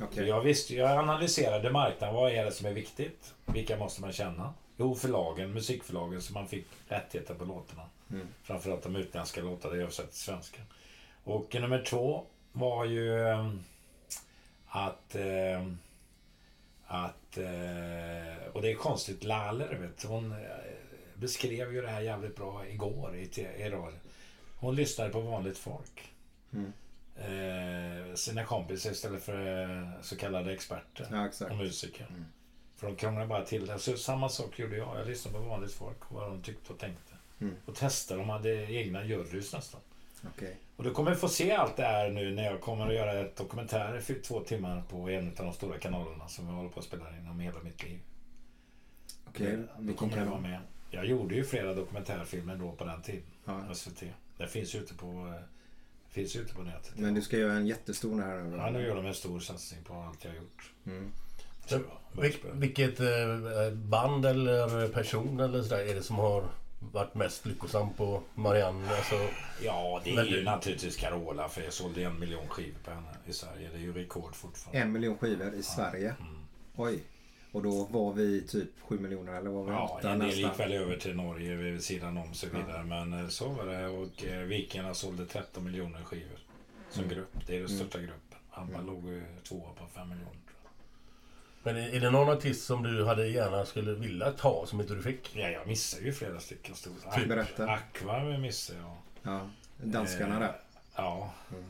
Okej. 0.02 0.28
jag, 0.28 0.41
visste, 0.41 0.76
jag 0.76 0.91
analyserade 0.91 1.72
marknaden. 1.72 2.16
Vad 2.16 2.32
är 2.32 2.46
det 2.46 2.52
som 2.52 2.66
är 2.68 2.74
viktigt? 2.74 3.34
Vilka 3.46 3.78
måste 3.78 4.02
man 4.02 4.14
känna? 4.14 4.54
Jo, 4.78 4.96
förlagen, 4.96 5.54
musikförlagen, 5.54 6.22
så 6.22 6.34
man 6.34 6.48
fick 6.48 6.66
rättigheter 6.88 7.34
på 7.34 7.46
låtarna. 7.46 7.89
Mm. 8.12 8.28
Framförallt 8.43 8.84
de 8.84 8.96
utländska 8.96 9.41
låtarna 9.41 9.76
översatt 9.76 10.12
till 10.12 10.22
svenska. 10.22 10.62
Och 11.24 11.56
nummer 11.56 11.84
två 11.84 12.26
var 12.52 12.86
ju 12.86 13.28
eh, 13.28 13.50
att... 14.68 15.16
Eh, 15.16 15.68
att 16.88 17.38
eh, 17.38 18.48
och 18.54 18.62
det 18.62 18.72
är 18.72 18.76
konstigt, 18.76 19.24
Laller, 19.24 19.76
vet 19.76 20.04
hon 20.04 20.32
eh, 20.32 20.38
beskrev 21.16 21.74
ju 21.74 21.82
det 21.82 21.88
här 21.88 22.02
jävligt 22.02 22.36
bra 22.36 22.68
igår 22.68 23.16
i, 23.16 23.41
i 23.41 23.70
radio. 23.70 24.00
Hon 24.56 24.76
lyssnade 24.76 25.10
på 25.10 25.20
vanligt 25.20 25.58
folk. 25.58 26.14
Mm. 26.53 26.74
Eh, 27.16 28.16
sina 28.16 28.43
kompisar 28.43 28.91
istället 28.91 29.24
för 29.24 29.64
eh, 29.64 30.01
så 30.01 30.18
kallade 30.18 30.53
experter 30.53 31.08
Ja, 31.39 31.45
och 31.49 31.56
musiker. 31.56 32.08
Mm. 32.10 32.26
För 32.76 32.88
de 32.88 32.95
krånglar 32.95 33.26
bara 33.26 33.45
till 33.45 33.66
det. 33.66 33.80
Så 33.80 33.97
samma 33.97 34.30
sak 34.30 34.60
gjorde 34.60 34.78
jag. 34.78 34.99
Jag 34.99 35.08
lyssnade 35.08 35.38
på 35.38 35.43
vanligt 35.43 35.74
folk 35.74 36.12
och 36.12 36.16
vad 36.16 36.30
de 36.30 36.41
tyckte 36.41 36.74
och 36.74 36.80
tänkte. 36.80 37.14
Mm. 37.39 37.56
Och 37.66 37.76
testade. 37.76 38.20
De 38.20 38.30
hade 38.30 38.49
egna 38.74 39.06
jurys 39.06 39.53
nästan. 39.53 39.82
Okej. 40.28 40.58
Och 40.76 40.84
du 40.84 40.91
kommer 40.91 41.16
få 41.16 41.30
se 41.30 41.51
allt 41.51 41.76
det 41.76 41.84
här 41.84 42.10
nu 42.10 42.32
när 42.32 42.43
jag 42.43 42.62
kommer 42.62 42.88
att 42.88 42.93
göra 42.93 43.14
ett 43.14 43.36
dokumentär 43.36 44.12
i 44.12 44.14
två 44.14 44.39
timmar 44.39 44.84
på 44.89 45.10
en 45.10 45.28
av 45.28 45.45
de 45.45 45.53
stora 45.53 45.78
kanalerna 45.78 46.28
som 46.28 46.47
jag 46.47 46.53
håller 46.53 46.70
på 46.70 46.80
att 46.80 46.86
spela 46.86 47.18
in 47.18 47.28
om 47.28 47.39
hela 47.39 47.60
mitt 47.64 47.84
liv. 47.84 47.99
Okej. 49.26 49.58
Då 49.58 49.82
Vilken 49.82 49.97
kommer 49.97 50.24
det 50.26 50.30
vara 50.30 50.41
med. 50.41 50.60
Jag 50.89 51.06
gjorde 51.06 51.36
ju 51.36 51.43
flera 51.43 51.74
dokumentärfilmer 51.74 52.56
då 52.56 52.72
på 52.72 52.84
den 52.84 53.01
tiden. 53.01 53.24
Ja. 53.45 53.74
SVT. 53.74 54.03
Det 54.38 54.48
finns 54.48 54.76
ju 54.76 54.80
ute 54.80 54.94
på, 54.94 55.08
eh, 55.08 55.44
finns 56.10 56.36
ute 56.36 56.54
på 56.54 56.62
nätet. 56.62 56.92
Men 56.96 57.14
du 57.14 57.22
ska 57.22 57.38
göra 57.38 57.54
en 57.54 57.68
jättestor 57.68 58.22
här 58.22 58.44
nu? 58.44 58.58
Ja, 58.58 58.70
nu 58.70 58.82
gör 58.88 58.96
de 58.96 59.06
en 59.06 59.14
stor 59.14 59.40
satsning 59.40 59.84
på 59.84 59.94
allt 59.94 60.24
jag 60.24 60.32
har 60.32 60.38
gjort. 60.38 60.72
Mm. 60.86 61.12
Så, 61.66 61.80
Vil, 62.22 62.36
vilket 62.54 63.00
eh, 63.00 63.72
band 63.74 64.26
eller 64.26 64.88
person 64.88 65.40
eller 65.40 65.64
sådär 65.64 65.90
är 65.90 65.96
det 65.96 66.04
som 66.04 66.16
har 66.16 66.46
varit 66.80 67.16
mest 67.16 67.46
lyckosam 67.46 67.94
på 67.94 68.22
Marianne? 68.36 68.90
Alltså, 68.96 69.16
Ja, 69.64 70.02
det 70.04 70.16
är 70.16 70.24
ju 70.26 70.44
naturligtvis 70.44 70.96
Carola 70.98 71.50
för 71.50 71.62
jag 71.62 71.74
sålde 71.74 72.04
en 72.04 72.20
miljon 72.20 72.48
skivor 72.48 72.80
på 72.84 72.92
henne 72.92 73.18
i 73.26 73.34
Sverige. 73.34 73.70
Det 73.74 73.78
är 73.78 73.82
ju 73.82 73.94
rekord 73.94 74.36
fortfarande. 74.36 74.82
En 74.82 74.92
miljon 74.92 75.18
skivor 75.18 75.54
i 75.54 75.64
Sverige? 75.64 76.16
Mm. 76.20 76.36
Oj. 76.76 77.00
Och 77.56 77.64
då 77.64 77.84
var 77.86 78.14
vi 78.14 78.41
typ 78.41 78.70
7 78.82 78.99
miljoner 78.99 79.34
eller 79.34 79.49
var 79.49 79.64
vi 79.64 79.72
Ja, 79.72 79.97
åtta 79.99 80.12
en 80.12 80.20
del 80.20 80.30
gick 80.30 80.60
väl 80.60 80.72
över 80.74 80.97
till 80.97 81.16
Norge 81.16 81.56
vid 81.56 81.84
sidan 81.84 82.18
om 82.18 82.34
så 82.34 82.47
vidare. 82.47 82.84
Men 82.84 83.14
eh, 83.14 83.28
så 83.28 83.49
var 83.49 83.66
det. 83.66 83.88
Och 83.88 84.26
eh, 84.26 84.39
Vikingarna 84.39 84.93
sålde 84.93 85.26
13 85.26 85.64
miljoner 85.64 86.03
skivor 86.03 86.39
som 86.89 87.03
Mm. 87.03 87.16
grupp. 87.16 87.34
Det 87.47 87.56
är 87.56 87.60
den 87.60 87.70
största 87.70 87.99
gruppen. 87.99 88.39
ABBA 88.51 88.82
låg 88.82 89.06
ju 89.06 89.24
tvåa 89.43 89.70
på 89.74 89.88
5 89.88 90.10
miljoner. 90.10 90.32
men 91.64 91.76
är 91.78 91.89
är 91.95 91.99
det 91.99 92.10
någon 92.12 92.30
artist 92.30 92.66
som 92.66 92.84
du 92.84 93.06
hade 93.06 93.28
gärna 93.28 93.66
skulle 93.66 93.93
vilja 93.93 94.32
ta 94.32 94.66
som 94.66 94.82
inte 94.82 94.93
du 94.95 95.01
fick? 95.01 95.36
Ja, 95.36 95.49
jag 95.49 95.68
missade 95.68 96.03
ju 96.06 96.14
flera 96.14 96.39
stycken 96.39 96.76
stora. 96.76 97.12
Typ, 97.16 97.28
berätta. 97.30 97.70
Aqua 97.70 98.38
missade 98.38 98.80
jag. 98.80 98.97
Ja. 99.24 99.49
Danskarna 99.78 100.34
Eh, 100.36 100.39
där. 100.39 100.56
Ja. 100.95 101.34
Mm. 101.51 101.64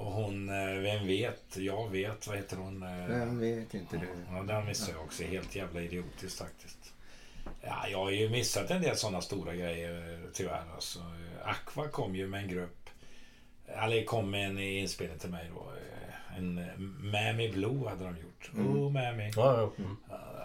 Och 0.00 0.12
hon, 0.12 0.48
eh, 0.48 0.80
vem 0.80 1.06
vet? 1.06 1.56
Jag 1.56 1.90
vet. 1.90 2.26
Vad 2.26 2.36
heter 2.36 2.56
hon? 2.56 2.82
Eh, 2.82 3.06
Vem 3.06 3.40
vet 3.40 3.74
inte 3.74 3.96
du? 3.96 4.06
Ja, 4.30 4.42
den 4.42 4.66
missade 4.66 4.92
jag 4.92 5.02
också. 5.04 5.22
Helt 5.22 5.56
jävla 5.56 5.80
idiotiskt 5.80 6.38
faktiskt. 6.38 6.92
Ja, 7.62 7.88
jag 7.88 7.98
har 7.98 8.10
ju 8.10 8.28
missat 8.30 8.70
en 8.70 8.82
del 8.82 8.96
sådana 8.96 9.20
stora 9.20 9.54
grejer 9.54 10.12
eh, 10.12 10.30
tyvärr. 10.32 10.64
Alltså, 10.74 10.98
Aqua 11.44 11.88
kom 11.88 12.14
ju 12.16 12.26
med 12.28 12.42
en 12.42 12.48
grupp. 12.48 12.90
Eller 13.66 14.04
kom 14.04 14.30
med 14.30 14.46
en 14.50 14.58
inspelning 14.58 15.18
till 15.18 15.30
mig 15.30 15.50
då. 15.54 15.72
En 16.36 16.54
Mammy 17.12 17.52
Blue 17.52 17.88
hade 17.88 18.04
de 18.04 18.16
gjort. 18.16 18.50
Mm. 18.54 18.76
Oh 18.76 18.92
Mammy. 18.92 19.30
Ja, 19.36 19.56
ja. 19.60 19.72
Mm. 19.78 19.96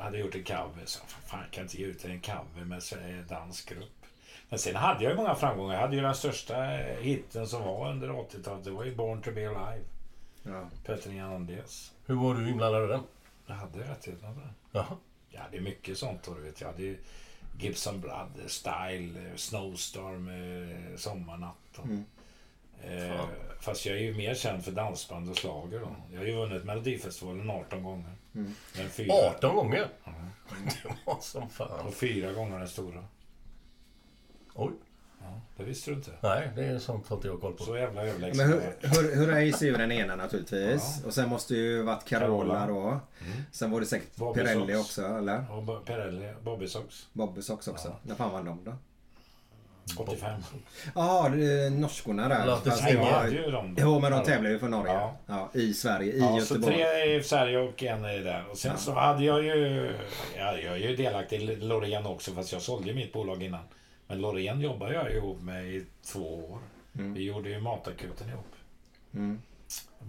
Hade 0.02 0.18
gjort 0.18 0.36
en 0.36 0.44
cover. 0.44 0.86
Så 0.86 1.00
fan 1.06 1.44
kan 1.52 1.64
inte 1.64 1.78
ge 1.78 1.86
ut 1.86 2.06
en 2.06 2.22
cover 2.22 2.66
med 2.66 2.84
så 2.84 2.96
här 2.96 3.26
dansk 3.30 3.70
grupp. 3.70 4.05
Men 4.50 4.60
sen 4.60 4.76
hade 4.76 5.04
jag 5.04 5.12
ju 5.12 5.18
många 5.18 5.36
framgångar. 5.36 5.74
Jag 5.74 5.82
hade 5.82 5.96
ju 5.96 6.02
den 6.02 6.16
största 6.16 6.56
hitten 7.02 7.48
som 7.48 7.62
var 7.64 7.90
under 7.92 8.10
80-talet. 8.10 8.64
Det 8.64 8.72
var 8.72 8.84
ju 8.84 8.96
Born 8.96 9.22
to 9.22 9.32
be 9.32 9.50
alive. 9.50 9.86
Ja. 10.44 10.70
Peter 10.86 11.10
Hernandez. 11.12 11.92
Hur 12.06 12.16
var 12.16 12.36
du 12.36 12.50
inblandad 12.50 12.84
i 12.84 12.88
den? 12.88 13.02
Jag 13.48 13.56
hade 13.56 13.80
rättigheterna 13.80 14.34
på 14.34 14.40
den. 14.40 14.54
Jaha. 14.72 14.98
Ja, 15.30 15.42
det 15.52 15.58
är 15.58 15.62
mycket 15.62 15.98
sånt 15.98 16.24
då, 16.24 16.34
du 16.34 16.42
vet. 16.42 16.62
Jag 16.62 16.68
hade 16.68 16.82
ju 16.84 16.98
Gibson 17.60 18.02
Brothers, 18.02 18.52
Style, 18.52 19.32
Snowstorm, 19.36 20.28
eh, 20.30 20.98
Sommarnatt. 20.98 21.78
Och, 21.78 21.86
Mm. 21.86 22.04
eh, 22.84 23.22
fast 23.60 23.86
jag 23.86 23.98
är 23.98 24.02
ju 24.02 24.14
mer 24.18 24.36
känd 24.36 24.64
för 24.66 24.72
dansband 24.72 25.30
och 25.30 25.38
slager 25.38 25.80
då. 25.80 25.96
Jag 26.12 26.20
har 26.20 26.26
ju 26.26 26.36
vunnit 26.36 26.64
Melodifestivalen 26.64 27.50
18 27.50 27.84
gånger. 27.84 28.12
Mm. 28.36 28.54
Men 28.78 28.90
fyra, 28.90 29.14
18 29.14 29.56
gånger? 29.56 29.88
Ja. 30.04 30.12
Det 30.84 30.90
var 31.06 31.18
som 31.22 31.50
fan. 31.50 31.86
och 31.88 31.94
fyra 31.94 32.32
gånger 32.32 32.60
den 32.60 32.68
stora. 32.68 33.06
Oj. 34.56 34.72
Ja, 35.22 35.42
det 35.58 35.64
visste 35.64 35.92
du 35.92 35.96
inte. 35.96 36.12
Nej, 36.22 36.50
det 36.56 36.66
är 36.66 36.80
sånt 36.80 37.08
har 37.08 37.16
inte 37.16 37.28
jag 37.28 37.42
koll 37.42 37.54
på. 37.54 37.64
Så 37.64 37.78
jävla 37.78 38.02
överlägsen 38.08 38.50
Men 38.50 38.60
hur, 38.60 38.74
jag. 38.82 38.90
hur, 38.90 39.16
Hurrays 39.16 39.62
är 39.62 39.66
ju 39.66 39.74
den 39.78 39.92
ena 39.92 40.16
naturligtvis. 40.16 41.04
Och 41.06 41.14
sen 41.14 41.30
måste 41.30 41.56
ju 41.56 41.82
varit 41.84 42.06
Carola, 42.06 42.68
då. 42.68 42.80
Mm. 42.82 43.02
Sen 43.52 43.72
var 43.72 43.80
det 43.80 43.86
säkert 43.86 44.16
Bobby 44.16 44.40
Pirelli 44.40 44.74
Sox. 44.74 44.86
också 44.90 45.18
eller? 45.18 45.62
Bo- 45.62 45.80
Pirelli, 45.80 46.34
Bobby 46.44 46.68
Sox. 46.68 47.08
Bobby 47.14 47.42
Sox 47.42 47.68
också. 47.68 47.96
När 48.04 48.16
fan 48.16 48.32
vann 48.32 48.46
de 48.46 48.64
då? 48.64 48.74
85. 49.98 50.42
Ja, 50.96 51.02
ah, 51.02 51.28
norskorna 51.70 52.28
där. 52.30 52.46
Låter 52.46 52.70
Fast 52.70 52.84
svänga. 52.84 53.00
det 53.06 53.12
var- 53.12 53.12
hade 53.18 53.30
ju 53.36 53.52
de. 53.52 53.76
Jo, 53.80 54.00
men 54.00 54.12
de 54.12 54.18
Ja. 54.18 54.26
tävlar 54.26 54.50
ju 54.50 54.60
för 54.60 54.68
Norge. 54.68 54.94
Ja. 54.94 55.16
Ja. 55.26 55.50
I 55.54 55.74
Sverige, 55.74 56.14
i 56.14 56.20
Ja, 56.20 56.28
så 56.42 56.54
Göteborg. 56.56 56.76
tre 56.76 57.16
i 57.16 57.24
Sverige 57.24 57.58
och 57.60 57.84
en 57.84 58.06
är 58.06 58.20
där. 58.20 58.50
Och 58.52 58.58
sen 58.58 58.72
Ja. 58.72 58.78
så 58.78 58.94
hade 58.94 59.24
jag 59.24 59.44
ju... 59.44 59.92
Ja, 60.38 60.58
jag 60.58 60.74
är 60.74 60.90
ju 60.90 60.96
delaktig 60.96 61.42
i 61.42 61.56
Loreen 61.56 62.06
också 62.06 62.32
fast 62.32 62.52
jag 62.52 62.62
sålde 62.62 62.88
ju 62.90 62.96
mitt 62.96 63.14
bolag 63.14 63.44
innan. 63.44 63.64
Men 64.08 64.22
Loreen 64.22 64.62
jobbar 64.62 64.92
jag 64.92 65.12
ju 65.12 65.18
ihop 65.18 65.42
med 65.42 65.68
i 65.68 65.86
två 66.04 66.50
år. 66.50 66.60
Mm. 66.98 67.14
Vi 67.14 67.24
gjorde 67.24 67.50
ju 67.50 67.60
Matakuten 67.60 68.30
ihop. 68.30 68.56
Mm. 69.14 69.42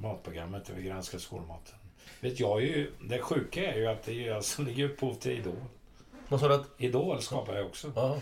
Matprogrammet 0.02 0.64
där 0.64 0.74
vi 0.74 0.82
granskar 0.82 1.18
skolmaten. 1.18 1.74
Vet 2.20 2.40
jag 2.40 2.62
ju... 2.62 2.90
Det 3.00 3.18
sjuka 3.18 3.72
är 3.72 3.78
ju 3.78 3.86
att 3.86 4.02
det 4.02 4.12
är 4.12 4.28
jag 4.28 4.44
som 4.44 4.66
ligger 4.66 4.84
upphov 4.84 5.14
till 5.14 5.32
Idol. 5.32 5.64
Vad 6.28 6.40
sa 6.40 6.48
du 6.48 6.54
att... 6.54 6.66
Idol 6.78 7.22
skapar 7.22 7.56
jag 7.56 7.66
också. 7.66 7.92
Ja. 7.96 8.20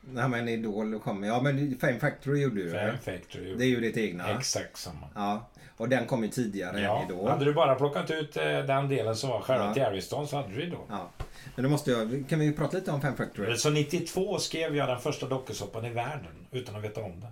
Nej 0.00 0.28
men 0.28 0.48
Idol 0.48 1.00
kom. 1.00 1.24
Ja 1.24 1.40
men 1.42 1.78
Fame 1.78 1.98
Factory 1.98 2.42
gjorde 2.42 2.62
du 2.62 2.70
Fame 2.70 2.86
det. 2.86 2.98
Factory. 2.98 3.54
Det 3.54 3.64
är 3.64 3.68
ju 3.68 3.80
ditt 3.80 3.96
egna. 3.96 4.38
Exakt 4.38 4.78
samma. 4.78 5.08
Ja. 5.14 5.48
Och 5.78 5.88
den 5.88 6.06
kom 6.06 6.22
ju 6.24 6.28
tidigare 6.30 6.80
Ja, 6.80 7.02
än 7.02 7.10
Idol. 7.10 7.28
hade 7.28 7.44
du 7.44 7.52
bara 7.54 7.74
plockat 7.74 8.10
ut 8.10 8.36
eh, 8.36 8.42
den 8.44 8.88
delen 8.88 9.16
som 9.16 9.30
var 9.30 9.40
själva 9.40 9.66
Ja. 9.66 9.74
Terroristone 9.74 10.26
så 10.26 10.36
hade 10.36 10.54
du 10.54 10.62
Idol. 10.62 10.80
Ja. 10.90 11.10
Men 11.54 11.62
då 11.62 11.70
måste 11.70 11.90
jag, 11.90 12.24
kan 12.28 12.38
vi 12.38 12.52
prata 12.52 12.76
lite 12.76 12.90
om 12.90 13.00
Fame 13.00 13.16
Factory? 13.16 13.56
Så 13.56 13.70
92 13.70 14.38
skrev 14.38 14.76
jag 14.76 14.88
den 14.88 15.00
första 15.00 15.26
dokusåpan 15.28 15.84
i 15.84 15.90
världen 15.90 16.46
utan 16.50 16.76
att 16.76 16.82
veta 16.84 17.02
om 17.02 17.20
det. 17.20 17.28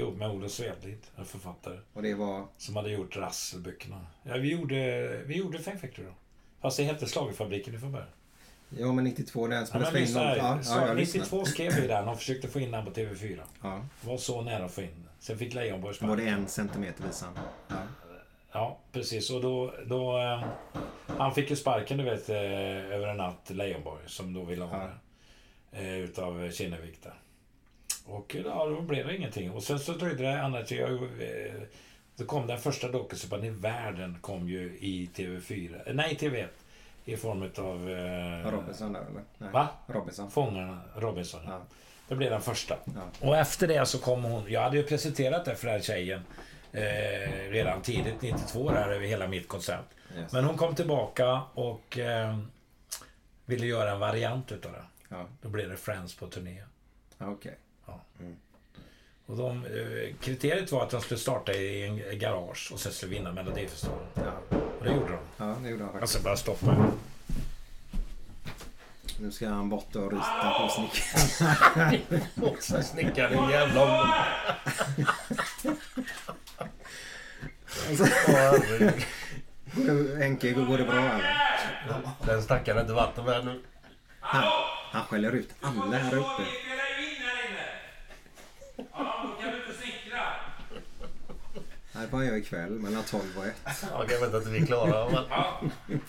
Ihop 0.00 0.16
med 0.16 0.30
Olof 0.30 0.50
Svedlid, 0.50 0.98
en 1.16 1.24
författare. 1.24 1.78
Och 1.92 2.02
det 2.02 2.14
var? 2.14 2.44
Som 2.58 2.76
hade 2.76 2.90
gjort 2.90 3.16
Russell-böckerna. 3.16 4.06
Ja, 4.22 4.34
vi 4.36 4.50
gjorde, 4.52 5.08
vi 5.26 5.36
gjorde 5.36 5.58
Fame 5.58 5.78
Factory 5.78 6.06
då. 6.06 6.12
Fast 6.62 6.76
det 6.76 6.82
hette 6.82 7.06
Schlagerfabriken 7.06 7.80
från 7.80 7.92
början. 7.92 8.08
Ja 8.78 8.92
men 8.92 9.04
92 9.04 9.46
den 9.46 9.58
Ja, 9.58 9.66
spelades 9.66 9.92
men 9.92 10.02
in. 10.02 10.08
Ja, 10.14 10.36
ja, 10.64 10.86
jag 10.86 10.96
92 10.96 11.18
lyssnar. 11.20 11.44
skrev 11.44 11.72
vi 11.80 11.86
den 11.86 12.08
och 12.08 12.18
försökte 12.18 12.48
få 12.48 12.60
in 12.60 12.70
den 12.70 12.84
på 12.84 12.90
TV4. 12.90 13.40
Ja. 13.62 13.80
Var 14.00 14.16
så 14.18 14.40
nära 14.42 14.64
att 14.64 14.72
få 14.72 14.82
in. 14.82 15.03
Sen 15.24 15.38
fick 15.38 15.54
Leijonborg 15.54 15.94
Var 16.00 16.16
det 16.16 16.22
sparken. 16.22 16.28
en 16.42 16.48
centimeter 16.48 17.04
visan? 17.04 17.38
Ja. 17.68 17.76
Ja, 18.52 18.78
precis. 18.92 19.30
Och 19.30 19.40
då... 19.42 19.74
då 19.86 20.18
eh, 20.18 20.44
han 21.18 21.34
fick 21.34 21.50
ju 21.50 21.56
sparken, 21.56 21.98
du 21.98 22.04
vet, 22.04 22.28
eh, 22.28 22.36
över 22.94 23.06
en 23.08 23.16
natt, 23.16 23.50
Leijonborg, 23.50 24.02
som 24.06 24.32
då 24.34 24.42
ville 24.44 24.64
ha 24.64 24.78
det. 24.78 24.92
Eh, 25.78 25.98
utav 25.98 26.50
Kinnevik 26.50 27.02
där. 27.02 27.14
Och 28.06 28.36
ja, 28.44 28.66
då 28.66 28.80
blev 28.80 29.06
det 29.06 29.16
ingenting. 29.16 29.50
Och 29.50 29.62
sen 29.62 29.78
så 29.78 29.92
dröjde 29.92 30.22
det 30.22 30.42
annars... 30.42 30.72
Jag, 30.72 31.08
då 32.16 32.24
kom 32.24 32.46
den 32.46 32.58
första 32.58 32.88
dokusåpan 32.88 33.44
i 33.44 33.50
världen, 33.50 34.18
kom 34.20 34.48
ju 34.48 34.78
i 34.80 35.10
TV4. 35.14 35.88
eh, 35.88 35.94
Nej, 35.94 36.16
TV1. 36.20 36.48
I 37.04 37.16
form 37.16 37.42
utav... 37.42 37.90
Eh, 37.90 38.50
Robinson 38.52 38.92
där 38.92 39.00
eller? 39.00 39.22
Nej. 39.38 39.50
Va? 39.52 39.68
Robinson. 39.86 40.30
Fångarna, 40.30 40.80
Robinson. 40.96 41.40
Ja. 41.46 41.60
Det 42.08 42.14
blev 42.14 42.30
den 42.30 42.40
första. 42.40 42.76
Ja. 42.84 43.26
Och 43.28 43.36
efter 43.36 43.68
det 43.68 43.86
så 43.86 43.98
kom 43.98 44.24
hon. 44.24 44.52
Jag 44.52 44.60
hade 44.60 44.76
ju 44.76 44.82
presenterat 44.82 45.44
det 45.44 45.56
för 45.56 45.66
den 45.66 45.76
här 45.76 45.82
tjejen. 45.82 46.24
Eh, 46.72 47.50
redan 47.50 47.82
tidigt 47.82 48.22
92 48.22 48.70
där 48.70 48.88
över 48.88 49.06
hela 49.06 49.28
mitt 49.28 49.48
koncept. 49.48 49.94
Yes. 50.18 50.32
Men 50.32 50.44
hon 50.44 50.56
kom 50.56 50.74
tillbaka 50.74 51.42
och 51.54 51.98
eh, 51.98 52.38
ville 53.44 53.66
göra 53.66 53.90
en 53.92 53.98
variant 54.00 54.52
utav 54.52 54.72
det. 54.72 54.84
Ja. 55.08 55.26
Då 55.42 55.48
blev 55.48 55.70
det 55.70 55.76
Friends 55.76 56.14
på 56.14 56.26
turné. 56.26 56.62
Okej. 57.18 57.54
Ja. 57.86 58.00
Och 59.26 59.36
de, 59.36 59.64
eh, 59.64 60.14
kriteriet 60.20 60.72
var 60.72 60.82
att 60.82 60.90
de 60.90 61.00
skulle 61.00 61.20
starta 61.20 61.52
i 61.52 61.82
en 61.86 62.18
garage 62.18 62.70
och 62.72 62.80
sen 62.80 62.92
skulle 62.92 63.14
vinna 63.14 63.32
Melodifestivalen. 63.32 64.06
Ja. 64.14 64.56
Och 64.78 64.84
det 64.84 64.90
gjorde 64.90 65.12
de. 65.12 65.18
ja, 65.44 65.56
det 65.62 65.68
gjorde 65.68 65.84
han 65.84 65.92
faktiskt. 65.92 66.16
Alltså 66.16 66.24
bara 66.24 66.36
stoppa. 66.36 66.92
Nu 69.18 69.30
ska 69.30 69.48
han 69.48 69.68
bort 69.68 69.96
och 69.96 70.12
rita 70.12 70.54
på 70.60 70.68
snickaren. 70.68 72.00
Också 72.42 72.82
snickaren, 72.82 73.32
din 73.32 73.50
jävla... 73.50 74.14
Alltså, 77.88 78.04
Henke, 80.18 80.52
går 80.52 80.78
det 80.78 80.84
bra 80.84 80.94
eller? 80.94 81.38
Den 82.26 82.42
stackaren 82.42 82.78
är 82.78 82.82
inte 82.82 82.94
vatten 82.94 83.24
värd 83.24 83.44
nu. 83.44 83.62
Han, 84.20 84.44
han 84.92 85.04
skäller 85.04 85.32
ut 85.32 85.54
alla 85.60 85.96
här 85.96 86.14
uppe. 86.18 86.42
Nej, 91.94 92.06
vad 92.10 92.26
gör 92.26 92.36
ikväll 92.36 92.70
mellan 92.70 93.02
12 93.02 93.22
och 93.36 93.46
1. 93.46 93.52
Ja, 93.64 94.04
jag 94.10 94.20
vet 94.20 94.34
inte 94.34 94.50
vi 94.50 94.58
är 94.62 94.66
klara. 94.66 95.10
Men... 95.10 95.24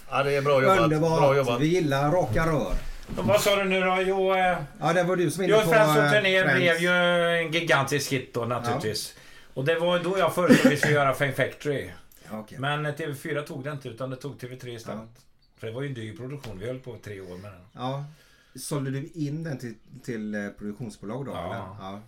Ja, 0.10 0.24
det 0.24 0.36
är 0.36 0.42
bra 0.42 0.62
jobbat. 0.62 0.78
Bra 0.78 0.84
Underbart! 0.84 1.38
jobbat. 1.38 1.62
Vi 1.62 1.68
gillar 1.68 2.12
raka 2.12 2.48
rör. 2.48 2.74
Och 3.18 3.26
vad 3.26 3.42
sa 3.42 3.56
du 3.56 3.64
nu 3.64 3.80
då? 3.82 3.98
Jo, 4.02 4.36
eh, 4.36 4.58
Ja, 4.80 4.94
det 4.94 5.04
var 5.04 5.16
du 5.16 5.32
som 5.32 5.46
Jo, 5.46 5.58
på... 5.58 5.70
Friends 5.70 5.98
eh, 5.98 6.06
och 6.06 6.12
turné 6.12 6.42
Friends. 6.44 6.56
blev 6.56 6.78
ju 6.78 6.90
en 6.90 7.52
gigantisk 7.52 8.12
hit 8.12 8.34
då 8.34 8.46
naturligtvis. 8.46 9.14
Och 9.54 9.66
det 9.66 9.80
var 9.80 10.00
då 10.00 10.18
jag 10.20 10.36
föreslog 10.36 10.66
att 10.66 10.72
vi 10.72 10.78
skulle 10.78 10.94
göra 10.94 11.14
Fame 11.14 11.32
Factory. 11.32 11.90
Ja, 12.32 12.40
okej. 12.40 12.58
Men 12.60 12.86
eh, 12.86 12.94
TV4 12.94 13.42
tog 13.42 13.64
det 13.64 13.72
inte 13.72 13.90
utan 13.90 14.10
det 14.10 14.16
tog 14.16 14.38
TV3 14.38 14.68
istället. 14.68 15.00
Ja. 15.16 15.22
För 15.58 15.68
det 15.68 15.74
var 15.74 15.82
ju 15.82 15.88
en 15.88 15.94
dyr 15.94 16.18
produktion. 16.18 16.60
Vi 16.60 16.68
höll 16.68 16.80
på 16.80 16.98
tre 17.04 17.22
år 17.22 17.38
med 17.38 17.52
den. 17.52 17.62
Ja. 17.74 18.06
Sålde 18.60 18.92
du 18.92 19.08
in 19.14 19.44
den 19.44 19.58
till, 19.58 19.76
till 20.04 20.36
eh, 20.36 20.50
produktionsbolag 20.50 21.26
då? 21.26 21.32
Ja. 21.32 21.46
Eller? 21.46 21.56
ja. 21.56 22.02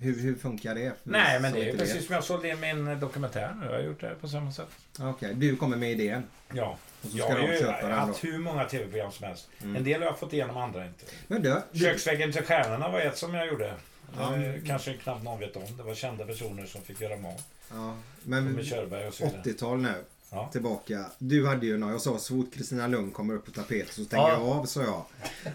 Hur, 0.00 0.20
hur 0.20 0.34
funkar 0.36 0.74
det? 0.74 0.92
Nej, 1.02 1.40
men 1.40 1.52
det 1.52 1.70
är 1.70 1.76
precis 1.76 2.06
som 2.06 2.14
jag 2.14 2.24
sålde 2.24 2.48
in 2.48 2.60
min 2.60 3.00
dokumentär 3.00 3.54
nu. 3.60 3.66
Jag 3.66 3.72
har 3.72 3.80
gjort 3.80 4.00
det 4.00 4.14
på 4.20 4.28
samma 4.28 4.52
sätt. 4.52 4.68
Okej, 5.00 5.34
du 5.34 5.56
kommer 5.56 5.76
med 5.76 5.90
idén. 5.90 6.22
Ja. 6.52 6.78
Och 7.02 7.10
så 7.10 7.18
Jag 7.18 7.26
ska 7.26 7.34
har 7.40 7.46
de 7.48 7.52
ju 7.52 7.58
köpa 7.58 7.86
haft 7.86 8.22
då. 8.22 8.28
hur 8.28 8.38
många 8.38 8.64
TV-program 8.64 9.12
som 9.12 9.26
helst. 9.26 9.48
Mm. 9.62 9.76
En 9.76 9.84
del 9.84 10.00
har 10.00 10.06
jag 10.08 10.18
fått 10.18 10.32
igenom, 10.32 10.56
andra 10.56 10.86
inte. 10.86 11.04
Men 11.26 11.42
du, 11.42 11.56
du 11.72 11.78
Köksväggen 11.78 12.32
till 12.32 12.42
stjärnorna 12.42 12.88
var 12.88 13.00
ett 13.00 13.16
som 13.18 13.34
jag 13.34 13.46
gjorde. 13.46 13.74
Ja. 14.18 14.36
Eh, 14.36 14.54
Kanske 14.66 14.94
knappt 14.94 15.24
någon 15.24 15.38
vet 15.40 15.56
om. 15.56 15.76
Det 15.76 15.82
var 15.82 15.94
kända 15.94 16.24
personer 16.26 16.66
som 16.66 16.82
fick 16.82 17.00
göra 17.00 17.16
mat. 17.16 17.44
ja, 17.70 17.96
men 18.22 18.44
Med 18.44 18.66
Körberg 18.66 19.06
och 19.06 19.14
så 19.14 19.24
vidare. 19.24 19.42
80-tal 19.44 19.78
nu. 19.82 19.94
Ja. 20.32 20.48
Tillbaka. 20.52 21.04
Du 21.18 21.46
hade 21.46 21.66
ju 21.66 21.78
när 21.78 21.90
jag 21.90 22.00
sa 22.00 22.18
så 22.18 22.34
fort 22.34 22.54
Kristina 22.54 22.86
Lund 22.86 23.14
kommer 23.14 23.34
upp 23.34 23.44
på 23.44 23.50
tapeten 23.50 23.88
så 23.94 24.04
stänger 24.04 24.28
Ja. 24.28 24.32
jag 24.32 24.42
av, 24.42 24.64
sa 24.64 24.82
jag. 24.82 25.04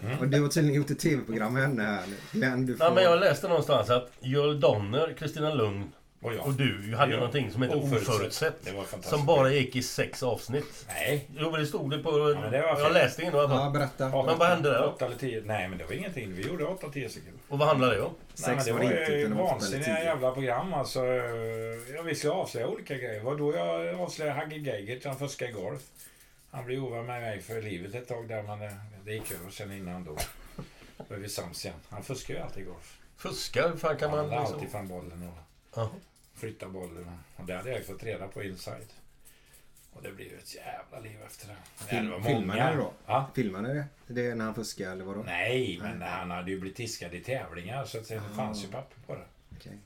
Mm. 0.02 0.18
Och 0.18 0.28
du 0.28 0.40
har 0.40 0.48
tydligen 0.48 0.76
gjort 0.80 0.90
ett 0.90 0.98
tv-program 0.98 1.52
med 1.54 1.62
henne 1.62 1.82
här. 1.82 2.04
Glenn, 2.32 2.66
du 2.66 2.76
får... 2.76 2.86
Ja, 2.86 2.92
men 2.94 3.04
jag 3.04 3.20
läste 3.20 3.48
någonstans 3.48 3.90
att 3.90 4.10
Joel 4.20 4.60
Donner, 4.60 5.14
Kristina 5.18 5.54
Lund 5.54 5.84
Och 6.20 6.34
jag. 6.34 6.46
och 6.46 6.52
du 6.52 6.94
hade 6.96 7.12
Ja. 7.12 7.16
någonting 7.18 7.50
som 7.50 7.62
heter 7.62 7.76
Oförutsett. 7.76 8.08
Oförutsett. 8.08 8.54
Det 8.64 8.70
var 8.72 8.82
fantastiskt. 8.84 9.10
Som 9.10 9.26
bara 9.26 9.50
gick 9.50 9.76
i 9.76 9.82
sex 9.82 10.22
avsnitt. 10.22 10.84
Nej. 10.88 11.28
Jo 11.36 11.50
men 11.50 11.60
det 11.60 11.66
stod 11.66 11.90
det 11.90 11.98
på... 11.98 12.10
men 12.40 12.52
det 12.52 12.60
var 12.62 12.80
jag 12.80 12.92
läste 12.92 13.22
in 13.22 13.28
i 13.28 13.30
alla 13.30 13.42
Ja, 13.42 13.48
fall. 13.48 13.72
berätta. 13.72 14.04
Men 14.08 14.38
vad 14.38 14.48
hände 14.48 14.70
där 14.70 14.78
då? 14.82 14.86
Åtta 14.88 15.06
eller 15.06 15.16
tio. 15.16 15.42
Nej, 15.44 15.68
men 15.68 15.78
det 15.78 15.84
var 15.84 15.92
ingenting. 15.92 16.32
Vi 16.34 16.42
gjorde 16.48 16.64
8-10 16.64 17.08
sekunder. 17.08 17.40
Och 17.48 17.58
vad 17.58 17.68
handlar 17.68 17.90
det 17.94 18.00
om? 18.02 18.12
Nej, 18.12 18.54
men 18.54 18.64
Sex 18.64 18.64
det 18.64 18.72
var 18.72 18.82
ju 18.82 19.28
vansinniga 19.34 20.04
jävla 20.04 20.30
program 20.32 20.74
alltså. 20.74 21.04
Ja, 21.96 22.02
vi 22.04 22.14
skulle 22.14 22.32
avslöja 22.32 22.68
olika 22.68 22.94
grejer. 22.94 23.14
Det 23.18 23.24
var 23.24 23.36
då 23.36 23.52
jag 23.56 24.00
avslöjade 24.00 24.38
Hagge 24.38 24.56
Geigert, 24.56 25.04
han 25.04 25.18
fuskade 25.18 25.50
i 25.50 25.54
golf. 25.54 25.80
Han 26.50 26.64
blev 26.64 26.84
ovän 26.84 27.06
med 27.06 27.22
mig 27.22 27.40
för 27.42 27.62
livet 27.62 27.94
ett 27.94 28.08
tag 28.08 28.28
där, 28.28 28.42
men 28.42 28.58
det, 29.04 29.12
gick 29.12 29.32
över 29.32 29.50
sen 29.50 29.72
innan 29.72 29.94
han 29.94 30.04
dog. 30.04 30.18
Då 31.08 31.14
är 31.14 31.18
vi 31.18 31.28
sams 31.28 31.64
igen. 31.64 31.76
Han 31.90 32.02
fuskar 32.02 32.34
ju 32.34 32.40
alltid 32.40 32.62
i 32.62 32.66
golf. 32.66 32.98
Fuskar? 33.16 33.68
Hur 33.68 33.76
fan 33.76 33.96
kan 33.96 34.10
Han 34.10 34.18
man... 34.18 34.28
la 34.30 34.38
Liksom... 34.40 34.54
alltid 34.54 34.70
fram 34.70 34.88
bollen 34.88 35.28
och 35.32 35.38
Ja. 35.76 35.90
flytta 36.34 36.68
bollen. 36.68 37.10
Och 37.36 37.44
det 37.44 37.56
hade 37.56 37.70
jag 37.70 37.86
fått 37.86 38.02
reda 38.02 38.28
på 38.28 38.42
inside. 38.42 38.92
Och 39.92 40.02
det 40.02 40.12
blev 40.12 40.38
ett 40.38 40.54
jävla 40.54 41.00
liv 41.00 41.18
efter 41.26 41.48
det. 41.48 41.56
Men 41.78 42.06
det 42.06 42.10
Film, 42.10 42.24
filmade 42.24 42.70
det 42.70 42.76
då? 42.76 42.92
Ja. 43.06 43.30
Filmade 43.34 43.74
det? 43.74 43.84
Det 44.06 44.26
är 44.26 44.34
när 44.34 44.44
han 44.44 44.54
fuskar 44.54 44.92
eller 44.92 45.04
vadå? 45.04 45.22
Nej, 45.26 45.78
men 45.82 46.02
han 46.02 46.30
hade 46.30 46.50
ju 46.50 46.60
blivit 46.60 46.76
diskad 46.76 47.14
i 47.14 47.20
tävlingar 47.20 47.84
så 47.84 47.98
att 47.98 48.08
det 48.08 48.20
fanns 48.36 48.64
ju 48.64 48.68
papper 48.68 48.96
på 49.06 49.14
det. 49.14 49.24
Okej. 49.56 49.78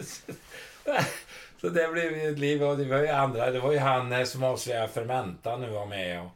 så 1.60 1.68
det 1.68 1.92
blev 1.92 2.12
ju 2.12 2.30
ett 2.32 2.38
liv 2.38 2.62
och 2.62 2.78
det 2.78 2.84
var 2.84 2.98
ju 2.98 3.08
andra. 3.08 3.50
Det 3.50 3.60
var 3.60 3.72
ju 3.72 3.78
han 3.78 4.12
eh, 4.12 4.24
som 4.24 4.42
avslöjade 4.42 4.88
Fermenta 4.88 5.56
nu 5.56 5.70
var 5.70 5.86
med 5.86 6.22
och 6.22 6.30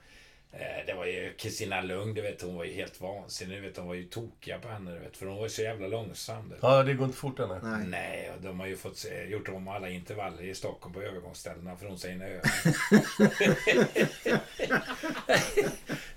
det 0.86 0.94
var 0.94 1.06
ju 1.06 1.32
Kristina 1.38 1.80
Lund, 1.80 2.14
du 2.14 2.20
vet 2.22 2.42
hon 2.42 2.56
var 2.56 2.64
ju 2.64 2.72
helt 2.72 3.00
vansinnig. 3.00 3.58
Du 3.58 3.62
vet 3.68 3.76
hon 3.76 3.86
var 3.86 3.94
ju 3.94 4.04
tokiga 4.04 4.58
på 4.58 4.68
henne 4.68 4.92
du 4.92 4.98
vet. 4.98 5.16
För 5.16 5.26
hon 5.26 5.36
var 5.36 5.42
ju 5.42 5.50
så 5.50 5.62
jävla 5.62 5.86
långsam. 5.86 6.48
Du. 6.48 6.56
Ja, 6.60 6.82
det 6.82 6.94
går 6.94 7.06
inte 7.06 7.18
fort 7.18 7.38
än. 7.38 7.48
nej. 7.90 8.32
Och 8.36 8.42
de 8.42 8.60
har 8.60 8.66
ju 8.66 8.76
fått 8.76 8.96
se, 8.96 9.24
gjort 9.24 9.48
om 9.48 9.68
alla 9.68 9.88
intervaller 9.88 10.42
i 10.42 10.54
Stockholm 10.54 10.94
på 10.94 11.02
övergångsställena 11.02 11.76
för 11.76 11.86
hon 11.86 11.98
säger 11.98 12.16
nej. 12.16 12.40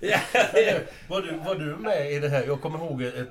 ja, 0.00 0.18
Var 1.08 1.22
du, 1.22 1.36
var 1.36 1.54
du 1.54 1.76
med 1.76 2.12
i 2.12 2.18
det 2.18 2.28
här? 2.28 2.44
Jag 2.46 2.60
kommer 2.60 2.78
ihåg 2.78 3.02
ett... 3.02 3.28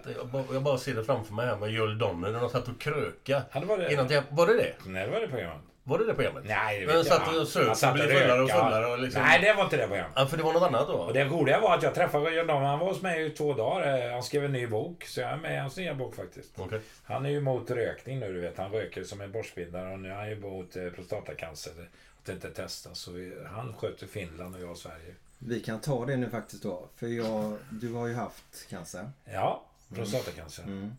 Jag 0.52 0.64
bara, 0.64 0.78
ser 0.78 0.96
det 0.96 1.04
framför 1.04 1.34
mig 1.34 1.46
här 1.46 1.58
med 1.58 1.70
Joel 1.72 1.98
Donner 1.98 2.32
när 2.32 2.40
de 2.40 2.50
satt 2.50 2.68
och 2.68 2.82
kröka. 2.82 3.44
Ja, 3.54 3.60
det 3.60 3.66
var 3.66 3.78
det. 3.78 3.94
Innan 3.94 4.08
var 4.30 4.48
det 4.48 4.54
det? 4.54 4.74
Nej, 4.86 5.06
det 5.06 5.12
var 5.12 5.22
det 5.22 5.28
programmet. 5.28 5.71
Var 5.92 5.98
det 6.00 6.06
det 6.06 6.14
programmet? 6.14 6.44
Nej, 6.48 6.80
det 6.80 6.86
Men 6.88 6.96
vet 6.96 7.08
jag. 7.08 7.22
satt 7.22 7.36
och 7.36 7.48
söp 7.48 7.90
och 7.90 7.94
blev 7.94 8.06
och 8.06 8.12
fullare 8.20 8.42
och 8.42 8.50
fullare 8.50 8.86
och 8.86 9.00
liksom... 9.00 9.22
Nej, 9.22 9.42
det 9.42 9.54
var 9.54 9.64
inte 9.64 9.78
det 9.78 9.88
programmet. 9.88 10.12
Ja, 10.16 10.26
för 10.26 10.38
det 10.38 10.44
var 10.44 10.54
något 10.54 10.64
annat 10.64 10.88
då? 10.88 10.94
Och 10.94 11.14
det 11.14 11.24
roliga 11.26 11.60
var 11.60 11.78
att 11.78 11.84
jag 11.84 11.96
träffade 11.96 12.32
John 12.36 12.48
Dahmer. 12.48 12.66
Han 12.68 12.80
var 12.80 12.88
hos 12.88 13.02
mig 13.02 13.26
i 13.26 13.30
två 13.30 13.54
dagar. 13.54 14.06
Eh, 14.08 14.14
Han 14.14 14.24
skrev 14.24 14.46
en 14.46 14.52
ny 14.52 14.68
bok. 14.68 15.04
Så 15.06 15.20
jag 15.22 15.30
är 15.30 15.38
med 15.38 15.54
i 15.56 15.58
hans 15.58 15.78
nya 15.78 15.94
bok 15.96 16.16
faktiskt. 16.16 16.50
Okej. 16.58 16.80
Han 17.04 17.26
är 17.26 17.30
ju 17.30 17.38
emot 17.38 17.72
rökning 17.72 18.20
nu, 18.20 18.34
du 18.34 18.40
vet. 18.42 18.58
Han 18.58 18.72
röker 18.72 19.04
som 19.04 19.22
en 19.22 19.32
borstbindare 19.32 19.94
och 19.94 20.00
nu 20.00 20.10
är 20.10 20.16
han 20.16 20.30
ju 20.30 20.36
emot 20.36 20.76
eh, 20.76 20.90
prostatacancer. 20.90 21.72
Att 22.20 22.26
det 22.26 22.32
inte 22.32 22.50
testas. 22.52 23.00
Så 23.00 23.12
vi, 23.12 23.34
han 23.52 23.74
sköter 23.78 24.08
Finland 24.08 24.56
och 24.56 24.62
jag 24.62 24.78
Sverige. 24.78 25.16
Vi 25.40 25.60
kan 25.60 25.80
ta 25.82 26.06
det 26.06 26.18
nu 26.18 26.30
faktiskt 26.30 26.64
då. 26.64 26.90
För 26.96 27.08
jag, 27.08 27.58
du 27.70 27.94
har 27.94 28.08
ju 28.08 28.14
haft 28.16 28.70
cancer. 28.70 29.10
Ja, 29.34 29.64
prostatacancer. 29.96 30.64
Mm. 30.64 30.92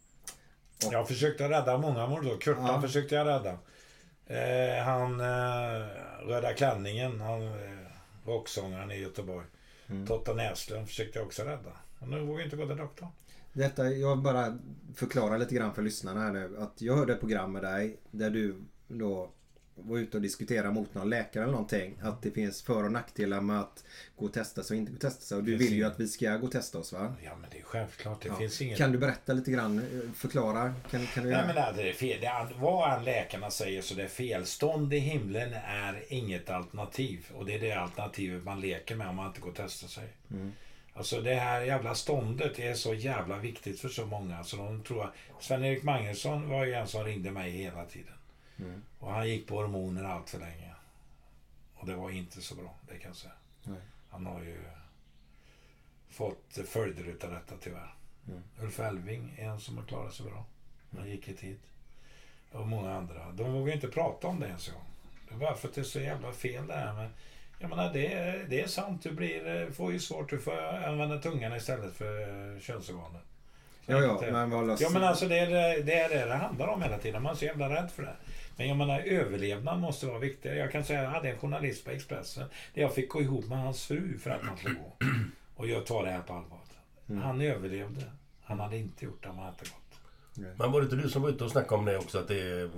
Jag 0.91 1.09
försökte 1.09 1.49
rädda 1.49 1.79
många 1.79 2.07
mår 2.07 2.21
då. 2.23 2.37
Kurtan 2.37 2.67
Ja. 2.67 2.81
försökte 2.81 3.15
jag 3.15 3.27
rädda. 3.27 3.59
Eh, 4.33 4.85
han 4.85 5.21
eh, 5.21 5.87
Röda 6.27 6.55
klänningen, 6.55 7.21
han 7.21 7.43
eh, 7.43 7.53
rocksångaren 8.27 8.91
i 8.91 9.01
Göteborg. 9.01 9.47
Mm. 9.87 10.07
Totta 10.07 10.35
Näslund 10.35 10.89
försökte 10.89 11.19
jag 11.19 11.27
också 11.27 11.43
rädda. 11.43 11.73
Men 11.99 12.11
nu 12.11 12.21
vågar 12.21 12.45
inte 12.45 12.57
gå 12.57 12.67
till 12.67 12.77
doktorn. 12.77 13.09
Detta, 13.53 13.91
jag 13.91 14.19
bara 14.19 14.59
förklarar 14.95 15.39
lite 15.39 15.55
grann 15.55 15.75
för 15.75 15.83
lyssnarna 15.83 16.21
här 16.21 16.33
nu. 16.33 16.57
Att 16.59 16.83
jag 16.83 16.97
hörde 16.97 17.13
ett 17.13 17.21
program 17.21 17.53
med 17.53 17.63
dig 17.63 18.01
där 18.11 18.31
du 18.31 18.57
då 18.89 19.31
var 19.85 19.99
ute 19.99 20.17
och 20.17 20.23
diskutera 20.23 20.71
mot 20.71 20.95
någon 20.95 21.11
läkare 21.11 21.43
eller 21.43 21.53
någonting. 21.53 21.99
Att 22.03 22.23
det 22.23 22.31
finns 22.31 22.63
för 22.63 22.85
och 22.85 22.93
nackdelar 22.93 23.41
med 23.41 23.61
att 23.61 23.85
gå 24.17 24.25
och 24.27 24.33
testa 24.33 24.63
sig 24.63 24.75
och 24.75 24.79
inte 24.79 24.93
gå 24.93 24.97
och 24.97 25.01
testa 25.01 25.21
sig. 25.23 25.37
Och 25.37 25.45
du 25.45 25.57
vill 25.57 25.73
ju 25.73 25.85
att 25.85 26.01
vi 26.01 26.09
ska 26.09 26.37
gå 26.37 26.47
och 26.47 26.53
testa 26.53 26.79
oss 26.79 26.93
va? 26.93 27.15
Ja, 27.25 27.37
men 27.41 27.51
det 27.51 27.59
är 27.59 27.63
självklart. 27.63 28.23
Det 28.23 28.29
Ja. 28.29 28.37
finns 28.37 28.61
ingen... 28.63 28.77
Kan 28.79 28.93
du 28.93 28.99
berätta 28.99 29.33
lite 29.33 29.51
grann? 29.51 29.79
eh, 29.79 30.13
Förklara? 30.15 30.75
Kan, 30.91 31.07
kan 31.07 31.25
du 31.25 31.31
Nej 31.31 31.45
men 31.47 31.77
det 31.77 31.89
är 31.89 31.93
fel. 31.93 32.19
Det 32.21 32.27
är, 32.27 32.49
vad 32.61 33.05
läkarna 33.05 33.51
säger 33.51 33.83
så 33.83 33.95
det 33.95 34.03
är 34.03 34.09
fel. 34.09 34.47
Stånd 34.47 34.95
i 34.95 34.99
himlen 34.99 35.53
är 35.67 36.03
inget 36.09 36.51
alternativ. 36.51 37.27
Och 37.35 37.47
det 37.47 37.55
är 37.55 37.61
det 37.61 37.73
alternativet 37.73 38.45
man 38.45 38.61
leker 38.61 38.95
med 38.97 39.09
om 39.09 39.17
man 39.17 39.27
inte 39.27 39.41
går 39.41 39.49
och 39.51 39.57
testar 39.57 39.89
sig. 39.89 40.09
Mm. 40.31 40.53
Alltså 40.95 41.21
det 41.21 41.35
här 41.35 41.61
jävla 41.61 41.95
ståndet 41.95 42.59
är 42.59 42.75
så 42.75 42.95
jävla 42.95 43.37
viktigt 43.39 43.81
för 43.81 43.89
så 43.89 44.07
många. 44.07 44.45
Så 44.45 44.57
de 44.57 44.83
tror 44.83 45.05
att... 45.05 45.13
Sven-Erik 45.41 45.83
Magnusson 45.83 46.49
var 46.49 46.65
ju 46.65 46.75
en 46.75 46.87
som 46.87 47.05
ringde 47.05 47.31
mig 47.31 47.51
hela 47.51 47.85
tiden. 47.85 48.13
Mm. 48.59 48.83
Och 48.99 49.13
han 49.13 49.29
gick 49.29 49.47
på 49.49 49.55
hormoner 49.57 50.05
allt 50.05 50.31
för 50.31 50.39
länge. 50.39 50.73
Och 51.75 51.87
det 51.87 51.95
var 51.97 52.11
inte 52.11 52.41
så 52.41 52.55
bra, 52.55 52.75
det 52.89 52.99
kan 52.99 53.09
jag 53.09 53.17
säga. 53.17 53.33
Nej. 53.65 53.81
Han 54.11 54.27
har 54.27 54.41
ju 54.43 54.59
fått 56.11 56.59
följder 56.67 57.05
utav 57.05 57.31
detta 57.31 57.55
tyvärr. 57.61 57.95
Mm. 58.29 58.43
Ulf 58.61 58.81
Elving 58.81 59.35
är 59.39 59.49
en 59.49 59.61
som 59.61 59.79
har 59.79 59.85
klarat 59.85 60.15
sig 60.15 60.27
bra. 60.27 60.45
Han 60.99 61.11
gick 61.11 61.29
hit 61.29 61.41
hit. 61.41 61.61
Och 62.53 62.67
många 62.69 62.95
andra. 62.95 63.33
De 63.33 63.53
vågar 63.53 63.75
inte 63.75 63.89
prata 63.89 64.27
om 64.27 64.41
det 64.41 64.47
ens 64.47 64.69
en 64.69 64.75
gång. 64.75 64.85
Det 65.29 65.35
är 65.35 65.39
bara 65.39 65.55
för 65.55 65.69
att 65.69 65.75
det 65.75 65.81
är 65.81 65.85
så 65.85 66.01
jävla 66.01 66.33
fel 66.33 66.67
det 66.67 66.75
här 66.75 66.93
med... 66.95 67.11
Jag 67.59 67.69
menar, 67.71 67.93
det, 67.93 68.13
är- 68.13 68.47
det 68.49 68.61
är 68.61 68.67
sant. 68.67 69.03
Du 69.03 69.13
blir, 69.13 69.63
eh, 69.63 69.71
får 69.71 69.93
ju 69.93 69.99
svårt. 70.01 70.31
Du 70.31 70.39
får 70.41 70.59
använda 70.63 71.19
tungan 71.19 71.57
istället 71.57 71.95
för 71.95 72.21
eh, 72.55 72.61
könsorganen. 72.61 73.21
Ja, 73.87 73.99
ja, 74.01 74.13
inte- 74.13 74.33
men 74.33 74.51
vad 74.51 74.81
Ja, 74.81 74.91
men 74.91 75.05
alltså 75.05 75.29
det 75.29 75.39
är 75.39 75.51
det, 75.51 75.83
det 75.83 75.95
är 75.95 76.09
det 76.09 76.25
det 76.25 76.35
handlar 76.35 76.67
om 76.69 76.83
hela 76.83 76.99
tiden. 76.99 77.23
Man 77.23 77.33
är 77.33 77.37
så 77.37 77.45
jävla 77.45 77.75
rädd 77.75 77.91
för 77.91 78.03
det. 78.03 78.17
Men 78.57 78.69
jag 78.69 78.77
menar, 78.77 79.01
överlevnad 79.01 79.81
måste 79.81 80.07
vara 80.07 80.19
viktigare. 80.19 80.59
Jag 80.59 80.73
kan 80.73 80.85
säga, 80.85 81.03
jag 81.03 81.11
hade 81.11 81.31
en 81.31 81.39
journalist 81.39 81.85
på 81.85 81.91
Expressen 81.91 82.45
där 82.75 82.83
jag 82.83 82.95
fick 82.95 83.09
gå 83.09 83.23
ihop 83.23 83.49
med 83.49 83.59
hans 83.59 83.87
fru 83.87 84.19
för 84.19 84.31
att 84.31 84.43
han 84.43 84.57
skulle 84.57 84.75
gå. 84.75 84.97
Och 85.57 85.69
jag 85.69 85.87
tar 85.87 86.05
det 86.05 86.11
här 86.11 86.23
på 86.23 86.33
allvar. 86.33 86.59
Mm. 87.09 87.23
Han 87.23 87.41
överlevde. 87.41 88.03
Han 88.43 88.61
hade 88.61 88.77
inte 88.77 89.05
gjort 89.05 89.23
det 89.23 89.29
om 89.29 89.39
han 89.39 89.49
inte 89.49 89.65
gått. 89.65 89.83
Men 90.59 90.73
var 90.73 90.81
det 90.81 90.85
inte 90.85 90.97
du 90.97 91.09
som 91.09 91.23
var 91.23 91.29
ute 91.29 91.45
och 91.45 91.51
snackade 91.51 91.75
om 91.75 91.85
det 91.85 91.99
också? 91.99 92.19
Att 92.19 92.29
det 92.29 92.41
är 92.41 92.71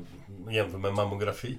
jämför 0.50 0.78
med 0.78 0.94
mammografi? 0.94 1.58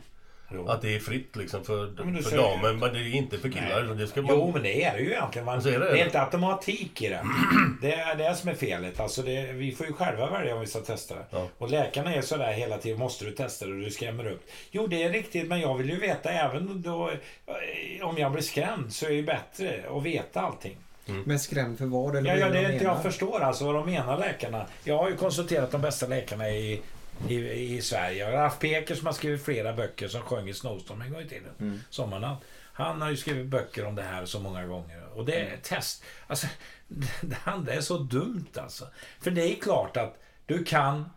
Jo. 0.53 0.67
Att 0.67 0.81
det 0.81 0.95
är 0.95 0.99
fritt 0.99 1.35
liksom 1.35 1.63
för, 1.63 2.03
men 2.05 2.23
för 2.23 2.37
damen, 2.37 2.79
men 2.79 2.93
det 2.93 2.99
är 2.99 3.15
inte 3.15 3.37
för 3.37 3.49
killar. 3.49 3.83
Nej. 3.83 3.95
Det 3.97 4.07
ska 4.07 4.23
Jo, 4.29 4.51
men 4.53 4.63
det 4.63 4.83
är 4.83 4.93
det 4.93 4.99
ju 5.03 5.11
egentligen. 5.11 5.45
Man, 5.45 5.61
Så 5.61 5.69
är 5.69 5.79
det, 5.79 5.91
det 5.91 6.01
är 6.01 6.05
inte 6.05 6.21
automatik 6.21 7.01
i 7.01 7.09
det. 7.09 7.25
Det 7.81 7.93
är 7.93 8.15
det 8.15 8.35
som 8.35 8.49
är 8.49 8.53
felet. 8.53 8.99
Alltså 8.99 9.21
det, 9.21 9.51
vi 9.53 9.71
får 9.71 9.85
ju 9.87 9.93
själva 9.93 10.29
välja 10.29 10.53
om 10.55 10.59
vi 10.61 10.67
ska 10.67 10.79
testa 10.79 11.15
det. 11.15 11.25
Och 11.57 11.69
läkarna 11.69 12.13
är 12.15 12.21
sådär 12.21 12.51
hela 12.53 12.77
tiden. 12.77 12.99
Måste 12.99 13.25
du 13.25 13.31
testa 13.31 13.65
det? 13.65 13.71
Och 13.71 13.79
du 13.79 13.89
skrämmer 13.91 14.27
upp. 14.27 14.45
Jo, 14.71 14.87
det 14.87 15.03
är 15.03 15.09
riktigt. 15.09 15.47
Men 15.47 15.59
jag 15.59 15.75
vill 15.77 15.89
ju 15.89 15.99
veta 15.99 16.29
även 16.31 16.81
då... 16.81 17.09
eh, 17.09 18.07
Om 18.07 18.17
jag 18.17 18.31
blir 18.31 18.41
skrämd 18.43 18.93
så 18.93 19.05
är 19.05 19.09
det 19.09 19.15
ju 19.15 19.23
bättre 19.23 19.83
att 19.97 20.03
veta 20.03 20.41
allting. 20.41 20.77
Men 21.25 21.39
skrämd 21.39 21.77
för 21.77 21.85
vad? 21.85 22.15
Eller 22.15 22.29
Ja, 22.29 22.37
ja, 22.39 22.45
är 22.45 22.51
det 22.51 22.59
de 22.59 22.65
är 22.65 22.71
inte 22.73 22.83
menar? 22.85 22.95
jag 22.95 23.03
förstår 23.03 23.39
alltså 23.39 23.65
vad 23.65 23.75
de 23.75 23.85
menar 23.85 24.17
läkarna. 24.19 24.65
Jag 24.83 24.97
har 24.97 25.09
ju 25.09 25.15
konsulterat 25.15 25.71
de 25.71 25.81
bästa 25.81 26.07
läkarna 26.07 26.49
i, 26.49 26.81
i, 27.29 27.35
i 27.75 27.81
Sverige. 27.81 28.17
Jag 28.29 28.31
har 28.37 28.43
haft 28.43 28.59
Peker 28.59 28.95
som 28.95 29.05
har 29.05 29.13
skrivit 29.13 29.43
flera 29.45 29.73
böcker 29.73 30.07
som 30.07 30.21
sjöng 30.21 30.49
i 30.49 30.53
Snowstorm 30.53 31.01
en 31.01 31.13
gång 31.13 31.21
i 31.21 31.27
tiden. 31.29 31.51
Mm. 31.59 31.79
Sommarnatt. 31.89 32.41
Han 32.73 33.01
har 33.01 33.09
ju 33.09 33.17
skrivit 33.17 33.45
böcker 33.47 33.85
om 33.85 33.95
det 33.95 34.01
här 34.03 34.25
så 34.25 34.39
många 34.39 34.65
gånger. 34.65 35.03
Och 35.13 35.25
det 35.25 35.35
är 35.35 35.45
Mm. 35.47 35.59
test. 35.63 36.03
Alltså, 36.27 36.47
det 37.21 37.37
andra 37.43 37.73
är 37.73 37.81
så 37.81 37.97
dumt 37.97 38.45
alltså. 38.55 38.87
För 39.19 39.31
det 39.31 39.41
är 39.41 39.55
klart 39.61 39.97
att 39.97 40.19
du 40.45 40.63
kan... 40.63 41.09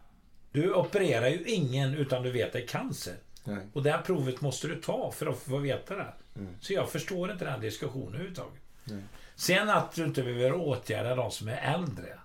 Du 0.53 0.75
opererar 0.75 1.29
ju 1.29 1.45
ingen 1.45 1.95
utan 1.95 2.23
du 2.23 2.31
vet 2.33 2.47
att 2.47 2.53
det 2.53 2.63
är 2.63 2.67
cancer. 2.67 3.15
Nej. 3.45 3.59
Och 3.73 3.83
det 3.83 3.91
här 3.91 4.03
provet 4.03 4.41
måste 4.41 4.69
du 4.69 4.81
ta 4.81 5.13
för 5.13 5.27
att 5.27 5.39
få 5.39 5.57
veta 5.57 5.97
det. 5.97 6.13
Mm. 6.37 6.55
Så 6.61 6.73
jag 6.73 6.91
förstår 6.91 7.31
inte 7.33 7.45
den 7.45 7.55
här 7.55 7.61
diskussionen 7.61 8.09
överhuvudtaget. 8.09 8.61
Nej. 8.85 9.03
Sen 9.37 9.69
att 9.71 9.93
du 9.95 10.05
inte 10.05 10.23
behöver 10.23 10.53
åtgärda 10.53 11.15
de 11.15 11.31
som 11.31 11.49
är 11.49 11.75
äldre. 11.75 12.19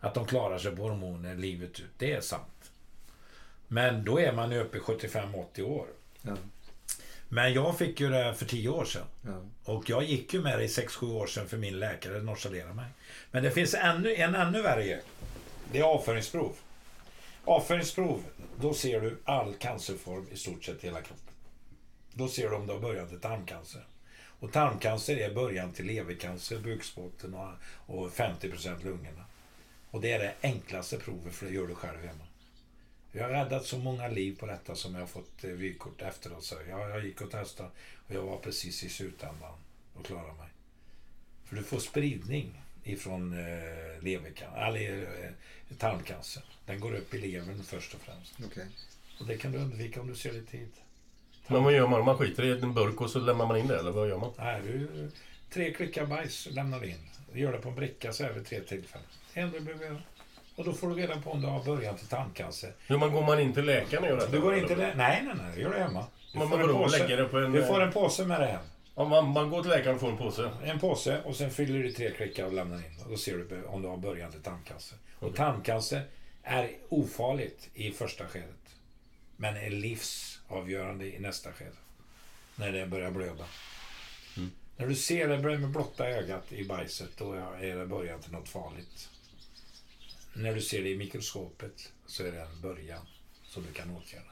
Att 0.00 0.14
de 0.14 0.26
klarar 0.26 0.58
sig 0.58 0.76
på 0.76 0.82
hormoner 0.82 1.34
livet 1.34 1.80
ut. 1.80 1.90
Det 1.98 2.12
är 2.12 2.20
sant. 2.20 2.59
Men 3.72 4.04
då 4.04 4.20
är 4.20 4.32
man 4.32 4.52
ju 4.52 4.58
uppe 4.58 4.78
i 4.78 4.80
75-80 4.80 5.62
år. 5.62 5.86
Ja. 6.22 6.36
Men 7.28 7.52
jag 7.52 7.78
fick 7.78 8.00
ju 8.00 8.10
det 8.10 8.34
för 8.34 8.46
10 8.46 8.68
år 8.68 8.84
sedan. 8.84 9.06
Ja. 9.22 9.42
Och 9.64 9.90
jag 9.90 10.04
gick 10.04 10.34
ju 10.34 10.42
med 10.42 10.58
det 10.58 10.64
i 10.64 10.66
6-7 10.66 11.12
år 11.12 11.26
sedan 11.26 11.48
för 11.48 11.56
min 11.56 11.78
läkare 11.78 12.22
nonchalerade 12.22 12.74
mig. 12.74 12.86
Men 13.30 13.42
det 13.42 13.50
finns 13.50 13.74
ännu, 13.74 14.14
en 14.14 14.34
ännu 14.34 14.62
värre. 14.62 15.00
Det 15.72 15.78
är 15.78 15.82
avföringsprov. 15.82 16.52
Avföringsprov, 17.44 18.22
då 18.60 18.74
ser 18.74 19.00
du 19.00 19.18
all 19.24 19.54
cancerform 19.54 20.26
i 20.32 20.36
stort 20.36 20.64
sett 20.64 20.84
hela 20.84 21.00
kroppen. 21.00 21.34
Då 22.12 22.28
ser 22.28 22.50
du 22.50 22.56
om 22.56 22.66
du 22.66 22.72
har 22.72 22.80
början 22.80 23.08
till 23.08 23.20
tarmcancer. 23.20 23.86
Och 24.40 24.52
tarmcancer 24.52 25.16
är 25.16 25.34
början 25.34 25.72
till 25.72 25.86
levercancer, 25.86 26.58
bukspotten 26.58 27.34
och, 27.34 27.52
och 27.86 28.10
50% 28.10 28.84
lungorna. 28.84 29.24
Och 29.90 30.00
det 30.00 30.12
är 30.12 30.18
det 30.18 30.34
enklaste 30.42 30.96
provet 30.96 31.34
för 31.34 31.46
det 31.46 31.52
gör 31.52 31.66
du 31.66 31.74
själv 31.74 31.98
hemma. 31.98 32.24
Jag 33.12 33.22
har 33.22 33.30
räddat 33.30 33.66
så 33.66 33.78
många 33.78 34.08
liv 34.08 34.38
på 34.38 34.46
detta 34.46 34.74
som 34.74 34.94
jag 34.94 35.00
har 35.00 35.06
fått 35.06 35.44
eh, 35.44 35.50
vykort 35.50 36.02
efteråt. 36.02 36.44
Så 36.44 36.54
jag, 36.68 36.90
jag 36.90 37.04
gick 37.04 37.20
och 37.20 37.30
testade 37.30 37.68
och 38.08 38.14
jag 38.14 38.22
var 38.22 38.38
precis 38.38 38.84
i 38.84 38.88
slutändan 38.88 39.54
och 39.94 40.06
klarade 40.06 40.32
mig. 40.32 40.48
För 41.44 41.56
du 41.56 41.62
får 41.62 41.78
spridning 41.78 42.62
ifrån 42.84 43.32
eh, 43.32 44.02
levercan- 44.02 44.68
eller 44.68 45.02
eh, 45.02 45.76
tarmcancer. 45.78 46.42
Den 46.66 46.80
går 46.80 46.94
upp 46.94 47.14
i 47.14 47.18
levern 47.18 47.62
först 47.64 47.94
och 47.94 48.00
främst. 48.00 48.34
Okej. 48.46 48.66
Och 49.20 49.26
det 49.26 49.36
kan 49.36 49.52
du 49.52 49.58
undvika 49.58 50.00
om 50.00 50.06
du 50.06 50.14
ser 50.14 50.32
det 50.32 50.38
i 50.38 50.42
tid. 50.42 50.72
Men 51.46 51.64
vad 51.64 51.72
gör 51.72 51.86
man? 51.86 52.04
Man 52.04 52.18
skiter 52.18 52.44
i 52.44 52.50
en 52.50 52.74
burk 52.74 53.00
och 53.00 53.10
så 53.10 53.18
lämnar 53.18 53.46
man 53.46 53.56
in 53.56 53.66
det, 53.66 53.78
eller 53.78 53.90
vad 53.90 54.08
gör 54.08 54.18
man? 54.18 54.32
Nej, 54.38 54.60
du, 54.62 55.10
tre 55.50 55.72
klickar 55.72 56.06
bajs 56.06 56.48
lämnar 56.50 56.80
du 56.80 56.86
in. 56.86 57.10
Du 57.32 57.40
gör 57.40 57.52
det 57.52 57.58
på 57.58 57.68
en 57.68 57.74
bricka 57.74 58.12
så 58.12 58.32
vid 58.32 58.46
tre 58.46 58.60
tillfällen. 58.60 59.06
Det 59.34 59.40
enda 59.40 59.58
du 59.58 59.64
behöver 59.64 59.84
göra. 59.86 60.02
Och 60.60 60.66
då 60.66 60.72
får 60.72 60.88
du 60.88 60.94
reda 60.94 61.20
på 61.20 61.30
om 61.30 61.40
du 61.40 61.46
har 61.46 61.64
början 61.64 61.96
till 61.96 62.06
tarmcancer. 62.06 62.72
Hur 62.86 62.98
man 62.98 63.12
går 63.12 63.22
man 63.26 63.40
in 63.40 63.52
till 63.52 63.64
läkaren 63.64 64.02
och 64.04 64.08
gör 64.10 64.16
detta? 64.16 64.30
Du 64.32 64.40
går 64.40 64.54
inte 64.54 64.74
där. 64.74 64.94
Nej, 64.94 65.22
nej, 65.24 65.34
nej. 65.42 65.52
Det 65.54 65.60
gör 65.60 65.70
du 65.72 65.78
hemma. 65.78 66.06
Du 66.32 66.38
Men 66.38 66.48
får 66.48 66.58
vadå, 66.58 66.68
en 66.76 66.82
påse. 66.82 67.16
det 67.16 67.24
på 67.24 67.38
en- 67.38 67.52
Du 67.52 67.66
får 67.66 67.80
en 67.82 67.92
påse 67.92 68.24
med 68.24 68.40
det 68.40 68.46
hem. 68.46 68.60
Om 68.94 69.08
man, 69.10 69.28
man 69.28 69.50
går 69.50 69.62
till 69.62 69.70
läkaren 69.70 69.94
och 69.94 70.00
får 70.00 70.10
en 70.10 70.16
påse? 70.16 70.50
En 70.64 70.78
påse 70.80 71.20
och 71.24 71.36
sen 71.36 71.50
fyller 71.50 71.82
du 71.82 71.92
tre 71.92 72.10
klickar 72.10 72.44
och 72.44 72.52
lämnar 72.52 72.76
in. 72.76 72.96
Och 73.04 73.10
då 73.10 73.16
ser 73.16 73.36
du 73.36 73.64
om 73.64 73.82
du 73.82 73.88
har 73.88 73.96
början 73.96 74.30
till 74.32 74.42
tarmcancer. 74.42 74.98
Och 75.18 75.34
tarmcancer 75.36 76.02
är 76.42 76.70
ofarligt 76.88 77.68
i 77.74 77.90
första 77.92 78.26
skedet. 78.26 78.74
Men 79.36 79.56
är 79.56 79.70
livsavgörande 79.70 81.06
i 81.06 81.18
nästa 81.18 81.52
skede. 81.52 81.70
När 82.56 82.72
det 82.72 82.86
börjar 82.86 83.10
blöda. 83.10 83.44
När 84.76 84.86
du 84.86 84.94
ser 84.94 85.28
det 85.28 85.38
med 85.38 85.68
blotta 85.68 86.08
ögat 86.08 86.52
i 86.52 86.64
bajset, 86.64 87.10
då 87.18 87.32
är 87.60 87.76
det 87.76 87.86
början 87.86 88.20
till 88.20 88.32
något 88.32 88.48
farligt. 88.48 89.09
När 90.32 90.54
du 90.54 90.60
ser 90.60 90.82
det 90.82 90.88
i 90.88 90.96
mikroskopet 90.96 91.92
så 92.06 92.24
är 92.24 92.32
det 92.32 92.40
en 92.40 92.60
början 92.60 93.06
som 93.44 93.62
du 93.62 93.72
kan 93.72 93.96
åtgärda. 93.96 94.30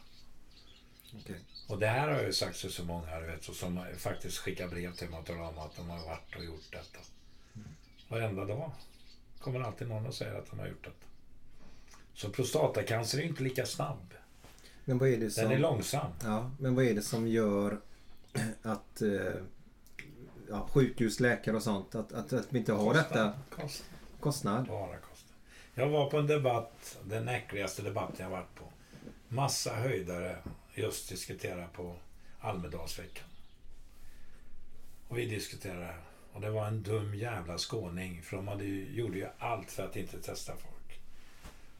Okej. 1.14 1.40
Och 1.68 1.78
det 1.78 1.86
här 1.86 2.08
har 2.08 2.14
jag 2.14 2.24
ju 2.24 2.32
sagt 2.32 2.60
till 2.60 2.72
så 2.72 2.84
många, 2.84 3.20
vet, 3.20 3.44
som 3.44 3.84
faktiskt 3.96 4.38
skickar 4.38 4.68
brev 4.68 4.94
till 4.94 5.08
mig 5.10 5.18
och 5.18 5.26
talar 5.26 5.40
om 5.40 5.58
att 5.58 5.76
de 5.76 5.90
har 5.90 6.04
varit 6.04 6.36
och 6.36 6.44
gjort 6.44 6.72
detta. 6.72 6.98
Varenda 8.08 8.44
dag 8.44 8.72
kommer 9.38 9.60
alltid 9.60 9.88
någon 9.88 10.06
och 10.06 10.14
säger 10.14 10.34
att 10.34 10.50
de 10.50 10.58
har 10.58 10.66
gjort 10.66 10.84
detta. 10.84 11.06
Så 12.14 12.30
prostatacancer 12.30 13.18
är 13.18 13.22
inte 13.22 13.42
lika 13.42 13.66
snabb. 13.66 14.14
Men 14.84 14.98
vad 14.98 15.08
är 15.08 15.16
det 15.16 15.30
som... 15.30 15.44
Den 15.44 15.52
är 15.52 15.58
långsam. 15.58 16.12
Ja, 16.22 16.50
men 16.58 16.74
vad 16.74 16.84
är 16.84 16.94
det 16.94 17.02
som 17.02 17.28
gör 17.28 17.80
att 18.62 19.02
eh, 19.02 19.34
ja, 20.48 20.68
sjukhus, 20.72 21.20
läkare 21.20 21.56
och 21.56 21.62
sånt, 21.62 21.94
att, 21.94 22.12
att, 22.12 22.32
att 22.32 22.46
vi 22.52 22.58
inte 22.58 22.72
har 22.72 22.94
detta? 22.94 23.32
Kostnad. 23.50 23.88
Kostnad? 24.20 24.66
Bara 24.66 24.86
kostnad. 24.86 25.07
Jag 25.78 25.88
var 25.88 26.10
på 26.10 26.18
en 26.18 26.26
debatt, 26.26 26.98
den 27.04 27.28
äckligaste 27.28 27.82
debatten 27.82 28.16
jag 28.18 28.30
varit 28.30 28.54
på. 28.54 28.64
Massa 29.28 29.74
höjdare 29.74 30.36
just 30.74 31.08
diskutera 31.08 31.66
på 31.68 31.96
Almedalsveckan. 32.40 33.26
Och 35.08 35.18
vi 35.18 35.26
diskuterade 35.26 35.80
det 35.80 35.86
här. 35.86 36.02
Och 36.32 36.40
det 36.40 36.50
var 36.50 36.66
en 36.66 36.82
dum 36.82 37.14
jävla 37.14 37.58
skåning. 37.58 38.22
För 38.22 38.36
de 38.36 38.48
hade 38.48 38.64
ju, 38.64 38.92
gjorde 38.94 39.18
ju 39.18 39.28
allt 39.38 39.70
för 39.70 39.84
att 39.84 39.96
inte 39.96 40.22
testa 40.22 40.52
folk. 40.52 41.00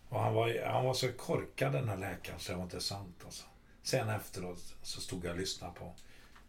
Och 0.09 0.21
han 0.21 0.35
var, 0.35 0.67
han 0.67 0.85
var 0.85 0.95
så 0.95 1.13
korkad 1.13 1.73
den 1.73 1.89
här 1.89 1.97
läkaren 1.97 2.41
så 2.41 2.53
det 2.53 2.57
var 2.57 2.65
inte 2.65 2.81
sant 2.81 3.23
alltså. 3.25 3.45
Sen 3.83 4.09
efteråt 4.09 4.75
så 4.83 5.01
stod 5.01 5.25
jag 5.25 5.33
och 5.33 5.39
lyssnade 5.39 5.75
på 5.75 5.95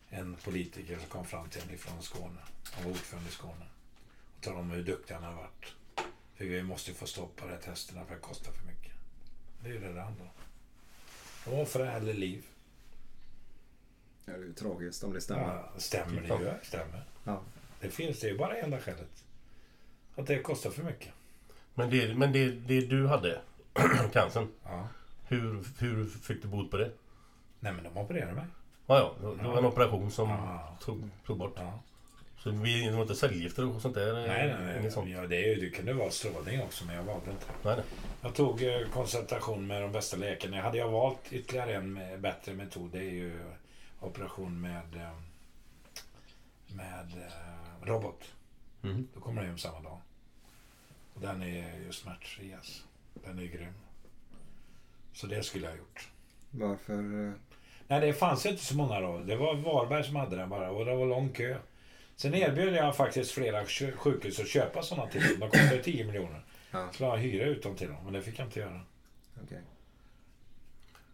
en 0.10 0.36
politiker 0.36 0.98
som 1.00 1.10
kom 1.10 1.26
fram 1.26 1.50
till 1.50 1.66
mig 1.68 1.78
från 1.78 2.02
Skåne. 2.02 2.42
Han 2.72 2.84
var 2.84 2.92
ordförande 2.92 3.30
i 3.30 3.32
Skåne. 3.32 3.66
Och 4.38 4.44
talade 4.44 4.62
om 4.62 4.72
hur 4.72 4.84
duktig 4.84 5.14
han 5.14 5.24
hade 5.24 5.36
varit. 5.36 5.79
För 6.40 6.46
vi 6.46 6.64
måste 6.64 6.94
få 6.94 7.06
stopp 7.06 7.36
på 7.36 7.46
de 7.46 7.52
här 7.52 7.60
testerna 7.60 8.06
för 8.06 8.16
det 8.16 8.22
kostar 8.22 8.52
för 8.52 8.66
mycket. 8.66 8.92
Det 9.64 9.70
är 9.70 9.74
ju 9.74 9.80
det 9.80 9.94
det 9.94 10.02
handlar 10.02 10.26
om. 10.26 10.32
De 11.46 11.62
offrar 11.62 11.86
eller 11.86 12.14
liv. 12.14 12.46
Ja, 14.26 14.34
det 14.34 14.40
är 14.40 14.48
ju 14.48 14.54
tragiskt 14.54 15.04
om 15.04 15.14
det 15.14 15.22
stämmer. 15.22 15.42
Ja, 15.42 15.72
stämmer 15.78 16.22
det 16.22 16.28
ju? 16.28 16.52
Stämmer. 16.64 17.04
Ja. 17.24 17.42
Det 17.82 17.90
finns, 17.90 18.20
det 18.20 18.30
är 18.30 18.38
bara 18.38 18.58
enda 18.58 18.80
skälet. 18.80 19.24
Att 20.16 20.28
det 20.28 20.40
kostar 20.42 20.70
för 20.70 20.84
mycket. 20.84 21.14
Men 21.74 21.90
det, 21.90 22.16
men 22.16 22.32
det, 22.32 22.52
det 22.52 22.82
du 22.82 23.08
hade, 23.08 23.42
cancern. 24.14 24.48
Ja. 24.64 24.88
Hur, 25.28 25.64
hur 25.80 26.06
fick 26.06 26.42
du 26.42 26.48
bot 26.48 26.72
på 26.72 26.78
det? 26.78 26.92
Nej 27.60 27.74
men 27.74 27.84
de 27.84 27.98
opererade 27.98 28.34
mig. 28.34 28.46
Ja, 28.88 29.16
ja. 29.22 29.30
Det 29.32 29.48
var 29.48 29.58
en 29.58 29.66
operation 29.66 30.12
som 30.12 30.60
tog, 30.80 31.10
tog 31.26 31.38
bort. 31.38 31.60
Så 32.44 32.50
vi 32.52 32.86
det 32.86 32.92
var 32.92 33.02
inte 33.02 33.16
cellgifter 33.16 33.66
och 33.76 33.82
sånt 33.82 33.96
där? 33.96 34.14
Nej, 34.14 34.28
nej, 34.48 34.56
nej. 34.66 34.80
Inget 34.80 34.94
sånt? 34.94 35.10
Ja, 35.10 35.28
det, 35.28 35.36
är 35.36 35.48
ju- 35.56 35.56
det 35.62 35.70
kunde 35.70 35.94
vara 35.94 36.10
strålning 36.12 36.62
också, 36.62 36.86
men 36.86 36.96
jag 36.96 37.04
valde 37.04 37.32
inte. 37.32 37.46
Nej, 37.64 37.76
nej. 37.76 37.86
Jag 38.22 38.36
tog 38.36 38.64
eh, 38.64 38.88
konsultation 38.94 39.68
med 39.68 39.82
de 39.82 39.92
bästa 39.92 40.18
läkarna. 40.18 40.62
Hade 40.62 40.78
jag 40.78 40.90
valt 40.90 41.20
ytterligare 41.34 41.76
en 41.76 41.94
med, 41.94 42.22
bättre 42.22 42.54
metod, 42.54 42.90
det 42.92 43.00
är 43.00 43.12
ju 43.12 43.40
operation 44.00 44.62
med, 44.62 44.96
eh, 44.96 45.14
med 46.68 47.12
eh, 47.28 47.88
robot. 47.88 48.32
Mhm. 48.82 49.08
Då 49.14 49.20
kommer 49.20 49.42
den 49.42 49.50
hem 49.50 49.58
samma 49.60 49.80
dag. 49.80 49.98
Och 51.14 51.22
den 51.22 51.44
är 51.44 51.80
ju 51.86 51.92
smärtfri 51.92 52.54
alltså. 52.54 52.84
Den 53.14 53.40
är 53.40 53.44
grym. 53.46 53.74
Så 55.14 55.28
det 55.28 55.44
skulle 55.44 55.66
jag 55.66 55.72
ha 55.72 55.78
gjort. 55.78 56.08
Varför? 56.52 56.94
Nej, 57.88 58.00
det 58.02 58.14
fanns 58.14 58.46
inte 58.46 58.64
så 58.64 58.76
många 58.78 59.00
då. 59.00 59.18
Det 59.18 59.36
var 59.36 59.56
Varberg 59.56 60.04
som 60.04 60.16
hade 60.16 60.36
den 60.36 60.50
bara 60.50 60.72
och 60.72 60.86
det 60.86 60.96
var 60.96 61.06
lång 61.06 61.30
kö. 61.30 61.58
Sen 62.20 62.36
erbjöd 62.36 62.74
jag 62.74 62.96
faktiskt 62.96 63.32
flera 63.32 63.66
sjukhus 63.96 64.40
att 64.40 64.48
köpa 64.48 64.84
sådana 64.84 65.10
till 65.10 65.22
dem. 65.22 65.40
De 65.40 65.50
kostade 65.50 65.84
10 65.84 66.06
miljoner. 66.06 66.42
Ja. 66.72 66.90
Så 66.94 67.04
jag 67.04 67.18
hyra 67.18 67.46
ut 67.46 67.64
dem 67.64 67.76
till 67.76 67.88
dem, 67.88 68.04
men 68.04 68.14
det 68.14 68.22
fick 68.22 68.40
jag 68.40 68.48
inte 68.48 68.60
göra. 68.60 68.82
Okej. 69.44 69.62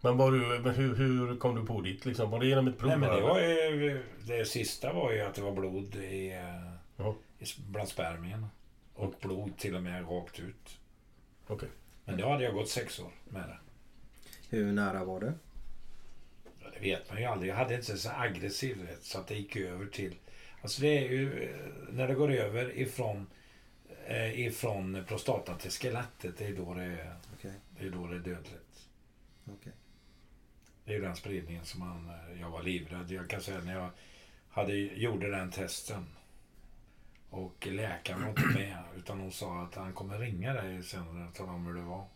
Men, 0.00 0.16
var 0.16 0.32
du, 0.32 0.38
men 0.38 0.74
hur, 0.74 0.94
hur 0.94 1.36
kom 1.36 1.54
du 1.54 1.66
på 1.66 1.80
ditt 1.80 2.04
liksom? 2.06 2.30
Var 2.30 2.40
det 2.40 2.46
genom 2.46 2.68
ett 2.68 2.78
prov? 2.78 2.88
Nej, 2.88 2.98
men 2.98 3.10
det 3.10 3.20
var 3.20 3.40
ju... 3.40 4.02
Det 4.26 4.44
sista 4.44 4.92
var 4.92 5.12
ju 5.12 5.20
att 5.20 5.34
det 5.34 5.42
var 5.42 5.52
blod 5.52 5.94
i, 5.96 6.32
eh, 6.32 6.72
Ja, 6.96 7.16
i 7.38 7.44
bland 7.68 7.88
spermien. 7.88 8.46
Och 8.94 9.14
blod 9.20 9.58
till 9.58 9.76
och 9.76 9.82
med 9.82 10.10
rakt 10.10 10.40
ut. 10.40 10.78
okej. 11.46 11.68
Men 12.04 12.18
då 12.18 12.28
hade 12.28 12.44
jag 12.44 12.54
gått 12.54 12.68
sex 12.68 13.00
år 13.00 13.10
med 13.28 13.42
det. 13.42 13.58
Hur 14.56 14.72
nära 14.72 15.04
var 15.04 15.20
det? 15.20 15.32
Ja, 16.62 16.66
det 16.74 16.80
vet 16.80 17.10
man 17.10 17.20
ju 17.20 17.24
aldrig. 17.24 17.50
Jag 17.50 17.56
hade 17.56 17.74
inte 17.74 17.98
så 17.98 18.10
aggressiv 18.10 18.86
rätt 18.86 19.04
så 19.04 19.18
att 19.18 19.26
det 19.26 19.34
gick 19.34 19.56
över 19.56 19.86
till... 19.86 20.14
Alltså 20.66 20.82
det 20.82 20.98
är 20.98 21.10
ju 21.10 21.42
eh, 21.42 21.56
när 21.92 22.08
det 22.08 22.14
går 22.14 22.32
över 22.32 22.78
ifrån, 22.78 23.26
eh, 24.06 24.40
ifrån 24.40 25.04
prostata 25.08 25.54
till 25.54 25.70
skelettet. 25.70 26.38
Det 26.38 26.46
är 26.46 26.52
då 26.56 26.74
det 26.74 27.16
Okej. 27.34 27.52
det 27.78 27.86
är, 27.86 27.90
då 27.90 28.06
det 28.06 28.14
är 28.14 28.20
dödligt. 28.20 28.88
Okej. 29.44 29.72
Det 30.84 30.90
är 30.90 30.94
ju 30.94 31.02
den 31.02 31.16
spridningen 31.16 31.64
som 31.64 31.80
man, 31.80 32.08
eh, 32.08 32.40
jag 32.40 32.50
var 32.50 32.62
livrädd. 32.62 33.10
Jag 33.10 33.30
kan 33.30 33.40
säga 33.40 33.60
när 33.60 33.74
jag 33.74 33.90
hade, 34.48 34.72
gjorde 34.74 35.30
den 35.30 35.50
testen. 35.50 36.06
Och 37.30 37.66
läkaren 37.66 38.22
var 38.22 38.28
inte 38.28 38.46
med. 38.46 38.82
Utan 38.96 39.20
hon 39.20 39.32
sa 39.32 39.62
att 39.62 39.74
han 39.74 39.92
kommer 39.92 40.18
ringa 40.18 40.52
dig 40.52 40.82
sen 40.82 41.28
och 41.28 41.34
tala 41.34 41.52
om 41.52 41.66
hur 41.66 41.74
det 41.74 41.82
var. 41.82 42.06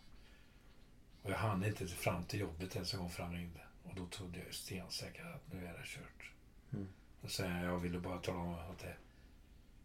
Och 1.21 1.31
jag 1.31 1.37
hann 1.37 1.65
inte 1.65 1.87
fram 1.87 2.23
till 2.23 2.39
jobbet 2.39 2.75
ens 2.75 2.93
en 2.93 2.99
gång 2.99 3.09
för 3.09 3.23
han 3.23 3.33
ringde. 3.33 3.61
Och 3.83 3.95
då 3.95 4.07
trodde 4.07 4.37
jag 4.37 4.47
ju 4.47 4.53
stensäkert 4.53 5.25
att 5.35 5.53
nu 5.53 5.65
är 5.65 5.73
det 5.73 5.85
kört. 5.85 6.31
Mm. 6.73 6.87
Då 7.21 7.27
säger 7.27 7.63
jag, 7.63 7.73
jag 7.73 7.79
ville 7.79 7.99
bara 7.99 8.17
tala 8.17 8.39
om 8.39 8.53
att 8.53 8.79
det... 8.79 8.95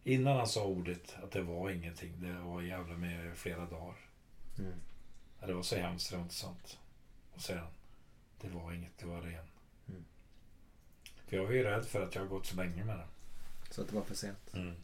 Innan 0.04 0.36
han 0.36 0.46
sa 0.46 0.64
ordet, 0.64 1.16
att 1.22 1.30
det 1.30 1.42
var 1.42 1.70
ingenting. 1.70 2.12
Det 2.16 2.32
var 2.32 2.62
jävla 2.62 2.96
med 2.96 3.36
flera 3.36 3.66
dagar. 3.66 3.96
Mm. 4.58 4.72
Ja, 5.40 5.46
det 5.46 5.54
var 5.54 5.62
så 5.62 5.76
hemskt, 5.76 6.10
det 6.10 6.16
var 6.16 6.22
inte 6.22 6.34
sant. 6.34 6.78
Och 7.34 7.42
han, 7.48 7.66
det 8.40 8.48
var 8.48 8.72
inget, 8.72 8.98
det 8.98 9.06
var 9.06 9.22
ren. 9.22 9.44
Mm. 9.88 10.04
För 11.26 11.36
jag 11.36 11.44
var 11.44 11.52
ju 11.52 11.62
rädd 11.62 11.86
för 11.86 12.02
att 12.02 12.14
jag 12.14 12.22
har 12.22 12.28
gått 12.28 12.46
så 12.46 12.56
länge 12.56 12.84
med 12.84 12.98
det. 12.98 13.06
Så 13.70 13.82
att 13.82 13.88
det 13.88 13.94
var 13.94 14.02
för 14.02 14.14
sent. 14.14 14.54
Mm. 14.54 14.74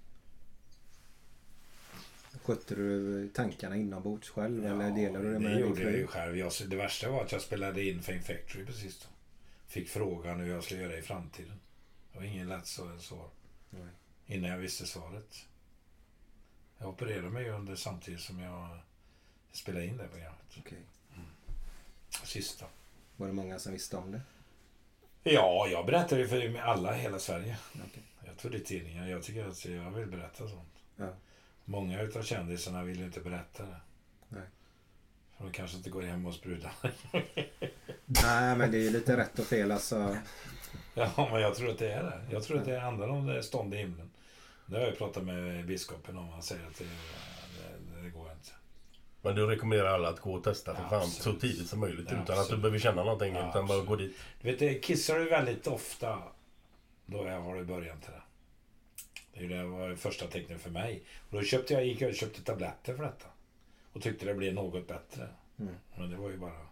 Skötte 2.43 2.75
du 2.75 3.29
tankarna 3.29 3.77
inombords 3.77 4.31
själv 4.31 4.67
eller 4.67 4.91
delade 4.91 5.25
du 5.25 5.33
det 5.33 5.39
med 5.39 5.57
det 5.57 5.61
gjorde 5.61 5.83
jag 5.83 5.93
ju 5.93 6.07
själv. 6.07 6.37
Jag, 6.37 6.53
det 6.67 6.77
värsta 6.77 7.11
var 7.11 7.25
att 7.25 7.33
jag 7.33 7.41
spelade 7.41 7.85
in 7.85 8.03
Fame 8.03 8.23
Factory 8.23 8.67
precis 8.67 8.99
då. 8.99 9.07
Fick 9.67 9.89
frågan 9.89 10.41
hur 10.41 10.51
jag 10.51 10.65
skulle 10.65 10.83
göra 10.83 10.99
i 10.99 11.03
framtiden. 11.03 11.61
Det 12.13 12.19
var 12.19 12.25
ingen 12.27 12.49
lätt 12.49 12.67
så- 12.67 12.99
svar. 12.99 13.29
Nej. 13.71 13.89
Innan 14.27 14.51
jag 14.51 14.59
visste 14.59 14.87
svaret. 14.87 15.37
Jag 16.79 16.89
opererade 16.89 17.31
mig 17.31 17.51
under 17.51 17.77
samtidigt 17.77 18.21
som 18.21 18.41
jag 18.41 18.79
spelade 19.53 19.87
in 19.87 19.97
det 19.97 20.09
programmet. 20.09 20.57
Okej. 20.59 20.79
Sista. 22.25 22.67
Var 23.17 23.27
det 23.27 23.33
många 23.33 23.59
som 23.59 23.73
visste 23.73 23.97
om 23.97 24.13
det? 24.13 24.21
Ja, 25.23 25.67
jag 25.71 25.87
berättade 25.87 26.29
för 26.29 26.59
alla 26.59 26.97
i 26.97 27.01
hela 27.01 27.19
Sverige. 27.19 27.59
Okej. 27.75 28.03
Jag 28.27 28.39
tog 28.39 28.51
det 28.53 28.59
i 28.59 28.65
tidningen. 28.65 29.09
Jag 29.09 29.23
tycker 29.23 29.47
att 29.49 29.65
jag 29.65 29.91
vill 29.91 30.07
berätta 30.07 30.49
sånt. 30.49 30.69
Ja. 30.97 31.09
Många 31.65 32.03
utav 32.03 32.23
kändisarna 32.23 32.83
vill 32.83 33.03
inte 33.03 33.21
berätta 33.21 33.63
det. 33.63 33.81
Nej. 34.29 34.43
För 35.37 35.45
de 35.45 35.53
kanske 35.53 35.77
inte 35.77 35.91
går 35.91 36.03
hem 36.03 36.25
hos 36.25 36.43
brudar. 36.43 36.73
Nej 38.07 38.57
men 38.57 38.71
det 38.71 38.79
är 38.79 38.83
ju 38.83 38.91
lite 38.91 39.17
rätt 39.17 39.39
och 39.39 39.47
fel 39.47 39.73
alltså. 39.73 40.17
Ja, 40.95 41.29
men 41.33 41.41
jag 41.41 41.55
tror 41.55 41.71
att 41.71 41.79
det 41.79 41.93
är 41.93 42.03
det. 42.03 42.21
Jag 42.31 42.43
tror 42.43 42.59
att 42.59 42.65
det 42.65 42.79
handlar 42.79 43.09
om 43.09 43.27
det 43.27 43.43
stånd 43.43 43.75
i 43.75 43.77
himlen. 43.77 44.11
Det 44.67 44.79
har 44.79 44.87
jag 44.87 44.99
pratat 44.99 45.25
med 45.25 45.67
biskopen 45.67 46.17
om. 46.19 46.29
Han 46.29 46.43
säger 46.43 46.67
att 46.67 46.79
det, 46.79 46.85
det, 46.85 48.03
det 48.03 48.11
går 48.11 48.33
inte. 48.33 48.51
Men 49.23 49.35
du 49.35 49.47
rekommenderar 49.47 49.95
alla 49.95 50.09
att 50.09 50.21
gå 50.21 50.35
och 50.35 50.45
testa 50.45 50.75
för 50.75 50.83
fan 50.83 51.03
Absolut. 51.03 51.41
så 51.41 51.41
tidigt 51.41 51.69
som 51.69 51.81
möjligt. 51.81 52.07
Ja, 52.11 52.13
utan 52.13 52.21
att 52.21 52.27
du 52.27 52.33
absolut. 52.33 52.63
behöver 52.63 52.79
känna 52.79 53.05
någonting. 53.05 53.35
Ja, 53.35 53.51
utan 53.51 53.67
bara 53.67 53.79
absolut. 53.79 53.89
gå 53.89 53.97
dit. 53.97 54.17
Du 54.41 54.53
vet, 54.53 54.83
kissar 54.83 55.19
du 55.19 55.29
väldigt 55.29 55.67
ofta. 55.67 56.23
Då 57.07 57.27
jag 57.27 57.41
har 57.41 57.57
det 57.57 57.65
början 57.65 58.01
till 58.01 58.11
det. 58.11 58.23
Det 59.33 59.39
är 59.39 59.43
ju 59.43 59.49
det 59.49 59.65
var 59.65 59.89
det 59.89 59.97
första 59.97 60.27
tecknet 60.27 60.61
för 60.61 60.71
mig. 60.71 61.03
Och 61.31 61.37
då 61.37 61.43
köpte 61.43 61.75
jag, 61.75 61.87
gick 61.87 62.01
jag 62.01 62.09
och 62.09 62.17
köpte 62.17 62.43
tabletter 62.43 62.97
för 62.97 63.03
detta. 63.03 63.27
Och 63.93 64.03
tyckte 64.03 64.27
det 64.27 64.35
blev 64.35 64.55
något 64.55 64.89
bättre. 64.89 65.29
Mm. 65.59 65.75
Men 65.97 66.11
det 66.11 66.17
var 66.17 66.31
ju 66.31 66.37
bara... 66.37 66.67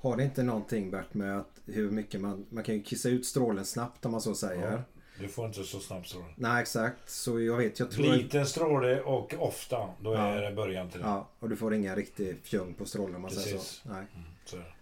Har 0.00 0.16
det 0.16 0.24
inte 0.24 0.42
någonting 0.42 0.90
Bert 0.90 1.14
med 1.14 1.38
att 1.38 1.60
hur 1.66 1.90
mycket 1.90 2.20
man... 2.20 2.46
Man 2.50 2.64
kan 2.64 2.74
ju 2.74 2.82
kissa 2.82 3.08
ut 3.08 3.26
strålen 3.26 3.64
snabbt 3.64 4.04
om 4.04 4.12
man 4.12 4.20
så 4.20 4.34
säger. 4.34 4.72
Ja, 4.72 4.82
du 5.20 5.28
får 5.28 5.46
inte 5.46 5.64
så 5.64 5.80
snabbt 5.80 6.08
stråle. 6.08 6.26
Nej 6.36 6.62
exakt. 6.62 7.10
Så 7.10 7.40
jag 7.40 7.56
vet, 7.56 7.78
jag 7.78 7.90
tror... 7.90 8.04
Liten 8.16 8.46
stråle 8.46 9.00
och 9.00 9.34
ofta. 9.38 9.88
Då 10.00 10.14
Ja. 10.14 10.18
är 10.26 10.42
det 10.42 10.52
början 10.56 10.90
till 10.90 11.00
det. 11.00 11.06
Ja, 11.06 11.28
och 11.38 11.48
du 11.48 11.56
får 11.56 11.74
ingen 11.74 11.96
riktig 11.96 12.36
fjung 12.42 12.74
på 12.74 12.84
strålen 12.86 13.14
om 13.16 13.22
man 13.22 13.30
säger 13.30 13.56
Precis. 13.56 13.68
så. 13.70 13.88
Nej. 13.88 14.04
Så 14.44 14.56
är 14.56 14.60
det. 14.60 14.72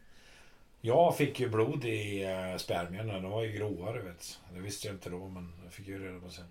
Jag 0.80 1.16
fick 1.16 1.40
ju 1.40 1.48
blod 1.48 1.84
i 1.84 2.24
äh, 2.24 2.56
spermierna. 2.58 3.20
De 3.20 3.30
var 3.30 3.42
ju 3.44 3.52
grova, 3.52 3.92
du 3.92 4.02
vet. 4.02 4.40
Det 4.54 4.60
visste 4.60 4.86
jag 4.86 4.96
inte 4.96 5.10
då, 5.10 5.28
men 5.28 5.52
jag 5.64 5.72
fick 5.72 5.88
ju 5.88 5.98
reda 5.98 6.20
på 6.20 6.30
sen. 6.30 6.44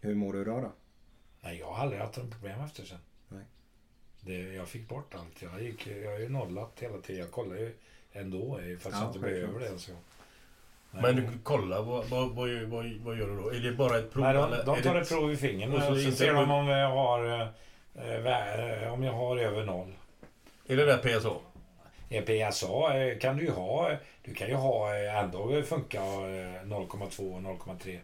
Hur 0.00 0.14
mår 0.14 0.32
du 0.32 0.40
idag 0.40 0.62
då? 0.62 0.72
Nej, 1.40 1.58
jag 1.58 1.66
har 1.66 1.82
aldrig 1.82 2.00
haft 2.00 2.16
något 2.16 2.30
problem 2.30 2.60
efter 2.60 2.84
sen. 2.84 2.98
Nej. 3.28 3.44
Det, 4.20 4.54
jag 4.54 4.68
fick 4.68 4.88
bort 4.88 5.14
allt. 5.14 5.42
Jag, 5.42 5.62
gick, 5.62 5.86
jag 5.86 6.10
har 6.10 6.18
ju 6.18 6.28
nollat 6.28 6.72
hela 6.80 6.98
tiden. 6.98 7.20
Jag 7.20 7.30
kollar 7.30 7.56
ju 7.56 7.74
ändå, 8.12 8.58
eh, 8.58 8.78
fast 8.78 8.96
Ja, 8.96 9.02
jag 9.02 9.08
inte 9.08 9.18
behöver 9.18 9.60
det. 9.60 9.78
Så. 9.78 9.92
Nej. 10.90 11.02
Men 11.02 11.16
du, 11.16 11.28
kolla, 11.42 11.82
vad, 11.82 12.08
vad, 12.08 12.30
vad, 12.30 12.48
vad, 13.04 13.18
gör 13.18 13.28
du 13.28 13.36
då? 13.42 13.50
Är 13.50 13.60
det 13.60 13.72
bara 13.72 13.98
ett 13.98 14.12
prov? 14.12 14.24
Nej, 14.24 14.34
de, 14.34 14.50
de 14.50 14.82
tar 14.82 14.94
det 14.94 15.00
ett 15.00 15.08
prov 15.08 15.32
i 15.32 15.36
fingrarna 15.36 15.74
Och 15.74 15.82
så 15.82 16.10
så, 16.10 16.16
ser 16.16 16.34
de 16.34 16.50
om 16.50 16.66
jag 16.66 16.90
har, 16.90 17.40
eh, 17.94 18.84
eh, 18.84 18.92
om 18.92 19.02
jag 19.02 19.12
har 19.12 19.36
över 19.36 19.64
noll. 19.64 19.92
Är 20.66 20.76
det 20.76 20.84
där 20.84 20.98
PSA? 20.98 21.34
PSA 22.08 23.14
kan 23.20 23.36
du 23.36 23.44
ju 23.44 23.50
ha. 23.50 23.96
Du 24.22 24.34
kan 24.34 24.48
ju 24.48 24.54
ha 24.54 24.94
ändå 24.94 25.62
funka 25.62 25.98
eh, 25.98 26.64
0,2 26.64 27.34
och 27.34 27.40
0,3. 27.40 27.98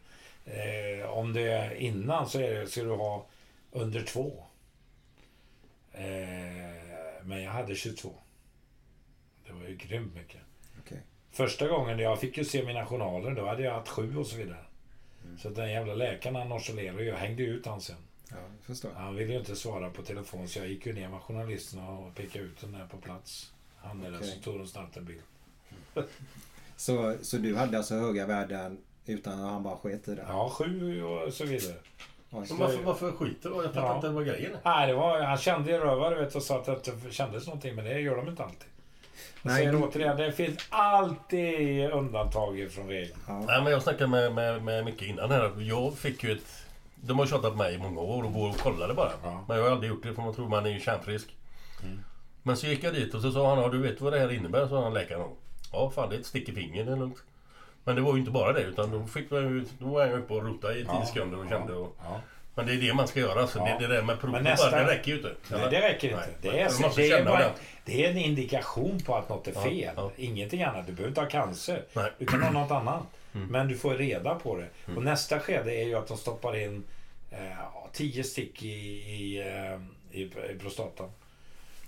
Eh, 0.47 1.11
om 1.11 1.33
det 1.33 1.43
är 1.43 1.75
innan 1.75 2.29
så 2.29 2.41
är 2.41 2.55
det, 2.55 2.67
ska 2.67 2.83
du 2.83 2.91
ha 2.91 3.27
under 3.73 4.03
2. 4.03 4.45
Eh, 5.95 7.25
men 7.25 7.43
jag 7.43 7.51
hade 7.51 7.75
22. 7.75 8.15
Det 9.47 9.53
var 9.53 9.69
ju 9.69 9.77
grymt 9.77 10.15
mycket. 10.15 10.41
Okej. 10.81 11.03
Första 11.31 11.69
gången 11.69 11.99
jag 11.99 12.21
fick 12.21 12.39
ju 12.39 12.45
se 12.45 12.65
mina 12.65 12.87
journaler, 12.87 13.31
då 13.31 13.47
hade 13.47 13.63
jag 13.63 13.75
haft 13.75 13.89
7 13.89 14.17
och 14.17 14.27
så 14.27 14.37
vidare. 14.37 14.65
Så 15.39 15.49
den 15.49 15.71
jävla 15.71 15.95
läkaren 15.95 16.37
han 16.37 16.49
nonchalerade 16.49 16.99
och 16.99 17.05
jag 17.05 17.17
hängde 17.17 17.43
ut 17.43 17.67
han 17.67 17.81
sen. 17.81 17.97
Ja. 18.31 18.91
Han 18.95 19.15
ville 19.15 19.33
ju 19.33 19.39
inte 19.39 19.57
svara 19.57 19.91
på 19.91 20.03
telefon 20.03 20.49
så 20.49 20.59
jag 20.59 20.69
gick 20.69 20.87
ju 20.87 20.93
ner 20.93 21.09
med 21.09 21.21
journalisterna 21.21 21.91
och 21.91 22.15
pekade 22.15 22.45
ut 22.45 22.61
den 22.61 22.73
där 22.73 22.87
på 22.87 22.97
plats. 22.97 23.53
Han 23.77 24.01
där 24.01 24.17
Okej. 24.17 24.29
så 24.29 24.41
tog 24.41 24.59
de 24.59 24.67
snabbt 24.67 24.97
en 24.97 25.05
bild. 25.05 25.23
Så, 26.77 27.17
så 27.23 27.37
du 27.37 27.57
hade 27.57 27.79
alltså 27.79 27.95
höga 27.95 28.27
värden 28.27 28.79
utan 29.07 29.33
att 29.33 29.51
han 29.51 29.63
bara 29.63 29.77
sket 29.77 30.09
i 30.09 30.15
det? 30.15 30.25
Ja, 30.29 30.51
sju 30.51 31.03
och 31.03 31.33
så 31.33 31.45
vidare. 31.45 31.77
Men 32.35 32.59
varför, 32.59 32.83
varför 32.83 33.13
skiter 33.13 33.51
du? 33.51 33.57
Jag 33.57 33.65
fattar 33.65 33.83
Ja. 33.89 33.95
inte 33.97 34.09
vad 34.09 34.27
grejen 34.27 34.53
är. 34.55 34.59
Nej, 34.65 34.87
det 34.87 34.95
var, 34.95 35.21
han 35.21 35.39
kände 35.39 35.71
ju 35.71 35.79
rövare 35.79 36.15
vet, 36.15 36.35
och 36.35 36.43
sa 36.43 36.57
att 36.59 36.65
det 36.65 36.73
inte 36.73 37.11
kändes 37.11 37.47
någonting, 37.47 37.75
men 37.75 37.85
det 37.85 38.01
gör 38.01 38.17
de 38.17 38.29
inte 38.29 38.43
alltid. 38.45 38.69
Jag 39.43 39.51
Nej, 39.51 39.57
säger 39.57 39.73
du- 39.73 39.79
återigen, 39.83 40.17
det 40.17 40.33
finns 40.33 40.59
alltid 40.69 41.91
undantag 41.91 42.69
från 42.71 42.89
regeln. 42.89 43.19
Nej, 43.29 43.63
men 43.63 43.73
jag 43.73 43.83
snackade 43.83 44.07
med, 44.11 44.33
med, 44.35 44.63
med 44.63 44.85
Micke 44.85 45.03
innan 45.03 45.31
här. 45.31 45.45
att 45.45 45.63
Jag 45.63 45.95
fick 45.99 46.25
ju 46.25 46.33
ett... 46.33 46.65
De 47.07 47.19
har 47.19 47.27
tjatat 47.27 47.51
på 47.53 47.57
mig 47.59 47.75
i 47.75 47.79
många 47.79 48.01
år 48.01 48.23
och 48.25 48.33
går 48.33 48.49
och 48.49 48.57
kollade 48.59 48.95
bara. 48.95 49.11
Ja. 49.23 49.45
Men 49.49 49.57
jag 49.57 49.65
har 49.65 49.71
aldrig 49.71 49.91
gjort 49.91 50.03
det 50.03 50.15
för 50.15 50.23
man 50.23 50.35
tror 50.35 50.49
man 50.49 50.67
är 50.67 50.71
ju 50.71 50.81
kärnfrisk. 50.81 51.37
Mm. 51.83 52.01
Men 52.43 52.57
så 52.57 52.67
gick 52.67 52.85
jag 52.85 52.95
dit 52.95 53.15
och 53.15 53.21
så 53.21 53.33
sa 53.33 53.49
han, 53.55 53.59
ja, 53.63 53.69
du 53.69 53.79
vet 53.79 54.01
vad 54.01 54.13
det 54.13 54.19
här 54.19 54.33
innebär? 54.33 54.67
Så 54.69 54.83
han 54.83 54.95
läkaren. 54.95 55.29
Ja, 55.73 55.91
fan 55.95 56.09
det 56.09 56.17
är 56.17 56.21
ett 56.21 56.27
stick 56.27 56.49
i 56.49 56.53
fingret, 56.53 56.87
det 56.87 56.93
är 56.93 56.97
lugnt. 56.97 57.23
Men 57.85 57.97
det 57.97 58.03
var 58.03 58.13
ju 58.15 58.19
inte 58.19 58.31
bara 58.31 58.53
det 58.53 58.61
utan 58.63 58.91
då, 58.91 59.07
fick 59.07 59.33
jag, 59.33 59.43
ju- 59.43 59.65
då 59.79 59.87
var 59.87 60.07
jag 60.07 60.19
uppe 60.19 60.35
och 60.35 60.45
rotade 60.45 60.75
i 60.79 60.83
tio 60.85 60.93
Ja. 61.01 61.07
sekunder 61.07 61.39
och 61.39 61.45
Ja. 61.45 61.49
kände 61.51 61.73
och... 61.73 61.97
Ja. 62.05 62.21
Men 62.57 62.67
det 62.67 62.73
är 62.73 62.77
det 62.77 62.95
man 62.95 63.09
ska 63.09 63.21
göra. 63.21 63.47
Så 63.47 63.59
Ja. 63.59 63.65
det, 63.81 63.87
det 63.87 63.95
där 63.95 64.03
med 64.03 64.21
prov 64.21 64.31
Men 64.33 64.45
bara, 64.45 64.51
nästa- 64.51 64.71
det 64.71 64.87
räcker 64.93 65.11
ju 65.11 65.17
inte. 65.17 65.33
Nej, 65.51 65.61
det 65.71 65.81
räcker 65.89 66.09
inte. 66.09 66.21
Nej. 66.21 66.37
Det, 66.43 66.61
är, 66.61 66.83
måste 66.83 67.01
det, 67.01 67.11
är 67.11 67.25
bara, 67.25 67.51
det 67.85 68.05
är 68.07 68.11
en 68.11 68.19
indikation 68.19 69.01
på 69.07 69.15
att 69.15 69.29
något 69.29 69.49
är 69.49 69.53
Ja, 69.55 69.63
fel. 69.63 69.95
ja. 69.97 70.11
Ingenting 70.17 70.63
annat. 70.63 70.87
Du 70.87 70.93
behöver 70.93 71.09
inte 71.09 71.21
ha 71.21 71.29
cancer. 71.29 71.83
Nej. 71.93 72.11
Du 72.19 72.27
kan 72.27 72.43
ha 72.43 72.51
något 72.51 72.71
annat. 72.71 73.03
Mm. 73.35 73.47
Men 73.49 73.69
du 73.69 73.77
får 73.77 73.95
reda 73.95 74.35
på 74.35 74.57
det. 74.57 74.69
Mm. 74.87 74.97
Och 74.99 75.05
nästa 75.05 75.41
skede 75.41 75.75
är 75.75 75.85
ju 75.85 75.95
att 75.95 76.07
de 76.09 76.17
stoppar 76.17 76.57
in 76.57 76.85
eh, 77.31 77.39
ja, 77.51 77.89
tio 77.93 78.25
stick 78.25 78.63
i, 78.63 78.69
i, 78.69 79.39
eh, 79.41 80.19
i, 80.21 80.23
i 80.23 80.59
prostatan. 80.61 81.11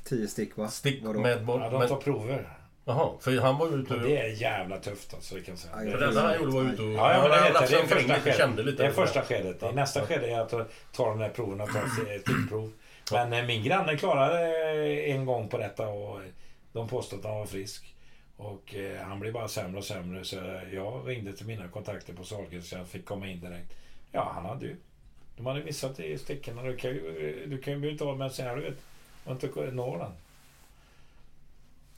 Tio 0.05 0.29
stick 0.29 0.57
va? 0.57 0.69
Stick 0.69 1.05
Vadå? 1.05 1.21
med... 1.21 1.45
boll- 1.45 1.61
Ja, 1.61 1.71
de 1.79 1.89
tar 1.89 1.97
prover. 1.97 2.49
Jaha, 2.89 3.13
för 3.21 3.41
han 3.41 3.59
var 3.59 3.79
ute 3.79 3.95
Och 3.95 4.01
det 4.01 4.19
är 4.19 4.29
jävla 4.29 4.79
tufft 4.79 5.15
alltså. 5.15 5.35
Det 5.35 5.41
kan 5.41 5.53
jag 5.53 5.59
säga. 5.59 5.75
Aj, 5.77 5.91
För 5.91 5.99
det 5.99 6.07
enda 6.07 6.23
han 6.23 6.35
gjorde 6.37 6.53
var 6.53 6.73
ute 6.73 6.83
och... 6.83 6.93
Ja, 6.93 7.13
ja, 7.13 7.23
men 7.23 7.31
det, 7.31 7.37
jag. 7.37 7.69
det 7.71 7.77
är 7.77 7.87
första 7.87 8.15
skedet. 8.15 8.37
kände 8.37 8.63
lite. 8.63 8.83
Det 8.83 8.89
är 8.89 8.93
första 8.93 9.23
skedet. 9.23 9.63
I 9.63 9.73
nästa 9.73 10.07
skede 10.07 10.27
är 10.27 10.41
att 10.41 10.49
ta 10.49 10.65
ta 10.93 11.09
de 11.09 11.21
här 11.21 11.29
proverna, 11.29 11.67
ta 11.67 11.79
ett 11.79 12.21
stickprov. 12.21 12.73
Men 13.13 13.33
eh, 13.33 13.45
min 13.47 13.63
granne 13.63 13.97
klarade 13.97 14.47
eh, 14.73 15.15
en 15.15 15.25
gång 15.27 15.49
på 15.49 15.59
detta 15.59 15.89
och 15.89 16.23
eh, 16.23 16.29
de 16.73 16.89
påstod 16.89 17.19
att 17.19 17.25
han 17.25 17.39
var 17.39 17.47
frisk. 17.47 17.95
Och 18.37 18.75
eh, 18.75 19.03
han 19.03 19.21
blev 19.21 19.33
bara 19.33 19.49
sämre 19.49 19.79
och 19.79 19.85
sämre 19.85 20.25
så 20.25 20.37
jag 20.73 21.09
ringde 21.09 21.33
till 21.33 21.47
mina 21.47 21.69
kontakter 21.69 22.13
på 22.13 22.25
Sahlgrenska 22.25 22.77
så 22.77 22.81
jag 22.81 22.89
fick 22.89 23.05
komma 23.05 23.29
in 23.29 23.41
direkt. 23.41 23.73
Ja, 24.13 24.31
han 24.35 24.45
hade 24.45 24.67
ju. 24.67 24.77
De 25.37 25.47
hade 25.47 25.65
missat 25.65 26.01
i 26.01 26.19
stickorna. 26.19 26.63
Du 26.63 26.77
kan 26.77 26.91
ju, 26.91 27.47
du 27.47 27.59
kan 27.59 27.83
ju 27.83 27.91
inte 27.91 28.05
ha 28.05 28.15
med 28.15 28.33
sig 28.33 28.45
här, 28.45 28.57
du 28.57 28.63
vet. 28.63 28.79
Och 29.25 29.33
inte 29.33 29.71
nå 29.71 29.99
den. 29.99 30.13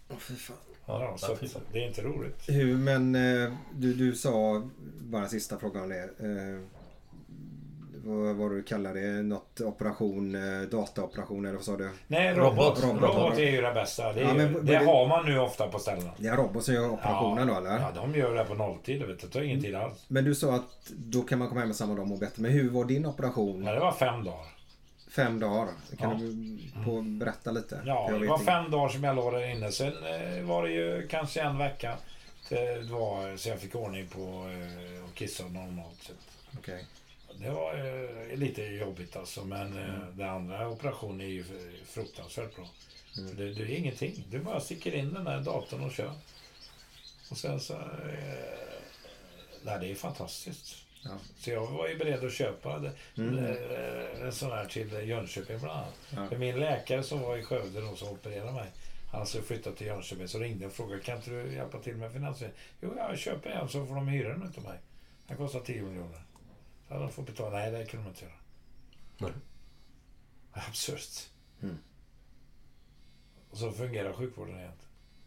Åh, 0.08 0.18
fy 0.18 0.36
fan. 0.36 0.56
Ja, 0.88 1.14
så 1.16 1.36
det 1.72 1.78
är 1.78 1.86
inte 1.88 2.02
roligt. 2.02 2.44
Hur, 2.48 2.76
men 2.76 3.14
eh, 3.14 3.52
du, 3.76 3.94
du 3.94 4.14
sa, 4.14 4.62
bara 5.00 5.22
en 5.22 5.28
sista 5.28 5.58
fråga 5.58 5.82
om 5.82 5.88
det. 5.88 6.02
Eh, 6.02 6.60
vad 8.04 8.36
vad 8.36 8.50
du 8.50 8.62
kallar 8.62 8.94
det? 8.94 9.22
Något 9.22 9.60
operation, 9.60 10.34
eh, 10.34 10.60
dataoperation 10.70 11.44
eller 11.44 11.54
vad 11.56 11.64
sa 11.64 11.76
du? 11.76 11.90
Nej, 12.06 12.34
robot. 12.34 12.82
Robot. 12.84 13.02
Robot, 13.02 13.38
är 13.38 13.50
ju 13.50 13.62
det 13.62 13.72
bästa. 13.74 14.12
Det, 14.12 14.20
Ja, 14.20 14.28
ju, 14.28 14.34
men 14.34 14.66
det 14.66 14.78
vad- 14.78 14.86
har 14.86 15.08
man 15.08 15.26
nu 15.26 15.38
ofta 15.38 15.66
på 15.68 15.78
ställena. 15.78 16.10
Det 16.18 16.28
är 16.28 16.36
robot 16.36 16.64
som 16.64 16.74
gör 16.74 16.90
operationen 16.90 17.48
ja, 17.48 17.54
då 17.54 17.60
eller? 17.60 17.78
Ja, 17.78 17.90
de 17.94 18.14
gör 18.18 18.34
det 18.34 18.44
på 18.44 18.54
nolltid. 18.54 18.98
Vet 19.02 19.20
du. 19.20 19.26
Det 19.26 19.32
tar 19.32 19.40
ingen 19.42 19.60
tid 19.62 19.74
alls. 19.74 20.04
Men 20.08 20.24
du 20.24 20.34
sa 20.34 20.54
att 20.54 20.90
då 20.96 21.22
kan 21.22 21.38
man 21.38 21.48
komma 21.48 21.60
hem 21.60 21.68
med 21.68 21.76
samma 21.76 21.92
dag 21.94 22.02
och 22.02 22.08
må 22.08 22.16
bättre. 22.16 22.42
Men 22.42 22.50
hur 22.50 22.70
var 22.70 22.84
din 22.84 23.06
operation? 23.06 23.64
Ja, 23.64 23.72
det 23.72 23.80
var 23.80 23.92
fem 23.92 24.24
dagar. 24.24 24.46
Fem 25.18 25.40
dagar. 25.40 25.68
Kan 25.98 26.10
Ja. 26.10 26.16
du 26.16 26.58
på 26.84 27.02
berätta 27.02 27.50
lite? 27.50 27.82
Ja, 27.86 28.10
det 28.20 28.26
var 28.26 28.38
fem 28.38 28.70
dagar 28.70 28.88
som 28.88 29.04
jag 29.04 29.16
låg 29.16 29.32
där 29.32 29.50
inne. 29.50 29.72
Sen 29.72 29.92
eh, 30.06 30.42
var 30.44 30.62
det 30.62 30.70
ju 30.72 31.08
kanske 31.08 31.40
en 31.40 31.58
vecka. 31.58 31.96
Det 32.48 32.82
var, 32.90 33.36
så 33.36 33.48
jag 33.48 33.60
fick 33.60 33.74
ordning 33.74 34.06
på 34.08 34.20
eh, 34.20 35.04
och 35.04 35.14
kissa 35.14 35.44
normalt 35.46 36.02
sett. 36.02 36.16
Okej. 36.58 36.84
Det 37.40 37.50
var 37.50 37.74
eh, 38.30 38.36
lite 38.38 38.62
jobbigt 38.62 39.16
alltså. 39.16 39.44
Men 39.44 39.78
eh, 39.78 39.84
Mm. 39.94 40.16
den 40.18 40.28
andra 40.28 40.68
operationen 40.68 41.20
är 41.20 41.24
ju 41.26 41.44
fruktansvärt 41.86 42.56
bra. 42.56 42.68
Mm. 43.18 43.36
Det, 43.36 43.54
det 43.54 43.62
är 43.62 43.76
ingenting. 43.78 44.24
Du 44.30 44.38
bara 44.38 44.60
sticker 44.60 44.94
in 44.94 45.14
den 45.14 45.24
där 45.24 45.40
datorn 45.40 45.84
och 45.84 45.92
kör. 45.92 46.12
Och 47.30 47.36
sen 47.38 47.60
så... 47.60 47.72
Eh, 47.74 47.80
det 49.80 49.90
är 49.90 49.94
fantastiskt. 49.94 50.76
Ja. 51.08 51.14
Så 51.36 51.50
jag 51.50 51.66
var 51.66 51.88
ju 51.88 51.98
beredd 51.98 52.24
att 52.24 52.32
köpa 52.32 52.78
det, 52.78 52.92
Mm. 53.16 53.38
eh, 53.38 54.22
en 54.26 54.32
sån 54.32 54.50
här 54.50 54.64
till 54.66 55.08
Jönköping 55.08 55.58
bland 55.58 55.78
annat. 55.78 55.94
Ja. 56.10 56.28
För 56.28 56.36
min 56.38 56.60
läkare 56.60 57.02
som 57.02 57.20
var 57.20 57.36
i 57.36 57.42
Skövde 57.42 57.80
då, 57.80 57.96
som 57.96 58.08
opererade 58.08 58.52
mig. 58.52 58.70
Han 59.12 59.26
skulle 59.26 59.44
flytta 59.44 59.72
till 59.72 59.86
Jönköping. 59.86 60.28
Så 60.28 60.38
ringde 60.38 60.62
jag 60.64 60.68
och 60.70 60.76
frågade 60.76 61.02
kan 61.02 61.16
inte 61.16 61.30
du 61.30 61.52
hjälpa 61.54 61.78
till 61.78 61.96
med 61.96 62.12
finansiering? 62.12 62.54
Jo, 62.80 62.94
jag 62.96 63.18
köper 63.18 63.50
en 63.50 63.68
så 63.68 63.86
får 63.86 63.94
de 63.94 64.08
hyra 64.08 64.28
den 64.28 64.42
utav 64.50 64.64
mig. 64.64 64.78
Den 65.26 65.36
kostar 65.36 65.60
10 65.60 65.82
miljoner. 65.82 66.22
Så 66.88 66.94
hade 66.94 67.06
de 67.06 67.12
fått 67.12 67.26
betala. 67.26 67.56
Nej, 67.58 67.70
det 67.70 67.84
kunde 67.86 68.06
de 68.06 68.10
inte 68.10 68.24
göra. 68.24 68.34
Nej. 69.18 69.30
Absurt. 70.52 71.28
Mm. 71.62 71.78
Och 73.50 73.58
så 73.58 73.72
fungerar 73.72 74.12
sjukvården 74.12 74.58
igen. 74.58 74.72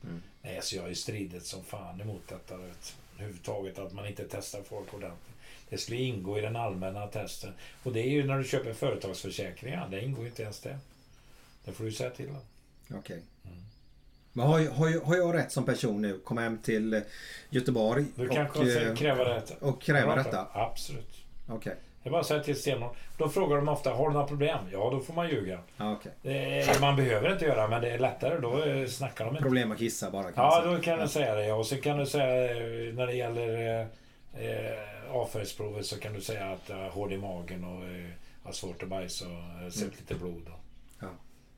Mm. 0.03 0.21
Nej, 0.41 0.59
så 0.61 0.75
jag 0.75 0.81
har 0.81 0.89
ju 0.89 0.95
stridit 0.95 1.45
som 1.45 1.63
fan 1.63 2.01
emot 2.01 2.27
detta. 2.27 2.57
Vet. 2.57 2.95
Överhuvudtaget 3.15 3.79
att 3.79 3.93
man 3.93 4.07
inte 4.07 4.27
testar 4.29 4.63
folk 4.63 4.93
ordentligt. 4.93 5.35
Det 5.71 5.77
skulle 5.77 5.99
ingå 5.99 6.37
i 6.37 6.41
den 6.41 6.55
allmänna 6.55 7.07
testen. 7.07 7.53
Och 7.83 7.93
det 7.93 7.99
är 7.99 8.09
ju 8.09 8.23
när 8.27 8.37
du 8.37 8.43
köper 8.43 8.73
företagsförsäkringar. 8.73 9.87
Det 9.91 10.01
ingår 10.03 10.23
ju 10.23 10.29
inte 10.29 10.43
ens 10.43 10.59
det. 10.59 10.77
Det 11.65 11.71
får 11.71 11.83
du 11.83 11.91
säga 11.91 12.09
till 12.09 12.27
dem. 12.27 12.41
Okej. 12.99 13.19
Mm. 13.45 13.57
Men 14.33 14.47
har, 14.47 14.59
jag- 14.59 14.71
har, 14.71 15.05
har 15.05 15.15
jag 15.15 15.35
rätt 15.35 15.51
som 15.51 15.65
person 15.65 16.01
nu? 16.01 16.19
Komma 16.23 16.41
hem 16.41 16.57
till 16.57 16.93
eh, 16.93 17.01
Göteborg 17.49 18.05
Du 18.15 18.27
kan 18.27 18.47
och, 18.49 18.67
eh, 18.67 18.91
och, 18.91 18.97
kräva 18.97 19.23
det. 19.23 19.43
och 19.59 19.81
kräva 19.81 20.15
detta? 20.15 20.47
Absolut. 20.53 21.15
Okej. 21.49 21.75
Det 22.03 22.09
är 22.09 22.11
bara 22.11 22.21
att 22.21 22.27
säga 22.27 22.43
till 22.43 22.59
stenhårt. 22.59 22.95
Då 23.17 23.29
frågar 23.29 23.55
de 23.55 23.69
ofta, 23.69 23.89
har 23.93 24.07
du 24.07 24.13
några 24.13 24.27
problem? 24.27 24.57
Ja, 24.71 24.89
då 24.91 24.99
får 24.99 25.13
man 25.13 25.29
ljuga. 25.29 25.59
Okej. 25.79 26.11
Det 26.21 26.81
man 26.81 26.95
behöver 26.95 27.33
inte 27.33 27.45
göra, 27.45 27.67
men 27.67 27.81
det 27.81 27.91
är 27.91 27.99
lättare. 27.99 28.39
Då 28.39 28.63
eh, 28.63 28.87
snackar 28.87 29.25
de 29.25 29.29
inte. 29.31 29.41
Problem 29.43 29.71
att 29.71 29.77
kissa 29.77 30.11
bara 30.11 30.27
Ja, 30.35 30.61
då 30.65 30.79
kan 30.79 30.99
du 30.99 31.07
säga 31.07 31.35
det. 31.35 31.53
Och 31.53 31.65
så 31.67 31.77
kan 31.77 31.97
du 31.97 32.05
säga 32.05 32.53
när 32.93 33.07
det 33.07 33.13
gäller 33.13 33.87
eh, 34.33 34.71
eh, 34.71 35.11
avföringsprovet 35.11 35.85
så 35.85 35.99
kan 35.99 36.13
du 36.13 36.21
säga 36.21 36.51
att 36.51 36.69
jag 36.69 36.75
har 36.77 36.89
hård 36.89 37.11
i 37.13 37.17
magen 37.17 37.63
och 37.63 37.85
eh, 37.85 38.09
har 38.43 38.51
svårt 38.51 38.83
att 38.83 38.89
bajsa 38.89 39.27
och 39.27 39.61
eh, 39.63 39.69
sett 39.69 39.81
Mm. 39.83 39.95
lite 39.99 40.15
blod. 40.15 40.51
Ja. 40.99 41.07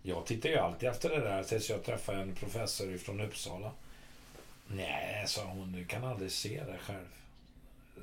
Jag 0.02 0.26
tittar 0.26 0.50
ju 0.50 0.58
alltid 0.58 0.90
efter 0.90 1.10
det 1.10 1.20
där 1.20 1.44
tills 1.44 1.70
jag 1.70 1.84
träffar 1.84 2.14
en 2.14 2.36
professor 2.36 2.98
från 2.98 3.22
Uppsala. 3.22 3.72
Nej, 4.68 5.24
sa 5.28 5.46
hon, 5.46 5.72
du 5.72 5.86
kan 5.86 6.04
aldrig 6.04 6.32
se 6.32 6.64
det 6.64 6.78
själv 6.78 7.08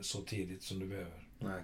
så 0.01 0.23
tidigt 0.23 0.63
som 0.63 0.79
du 0.79 0.87
behöver. 0.87 1.13
Nej. 1.39 1.63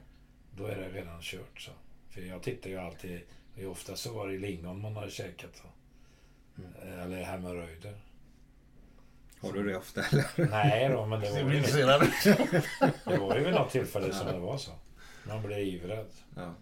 Då 0.56 0.66
är 0.66 0.76
det 0.76 0.88
redan 0.88 1.22
kört. 1.22 1.60
Så. 1.60 1.70
För 2.10 2.20
jag 2.20 2.42
tittar 2.42 2.70
ju 2.70 2.76
alltid, 2.78 3.20
ofta 3.66 3.96
så 3.96 4.12
var 4.14 4.28
det 4.28 4.38
lingon 4.38 4.80
man 4.80 4.96
hade 4.96 5.10
käkat. 5.10 5.62
Mm. 6.58 7.00
Eller 7.00 7.22
hemorrojder. 7.22 7.98
Har 9.46 9.52
du 9.52 9.68
det 9.68 9.76
ofta 9.76 10.02
eller? 10.02 10.50
Nej 10.50 10.88
då, 10.88 11.06
men 11.06 11.20
det 11.20 11.30
var 11.30 11.38
ju... 11.38 11.60
Det 13.04 13.18
var 13.18 13.36
ju 13.36 13.44
vid 13.44 13.54
något 13.54 13.70
tillfälle 13.70 14.14
som 14.14 14.26
det 14.26 14.38
var 14.38 14.58
så. 14.58 14.70
Man 15.24 15.42
blev 15.42 15.58
livrädd. 15.58 16.10
Ja. 16.36 16.54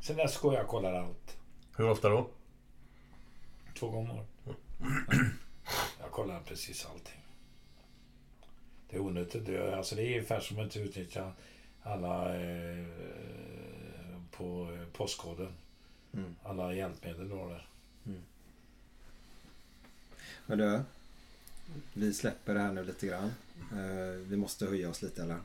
Sen 0.00 0.16
dess 0.16 0.38
går 0.38 0.54
jag 0.54 0.62
och 0.62 0.70
kollar 0.70 0.94
allt. 0.94 1.36
Hur 1.76 1.90
ofta 1.90 2.08
då? 2.08 2.28
Två 3.78 3.90
gånger. 3.90 4.24
Jag 6.00 6.10
kollar 6.10 6.40
precis 6.40 6.86
allting. 6.86 7.22
Det 8.90 8.96
är 8.96 9.00
onödigt. 9.00 9.46
Det 9.46 9.56
är, 9.56 9.76
alltså 9.76 9.94
det 9.94 10.02
är 10.02 10.10
ungefär 10.10 10.40
som 10.40 10.58
att 10.58 10.64
inte 10.64 10.78
utnyttja 10.78 11.32
alla 11.82 12.36
eh, 12.36 12.84
på 14.30 14.68
eh, 14.72 14.86
postkoden. 14.92 15.52
Mm. 16.14 16.34
Alla 16.42 16.74
hjälpmedel 16.74 17.28
du 17.28 17.34
har 17.34 17.48
där. 17.48 17.68
Men 20.46 20.58
du, 20.58 20.82
vi 21.92 22.12
släpper 22.12 22.54
det 22.54 22.60
här 22.60 22.72
nu 22.72 22.84
lite 22.84 23.06
grann. 23.06 23.32
Eh, 23.72 24.20
vi 24.28 24.36
måste 24.36 24.66
höja 24.66 24.90
oss 24.90 25.02
lite 25.02 25.22
eller? 25.22 25.36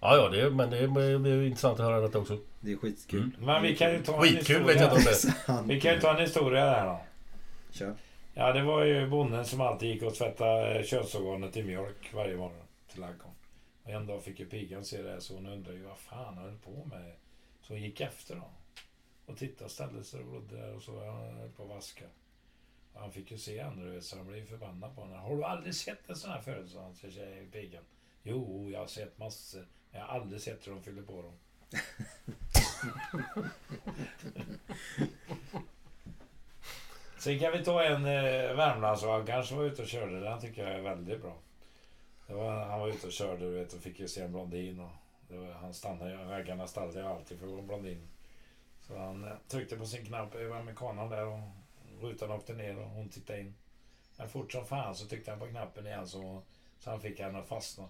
Ja, 0.00 0.16
ja, 0.16 0.28
det, 0.28 0.50
men 0.50 0.70
det 0.70 0.88
blir 0.88 1.26
ju 1.26 1.46
intressant 1.46 1.80
att 1.80 1.86
höra 1.86 2.00
detta 2.00 2.18
också. 2.18 2.38
Det 2.60 2.72
är 2.72 2.76
skitkul. 2.76 3.30
Men 3.40 3.62
vi 3.62 3.76
kan 3.76 3.92
ju 3.92 4.02
ta 4.02 4.14
en 4.14 4.22
Skitkul 4.22 4.38
historia. 4.38 4.66
vet 4.66 4.80
jag 4.80 4.98
inte 4.98 5.52
om 5.52 5.56
det. 5.66 5.74
Vi 5.74 5.80
kan 5.80 5.94
ju 5.94 6.00
ta 6.00 6.14
en 6.14 6.20
historia 6.20 6.64
där 6.64 6.86
då. 6.86 7.00
Kör. 7.70 7.94
Ja, 8.34 8.52
det 8.52 8.62
var 8.62 8.84
ju 8.84 9.08
bonden 9.08 9.44
som 9.44 9.60
alltid 9.60 9.88
gick 9.88 10.02
och 10.02 10.14
tvättade 10.14 10.84
könsorganet 10.84 11.56
i 11.56 11.62
mjölk 11.62 12.12
varje 12.14 12.36
morgon 12.36 12.62
till 12.90 13.00
ladugården. 13.00 13.32
Och 13.84 13.90
en 13.90 14.06
dag 14.06 14.22
fick 14.22 14.40
ju 14.40 14.46
pigan 14.46 14.84
se 14.84 15.02
det 15.02 15.10
här, 15.10 15.20
så 15.20 15.34
hon 15.34 15.46
undrade 15.46 15.76
ju 15.78 15.82
vad 15.82 15.98
fan 15.98 16.34
han 16.34 16.44
höll 16.44 16.58
på 16.58 16.84
med. 16.84 17.12
Så 17.62 17.72
hon 17.72 17.82
gick 17.82 18.00
efter 18.00 18.34
då. 18.34 18.50
Och 19.26 19.36
tittade, 19.38 19.70
ställde 19.70 20.04
sig 20.04 20.20
och 20.20 20.26
glodde 20.30 20.56
där 20.56 20.76
och 20.76 20.82
så 20.82 21.04
han 21.04 21.36
höll 21.36 21.48
på 21.50 21.62
att 21.62 21.68
vaska. 21.68 22.04
Han 22.98 23.12
fick 23.12 23.30
ju 23.30 23.38
se 23.38 23.62
henne, 23.62 23.84
du 23.84 23.90
vet, 23.90 24.04
så 24.04 24.16
han 24.16 24.26
blev 24.26 24.38
ju 24.38 24.46
förbannad 24.46 24.94
på 24.94 25.02
henne. 25.04 25.16
Har 25.16 25.36
du 25.36 25.44
aldrig 25.44 25.74
sett 25.74 26.08
en 26.10 26.16
sån 26.16 26.30
här 26.30 26.40
förut? 26.40 26.70
sa 26.70 26.82
han 26.82 26.94
till 26.94 27.12
tjej- 27.12 27.48
pigan. 27.52 27.82
Jo, 28.22 28.70
jag 28.72 28.78
har 28.80 28.86
sett 28.86 29.18
massor. 29.18 29.66
Men 29.90 30.00
jag 30.00 30.06
har 30.08 30.20
aldrig 30.20 30.40
sett 30.40 30.66
hur 30.66 30.72
de 30.72 30.82
fyller 30.82 31.02
på 31.02 31.22
dem. 31.22 31.32
Sen 37.18 37.38
kan 37.38 37.52
vi 37.52 37.64
ta 37.64 37.82
en 37.84 38.04
eh, 38.04 38.54
Värmlandsraggare 38.56 39.44
som 39.44 39.56
var 39.56 39.64
ute 39.64 39.82
och 39.82 39.88
körde. 39.88 40.20
Den 40.20 40.40
tycker 40.40 40.62
jag 40.66 40.74
är 40.78 40.82
väldigt 40.82 41.22
bra. 41.22 41.36
Var, 42.28 42.50
han 42.64 42.80
var 42.80 42.88
ute 42.88 43.06
och 43.06 43.12
körde 43.12 43.44
du 43.44 43.50
vet, 43.50 43.72
och 43.72 43.80
fick 43.80 44.00
ju 44.00 44.08
se 44.08 44.20
en 44.22 44.32
blondin. 44.32 44.80
Och 44.80 44.90
var, 45.36 45.52
han 45.52 45.74
stannade, 45.74 46.10
ju- 46.10 46.16
raggarna 46.16 46.66
stannade 46.66 47.00
ju 47.00 47.06
alltid 47.06 47.38
för 47.38 47.46
vara 47.46 47.62
blondin. 47.62 48.08
Så 48.80 48.96
han 48.98 49.24
eh, 49.24 49.32
tryckte 49.48 49.76
på 49.76 49.86
sin 49.86 50.06
knapp 50.06 50.34
över 50.34 50.56
amerikanen 50.56 51.08
där 51.10 51.26
och 51.26 51.38
rutan 52.00 52.30
åkte 52.30 52.52
ner 52.52 52.78
och 52.78 52.90
hon 52.90 53.08
tittade 53.08 53.40
in. 53.40 53.54
Men 54.16 54.28
fort 54.28 54.52
som 54.52 54.66
fan 54.66 54.94
så 54.94 55.06
tryckte 55.06 55.30
han 55.30 55.40
på 55.40 55.46
knappen 55.46 55.86
igen 55.86 56.08
så, 56.08 56.42
så 56.78 56.90
han 56.90 57.00
fick 57.00 57.20
henne 57.20 57.38
att 57.38 57.48
fastna. 57.48 57.88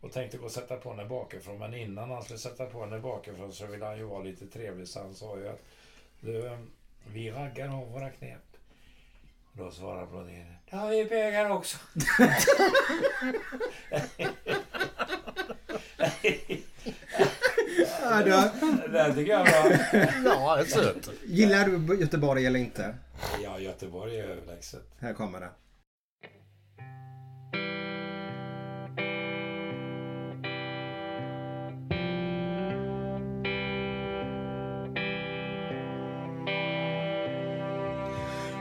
Och 0.00 0.12
tänkte 0.12 0.38
gå 0.38 0.44
och 0.44 0.52
sätta 0.52 0.76
på 0.76 0.90
henne 0.90 1.04
bakifrån. 1.04 1.58
Men 1.58 1.74
innan 1.74 2.10
han 2.10 2.22
skulle 2.22 2.38
sätta 2.38 2.66
på 2.66 2.84
henne 2.84 2.98
bakifrån 2.98 3.52
så 3.52 3.66
ville 3.66 3.84
han 3.84 3.98
ju 3.98 4.04
vara 4.04 4.22
lite 4.22 4.46
trevlig. 4.46 4.88
Så 4.88 5.00
han 5.00 5.14
sa 5.14 5.38
ju 5.38 5.48
att 5.48 5.62
du, 6.20 6.46
eh, 6.46 6.58
vi 7.06 7.30
raggar 7.30 7.68
har 7.68 7.86
våra 7.86 8.10
knep. 8.10 8.56
Och 9.44 9.56
då 9.56 9.70
svarade 9.70 10.06
blondinen. 10.06 10.54
Det 10.70 10.76
har 10.76 10.90
vi 10.90 11.04
bögar 11.04 11.50
också. 11.50 11.78
Ja, 18.02 18.22
du, 18.24 18.30
Det 18.92 19.14
tycker 19.14 19.32
jag 19.32 19.38
var... 19.38 19.78
Ja, 20.24 20.56
det 20.56 20.62
är 20.62 20.64
söt. 20.64 21.10
Gillar 21.24 21.64
du 21.64 22.00
Göteborg 22.00 22.46
eller 22.46 22.60
inte? 22.60 22.94
Ja, 23.44 23.58
Göteborg 23.58 24.18
är 24.18 24.24
överlägset. 24.24 24.82
Här 25.00 25.12
kommer 25.14 25.40
det. 25.40 25.48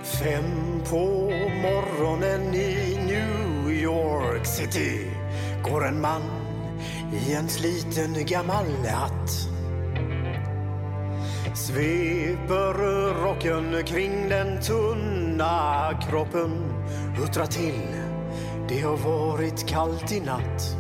Fem 0.04 0.82
på 0.90 1.32
morgonen 1.62 2.54
i 2.56 2.98
New 3.06 3.72
York 3.72 4.46
City 4.46 5.12
går 5.64 5.88
en 5.88 6.02
man 6.02 6.39
i 7.14 7.34
en 7.34 7.50
sliten 7.50 8.26
gammal 8.26 8.66
hatt. 8.88 9.48
Sveper 11.56 12.74
rocken 13.24 13.84
kring 13.86 14.30
den 14.30 14.62
tunna 14.62 15.90
kroppen, 16.10 16.52
huttrar 17.18 17.46
till. 17.46 17.82
Det 18.70 18.82
har 18.82 18.98
varit 18.98 19.68
kallt 19.68 20.12
i 20.12 20.20
natt. 20.20 20.76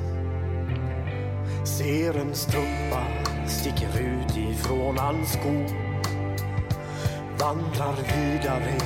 Ser 1.63 2.17
en 2.17 2.35
strumpa 2.35 3.03
sticker 3.47 3.99
ut 3.99 4.37
ifrån 4.37 4.97
hans 4.97 5.33
sko 5.33 5.89
vandrar 7.39 7.95
vidare 7.95 8.77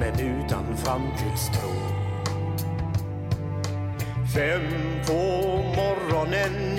men 0.00 0.20
utan 0.20 0.76
framtidstro. 0.76 1.70
Fem 4.34 4.62
på 5.06 5.22
morgonen 5.76 6.78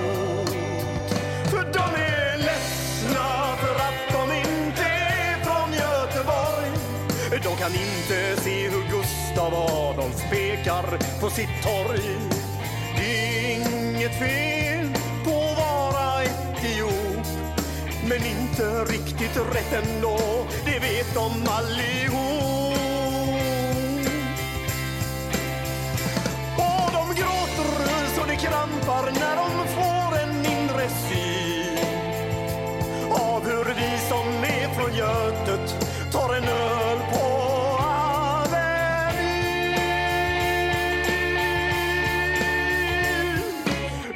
Kan 7.61 7.71
inte 7.71 8.41
se 8.41 8.69
hur 8.69 8.83
Gustav 8.89 9.53
Adolf 9.53 10.29
pekar 10.29 11.19
på 11.19 11.29
sitt 11.29 11.63
torg. 11.63 12.17
Det 12.97 13.03
är 13.03 13.55
inget 13.55 14.19
fel 14.19 14.87
på 15.25 15.31
att 15.31 15.57
vara 15.57 16.23
etiop 16.23 17.27
men 18.09 18.17
inte 18.17 18.83
riktigt 18.93 19.37
rätt 19.37 19.73
ändå, 19.83 20.17
det 20.65 20.79
vet 20.79 21.13
de 21.13 21.31
allihop. 21.47 22.77
Och 26.57 26.91
de 26.93 27.15
gråter 27.15 27.69
så 28.15 28.25
det 28.27 28.35
krampar 28.35 29.11
när 29.11 29.35
de 29.35 29.67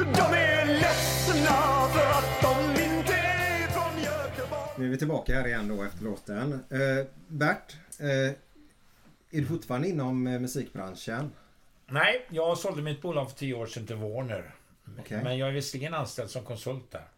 De 0.00 0.34
är 0.34 0.66
ledsna 0.66 1.88
för 1.92 2.10
att 2.10 2.42
de 2.42 2.82
inte 2.82 3.12
är 3.14 3.68
från 3.68 4.02
Göteborg. 4.02 4.70
Nu 4.78 4.84
är 4.86 4.88
vi 4.90 4.98
tillbaka 4.98 5.34
här 5.34 5.46
igen 5.46 5.68
då 5.68 5.82
efter 5.82 6.04
låten. 6.04 6.52
Eh, 6.52 7.06
Bert, 7.28 7.76
eh, 8.00 8.08
är 8.08 9.40
du 9.40 9.46
fortfarande 9.46 9.88
inom 9.88 10.26
eh, 10.26 10.40
musikbranschen? 10.40 11.32
Nej, 11.86 12.26
jag 12.30 12.58
sålde 12.58 12.82
mitt 12.82 13.02
bolag 13.02 13.30
för 13.30 13.36
tio 13.38 13.54
år 13.54 13.66
sedan 13.66 13.86
till 13.86 13.96
Warner. 13.96 14.54
Okej. 14.98 15.20
Men 15.24 15.38
jag 15.38 15.48
är 15.48 15.52
visserligen 15.52 15.94
anställd 15.94 16.30
som 16.30 16.44
konsult 16.44 16.90
där. 16.90 17.08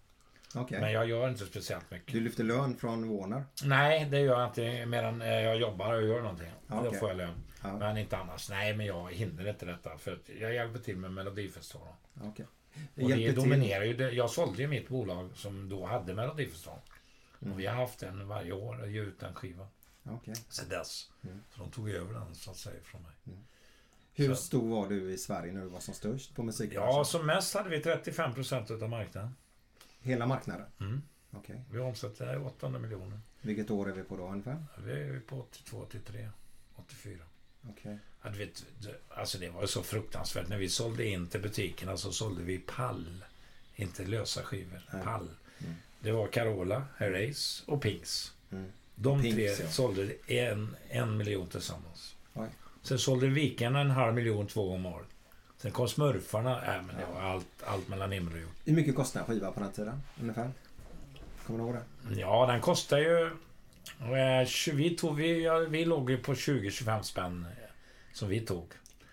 Okej. 0.54 0.80
Men 0.80 0.92
jag 0.92 1.08
gör 1.08 1.28
inte 1.28 1.46
speciellt 1.46 1.90
mycket. 1.90 2.12
Du 2.12 2.20
lyfter 2.20 2.44
lön 2.44 2.76
från 2.76 3.16
Warner? 3.16 3.44
Nej, 3.64 4.04
det 4.10 4.18
gör 4.20 4.40
jag 4.40 4.48
inte. 4.48 4.86
Medan 4.86 5.22
eh, 5.22 5.28
jag 5.28 5.56
jobbar 5.56 5.94
och 5.94 6.02
gör 6.02 6.20
någonting. 6.22 6.50
Ja, 6.66 6.82
Då 6.84 6.92
får 6.92 7.08
jag 7.08 7.16
lön. 7.16 7.34
Ja. 7.62 7.78
Men 7.78 7.96
inte 7.98 8.16
annars. 8.16 8.50
Nej, 8.50 8.76
men 8.76 8.86
jag 8.86 9.12
hinner 9.12 9.48
inte 9.48 9.66
detta. 9.66 9.98
För 9.98 10.12
att 10.12 10.28
jag 10.40 10.54
hjälper 10.54 10.78
till 10.78 10.96
med 10.96 11.12
Melodifestivalen. 11.12 11.94
Okej. 12.22 12.46
Och 12.94 13.08
det 13.10 13.32
dominerar 13.32 13.84
ju. 13.84 13.94
Det. 13.96 14.10
Jag 14.12 14.30
sålde 14.30 14.62
ju 14.62 14.68
mitt 14.68 14.88
bolag 14.88 15.30
som 15.34 15.68
då 15.68 15.86
hade 15.86 16.14
Melodifestivalen. 16.14 16.82
Mm. 17.40 17.52
Och 17.52 17.60
vi 17.60 17.66
har 17.66 17.74
haft 17.76 17.98
den 17.98 18.28
varje 18.28 18.52
år 18.52 18.80
och 18.82 18.90
ger 18.90 19.02
ut 19.02 19.20
den 19.20 19.34
skivan. 19.34 19.66
Okej. 20.04 20.34
Sen 20.48 20.68
dess. 20.68 21.10
Mm. 21.24 21.40
Så 21.54 21.60
de 21.60 21.70
tog 21.70 21.90
över 21.90 22.14
den 22.14 22.34
så 22.34 22.50
att 22.50 22.56
säga 22.56 22.80
från 22.84 23.02
mig. 23.02 23.12
Hur 24.14 24.28
Så- 24.28 24.42
stor 24.42 24.68
var 24.68 24.88
du 24.88 25.12
i 25.12 25.18
Sverige 25.18 25.52
när 25.52 25.60
du 25.62 25.68
var 25.68 25.80
som 25.80 25.94
störst 25.94 26.34
på 26.34 26.42
musikbranschen? 26.42 26.96
Ja, 26.96 27.04
som 27.04 27.26
mest 27.26 27.54
hade 27.54 27.70
vi 27.70 27.80
35 27.80 28.34
procent 28.34 28.70
av 28.70 28.88
marknaden. 28.88 29.34
Hela 30.00 30.26
marknaden? 30.26 30.66
Mm. 30.80 31.02
Okej. 31.30 31.64
Vi 31.70 31.78
omsätter 31.78 32.46
800 32.46 32.78
miljoner. 32.80 33.20
Vilket 33.40 33.70
år 33.70 33.88
är 33.88 33.92
vi 33.92 34.02
på 34.02 34.16
då 34.16 34.28
ungefär? 34.28 34.64
Vi 34.78 34.92
är 34.92 35.20
på 35.20 35.40
82, 35.40 35.78
83, 35.82 36.28
84. 36.76 37.18
Okej. 37.70 37.98
Ja, 38.22 38.30
du 38.30 38.38
vet, 38.38 38.64
alltså 39.09 39.38
det 39.38 39.48
var 39.48 39.60
ju 39.60 39.66
så 39.66 39.82
fruktansvärt. 39.82 40.48
När 40.48 40.59
vi 40.59 40.68
sålde 40.68 41.06
in 41.06 41.26
till 41.26 41.40
butikerna 41.40 41.97
så 41.97 42.12
sålde 42.12 42.43
vi 42.43 42.59
pall. 42.59 43.24
Inte 43.76 44.05
lösa 44.05 44.43
skivor. 44.43 44.80
Nej. 44.93 45.02
Pall. 45.02 45.30
Mm. 45.59 45.74
Det 46.01 46.12
var 46.12 46.26
Carola, 46.28 46.84
Herreys 46.97 47.64
och 47.66 47.82
Pinks. 47.82 48.32
Mm. 48.51 48.72
De 48.94 49.22
Pinks, 49.22 49.36
tre 49.36 49.64
ja. 49.64 49.70
sålde 49.70 50.12
en, 50.26 50.76
en 50.88 51.16
miljon 51.16 51.48
tillsammans. 51.48 52.16
Oj. 52.34 52.48
Sen 52.82 52.98
sålde 52.98 53.26
Vikarna 53.26 53.80
en 53.80 53.90
halv 53.90 54.14
miljon 54.14 54.47
två 54.47 54.64
gånger 54.64 54.76
om 54.76 54.94
året. 54.94 55.09
Sen 55.59 55.72
kom 55.72 55.88
Smurfarna. 55.88 56.76
Äh, 56.76 56.82
men 56.82 56.97
det 56.97 57.06
var 57.14 57.20
allt, 57.20 57.62
allt 57.64 57.88
mellan 57.88 58.12
himmel 58.12 58.34
och 58.34 58.40
jord. 58.40 58.51
Hur 58.64 58.72
mycket 58.72 58.94
kostar 58.94 59.20
en 59.20 59.26
skiva 59.26 59.52
på 59.52 59.60
den 59.60 59.72
tiden? 59.72 60.02
Ungefär? 60.20 60.51
Kommer 61.47 61.59
du 61.59 61.64
ihåg 61.64 61.74
det? 61.74 62.20
Ja, 62.20 62.47
den 62.47 62.60
kostar 62.60 62.98
ju... 62.98 63.30
eh, 64.00 64.46
20 64.46 64.76
Vi, 64.76 64.96
tog, 64.96 65.16
vi, 65.16 65.44
ja, 65.44 65.58
vi 65.58 65.84
låg 65.84 66.10
ju 66.10 66.18
på 66.18 66.34
20-25 66.34 67.02
spänn 67.02 67.46
eh, 67.50 67.68
som 68.12 68.28
vi 68.28 68.40
tog. 68.40 68.72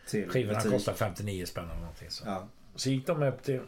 Till 0.10 0.30
Skivorna 0.30 0.58
butik. 0.58 0.72
kostar 0.72 0.94
59 0.94 1.46
spänn 1.46 1.70
eller 1.70 1.80
någonting. 1.80 2.10
Så. 2.10 2.24
Ja. 2.26 2.48
så 2.76 2.90
gick 2.90 3.08
de 3.08 3.24
upp 3.24 3.44
till... 3.44 3.62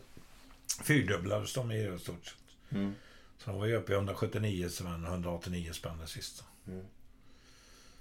Fyrdubblades 0.84 1.54
de 1.54 1.72
i 1.72 2.00
stort 2.00 2.26
sett. 2.26 2.72
Mm. 2.72 2.94
Så 3.38 3.50
de 3.50 3.60
var 3.60 3.66
ju 3.66 3.76
uppe 3.76 3.92
i 3.92 3.96
179 3.96 4.70
spänn, 4.70 5.06
189 5.06 5.72
spänn 5.74 5.98
det 6.02 6.08
sista. 6.08 6.44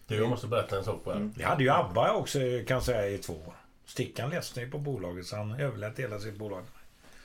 Du, 0.06 0.16
jag 0.16 0.30
måste 0.30 0.46
berätta 0.46 0.78
en 0.78 0.84
sak 0.84 1.04
på 1.04 1.12
Mm. 1.12 1.32
Vi 1.36 1.42
hade 1.42 1.62
ju 1.62 1.70
ABBA 1.70 2.12
också 2.12 2.38
kan 2.38 2.74
jag 2.74 2.82
säga 2.82 3.08
i 3.08 3.18
två 3.18 3.32
år. 3.32 3.54
Stickan 3.84 4.30
ledsnade 4.30 4.66
ju 4.66 4.72
på 4.72 4.78
bolaget 4.78 5.26
så 5.26 5.36
han 5.36 5.60
överlät 5.60 5.98
hela 5.98 6.18
sitt 6.18 6.36
bolag. 6.36 6.64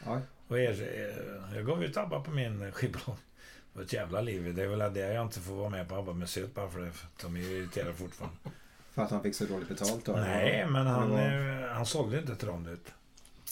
Oj. 0.07 0.19
Och 0.47 0.59
er, 0.59 0.71
eh, 0.71 1.55
jag 1.55 1.65
gav 1.65 1.83
ut 1.83 1.97
ABBA 1.97 2.21
på 2.21 2.31
min 2.31 2.71
skivbolag. 2.71 3.17
Det 3.73 3.79
var 3.79 3.83
ett 3.85 3.93
jävla 3.93 4.21
liv. 4.21 4.55
Det 4.55 4.63
är 4.63 4.67
väl 4.67 4.93
det 4.93 5.13
jag 5.13 5.25
inte 5.25 5.39
får 5.39 5.53
vara 5.55 5.69
med 5.69 5.89
på 5.89 5.95
ABBA-museet 5.95 6.55
bara 6.55 6.69
för 6.69 6.79
det. 6.79 6.91
De 7.21 7.35
är 7.35 7.39
ju 7.39 7.45
irriterade 7.57 7.93
fortfarande. 7.93 8.37
För 8.93 9.01
att 9.03 9.11
han 9.11 9.23
fick 9.23 9.35
så 9.35 9.45
dåligt 9.45 9.67
betalt 9.69 10.05
då? 10.05 10.11
Nej, 10.11 10.65
men 10.69 10.87
han, 10.87 11.09
var- 11.09 11.63
eh, 11.63 11.69
han 11.73 11.85
sålde 11.85 12.19
inte 12.19 12.35
till 12.35 12.47
dem. 12.47 12.77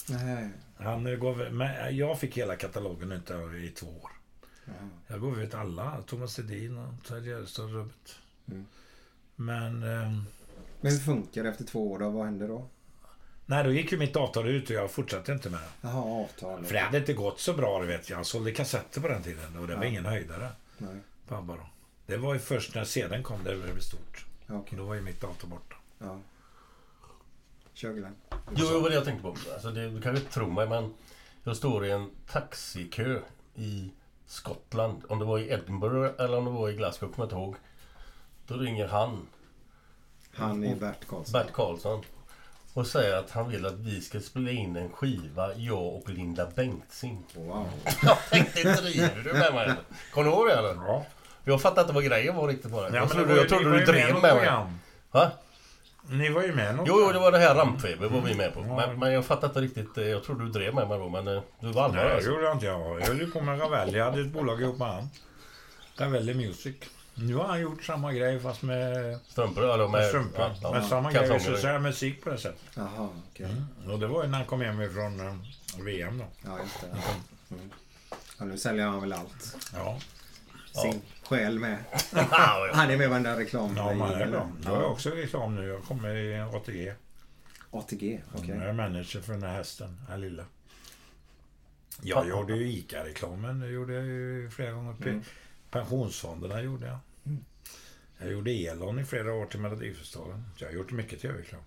Nej. 0.08 0.48
Han 0.76 1.06
eh, 1.06 1.14
gav, 1.14 1.46
men 1.52 1.96
jag 1.96 2.18
fick 2.20 2.36
hela 2.38 2.56
katalogen 2.56 3.12
inte 3.12 3.32
i 3.34 3.72
två 3.76 3.86
år. 3.86 4.10
Ja. 4.64 4.72
Jag 5.06 5.20
gav 5.20 5.40
ut 5.42 5.54
alla. 5.54 6.02
Thomas 6.06 6.38
Ledin 6.38 6.78
och 6.78 7.04
Ted 7.08 7.26
Gärdestad 7.26 7.64
och. 7.76 7.86
Mm. 8.48 8.66
Men... 9.36 9.82
Eh, 9.82 10.12
Men 10.80 10.92
hur 10.92 10.98
funkar 10.98 11.42
det 11.42 11.48
efter 11.50 11.64
två 11.64 11.92
år 11.92 11.98
då? 11.98 12.10
Vad 12.10 12.24
hände 12.24 12.46
då? 12.46 12.68
Nej, 13.48 13.64
då 13.64 13.72
gick 13.72 13.92
ju 13.92 13.98
mitt 13.98 14.16
avtal 14.16 14.48
ut 14.48 14.64
och 14.70 14.76
jag 14.76 14.90
fortsatte 14.90 15.32
inte 15.32 15.50
med 15.50 15.60
det. 15.60 15.88
Jaha, 15.88 16.22
avtal. 16.22 16.64
För 16.64 16.74
det 16.74 16.80
hade 16.80 16.98
inte 16.98 17.12
gått 17.12 17.40
så 17.40 17.52
bra, 17.52 17.80
du 17.80 17.86
vet. 17.86 18.10
Jag 18.10 18.26
sålde 18.26 18.52
kassetter 18.52 19.00
på 19.00 19.08
den 19.08 19.22
tiden 19.22 19.56
och 19.58 19.66
det 19.66 19.76
var 19.76 19.84
Ja. 19.84 19.88
ingen 19.90 20.06
höjdare 20.06 20.48
Nej. 20.78 20.94
då. 21.28 21.58
Det 22.06 22.16
var 22.16 22.34
ju 22.34 22.40
först 22.40 22.74
när 22.74 22.84
sedan 22.84 23.22
kom 23.22 23.44
det 23.44 23.56
blev 23.56 23.78
stort. 23.80 24.24
Okej. 24.48 24.78
Då 24.78 24.84
var 24.84 24.94
ju 24.94 25.00
mitt 25.00 25.20
dator 25.20 25.48
borta. 25.48 25.76
Ja. 25.98 26.18
Kör 27.72 27.92
Glenn. 27.92 28.14
Jo, 28.56 28.66
det 28.68 28.78
var 28.78 28.88
det 28.88 28.94
jag 28.94 29.04
tänkte 29.04 29.22
på. 29.22 29.28
Alltså, 29.52 29.70
det, 29.70 29.88
du 29.90 30.00
kanske 30.00 30.20
inte 30.22 30.34
tror 30.34 30.50
mig, 30.50 30.68
men 30.68 30.94
jag 31.42 31.56
står 31.56 31.86
i 31.86 31.90
en 31.90 32.10
taxikö 32.30 33.20
i 33.54 33.90
Skottland. 34.26 35.02
Om 35.08 35.18
det 35.18 35.24
var 35.24 35.38
i 35.38 35.48
Edinburgh 35.50 36.14
eller 36.24 36.38
om 36.38 36.44
det 36.44 36.50
var 36.50 36.68
i 36.68 36.74
Glasgow, 36.74 37.08
kommer 37.12 37.18
jag 37.18 37.26
inte 37.26 37.34
ihåg. 37.36 37.56
Då 38.46 38.54
ringer 38.56 38.88
han, 38.88 39.26
Han 40.32 40.64
är 40.64 40.76
Bert 40.76 41.06
Karlsson. 41.08 41.32
Bert 41.32 41.52
Karlsson, 41.52 42.04
och 42.78 42.86
säger 42.86 43.16
att 43.16 43.30
han 43.30 43.48
vill 43.50 43.66
att 43.66 43.74
vi 43.78 44.00
ska 44.00 44.20
spela 44.20 44.50
in 44.50 44.76
en 44.76 44.90
skiva, 44.92 45.54
jag 45.54 45.94
och 45.94 46.08
Linda 46.10 46.46
Bengtzing. 46.56 47.24
Wow. 47.34 47.66
Jag 48.02 48.18
tänkte, 48.30 48.62
driver 48.72 49.22
du 49.24 49.32
med 49.32 49.54
mig 49.54 49.64
eller? 49.64 49.76
Kommer 50.14 50.30
du 50.30 50.36
ihåg 50.36 50.46
det 50.46 50.54
eller? 50.54 50.74
Ja. 50.74 51.04
Jag 51.44 51.60
fattade 51.62 51.80
inte 51.80 51.92
vad 51.94 52.04
grejen 52.04 52.36
var 52.36 52.48
riktigt 52.48 52.70
bara. 52.70 52.88
Ja, 52.88 52.94
jag 52.96 53.10
trodde, 53.10 53.34
det 53.34 53.36
jag 53.40 53.48
trodde 53.48 53.64
du 53.64 53.70
med 53.70 53.86
drev 53.86 54.12
något 54.12 54.22
med 54.22 54.36
mig. 54.36 54.50
Va? 55.10 55.30
Ni 56.10 56.28
var 56.30 56.42
ju 56.42 56.54
med 56.54 56.74
något 56.74 56.88
Jo, 56.88 56.94
jo, 57.06 57.12
det 57.12 57.18
var 57.18 57.32
det 57.32 57.38
här 57.38 57.54
ramp-tv 57.54 58.06
var 58.08 58.20
vi 58.20 58.34
med 58.34 58.54
på. 58.54 58.60
Ja. 58.68 58.76
Men, 58.76 58.98
men 58.98 59.12
jag 59.12 59.24
fattade 59.24 59.46
inte 59.46 59.60
riktigt. 59.60 59.98
eh, 59.98 60.04
Jag 60.06 60.24
trodde 60.24 60.44
du 60.44 60.50
drev 60.50 60.74
med 60.74 60.88
mig 60.88 60.98
då, 60.98 61.08
men 61.08 61.28
eh, 61.28 61.42
du 61.60 61.72
var 61.72 61.84
allvar 61.84 61.96
Nej, 61.98 62.08
det 62.08 62.14
alltså. 62.14 62.30
gjorde 62.30 62.42
jag 62.42 62.54
inte. 62.54 62.66
Jag 62.66 63.00
höll 63.06 63.20
ju 63.20 63.30
på 63.30 63.40
med 63.40 63.60
Ravelli. 63.60 63.98
Jag 63.98 64.04
hade 64.04 64.20
ett 64.20 64.26
bolag 64.32 64.62
ihop 64.62 64.78
med 64.78 64.88
han. 64.88 65.08
Ravelli 65.98 66.34
Music. 66.34 66.76
Nu 67.20 67.34
har 67.34 67.44
han 67.44 67.60
gjort 67.60 67.84
samma 67.84 68.12
grej 68.12 68.40
fast 68.40 68.62
med, 68.62 69.18
Strumpor 69.28 69.64
eller 69.64 69.88
med 69.88 69.90
med... 70.00 70.08
strumpor. 70.08 70.40
ja, 70.40 70.54
ja, 70.62 70.72
men 70.72 70.88
samma 70.88 71.12
grej, 71.12 71.40
så 71.40 71.56
säger 71.56 71.78
musik 71.78 72.24
på 72.24 72.30
det 72.30 72.38
sättet. 72.38 72.60
Jaha, 72.74 73.08
okej. 73.30 73.46
Mm. 73.46 73.90
Och 73.92 73.98
det 73.98 74.06
var 74.06 74.22
ju 74.22 74.28
när 74.28 74.38
han 74.38 74.46
kom 74.46 74.60
hem 74.60 74.82
ifrån 74.82 75.20
eh, 75.20 75.34
VM 75.84 76.18
då. 76.18 76.24
Ja, 76.44 76.58
just 76.62 76.80
det. 76.80 76.86
Mm. 77.54 77.70
Ja, 78.38 78.44
nu 78.44 78.58
säljer 78.58 78.86
han 78.86 79.00
väl 79.00 79.12
allt. 79.12 79.56
Ja. 79.74 79.98
Sin 80.82 81.02
själ 81.22 81.58
med. 81.58 81.78
Ja, 82.30 82.70
Han 82.72 82.90
är 82.90 82.96
med 82.96 83.04
i 83.04 83.08
varenda 83.08 83.38
reklam. 83.38 83.76
Ja, 83.76 83.94
man 83.94 84.10
är 84.10 84.26
bra. 84.26 84.50
Jag 84.64 84.70
har 84.70 84.84
också 84.84 85.10
reklam 85.10 85.54
nu. 85.56 85.66
Jag 85.66 85.82
kommer 85.84 86.14
i 86.14 86.40
ATG. 86.40 86.92
ATG, 87.70 88.20
okej. 88.34 88.54
Jag 88.56 88.64
är 88.68 88.72
manager 88.72 89.20
för 89.20 89.32
den 89.32 89.42
här 89.42 89.52
hästen, 89.54 89.96
den 89.96 90.06
här 90.08 90.18
lilla. 90.18 90.44
Jag 92.02 92.28
gjorde 92.28 92.56
ju 92.56 92.72
ICA-reklamen. 92.72 93.60
Det 93.60 93.68
gjorde 93.68 93.94
jag 93.94 94.04
ju 94.04 94.50
flera 94.50 94.70
gånger. 94.70 94.94
Mm. 95.02 95.22
Pensionsfonderna 95.70 96.60
gjorde 96.62 96.86
jag. 96.86 96.98
Jag 98.18 98.32
gjorde 98.32 98.50
Elon 98.50 98.98
i 98.98 99.04
flera 99.04 99.32
år 99.32 99.46
till 99.46 99.60
Melodifestivalen. 99.60 100.44
Jag 100.56 100.68
har 100.68 100.74
gjort 100.74 100.92
mycket 100.92 101.20
tv-reklam. 101.20 101.60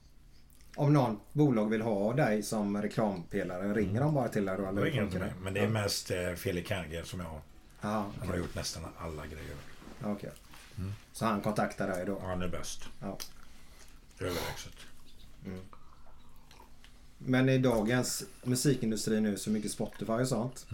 Om 0.75 0.93
någon 0.93 1.19
bolag 1.33 1.69
vill 1.69 1.81
ha 1.81 2.13
dig 2.13 2.43
som 2.43 2.81
reklampelare, 2.81 3.73
ringer 3.73 4.01
de 4.01 4.13
bara 4.13 4.27
till 4.27 4.45
dig 4.45 4.57
då? 4.57 4.65
Eller 4.65 4.91
till 4.91 5.09
det? 5.11 5.19
mig. 5.19 5.33
Men 5.41 5.53
det 5.53 5.59
är 5.59 5.67
mest 5.67 6.11
eh, 6.11 6.33
Felix 6.33 6.69
Herngren 6.69 7.05
som 7.05 7.19
jag 7.19 7.27
har. 7.27 7.41
Ja, 7.81 8.11
Han 8.19 8.29
har 8.29 8.37
gjort 8.37 8.55
nästan 8.55 8.83
alla 8.97 9.25
grejer. 9.25 9.55
Okej. 10.03 10.31
Så 11.13 11.25
han 11.25 11.41
kontaktar 11.41 11.87
dig 11.87 12.05
då? 12.05 12.19
Han 12.19 12.41
är 12.41 12.47
bäst. 12.47 12.83
Ja. 12.99 13.17
Överlägset. 14.19 14.73
Men 17.17 17.49
i 17.49 17.57
dagens 17.57 18.23
musikindustri 18.43 19.21
nu 19.21 19.37
så 19.37 19.49
mycket 19.49 19.71
Spotify 19.71 20.11
och 20.11 20.27
sånt. 20.27 20.65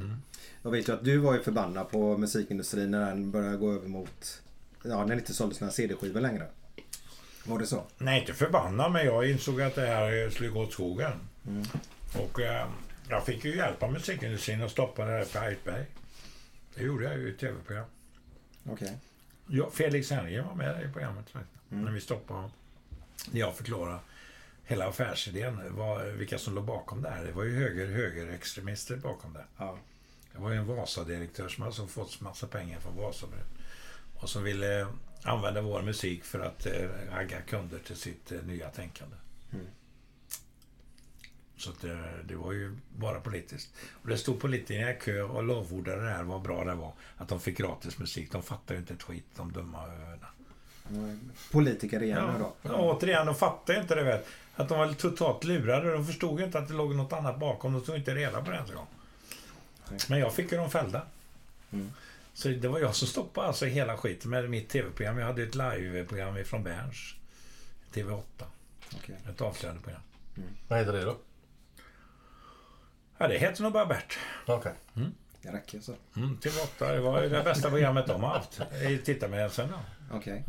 Jag 0.61 0.71
vet 0.71 0.87
ju 0.87 0.93
att 0.93 1.03
du 1.03 1.17
var 1.17 1.33
ju 1.33 1.43
förbannad 1.43 1.89
på 1.89 2.17
musikindustrin 2.17 2.91
när 2.91 3.05
den 3.05 3.31
började 3.31 3.57
gå 3.57 3.71
över 3.71 3.87
mot... 3.87 4.41
Ja, 4.89 5.05
när 5.05 5.15
det 5.15 5.19
inte 5.19 5.34
såldes 5.34 5.59
några 5.59 5.73
CD-skivor 5.73 6.22
längre. 6.22 6.47
Var 7.45 7.59
det 7.59 7.65
så? 7.65 7.84
Nej, 7.97 8.19
inte 8.19 8.34
förbannad, 8.34 8.91
men 8.91 9.05
jag 9.05 9.30
insåg 9.30 9.61
att 9.61 9.76
det 9.76 9.88
här 9.88 10.30
skulle 10.30 10.49
gå 10.49 10.61
åt 10.61 10.73
skogen. 10.73 11.19
Och 12.15 12.39
eh, 12.39 12.68
jag 13.09 13.26
fick 13.26 13.45
ju 13.45 13.55
hjälp 13.55 13.84
av 13.84 13.93
musikindustrin 13.93 14.64
att 14.64 14.72
stoppa 14.72 15.05
det 15.05 15.11
här 15.11 15.26
på 15.26 15.39
Aitberg. 15.39 15.85
Det 16.76 16.84
gjorde 16.84 17.03
jag 17.05 17.18
ju 17.18 17.27
i 17.27 17.31
ett 17.31 17.39
tv-program. 17.39 17.85
Okej. 18.69 18.97
Ja, 19.47 19.69
Felix 19.73 20.11
Herngren 20.11 20.47
var 20.47 20.55
med 20.55 20.84
i 20.89 20.93
programmet 20.93 21.30
faktiskt. 21.30 21.64
När 21.69 21.91
vi 21.91 22.01
stoppade. 22.01 22.49
När 23.31 23.39
jag 23.39 23.55
förklarade 23.55 23.99
hela 24.65 24.88
affärsidén. 24.88 25.61
Vad, 25.69 26.05
vilka 26.05 26.38
som 26.38 26.55
låg 26.55 26.64
bakom 26.64 27.01
det 27.01 27.09
här. 27.09 27.23
Det 27.26 27.31
var 27.31 27.43
ju 27.43 27.55
höger, 27.55 27.88
högerextremister 27.88 28.95
bakom 28.95 29.34
det. 29.34 29.43
Ja. 29.57 29.77
Det 30.34 30.41
var 30.41 30.51
ju 30.51 30.57
en 30.57 30.68
Vasa-direktör 30.68 31.47
som 31.47 31.64
hade 31.64 31.88
fått 31.88 32.22
massa 32.22 32.47
pengar 32.47 32.80
från 32.80 32.95
Wasabröd. 32.95 33.45
Och 34.19 34.30
som 34.30 34.44
ville 34.44 34.81
eh, 34.81 34.88
använda 35.23 35.61
vår 35.61 35.81
musik 35.81 36.23
för 36.23 36.39
att 36.39 36.65
eh, 36.65 36.89
ragga 37.14 37.41
kunder 37.41 37.80
till 37.80 37.95
sitt 37.95 38.31
eh, 38.31 38.38
nya 38.41 38.69
tänkande. 38.69 39.15
Så 41.57 41.69
att, 41.69 41.84
eh, 41.84 41.98
det 42.26 42.35
var 42.35 42.52
ju 42.53 42.77
bara 42.98 43.19
politiskt. 43.19 43.69
Och 44.02 44.10
det 44.10 44.18
stod 44.18 44.39
politiker 44.39 44.89
i 44.89 44.99
kö 45.02 45.22
och 45.22 45.44
lovordade 45.44 46.03
det 46.03 46.10
här, 46.11 46.23
vad 46.23 46.41
bra 46.41 46.64
det 46.64 46.73
var. 46.76 46.91
Att 47.18 47.27
de 47.30 47.39
fick 47.39 47.57
gratis 47.57 47.98
musik. 47.99 48.31
De 48.31 48.44
fattar 48.44 48.76
ju 48.76 48.80
inte 48.81 48.94
ett 48.94 49.03
skit, 49.03 49.26
de 49.35 49.52
dumma 49.52 49.77
öarna. 49.88 50.27
Politiker 51.52 52.03
igen 52.03 52.18
Ja, 52.27 52.35
då? 52.39 52.53
ja, 52.69 52.76
återigen, 52.76 53.26
de 53.26 53.35
fattar 53.35 53.81
inte 53.81 53.95
det. 53.95 54.03
Vet. 54.03 54.27
Att 54.56 54.69
de 54.69 54.77
var 54.77 54.94
totalt 54.94 55.44
lurade. 55.44 55.91
De 55.91 56.06
förstod 56.06 56.39
ju 56.39 56.45
inte 56.45 56.60
att 56.60 56.68
det 56.68 56.73
låg 56.73 56.95
något 56.95 57.14
annat 57.14 57.39
bakom. 57.39 57.73
De 57.73 57.81
tog 57.81 57.95
inte 57.95 58.15
reda 58.15 58.41
på 58.44 58.49
det 58.52 58.56
ens 58.56 58.69
en 58.69 58.76
gång. 58.76 58.88
Men 60.10 60.19
jag 60.19 60.34
fick 60.34 60.52
ju 60.52 60.57
dem 60.57 60.69
fällda. 60.69 61.02
Så 62.38 62.47
det 62.47 62.68
var 62.68 62.80
jag 62.80 62.95
som 62.95 63.07
stoppade 63.07 63.47
alltså 63.47 63.65
hela 63.65 63.97
skiten 63.97 64.31
med 64.31 64.49
mitt 64.49 64.69
tv-program. 64.69 65.18
Jag 65.18 65.26
hade 65.26 65.43
ett 65.43 65.55
live-program 65.55 66.43
från 66.45 66.64
Berns. 66.64 67.15
TV8. 67.93 68.22
Okej. 68.95 69.15
Ett 69.30 69.41
avslöjande 69.41 69.84
program. 69.84 70.01
Vad 70.68 70.80
heter 70.80 70.93
det 70.93 71.05
då? 71.05 71.18
Ja, 73.18 73.27
det 73.27 73.38
heter 73.38 73.64
nog 73.64 73.73
bara 73.73 73.85
Bert. 73.85 74.18
Okej. 74.45 74.73
Det 75.41 75.51
räcker 75.51 75.80
så. 75.80 75.95
Mm, 76.15 76.38
TV8, 76.38 76.93
det 76.93 76.99
var 76.99 77.23
ju 77.23 77.30
det 77.30 77.43
bästa 77.43 77.69
programmet 77.69 78.07
de 78.07 78.23
har 78.23 78.30
haft. 78.30 78.61
i 78.89 78.97
Tittarmeddelsen 78.97 79.69
då. 79.69 79.80
Okej. 80.18 80.43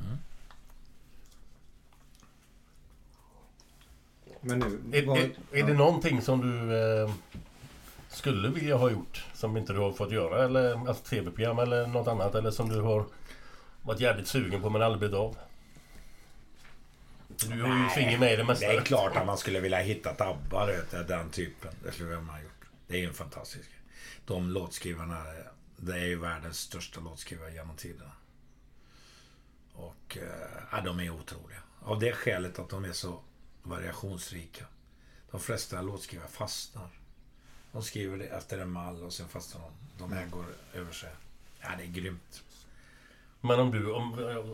Men 4.40 4.58
nu... 4.58 4.98
Är, 4.98 5.18
är, 5.18 5.30
är 5.52 5.66
det 5.66 5.74
någonting 5.74 6.22
som 6.22 6.40
du 6.40 6.76
eh, 6.76 7.10
skulle 8.08 8.48
vilja 8.48 8.76
ha 8.76 8.90
gjort 8.90 9.24
som 9.34 9.56
inte 9.56 9.72
du 9.72 9.78
har 9.78 9.92
fått 9.92 10.10
göra? 10.10 10.44
Eller 10.44 10.88
alltså 10.88 11.04
tv-program 11.04 11.58
eller 11.58 11.86
något 11.86 12.08
annat? 12.08 12.34
Eller 12.34 12.50
som 12.50 12.68
du 12.68 12.80
har 12.80 13.06
varit 13.82 14.00
jävligt 14.00 14.28
sugen 14.28 14.62
på 14.62 14.70
men 14.70 14.82
aldrig 14.82 14.98
blivit 14.98 15.16
av? 15.16 15.36
Du 17.28 17.62
har 17.62 17.82
ju 17.82 17.88
finger 17.88 18.18
med 18.18 18.32
i 18.32 18.36
det 18.36 18.44
mesta. 18.44 18.66
Det 18.66 18.76
är 18.76 18.80
klart 18.80 19.16
att 19.16 19.26
man 19.26 19.38
skulle 19.38 19.60
vilja 19.60 19.78
hitta 19.78 20.14
tabbar, 20.14 20.66
vet 20.66 21.08
den 21.08 21.30
typen. 21.30 21.74
Det 21.84 21.92
skulle 21.92 22.14
man 22.14 22.28
ha 22.28 22.40
gjort. 22.40 22.68
Det 22.86 22.94
är 22.94 22.98
ju 22.98 23.06
en 23.06 23.14
fantastisk 23.14 23.64
grej. 23.64 23.80
De 24.24 24.50
låtskrivarna, 24.50 25.24
det 25.76 25.92
är 25.92 26.06
ju 26.06 26.18
världens 26.18 26.58
största 26.58 27.00
låtskrivare 27.00 27.52
genom 27.52 27.76
tiderna. 27.76 28.12
Och 29.72 30.18
eh, 30.20 30.62
ja, 30.72 30.80
de 30.80 31.00
är 31.00 31.10
otroliga. 31.10 31.58
Av 31.82 31.98
det 31.98 32.12
skälet 32.12 32.58
att 32.58 32.70
de 32.70 32.84
är 32.84 32.92
så 32.92 33.20
variationsrika. 33.62 34.64
De 35.30 35.40
flesta 35.40 35.82
låtskrivare 35.82 36.28
fastnar. 36.28 36.97
De 37.72 37.82
skriver 37.82 38.18
det 38.18 38.24
efter 38.24 38.58
en 38.58 38.70
mall 38.70 39.02
och 39.02 39.12
sen 39.12 39.28
fastnar 39.28 39.62
de. 39.62 39.70
De 40.02 40.12
här 40.12 40.26
går 40.26 40.44
över 40.74 40.92
sig. 40.92 41.10
Ja, 41.60 41.68
det 41.78 41.84
är 41.84 42.02
grymt. 42.02 42.42
Men 43.40 43.60
om 43.60 43.70
du, 43.70 43.92
om, 43.92 44.12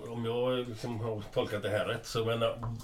om 0.08 0.24
jag 0.24 0.68
liksom 0.68 1.00
har 1.00 1.22
tolkat 1.34 1.62
det 1.62 1.68
här 1.68 1.84
rätt 1.84 2.06
så 2.06 2.24
menar, 2.24 2.74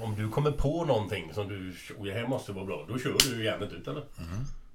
om 0.00 0.14
du 0.16 0.28
kommer 0.28 0.50
på 0.50 0.84
någonting 0.84 1.34
som 1.34 1.48
du, 1.48 1.74
oh, 1.98 2.04
det 2.04 2.12
här 2.12 2.26
måste 2.26 2.52
vara 2.52 2.64
bra, 2.64 2.84
då 2.88 2.98
kör 2.98 3.16
du 3.30 3.44
järnet 3.44 3.72
ut 3.72 3.88
eller? 3.88 4.02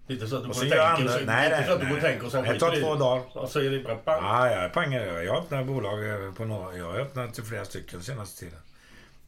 Är 0.08 0.14
inte 0.14 0.28
så 0.28 0.36
att 0.36 0.44
du 0.44 0.50
Och 0.50 0.56
går 0.56 0.64
och 0.64 0.70
tänker, 0.70 1.08
så, 1.08 1.26
nej, 1.26 1.52
inte 1.52 1.68
så 1.68 1.74
att 1.74 1.80
du 1.80 1.86
nej, 1.86 1.90
går 1.90 1.98
och 1.98 2.04
tänker 2.04 2.26
och 2.26 2.32
sen 2.32 2.44
det 2.44 2.60
tar 2.60 2.82
två 2.82 2.96
dagar. 2.96 3.38
Och 3.38 3.50
så 3.50 3.60
är 3.60 3.70
det 3.70 3.80
bara 3.80 3.98
bang. 4.06 4.24
Ja, 4.24 4.52
jag 4.52 4.64
är 4.64 4.70
pangar. 4.70 5.02
Jag 5.02 5.38
öppnar 5.38 5.64
bolag 5.64 6.10
eh, 6.10 6.34
på 6.34 6.46
några. 6.46 6.78
Jag 6.78 6.86
har 6.86 7.00
öppnat 7.00 7.34
till 7.34 7.44
flera 7.44 7.66
stycken 7.66 8.04
senaste 8.04 8.40
tiden. 8.40 8.60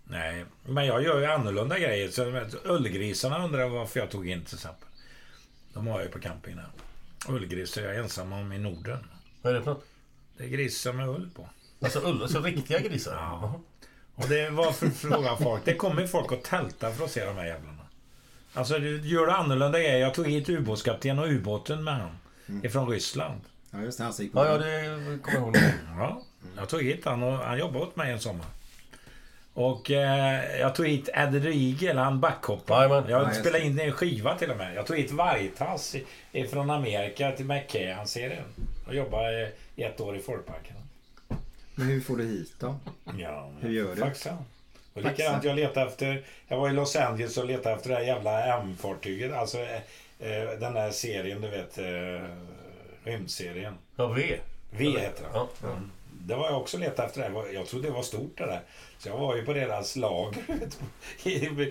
Nej, 0.03 0.45
men 0.65 0.85
jag 0.85 1.03
gör 1.03 1.19
ju 1.19 1.25
annorlunda 1.25 1.79
grejer. 1.79 2.09
Så, 2.09 2.23
ullgrisarna 2.63 3.45
undrar 3.45 3.69
varför 3.69 3.99
jag 3.99 4.09
tog 4.09 4.29
in 4.29 4.45
till 4.45 4.55
exempel. 4.55 4.88
De 5.79 5.87
har 5.87 5.99
jag 5.99 6.05
ju 6.05 6.11
på 6.11 6.19
campingen 6.19 6.59
här. 6.59 6.69
Ullgrisar 7.35 7.81
jag 7.81 7.95
är 7.95 7.99
ensam 7.99 8.33
om 8.33 8.53
i 8.53 8.57
Norden. 8.57 8.97
Vad 9.41 9.53
är 9.53 9.57
det 9.57 9.63
för 9.63 9.71
något? 9.71 9.85
Det 10.37 10.43
är 10.43 10.47
grisar 10.47 10.93
med 10.93 11.09
ull 11.09 11.29
på. 11.35 11.49
Alltså 11.81 11.99
ull, 11.99 12.21
alltså 12.21 12.41
riktiga 12.41 12.79
grisar? 12.79 13.13
Ja. 13.15 13.61
Och 14.15 14.29
det 14.29 14.49
var 14.49 14.71
för 14.71 14.89
fråga 14.89 15.35
folk. 15.35 15.65
Det 15.65 15.75
kommer 15.75 16.07
folk 16.07 16.31
att 16.31 16.43
tälta 16.43 16.91
för 16.91 17.05
att 17.05 17.11
se 17.11 17.25
de 17.25 17.35
här 17.35 17.45
jävlarna. 17.45 17.85
Alltså, 18.53 18.79
du 18.79 19.07
gör 19.07 19.27
det 19.27 19.33
annorlunda 19.33 19.79
grejer. 19.79 19.97
Jag 19.97 20.13
tog 20.13 20.27
hit 20.27 20.49
ubåtskapten 20.49 21.19
och 21.19 21.27
ubåten 21.27 21.83
med 21.83 21.95
han. 21.95 22.17
Ifrån 22.63 22.89
Ryssland. 22.89 23.41
Ja, 23.71 23.81
just 23.81 23.97
det. 23.97 24.03
Han 24.03 24.13
gick 24.19 24.33
på 24.33 24.39
Ja, 24.39 24.47
ja, 24.47 24.57
det 24.57 25.19
kommer 25.21 25.39
jag 25.39 25.47
ihåg. 25.47 25.57
Ja, 25.97 26.21
jag 26.57 26.69
tog 26.69 26.83
hit 26.83 27.05
han 27.05 27.23
och 27.23 27.37
han 27.37 27.59
jobbade 27.59 27.85
åt 27.85 27.95
mig 27.95 28.11
en 28.11 28.19
sommar. 28.19 28.45
Och 29.59 29.91
eh, 29.91 30.59
jag 30.59 30.75
tog 30.75 30.87
hit 30.87 31.05
the 31.05 31.49
Eagle, 31.49 32.01
han 32.01 32.19
backhoppade. 32.19 32.81
Jajamän. 32.81 33.09
Jag 33.09 33.21
Ja, 33.21 33.33
spelade 33.33 33.63
in 33.65 33.79
en 33.79 33.91
skiva 33.91 34.37
till 34.37 34.51
och 34.51 34.57
med. 34.57 34.75
Jag 34.75 34.85
tog 34.85 34.97
hit 34.97 35.11
Vargtass 35.11 35.95
från 36.51 36.69
Amerika 36.69 37.31
till 37.31 37.45
McCann-serien. 37.45 38.43
Och 38.87 38.95
jobbade 38.95 39.51
i 39.75 39.83
ett 39.83 40.01
år 40.01 40.17
i 40.17 40.19
Folkparken. 40.19 40.75
Men 41.75 41.87
hur 41.87 42.01
får 42.01 42.17
du 42.17 42.23
hit 42.23 42.59
dem? 42.59 42.79
Ja, 43.17 43.51
Hur 43.61 43.69
gör 43.71 43.95
du? 43.95 44.01
Faxa. 44.01 44.37
Och 44.93 45.01
Faxa? 45.01 45.09
likadant, 45.09 45.43
jag 45.43 45.55
letade 45.55 45.85
efter... 45.89 46.23
Jag 46.47 46.57
var 46.57 46.69
i 46.69 46.73
Los 46.73 46.95
Angeles 46.95 47.37
och 47.37 47.45
letade 47.45 47.75
efter 47.75 47.89
det 47.89 47.95
här 47.95 48.03
jävla 48.03 48.59
M-fartyget. 48.61 49.33
Alltså 49.33 49.57
eh, 49.57 49.75
eh, 50.19 50.49
den 50.59 50.73
där 50.73 50.91
serien, 50.91 51.41
du 51.41 51.47
vet. 51.49 51.77
Eh, 51.77 52.29
rymdserien. 53.03 53.73
Ja, 53.95 54.07
V. 54.07 54.37
V 54.71 54.85
heter 54.85 55.23
den. 55.23 55.31
Ja. 55.33 55.49
Mm. 55.63 55.91
det 56.11 56.35
var 56.35 56.45
jag 56.49 56.61
också 56.61 56.77
letat 56.77 57.05
efter. 57.05 57.29
Det. 57.29 57.53
Jag 57.53 57.67
trodde 57.67 57.87
det 57.87 57.93
var 57.93 58.03
stort 58.03 58.37
det 58.37 58.45
där. 58.45 58.61
Så 58.99 59.09
jag 59.09 59.17
var 59.17 59.35
ju 59.35 59.45
på 59.45 59.53
deras 59.53 59.95
lager. 59.95 60.43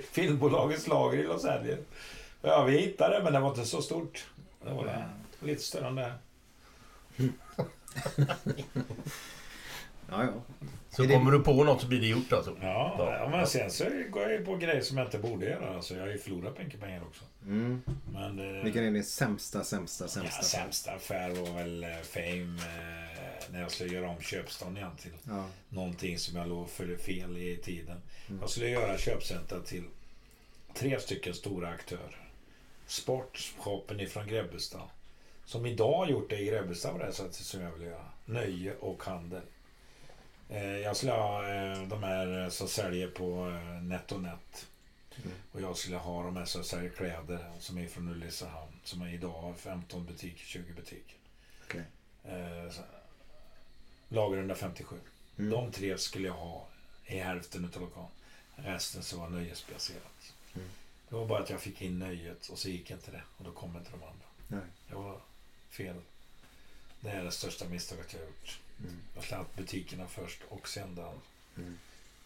Filmbolagets 0.13 0.87
lager 0.87 1.19
i 1.19 1.23
Los 1.23 1.45
Angeles. 1.45 1.81
Ja, 2.43 2.63
vi 2.63 2.79
hittade 2.79 3.17
det, 3.17 3.25
men 3.25 3.33
det 3.33 3.41
var 3.41 3.49
inte 3.49 3.65
så 3.65 3.83
stort. 3.83 4.27
Det 4.65 4.73
var 4.73 4.85
det. 4.85 5.05
lite 5.47 5.63
större 5.63 5.87
än 5.87 5.95
det. 5.95 6.13
Ja, 10.11 10.25
ja. 10.25 10.33
Så 10.91 11.03
Är 11.03 11.07
det- 11.07 11.15
kommer 11.15 11.31
du 11.31 11.41
på 11.41 11.65
något 11.65 11.81
så 11.81 11.87
blir 11.87 12.01
det 12.01 12.07
gjort 12.07 12.33
alltså? 12.33 12.57
Ja, 12.63 12.95
ja, 13.21 13.29
men 13.31 13.47
sen 13.47 13.71
så 13.71 13.85
går 14.11 14.23
jag 14.23 14.33
ju 14.33 14.45
på 14.45 14.57
grejer 14.57 14.81
som 14.81 14.99
jag 14.99 15.07
inte 15.07 15.19
borde 15.19 15.47
göra. 15.47 15.75
Alltså, 15.77 15.95
jag 15.95 16.03
har 16.03 16.09
ju 16.09 16.19
förlorat 16.19 16.59
mycket 16.59 16.81
pengar 16.81 17.03
också. 17.03 17.25
Mm. 17.45 17.83
Men, 18.13 18.57
eh, 18.57 18.65
Vilken 18.65 18.85
är 18.85 18.91
din 18.91 19.05
sämsta, 19.05 19.65
sämsta, 19.65 20.05
Ja, 20.05 20.09
sämsta? 20.09 20.43
sämsta 20.43 20.93
affär 20.93 21.31
var 21.31 21.55
väl 21.55 21.85
eh, 21.85 21.91
Fame 22.03 22.59
eh, 22.63 23.53
när 23.53 23.61
jag 23.61 23.71
skulle 23.71 23.95
göra 23.95 24.09
om 24.11 24.21
köpstaden 24.21 24.77
igen 24.77 24.97
till 25.03 25.11
Ja. 25.29 25.45
någonting 25.69 26.19
som 26.19 26.37
jag 26.39 26.49
låg 26.49 26.69
för 26.71 26.97
fel 26.97 27.37
i 27.37 27.57
tiden. 27.57 27.97
Mm. 28.29 28.41
Jag 28.41 28.51
skulle 28.51 28.69
göra 28.69 28.99
köpcenter 28.99 29.61
till 29.67 29.85
tre 30.75 31.01
stycken 31.01 31.35
stora 31.35 31.69
aktörer. 31.69 32.17
Sportshoppen 32.87 34.01
ifrån 34.01 34.27
Grebbestad. 34.29 34.89
Som 35.45 35.67
idag 35.67 35.97
har 35.99 36.07
gjort 36.07 36.31
det 36.31 36.37
i 36.39 36.45
Grebbestad 36.47 36.93
på 36.93 36.99
det 37.07 37.13
sättet 37.13 37.35
som 37.35 37.61
jag 37.61 37.71
vill 37.71 37.87
göra. 37.87 38.05
Nöje 38.25 38.73
och 38.81 39.03
handel. 39.05 39.43
Eh, 40.49 40.65
jag 40.79 40.97
skulle 40.97 41.13
ha 41.13 41.49
eh, 41.49 41.83
de 41.83 42.03
här 42.03 42.43
eh, 42.43 42.49
som 42.49 42.69
säljer 42.69 43.09
på 43.09 43.45
NetOnNet. 43.83 44.67
Och 45.53 45.61
jag 45.61 45.77
skulle 45.77 45.97
ha 45.97 46.23
de 46.23 46.37
här 46.37 46.45
som 46.45 46.65
säljer 46.65 46.91
kläder 46.91 47.53
som 47.59 47.79
är 47.79 47.87
från 47.89 48.09
Ulricehamn. 48.09 48.73
Som 48.85 49.03
är 49.03 49.15
idag 49.15 49.41
har 49.41 49.55
15 49.55 50.07
butiker, 50.07 50.45
20 50.45 50.73
butiker. 50.73 51.17
Eh, 52.25 52.71
så- 52.71 52.83
lager 54.09 54.37
157. 54.39 54.97
Mm. 55.39 55.51
De 55.51 55.73
tre 55.73 55.99
skulle 55.99 56.27
jag 56.29 56.35
ha 56.35 56.67
i 57.07 57.19
hälften 57.19 57.65
utav 57.65 57.83
lokalen. 57.83 58.11
Resten 58.57 59.03
så 59.03 59.19
var 59.21 59.29
nöjesbaserat. 59.29 60.35
Mm. 60.55 60.69
Det 61.09 61.15
var 61.15 61.27
bara 61.27 61.43
att 61.43 61.51
jag 61.51 61.61
fick 61.61 61.83
in 61.83 61.99
nöjet 61.99 62.49
och 62.49 62.59
så 62.59 62.69
gick 62.69 62.91
inte 62.91 63.11
det. 63.11 63.23
Och 63.39 63.45
då 63.45 63.53
kom 63.53 63.77
inte 63.77 63.91
de 63.91 64.03
andra. 64.03 64.27
Nej. 64.49 64.61
Det 64.89 64.95
var 64.95 65.21
fel. 65.71 65.97
Det 67.01 67.11
är 67.11 67.25
det 67.25 67.31
största 67.33 67.65
misstaget 67.69 68.13
jag 68.13 68.21
har 68.21 68.27
gjort. 68.27 68.59
Mm. 68.81 68.97
Jag 69.15 69.23
ha 69.23 69.37
haft 69.37 69.57
butikerna 69.57 70.07
först 70.07 70.41
och 70.49 70.69
sen 70.69 70.83
andra. 70.83 71.05
Mm. 71.57 71.79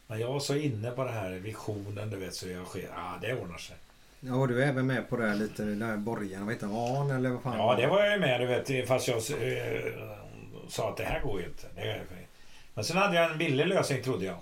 Men 0.07 0.21
jag 0.21 0.33
var 0.33 0.41
så 0.41 0.55
inne 0.55 0.91
på 0.91 1.05
det 1.05 1.11
här 1.11 1.31
visionen, 1.31 2.11
du 2.11 2.17
vet, 2.17 2.35
så 2.35 2.49
jag 2.49 2.67
sker. 2.67 2.89
Ja, 2.97 3.19
det 3.21 3.35
ordnar 3.35 3.59
sig. 3.59 3.77
Ja, 4.21 4.47
du 4.47 4.63
är 4.63 4.69
även 4.69 4.87
med 4.87 5.09
på 5.09 5.17
det 5.17 5.29
här 5.29 5.35
lite, 5.35 5.65
den 5.65 5.83
här 5.83 5.97
borgen, 5.97 6.45
vad 6.45 6.55
heter 6.55 6.67
den? 6.67 6.77
Arn 6.77 7.11
eller 7.11 7.31
vad 7.31 7.43
fan? 7.43 7.59
Ja, 7.59 7.77
det 7.77 7.87
var 7.87 8.05
jag 8.05 8.13
ju 8.13 8.21
med, 8.21 8.41
du 8.41 8.47
vet, 8.47 8.89
fast 8.89 9.09
jag 9.09 9.17
eh, 9.17 9.93
sa 10.69 10.91
att 10.91 10.97
det 10.97 11.05
här 11.05 11.21
går 11.21 11.41
ju 11.41 11.47
inte. 11.47 11.67
Men 12.75 12.85
sen 12.85 12.97
hade 12.97 13.17
jag 13.17 13.33
en 13.33 13.39
billig 13.39 13.67
lösning, 13.67 14.03
trodde 14.03 14.25
jag. 14.25 14.37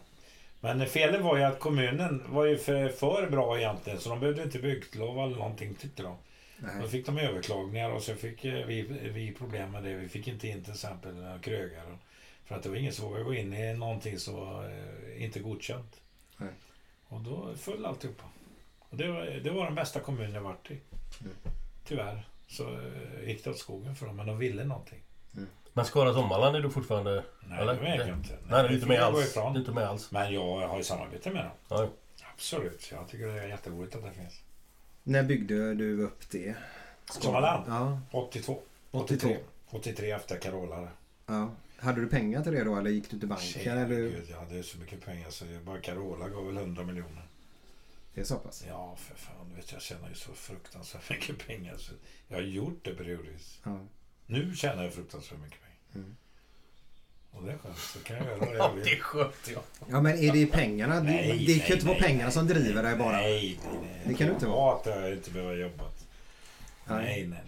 Men 0.61 0.87
felet 0.87 1.21
var 1.21 1.37
ju 1.37 1.43
att 1.43 1.61
kommunen 1.61 2.23
var 2.29 2.45
ju 2.45 2.59
för, 2.59 2.89
för 2.89 3.31
bra 3.31 3.59
egentligen, 3.59 4.01
så 4.01 4.09
de 4.09 4.21
behövde 4.21 4.43
inte 4.43 4.59
bygglov 4.59 5.19
eller 5.19 5.37
någonting, 5.37 5.75
tyckte 5.75 6.03
de. 6.03 6.17
Nej. 6.61 6.83
Då 6.83 6.89
fick 6.89 7.07
de 7.07 7.19
överklagningar 7.19 7.91
och 7.91 8.03
så 8.03 8.15
fick 8.15 8.45
eh, 8.45 8.67
vi, 8.67 8.83
vi 9.15 9.35
problem 9.35 9.71
med 9.71 9.83
det. 9.83 9.95
Vi 9.95 10.09
fick 10.09 10.29
inte 10.29 10.49
in 10.49 10.65
till 10.65 10.73
exempel 10.73 11.15
några 11.15 11.39
krögare. 11.39 11.99
För 12.45 12.55
att 12.55 12.63
det 12.63 12.69
var 12.69 12.77
ingen 12.77 12.93
som 12.93 13.05
vågade 13.05 13.25
gå 13.25 13.35
in 13.35 13.55
i 13.55 13.75
någonting 13.75 14.19
som 14.19 14.35
var 14.35 14.65
eh, 14.65 15.25
inte 15.25 15.41
godkänt. 15.41 16.01
Nej. 16.37 16.51
Och 17.09 17.21
då 17.21 17.55
föll 17.57 17.87
alltihopa. 17.87 18.25
Och 18.79 18.97
det, 18.97 19.09
var, 19.09 19.25
det 19.25 19.51
var 19.51 19.65
den 19.65 19.75
bästa 19.75 20.01
kommunen 20.01 20.35
jag 20.35 20.43
varit 20.43 20.71
i. 20.71 20.81
Mm. 21.21 21.33
Tyvärr 21.85 22.29
så 22.47 22.73
eh, 22.73 23.29
gick 23.29 23.45
det 23.45 23.51
åt 23.51 23.59
skogen 23.59 23.97
för 23.97 24.07
dem, 24.07 24.17
men 24.17 24.27
de 24.27 24.39
ville 24.39 24.65
någonting. 24.65 25.03
Men 25.73 25.85
Skara 25.85 26.15
Sommarland 26.15 26.57
är 26.57 26.61
du 26.61 26.71
fortfarande... 26.71 27.25
Nej, 27.41 27.67
det 27.67 27.75
vet 27.75 28.07
jag 28.07 28.17
inte. 28.19 28.39
Nej, 28.49 28.63
du 28.63 28.69
är 28.69 28.73
inte 28.73 28.87
med 28.87 29.01
alls. 29.01 29.31
ifrån. 29.31 29.53
Du 29.53 29.59
är 29.59 29.61
inte 29.61 29.73
med 29.73 29.85
alls. 29.85 30.11
Men 30.11 30.35
jag 30.35 30.69
har 30.69 30.79
ju 30.79 30.85
samarbete 30.85 31.31
med 31.31 31.45
dem. 31.45 31.53
Ja. 31.69 31.89
Absolut. 32.35 32.89
Jag 32.93 33.09
tycker 33.09 33.27
det 33.27 33.43
är 33.43 33.49
jätteroligt 33.49 33.97
att 33.97 34.03
det 34.03 34.13
finns. 34.13 34.41
När 35.11 35.23
byggde 35.23 35.75
du 35.75 36.03
upp 36.03 36.31
det? 36.31 36.55
Sommarland? 37.11 37.65
Ja. 37.69 38.01
82. 38.11 38.61
82. 38.91 39.29
83. 39.29 39.39
83 39.71 40.11
efter 40.11 40.39
Carola. 40.39 40.89
ja. 41.27 41.51
Hade 41.77 42.01
du 42.01 42.07
pengar 42.07 42.43
till 42.43 42.53
det 42.53 42.65
då 42.65 42.77
eller 42.77 42.91
gick 42.91 43.11
du 43.11 43.19
till 43.19 43.29
banken? 43.29 43.47
Tjej, 43.47 43.67
eller? 43.67 43.87
Gud, 43.87 44.27
jag 44.31 44.39
hade 44.39 44.63
så 44.63 44.79
mycket 44.79 45.05
pengar 45.05 45.31
så 45.31 45.47
jag, 45.47 45.63
bara 45.63 45.81
Carola 45.81 46.29
gav 46.29 46.47
väl 46.47 46.57
100 46.57 46.85
miljoner. 46.85 47.27
Det 48.15 48.21
är 48.21 48.25
så 48.25 48.37
pass? 48.37 48.65
Ja, 48.69 48.97
för 48.97 49.15
fan. 49.15 49.49
Du 49.51 49.57
vet, 49.57 49.73
jag 49.73 49.83
tjänar 49.83 50.09
ju 50.09 50.15
så 50.15 50.33
fruktansvärt 50.33 51.11
mycket 51.11 51.47
pengar. 51.47 51.77
Så 51.77 51.93
jag 52.29 52.37
har 52.37 52.43
gjort 52.43 52.85
det 52.85 52.95
periodiskt. 52.95 53.61
Ja. 53.65 53.87
Nu 54.27 54.55
tjänar 54.55 54.85
jag 54.85 54.93
fruktansvärt 54.95 55.41
mycket 55.41 55.61
pengar. 55.61 56.07
Mm. 56.07 56.17
Och 57.33 57.43
det 57.43 57.53
är 57.53 57.59
skönt. 57.59 57.79
Så 57.79 57.99
kan 57.99 58.17
jag 58.17 58.27
göra 58.27 58.39
Ja, 58.41 58.55
jag 58.55 58.75
vill. 58.75 58.85
det 58.85 58.91
är 58.91 59.01
skönt 59.01 59.51
ja. 59.55 59.61
Ja 59.91 60.01
men 60.01 60.19
är 60.19 60.33
det 60.33 60.47
pengarna? 60.47 60.95
Det, 60.95 61.03
Nej, 61.03 61.23
det 61.23 61.29
kan 61.29 61.37
nej, 61.37 61.69
ju 61.69 61.75
inte 61.75 61.87
vara 61.87 61.99
nej, 61.99 62.03
pengarna 62.03 62.25
nej. 62.25 62.33
som 62.33 62.47
driver 62.47 62.83
dig 62.83 62.97
bara. 62.97 63.13
Nej, 63.13 63.59
nej, 63.65 63.79
nej. 63.83 64.03
Det 64.05 64.15
kan 64.15 64.27
du 64.27 64.33
inte 64.33 64.47
vara. 64.47 64.57
Ja, 64.57 64.81
att 64.81 64.87
jag 65.03 65.13
inte 65.13 65.31
behöver 65.31 65.57
jobba. 65.57 65.85
Nej. 66.85 67.05
Nej, 67.05 67.27
nej. 67.27 67.41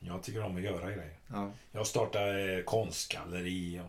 Jag 0.00 0.22
tycker 0.22 0.44
om 0.44 0.56
att 0.56 0.62
göra 0.62 0.90
grejer. 0.90 1.14
Ja. 1.32 1.50
Jag 1.72 1.86
startade 1.86 2.56
eh, 2.58 2.64
konstgalleri 2.64 3.80
och 3.80 3.86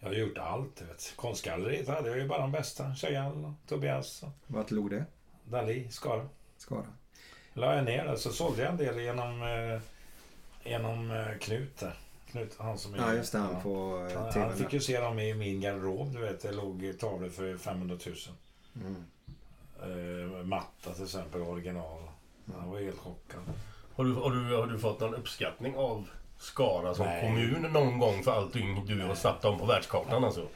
jag 0.00 0.08
har 0.08 0.14
gjort 0.14 0.38
allt. 0.38 0.76
Du 0.76 0.84
vet. 0.84 1.12
Konstgalleriet 1.16 1.88
hade 1.88 2.08
jag 2.08 2.18
ju 2.18 2.28
bara 2.28 2.40
de 2.40 2.52
bästa. 2.52 2.94
Cheyenne 2.94 3.46
och 3.46 3.68
Tobias 3.68 4.22
och 4.22 4.28
Vart 4.46 4.70
låg 4.70 4.90
det? 4.90 5.04
Dali, 5.44 5.88
Skara. 5.90 6.28
Skara? 6.56 6.86
La 7.54 7.74
jag 7.74 7.84
ner 7.84 8.04
det 8.04 8.16
så 8.18 8.32
sålde 8.32 8.62
jag 8.62 8.70
en 8.70 8.76
del 8.76 9.00
genom, 9.00 9.42
eh, 9.42 9.80
genom 10.70 11.10
eh, 11.10 11.38
Knut 11.40 11.78
där. 11.78 11.94
Knut, 12.32 12.56
han 12.58 12.78
som 12.78 12.94
är... 12.94 12.98
Ja 12.98 13.14
just 13.14 13.32
det, 13.32 13.38
han 13.38 13.62
på 13.62 14.06
eh, 14.10 14.18
Han, 14.18 14.42
han 14.42 14.56
fick 14.56 14.72
ju 14.72 14.80
se 14.80 15.00
dem 15.00 15.18
i 15.18 15.34
min 15.34 15.60
garderob, 15.60 16.12
du 16.12 16.20
vet. 16.20 16.42
Det 16.42 16.52
låg 16.52 16.92
tavlor 17.00 17.28
för 17.28 17.56
500 17.56 17.98
000. 18.06 18.16
Mm. 18.76 19.04
Eh, 19.82 20.44
matta 20.44 20.94
till 20.94 21.04
exempel, 21.04 21.40
original. 21.40 22.00
Han 22.58 22.70
var 22.70 22.80
helt 22.80 22.98
chockad. 22.98 23.40
Har 23.94 24.04
du, 24.04 24.12
har, 24.12 24.30
du, 24.30 24.56
har 24.56 24.66
du 24.66 24.78
fått 24.78 25.00
någon 25.00 25.14
uppskattning 25.14 25.76
av 25.76 26.08
Skara 26.38 26.94
som 26.94 27.06
Nej. 27.06 27.20
kommun 27.20 27.72
någon 27.72 27.98
gång 27.98 28.22
för 28.22 28.32
allting 28.32 28.86
du 28.86 29.02
har 29.02 29.14
satt 29.14 29.42
dem 29.42 29.58
på 29.58 29.66
världskartan 29.66 30.24
alltså? 30.24 30.48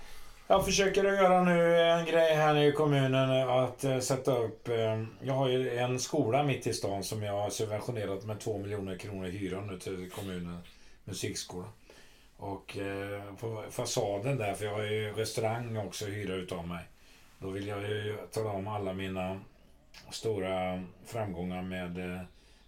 Jag 0.49 0.65
försöker 0.65 1.05
att 1.05 1.19
göra 1.19 1.45
nu 1.45 1.81
en 1.81 2.07
grej 2.07 2.35
här 2.35 2.57
i 2.57 2.73
kommunen 2.73 3.49
att 3.49 3.85
eh, 3.85 3.99
sätta 3.99 4.39
upp... 4.39 4.69
Eh, 4.69 5.03
jag 5.23 5.35
har 5.35 5.49
ju 5.49 5.79
en 5.79 5.99
skola 5.99 6.43
mitt 6.43 6.67
i 6.67 6.73
stan 6.73 7.05
som 7.05 7.23
jag 7.23 7.33
har 7.33 7.51
subventionerat 7.51 8.25
med 8.25 8.41
2 8.41 8.59
miljoner 8.59 8.99
kronor 8.99 9.27
i 9.27 9.31
hyra 9.31 9.61
nu 9.61 9.79
till 9.79 10.11
kommunen. 10.11 10.59
Musikskola. 11.07 11.69
Och 12.37 12.77
eh, 12.77 13.35
på 13.35 13.65
fasaden 13.71 14.37
där, 14.37 14.55
för 14.55 14.65
jag 14.65 14.73
har 14.73 14.83
ju 14.83 15.13
restaurang 15.13 15.77
också 15.77 16.07
hyra 16.07 16.35
utav 16.35 16.69
mig. 16.69 16.85
Då 17.39 17.51
vill 17.51 17.67
jag 17.67 17.83
ju 17.83 18.19
tala 18.33 18.51
om 18.51 18.69
alla 18.69 18.93
mina 18.93 19.41
stora 20.11 20.85
framgångar 21.05 21.63
med 21.63 21.99
eh, 21.99 22.23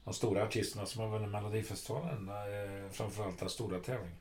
de 0.05 0.15
stora 0.15 0.45
artisterna 0.45 0.87
som 0.87 1.03
har 1.03 1.09
vunnit 1.09 1.31
Melodifestivalen. 1.31 2.29
Eh, 2.29 2.91
framförallt 2.91 3.39
den 3.39 3.51
stora 3.51 3.79
tävlingen. 3.79 4.19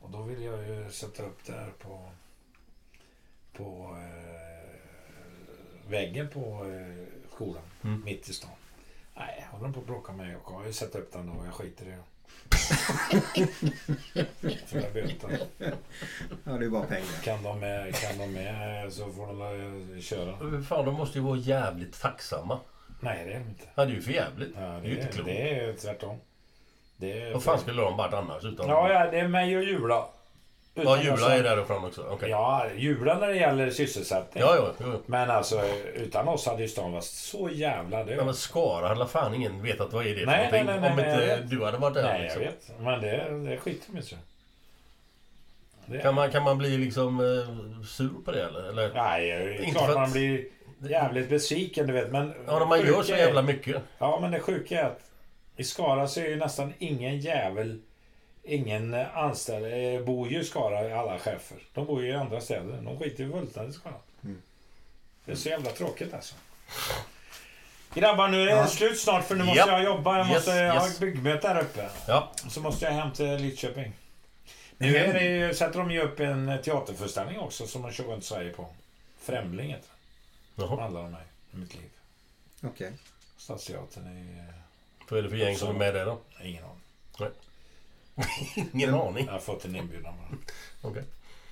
Och 0.00 0.10
då 0.10 0.22
vill 0.22 0.42
jag 0.42 0.68
ju 0.68 0.90
sätta 0.90 1.22
upp 1.22 1.44
där 1.44 1.72
på 1.78 2.10
på 3.52 3.96
eh, 3.98 5.90
väggen 5.90 6.28
på 6.28 6.66
eh, 6.66 7.06
skolan. 7.34 7.62
Mm. 7.84 8.04
Mitt 8.04 8.28
i 8.28 8.32
stan. 8.32 8.50
Nej, 9.14 9.46
håller 9.50 9.72
på 9.72 9.80
att 9.80 9.86
bråka 9.86 10.12
med. 10.12 10.32
Jag 10.32 10.52
har 10.52 10.66
ju 10.66 10.72
satt 10.72 10.94
upp 10.94 11.12
den 11.12 11.28
och 11.28 11.46
jag 11.46 11.54
skiter 11.54 11.86
i 11.86 11.90
det. 11.90 12.02
Jag 14.72 14.92
böta. 14.92 15.28
Ja 16.44 16.52
det 16.52 16.64
är 16.64 16.68
bara 16.68 16.86
pengar. 16.86 17.22
Kan 17.24 17.42
de 17.42 17.60
med, 17.60 17.94
kan 17.94 18.18
de 18.18 18.32
med 18.32 18.92
så 18.92 19.12
får 19.12 19.26
de 19.26 19.42
eh, 19.94 20.00
köra. 20.00 20.62
Fan, 20.62 20.84
de 20.84 20.94
måste 20.94 21.18
ju 21.18 21.24
vara 21.24 21.36
jävligt 21.36 22.00
tacksamma. 22.00 22.58
Nej, 23.00 23.24
det 23.24 23.32
är 23.32 23.38
de 23.38 23.48
inte. 23.48 23.64
Ja, 23.74 23.84
det 23.84 23.92
är 23.92 23.94
ju 23.94 24.02
för 24.02 24.12
jävligt. 24.12 24.52
Ja, 24.54 24.60
det 24.60 24.66
är 24.66 24.80
det, 24.80 24.88
ju 24.88 24.94
inte 24.94 25.08
är, 25.08 25.12
klokt. 25.12 25.26
det 25.26 25.60
är 25.60 25.72
tvärtom. 25.72 26.18
Det 26.96 27.22
är 27.22 27.32
Vad 27.32 27.42
fan 27.42 27.58
skulle 27.58 27.82
de 27.82 27.96
varit 27.96 28.14
annars 28.14 28.44
utan... 28.44 28.68
Ja, 28.68 28.92
ja, 28.92 29.10
det 29.10 29.20
är 29.20 29.28
mig 29.28 29.56
och 29.56 29.62
Jula. 29.62 30.06
Ja, 30.84 31.02
Jula 31.02 31.14
oss- 31.14 31.22
är 31.28 31.42
därifrån 31.42 31.84
också. 31.84 32.06
Okej. 32.10 32.30
Ja, 32.30 32.66
Jula 32.76 33.18
när 33.18 33.26
det 33.28 33.36
gäller 33.36 33.70
sysselsättning. 33.70 34.44
Ja, 34.46 34.56
ja, 34.56 34.72
jo. 34.80 35.02
Men 35.06 35.30
alltså, 35.30 35.62
utan 35.94 36.28
oss 36.28 36.46
hade 36.46 36.62
ju 36.62 36.68
stan 36.68 36.92
varit 36.92 37.04
så 37.04 37.48
jävla 37.52 38.04
död. 38.04 38.16
Ja, 38.18 38.24
men 38.24 38.34
Skara 38.34 38.88
hade 38.88 39.06
fan 39.06 39.34
ingen 39.34 39.62
vetat 39.62 39.92
vad 39.92 40.06
är 40.06 40.14
det 40.14 40.20
för 40.20 40.26
Nej, 40.26 40.48
nej, 40.52 40.64
någonting. 40.64 40.82
nej, 40.82 40.90
om 40.90 40.96
nej, 40.96 41.38
inte 41.40 41.56
du 41.56 41.64
hade 41.64 41.78
varit 41.78 41.94
där. 41.94 42.02
Nej, 42.02 42.22
liksom. 42.22 42.42
jag 42.42 42.48
vet. 42.50 42.80
Men 42.80 43.00
det, 43.00 43.50
det 43.50 43.56
skiter 43.56 43.92
de 43.92 43.98
i. 43.98 44.02
så. 44.02 44.16
Det- 45.86 45.98
Kan 45.98 46.14
man, 46.14 46.30
kan 46.30 46.42
man 46.42 46.58
bli 46.58 46.78
liksom 46.78 47.20
eh, 47.20 47.84
sur 47.86 48.10
på 48.24 48.32
det 48.32 48.42
eller? 48.44 48.62
eller? 48.68 48.94
Nej, 48.94 49.26
det 49.28 49.34
är 49.34 49.60
Inte 49.62 49.70
klart 49.78 49.88
att- 49.90 49.94
man 49.96 50.12
blir 50.12 50.44
jävligt 50.88 51.28
besviken, 51.28 51.86
du 51.86 51.92
vet. 51.92 52.10
Men 52.12 52.34
Ja, 52.46 52.58
när 52.58 52.66
man 52.66 52.86
gör 52.86 53.02
så 53.02 53.12
är- 53.12 53.16
jävla 53.18 53.42
mycket. 53.42 53.76
Ja, 53.98 54.18
men 54.20 54.30
det 54.30 54.40
sjuka 54.40 54.80
är 54.80 54.84
att 54.84 55.00
i 55.56 55.64
Skara 55.64 56.08
så 56.08 56.20
är 56.20 56.24
ju 56.28 56.36
nästan 56.36 56.72
ingen 56.78 57.18
jävel, 57.20 57.80
ingen 58.46 58.94
anställd, 58.94 59.94
eh, 59.94 60.04
bor 60.04 60.28
ju 60.28 60.40
i 60.40 60.44
Skara, 60.44 61.00
alla 61.00 61.18
chefer. 61.18 61.58
De 61.74 61.86
bor 61.86 62.02
ju 62.02 62.08
i 62.08 62.14
andra 62.14 62.40
städer. 62.40 62.80
De 62.82 62.98
skiter 62.98 63.24
ju 63.24 63.32
fullständigt 63.32 63.76
i 63.76 63.78
Skara. 63.78 63.94
Mm. 64.24 64.42
Det 65.24 65.32
är 65.32 65.36
så 65.36 65.48
jävla 65.48 65.70
tråkigt 65.70 66.14
alltså. 66.14 66.34
Grabbar, 67.94 68.28
nu 68.28 68.42
är 68.42 68.46
det 68.46 68.52
Ja. 68.52 68.66
slut 68.66 69.00
snart 69.00 69.24
för 69.24 69.34
nu 69.34 69.44
måste 69.44 69.58
Japp. 69.58 69.68
jag 69.68 69.84
jobba. 69.84 70.18
Jag 70.18 70.26
Yes, 70.26 70.34
måste 70.36 70.50
ha 70.52 70.58
yes. 70.86 70.94
ett 70.94 71.00
byggmöte 71.00 71.48
här 71.48 71.60
uppe. 71.62 71.90
Ja. 72.08 72.32
Så 72.48 72.60
måste 72.60 72.84
jag 72.84 72.92
hem 72.92 73.12
till 73.12 73.36
Lidköping. 73.36 73.92
Nu 74.78 74.96
är 74.96 75.14
det, 75.14 75.24
ju- 75.24 75.54
sätter 75.54 75.78
de 75.78 75.90
ju 75.90 76.00
upp 76.00 76.20
en 76.20 76.58
teaterföreställning 76.64 77.38
också 77.38 77.66
som 77.66 77.82
de 77.82 77.92
kör 77.92 78.04
runt 78.04 78.24
Sverige 78.24 78.52
på. 78.52 78.66
Främling 79.20 79.68
heter 79.70 79.88
den. 80.54 80.68
Som 80.68 80.78
handlar 80.78 81.00
om 81.00 81.10
mig, 81.12 81.22
om 81.52 81.60
mitt 81.60 81.74
liv. 81.74 81.90
Okej. 82.62 82.92
Stadsteatern 83.36 84.06
i... 84.18 84.42
Vad 85.08 85.18
är 85.18 85.22
det 85.22 85.28
för 85.30 85.36
gäng 85.36 85.56
som 85.56 85.68
är 85.68 85.72
med 85.78 85.94
där 85.94 86.06
då? 86.06 86.18
Ingen 86.42 86.64
aning. 86.64 86.80
Ingen 88.72 88.94
aning. 88.94 89.26
Jag 89.26 89.32
har 89.32 89.40
fått 89.40 89.64
en 89.64 89.76
inbjudan 89.76 90.14
bara. 90.16 90.38
Okej. 90.90 91.04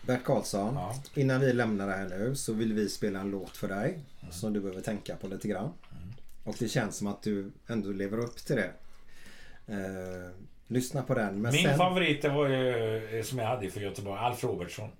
Bert 0.02 0.24
Karlsson, 0.24 0.74
Ja. 0.74 0.94
innan 1.14 1.40
vi 1.40 1.52
lämnar 1.52 1.86
det 1.86 1.92
här 1.92 2.08
nu 2.08 2.34
så 2.36 2.52
vill 2.52 2.72
vi 2.72 2.88
spela 2.88 3.20
en 3.20 3.30
låt 3.30 3.56
för 3.56 3.68
dig. 3.68 3.98
Mm. 4.20 4.32
Som 4.32 4.52
du 4.52 4.60
behöver 4.60 4.80
tänka 4.82 5.16
på 5.16 5.26
lite 5.28 5.48
grann. 5.48 5.72
Och 6.44 6.56
det 6.58 6.68
känns 6.68 6.96
som 6.96 7.06
att 7.06 7.22
du 7.22 7.50
ändå 7.66 7.90
lever 7.92 8.18
upp 8.18 8.36
till 8.36 8.56
det. 8.56 8.70
Eh, 9.66 10.30
lyssna 10.66 11.02
på 11.02 11.14
den. 11.14 11.42
Men 11.42 11.52
Min 11.52 11.64
sen... 11.64 11.76
favorit 11.78 12.22
det 12.22 12.28
var 12.28 12.48
ju, 12.48 13.18
eh, 13.18 13.22
som 13.24 13.38
jag 13.38 13.46
hade 13.46 13.70
för 13.70 13.80
Göteborg, 13.80 14.18
Alf 14.20 14.44
Robertsson. 14.44 14.90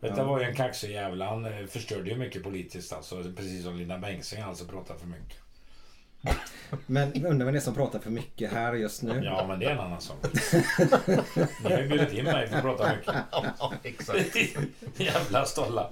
Detta 0.00 0.16
Ja. 0.16 0.24
var 0.24 0.40
ju 0.40 0.46
en 0.46 0.54
kaxig 0.56 0.90
jävel. 0.90 1.22
Han 1.22 1.44
eh, 1.44 1.66
förstörde 1.66 2.10
ju 2.10 2.16
mycket 2.16 2.42
politiskt 2.42 2.92
alltså. 2.92 3.32
Precis 3.36 3.64
som 3.64 3.76
Linda 3.76 3.98
Bengtzing 3.98 4.40
alltså 4.42 4.64
pratar 4.64 4.94
för 4.94 5.06
mycket. 5.06 5.36
Men 6.86 7.26
undrar 7.26 7.44
vem 7.44 7.54
det 7.54 7.58
är 7.58 7.60
som 7.60 7.74
pratar 7.74 7.98
för 7.98 8.10
mycket 8.10 8.52
här 8.52 8.74
just 8.74 9.02
nu? 9.02 9.22
Ja, 9.24 9.44
men 9.48 9.58
det 9.58 9.66
är 9.66 9.70
en 9.70 9.80
annan 9.80 10.00
sak. 10.00 10.16
Ni 11.64 11.72
har 11.72 11.78
ju 11.80 11.88
bjudit 11.88 12.12
in 12.12 12.24
mig 12.24 12.48
för 12.48 12.56
att 12.56 12.62
prata 12.62 12.90
mycket. 12.96 13.14
Ja, 13.30 13.72
exakt. 13.82 14.36
Jävla 14.96 15.44
stollar. 15.44 15.90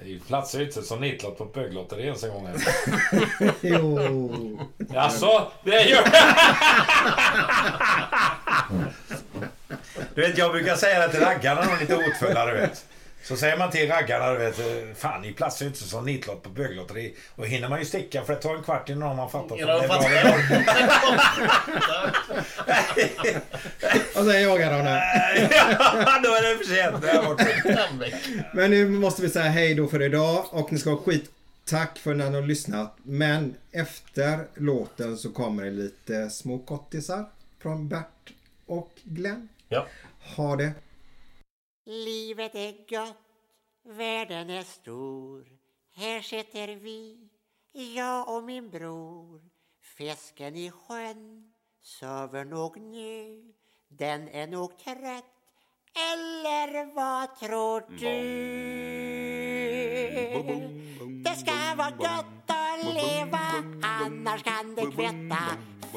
Det 0.00 0.04
är 0.04 0.58
ju 0.58 0.64
ute 0.64 0.82
som 0.82 1.00
nitlott 1.00 1.38
på 1.38 1.44
böglotteri 1.44 2.02
ens 2.02 2.24
en 2.24 2.30
gång. 2.30 2.46
här. 2.46 2.56
jo. 3.60 4.60
Jaså? 4.92 5.52
Det 5.64 5.82
gör 5.82 6.04
Du 10.14 10.20
vet, 10.20 10.38
jag 10.38 10.52
brukar 10.52 10.76
säga 10.76 11.06
det 11.06 11.12
till 11.12 11.20
raggarna 11.20 11.60
när 11.60 11.68
de 11.68 11.74
är 11.74 11.80
lite 11.80 11.94
hotfulla, 11.94 12.46
du 12.46 12.52
vet. 12.52 12.87
Så 13.28 13.36
säger 13.36 13.56
man 13.58 13.70
till 13.70 13.88
raggarna, 13.88 14.32
du 14.32 14.38
vet, 14.38 14.58
eh, 14.58 14.94
fan 14.96 15.22
ni 15.22 15.32
platsar 15.32 15.64
ju 15.64 15.68
inte 15.68 15.82
som 15.84 16.04
nitlott 16.04 16.42
på 16.42 16.48
böglotteri. 16.48 17.14
Och 17.36 17.46
hinner 17.46 17.68
man 17.68 17.78
ju 17.78 17.84
sticka 17.84 18.24
för 18.24 18.34
det 18.34 18.40
tar 18.40 18.54
en 18.54 18.62
kvart 18.62 18.88
innan 18.88 19.08
de 19.08 19.18
har 19.18 19.28
fattat 19.28 19.52
om 19.52 19.58
det 19.58 19.62
är 19.62 19.88
bra. 19.88 19.96
Och 24.20 24.24
sen 24.24 24.42
jagar 24.42 24.72
de 24.72 24.82
här. 24.82 25.48
Ja, 25.50 26.20
Då 26.22 26.28
är 26.34 26.42
det 26.42 26.58
för 26.58 26.74
sent. 26.74 27.04
Men 28.52 28.70
nu 28.70 28.88
måste 28.88 29.22
vi 29.22 29.30
säga 29.30 29.48
hej 29.48 29.74
då 29.74 29.88
för 29.88 30.02
idag 30.02 30.44
och 30.50 30.72
ni 30.72 30.78
ska 30.78 30.90
ha 30.90 30.96
skit 31.02 31.30
tack 31.64 31.98
för 31.98 32.14
när 32.14 32.30
ni 32.30 32.36
har 32.36 32.46
lyssnat. 32.46 32.96
Men 33.02 33.54
efter 33.72 34.38
låten 34.54 35.16
så 35.16 35.30
kommer 35.32 35.64
det 35.64 35.70
lite 35.70 36.30
små 36.30 36.58
kottisar 36.58 37.24
från 37.62 37.88
Bert 37.88 38.32
och 38.66 38.90
Glenn. 39.04 39.48
Ja. 39.68 39.86
Ha 40.36 40.56
det. 40.56 40.72
Livet 41.90 42.54
är 42.54 42.72
gott, 42.88 43.16
världen 43.82 44.50
är 44.50 44.62
stor. 44.62 45.46
Här 45.94 46.20
sitter 46.20 46.68
vi, 46.68 47.28
jag 47.72 48.36
och 48.36 48.44
min 48.44 48.70
bror. 48.70 49.40
Fisken 49.96 50.56
i 50.56 50.70
sjön 50.70 51.52
sover 51.82 52.44
nog 52.44 52.80
nu. 52.80 53.42
Den 53.88 54.28
är 54.28 54.46
nog 54.46 54.78
trött, 54.78 55.24
eller 55.94 56.94
vad 56.94 57.34
tror 57.34 57.80
du? 57.80 58.18
Det 61.24 61.34
ska 61.34 61.74
vara 61.76 61.90
gott 61.90 62.46
att 62.46 62.84
leva, 62.84 63.78
annars 63.82 64.42
kan 64.42 64.74
det 64.74 64.82
kvitta. 64.82 65.38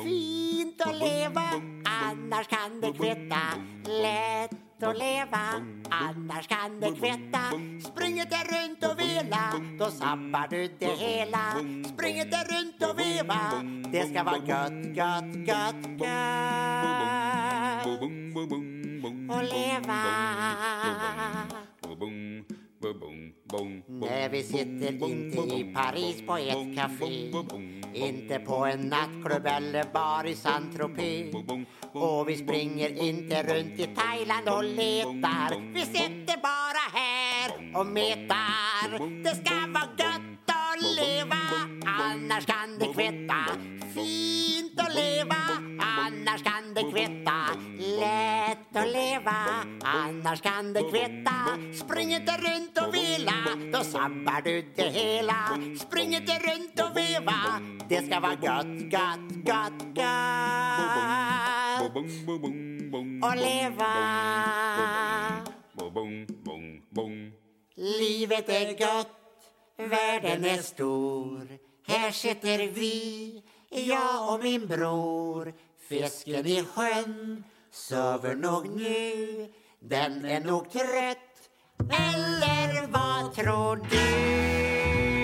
Fint 0.03 0.81
att 0.81 0.95
leva, 0.95 1.49
annars 1.85 2.47
kan 2.47 2.81
det 2.81 2.93
kvitta. 2.93 3.41
Lätt 3.85 4.70
att 4.83 4.97
leva, 4.97 5.39
annars 5.89 6.47
kan 6.47 6.79
det 6.79 6.87
kvitta. 6.87 7.39
Springer 7.91 8.25
det 8.25 8.43
runt 8.53 8.83
och 8.83 8.99
vela, 8.99 9.53
då 9.79 9.91
sabbar 9.91 10.47
du 10.49 10.67
det 10.79 10.85
hela. 10.85 11.51
Springer 11.93 12.25
det 12.25 12.43
runt 12.53 12.83
och 12.91 12.99
veva, 12.99 13.39
det 13.91 14.09
ska 14.09 14.23
vara 14.23 14.37
gött, 14.37 14.95
gött, 14.95 15.35
gött, 15.47 15.85
gött. 15.99 16.11
Och 19.29 19.43
leva. 19.43 20.01
När 22.81 24.29
vi 24.29 24.43
sitter 24.43 25.09
inte 25.09 25.55
i 25.55 25.73
Paris 25.75 26.23
på 26.27 26.37
ett 26.37 26.75
café 26.75 27.31
Inte 27.93 28.39
på 28.39 28.55
en 28.65 28.79
nattklubb 28.79 29.45
eller 29.45 29.83
bar 29.93 30.25
i 30.27 30.35
Saint-Tropez 30.35 31.35
Och 31.93 32.29
vi 32.29 32.37
springer 32.37 33.03
inte 33.03 33.43
runt 33.43 33.79
i 33.79 33.95
Thailand 33.95 34.49
och 34.49 34.63
letar 34.63 35.73
Vi 35.73 35.81
sitter 35.81 36.37
bara 36.41 36.99
här 36.99 37.79
och 37.79 37.85
metar 37.85 39.23
Det 39.23 39.35
ska 39.35 39.55
vara 39.73 39.89
gött 39.97 40.47
att 40.47 40.81
leva 40.95 41.41
Annars 41.85 42.45
kan 42.45 42.79
det 42.79 42.85
kvitta 42.93 43.45
Fint 43.93 44.70
att 44.91 44.97
leva 44.97 45.35
Annars 45.79 46.43
kan 46.43 46.73
det 46.73 46.81
kvitta. 46.81 47.37
Lätt 47.77 48.75
att 48.75 48.91
leva 48.91 49.35
Annars 49.83 50.41
kan 50.41 50.73
det 50.73 50.81
kvitta. 50.81 51.31
Spring 51.73 52.13
inte 52.13 52.37
runt 52.37 52.77
och 52.77 52.93
vila 52.93 53.33
Då 53.73 53.83
sabbar 53.83 54.41
du 54.43 54.73
det 54.75 54.89
hela. 54.89 55.59
Spring 55.79 56.15
inte 56.15 56.31
runt 56.31 56.79
och 56.79 56.97
veva 56.97 57.33
Det 57.89 58.05
ska 58.05 58.19
vara 58.19 58.33
gött, 58.33 58.93
gött, 58.93 59.31
gött, 59.45 59.97
gött 59.97 60.61
Och 63.23 63.35
leva. 63.35 63.93
Livet 67.75 68.49
är 68.49 68.77
gott 68.77 69.17
Världen 69.77 70.45
är 70.45 70.61
stor. 70.61 71.47
Här 71.87 72.11
sitter 72.11 72.67
vi 72.67 73.43
jag 73.73 74.33
och 74.33 74.43
min 74.43 74.67
bror. 74.67 75.53
Fisken 75.89 76.45
i 76.45 76.63
sjön 76.63 77.43
Sover 77.71 78.35
nog 78.35 78.69
nu. 78.69 79.47
Den 79.79 80.25
är 80.25 80.39
nog 80.39 80.71
trött. 80.71 81.17
Eller 81.79 82.87
vad 82.87 83.33
tror 83.33 83.75
du? 83.75 85.20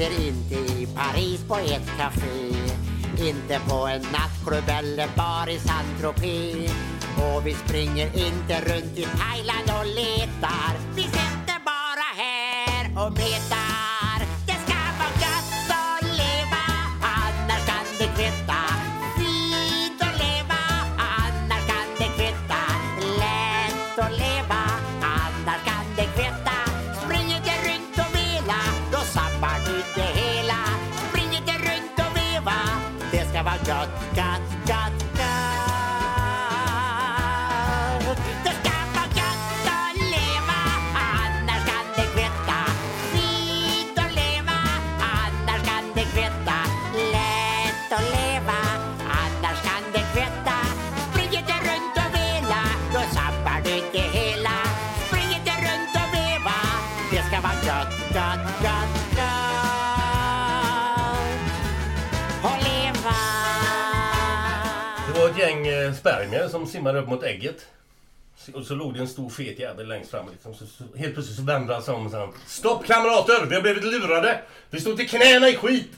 Sitter 0.00 0.26
inte 0.26 0.54
i 0.54 0.86
Paris 0.86 1.44
på 1.48 1.54
ett 1.54 1.98
café 1.98 2.54
Inte 3.28 3.60
på 3.68 3.86
en 3.86 4.02
nattklubb 4.02 4.68
eller 4.68 5.08
bar 5.16 5.48
i 5.48 5.58
Saint-Tropez. 5.58 6.72
Och 7.16 7.46
vi 7.46 7.54
springer 7.54 8.06
inte 8.06 8.60
runt 8.60 8.98
i 8.98 9.02
Thailand 9.02 9.80
och 9.80 9.86
letar. 9.86 10.72
Vi 10.96 11.02
sitter 11.02 11.64
bara 11.64 12.08
här 12.16 13.06
och 13.06 13.12
metar 13.12 13.59
vara 34.14 34.49
spermier 66.10 66.48
som 66.48 66.66
simmade 66.66 66.98
upp 66.98 67.08
mot 67.08 67.22
ägget. 67.22 67.66
Och 68.54 68.64
så 68.64 68.74
låg 68.74 68.94
det 68.94 69.00
en 69.00 69.08
stor 69.08 69.30
fet 69.30 69.58
jävel 69.58 69.88
längst 69.88 70.10
fram. 70.10 70.26
Liksom. 70.32 70.54
Så, 70.54 70.66
så, 70.66 70.84
helt 70.96 71.14
plötsligt 71.14 71.36
så 71.36 71.42
vände 71.42 71.74
han 71.74 71.82
sig 71.82 71.94
om 71.94 72.06
och 72.06 72.12
sa 72.12 72.32
Stopp 72.46 72.86
kamrater! 72.86 73.46
Vi 73.46 73.54
har 73.54 73.62
blivit 73.62 73.84
lurade! 73.84 74.40
Vi 74.70 74.80
står 74.80 74.96
till 74.96 75.08
knäna 75.08 75.48
i 75.48 75.56
skit! 75.56 75.90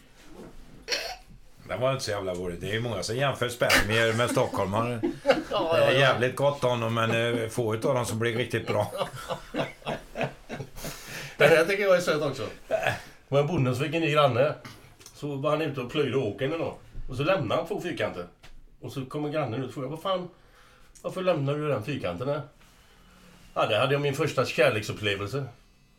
Det 1.69 1.77
var 1.77 1.93
inte 1.93 2.05
så 2.05 2.11
jävla 2.11 2.35
roligt. 2.35 2.61
Det 2.61 2.69
är 2.69 2.73
ju 2.73 2.81
många 2.81 3.03
som 3.03 3.17
jämför 3.17 3.49
spermier 3.49 4.13
med 4.13 4.31
stockholmare. 4.31 5.01
Ja, 5.51 5.73
Det 5.73 5.79
ja, 5.79 5.85
är 5.85 5.93
ja. 5.93 5.99
jävligt 5.99 6.37
gott 6.37 6.65
om 6.65 6.81
dem, 6.81 6.95
men 6.95 7.11
eh, 7.11 7.49
få 7.49 7.75
utav 7.75 7.95
dem 7.95 8.07
som 8.07 8.19
blir 8.19 8.37
riktigt 8.37 8.67
bra. 8.67 8.93
Den 11.37 11.49
här 11.49 11.65
tycker 11.65 11.83
jag 11.83 11.97
är 11.97 12.01
söt 12.01 12.23
också. 12.23 12.47
Det 12.69 12.95
var 13.29 13.41
en 13.41 13.47
bonde 13.47 13.75
som 13.75 13.85
fick 13.85 13.95
en 13.95 14.01
ny 14.01 14.13
granne. 14.13 14.55
Så 15.15 15.35
var 15.37 15.51
han 15.51 15.63
ute 15.63 15.81
och 15.81 15.91
plöjde 15.91 16.17
åkern 16.17 16.53
en 16.53 16.59
dag. 16.59 16.75
Och 17.09 17.17
så 17.17 17.23
lämnade 17.23 17.61
han 17.61 17.69
två 17.69 17.81
fyrkanter. 17.81 18.27
Och 18.83 18.93
så 18.93 19.05
kommer 19.05 19.29
grannen 19.29 19.63
ut 19.63 19.69
och 19.69 19.75
frågar 19.75 19.89
vad 19.89 20.03
fan, 20.03 20.29
varför 21.03 21.23
lämnar 21.23 21.55
du 21.55 21.69
den 21.69 21.85
fyrkanten 21.85 22.29
här? 22.29 22.43
Ja, 23.55 23.67
det 23.67 23.79
hade 23.79 23.93
jag 23.93 24.03
min 24.03 24.15
första 24.15 24.47
kärleksupplevelse. 24.47 25.45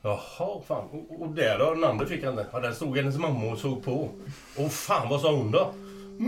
Jaha, 0.01 0.61
fan. 0.67 0.87
Och, 0.91 1.21
och 1.21 1.29
där 1.29 1.59
då, 1.59 1.73
den 1.73 1.83
andra 1.83 2.05
fyrkanten. 2.05 2.45
Ja, 2.51 2.59
där 2.59 2.71
stod 2.71 2.97
hennes 2.97 3.17
mamma 3.17 3.51
och 3.51 3.57
såg 3.57 3.83
på. 3.83 4.09
Och 4.57 4.71
fan, 4.71 5.09
vad 5.09 5.21
sa 5.21 5.31
hon 5.35 5.51
då? 5.51 5.73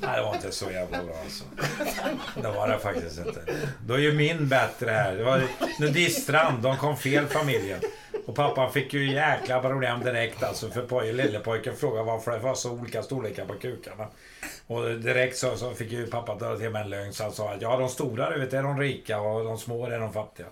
Nej, 0.00 0.16
det 0.16 0.22
var 0.22 0.34
inte 0.34 0.50
så 0.52 0.70
jävla 0.70 1.04
bra 1.04 1.14
alltså. 1.24 1.44
Det 2.42 2.48
var 2.48 2.68
det 2.68 2.78
faktiskt 2.78 3.18
inte. 3.18 3.40
Då 3.86 3.94
är 3.94 3.98
ju 3.98 4.12
min 4.12 4.48
bättre 4.48 4.90
här. 4.90 5.16
Det 5.16 5.24
var 5.24 5.42
Nudiststrand. 5.80 6.62
De 6.62 6.76
kom 6.76 6.96
fel 6.96 7.26
familjen. 7.26 7.80
Och 8.28 8.34
pappa 8.34 8.68
fick 8.70 8.92
ju 8.94 9.12
jäkla 9.12 9.60
problem 9.60 10.00
direkt 10.00 10.42
alltså. 10.42 10.70
För 10.70 10.82
poj, 10.82 11.12
lillepojken 11.12 11.76
frågade 11.76 12.04
varför 12.04 12.30
det 12.30 12.38
var 12.38 12.54
så 12.54 12.70
olika 12.72 13.02
storlekar 13.02 13.44
på 13.46 13.54
kukarna. 13.54 14.06
Och 14.66 14.90
direkt 14.90 15.36
så, 15.36 15.56
så 15.56 15.74
fick 15.74 15.92
ju 15.92 16.06
pappa 16.06 16.34
dra 16.34 16.56
till 16.56 16.70
med 16.70 16.82
en 16.82 16.90
lögn. 16.90 17.12
Så 17.12 17.22
han 17.22 17.32
sa 17.32 17.52
att 17.52 17.62
ja, 17.62 17.76
de 17.76 17.88
stora 17.88 18.30
du 18.30 18.40
vet, 18.40 18.52
är 18.52 18.62
de 18.62 18.80
rika 18.80 19.20
och 19.20 19.44
de 19.44 19.58
små 19.58 19.86
är 19.86 19.98
de 19.98 20.12
fattiga. 20.12 20.46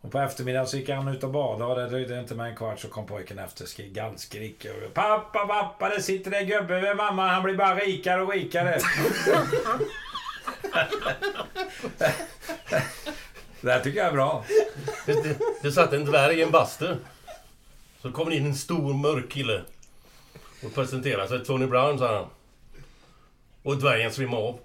Och 0.00 0.12
på 0.12 0.18
eftermiddagen 0.18 0.66
så 0.66 0.76
gick 0.76 0.88
han 0.88 1.08
ut 1.08 1.24
och 1.24 1.30
badade 1.30 1.64
och 1.72 1.76
det 1.76 1.88
dröjde 1.88 2.20
inte 2.20 2.34
med 2.34 2.46
en 2.46 2.56
kvart 2.56 2.80
så 2.80 2.88
kom 2.88 3.06
pojken 3.06 3.38
efter 3.38 3.64
skri- 3.64 3.92
gallskrik. 3.92 4.66
Pappa, 4.94 5.46
pappa, 5.46 5.88
det 5.88 6.02
sitter 6.02 6.32
en 6.32 6.46
gubbe 6.46 6.80
med 6.80 6.96
mamma. 6.96 7.28
Han 7.28 7.42
blir 7.42 7.54
bara 7.54 7.74
rikare 7.74 8.22
och 8.22 8.32
rikare. 8.32 8.78
det 13.60 13.72
här 13.72 13.80
tycker 13.80 13.98
jag 13.98 14.08
är 14.08 14.12
bra. 14.12 14.44
Det, 15.06 15.12
det, 15.12 15.38
det 15.62 15.72
satt 15.72 15.92
en 15.92 16.04
dvärg 16.04 16.38
i 16.38 16.42
en 16.42 16.50
bastu. 16.50 16.96
Så 18.02 18.12
kom 18.12 18.28
det 18.28 18.36
in 18.36 18.46
en 18.46 18.54
stor 18.54 18.94
mörk 18.94 19.30
kille. 19.30 19.62
Och 20.64 20.74
presenterade 20.74 21.28
sig. 21.28 21.44
Tony 21.44 21.66
Brown 21.66 21.98
sa 21.98 22.16
han. 22.16 22.26
Och 23.62 23.76
dvärgen 23.76 24.12
svimmade 24.12 24.42
av. 24.42 24.58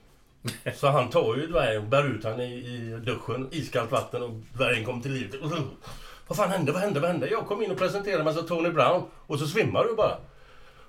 Så 0.75 0.87
han 0.87 1.09
tar 1.09 1.35
ju 1.35 1.47
dvärgen 1.47 1.81
och 1.81 1.87
bär 1.87 2.03
ut 2.03 2.23
han 2.23 2.39
i, 2.39 2.53
i 2.53 2.99
duschen. 3.05 3.49
Iskallt 3.51 3.91
vatten 3.91 4.23
och 4.23 4.31
dvärgen 4.53 4.85
kom 4.85 5.01
till. 5.01 5.35
Och, 5.41 5.51
vad 6.27 6.37
fan 6.37 6.49
hände? 6.49 6.71
Vad 6.71 6.81
hände? 6.81 6.99
Vad 6.99 7.09
hände? 7.09 7.29
Jag 7.29 7.47
kom 7.47 7.63
in 7.63 7.71
och 7.71 7.77
presenterade 7.77 8.23
mig 8.23 8.33
som 8.33 8.47
Tony 8.47 8.69
Brown. 8.69 9.03
Och 9.27 9.39
så 9.39 9.47
svimmar 9.47 9.83
du 9.85 9.95
bara. 9.95 10.17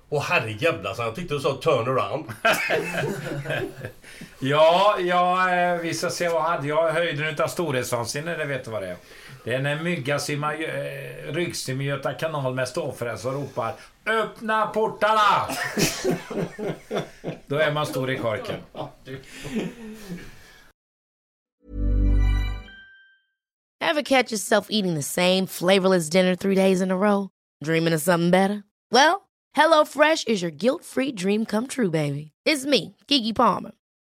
Och 0.08 0.22
herrejävlar, 0.22 0.94
så 0.94 1.02
han 1.02 1.14
tyckte 1.14 1.34
du 1.34 1.40
sa 1.40 1.54
turn 1.54 1.98
around. 1.98 2.24
Ja, 4.38 4.96
ja, 5.00 5.54
eh, 5.54 5.80
vi 5.80 5.94
ska 5.94 6.10
se 6.10 6.28
vad 6.28 6.42
hade 6.42 6.68
jag. 6.68 6.92
Höjden 6.92 7.28
utav 7.28 7.48
storhetsvansinne, 7.48 8.36
det 8.36 8.44
vet 8.44 8.64
du 8.64 8.70
vad 8.70 8.82
det 8.82 8.88
är. 8.88 8.96
Det 9.44 9.54
är 9.54 9.62
när 9.62 9.76
en 9.76 9.84
mygga 9.84 10.18
simmar 10.18 10.52
eh, 10.52 11.32
ryggsim 11.32 11.80
i 11.80 11.84
Göta 11.84 12.12
kanal 12.12 12.54
med 12.54 12.68
ståfräs 12.68 13.24
och 13.24 13.32
ropar 13.32 13.74
Öppna 14.06 14.66
portarna! 14.66 15.46
Då 17.46 17.56
är 17.56 17.72
man 17.72 17.86
stor 17.86 18.10
i 18.10 18.18
korken. 18.18 18.56
Ever 23.80 24.02
catch 24.02 24.32
yourself 24.32 24.66
eating 24.70 24.94
the 24.94 25.02
same 25.02 25.46
flavorless 25.46 26.08
dinner 26.08 26.36
three 26.36 26.54
days 26.54 26.80
in 26.80 26.90
a 26.90 26.96
row? 26.96 27.28
Dreaming 27.64 27.94
of 27.94 28.02
something 28.02 28.30
better? 28.30 28.64
Well, 28.90 29.28
HelloFresh 29.56 30.28
is 30.28 30.42
your 30.42 30.50
guilt-free 30.50 31.12
dream 31.12 31.44
come 31.44 31.66
true, 31.66 31.90
baby. 31.90 32.32
It's 32.44 32.64
me, 32.64 32.96
Kiki 33.08 33.32
Palmer. 33.32 33.72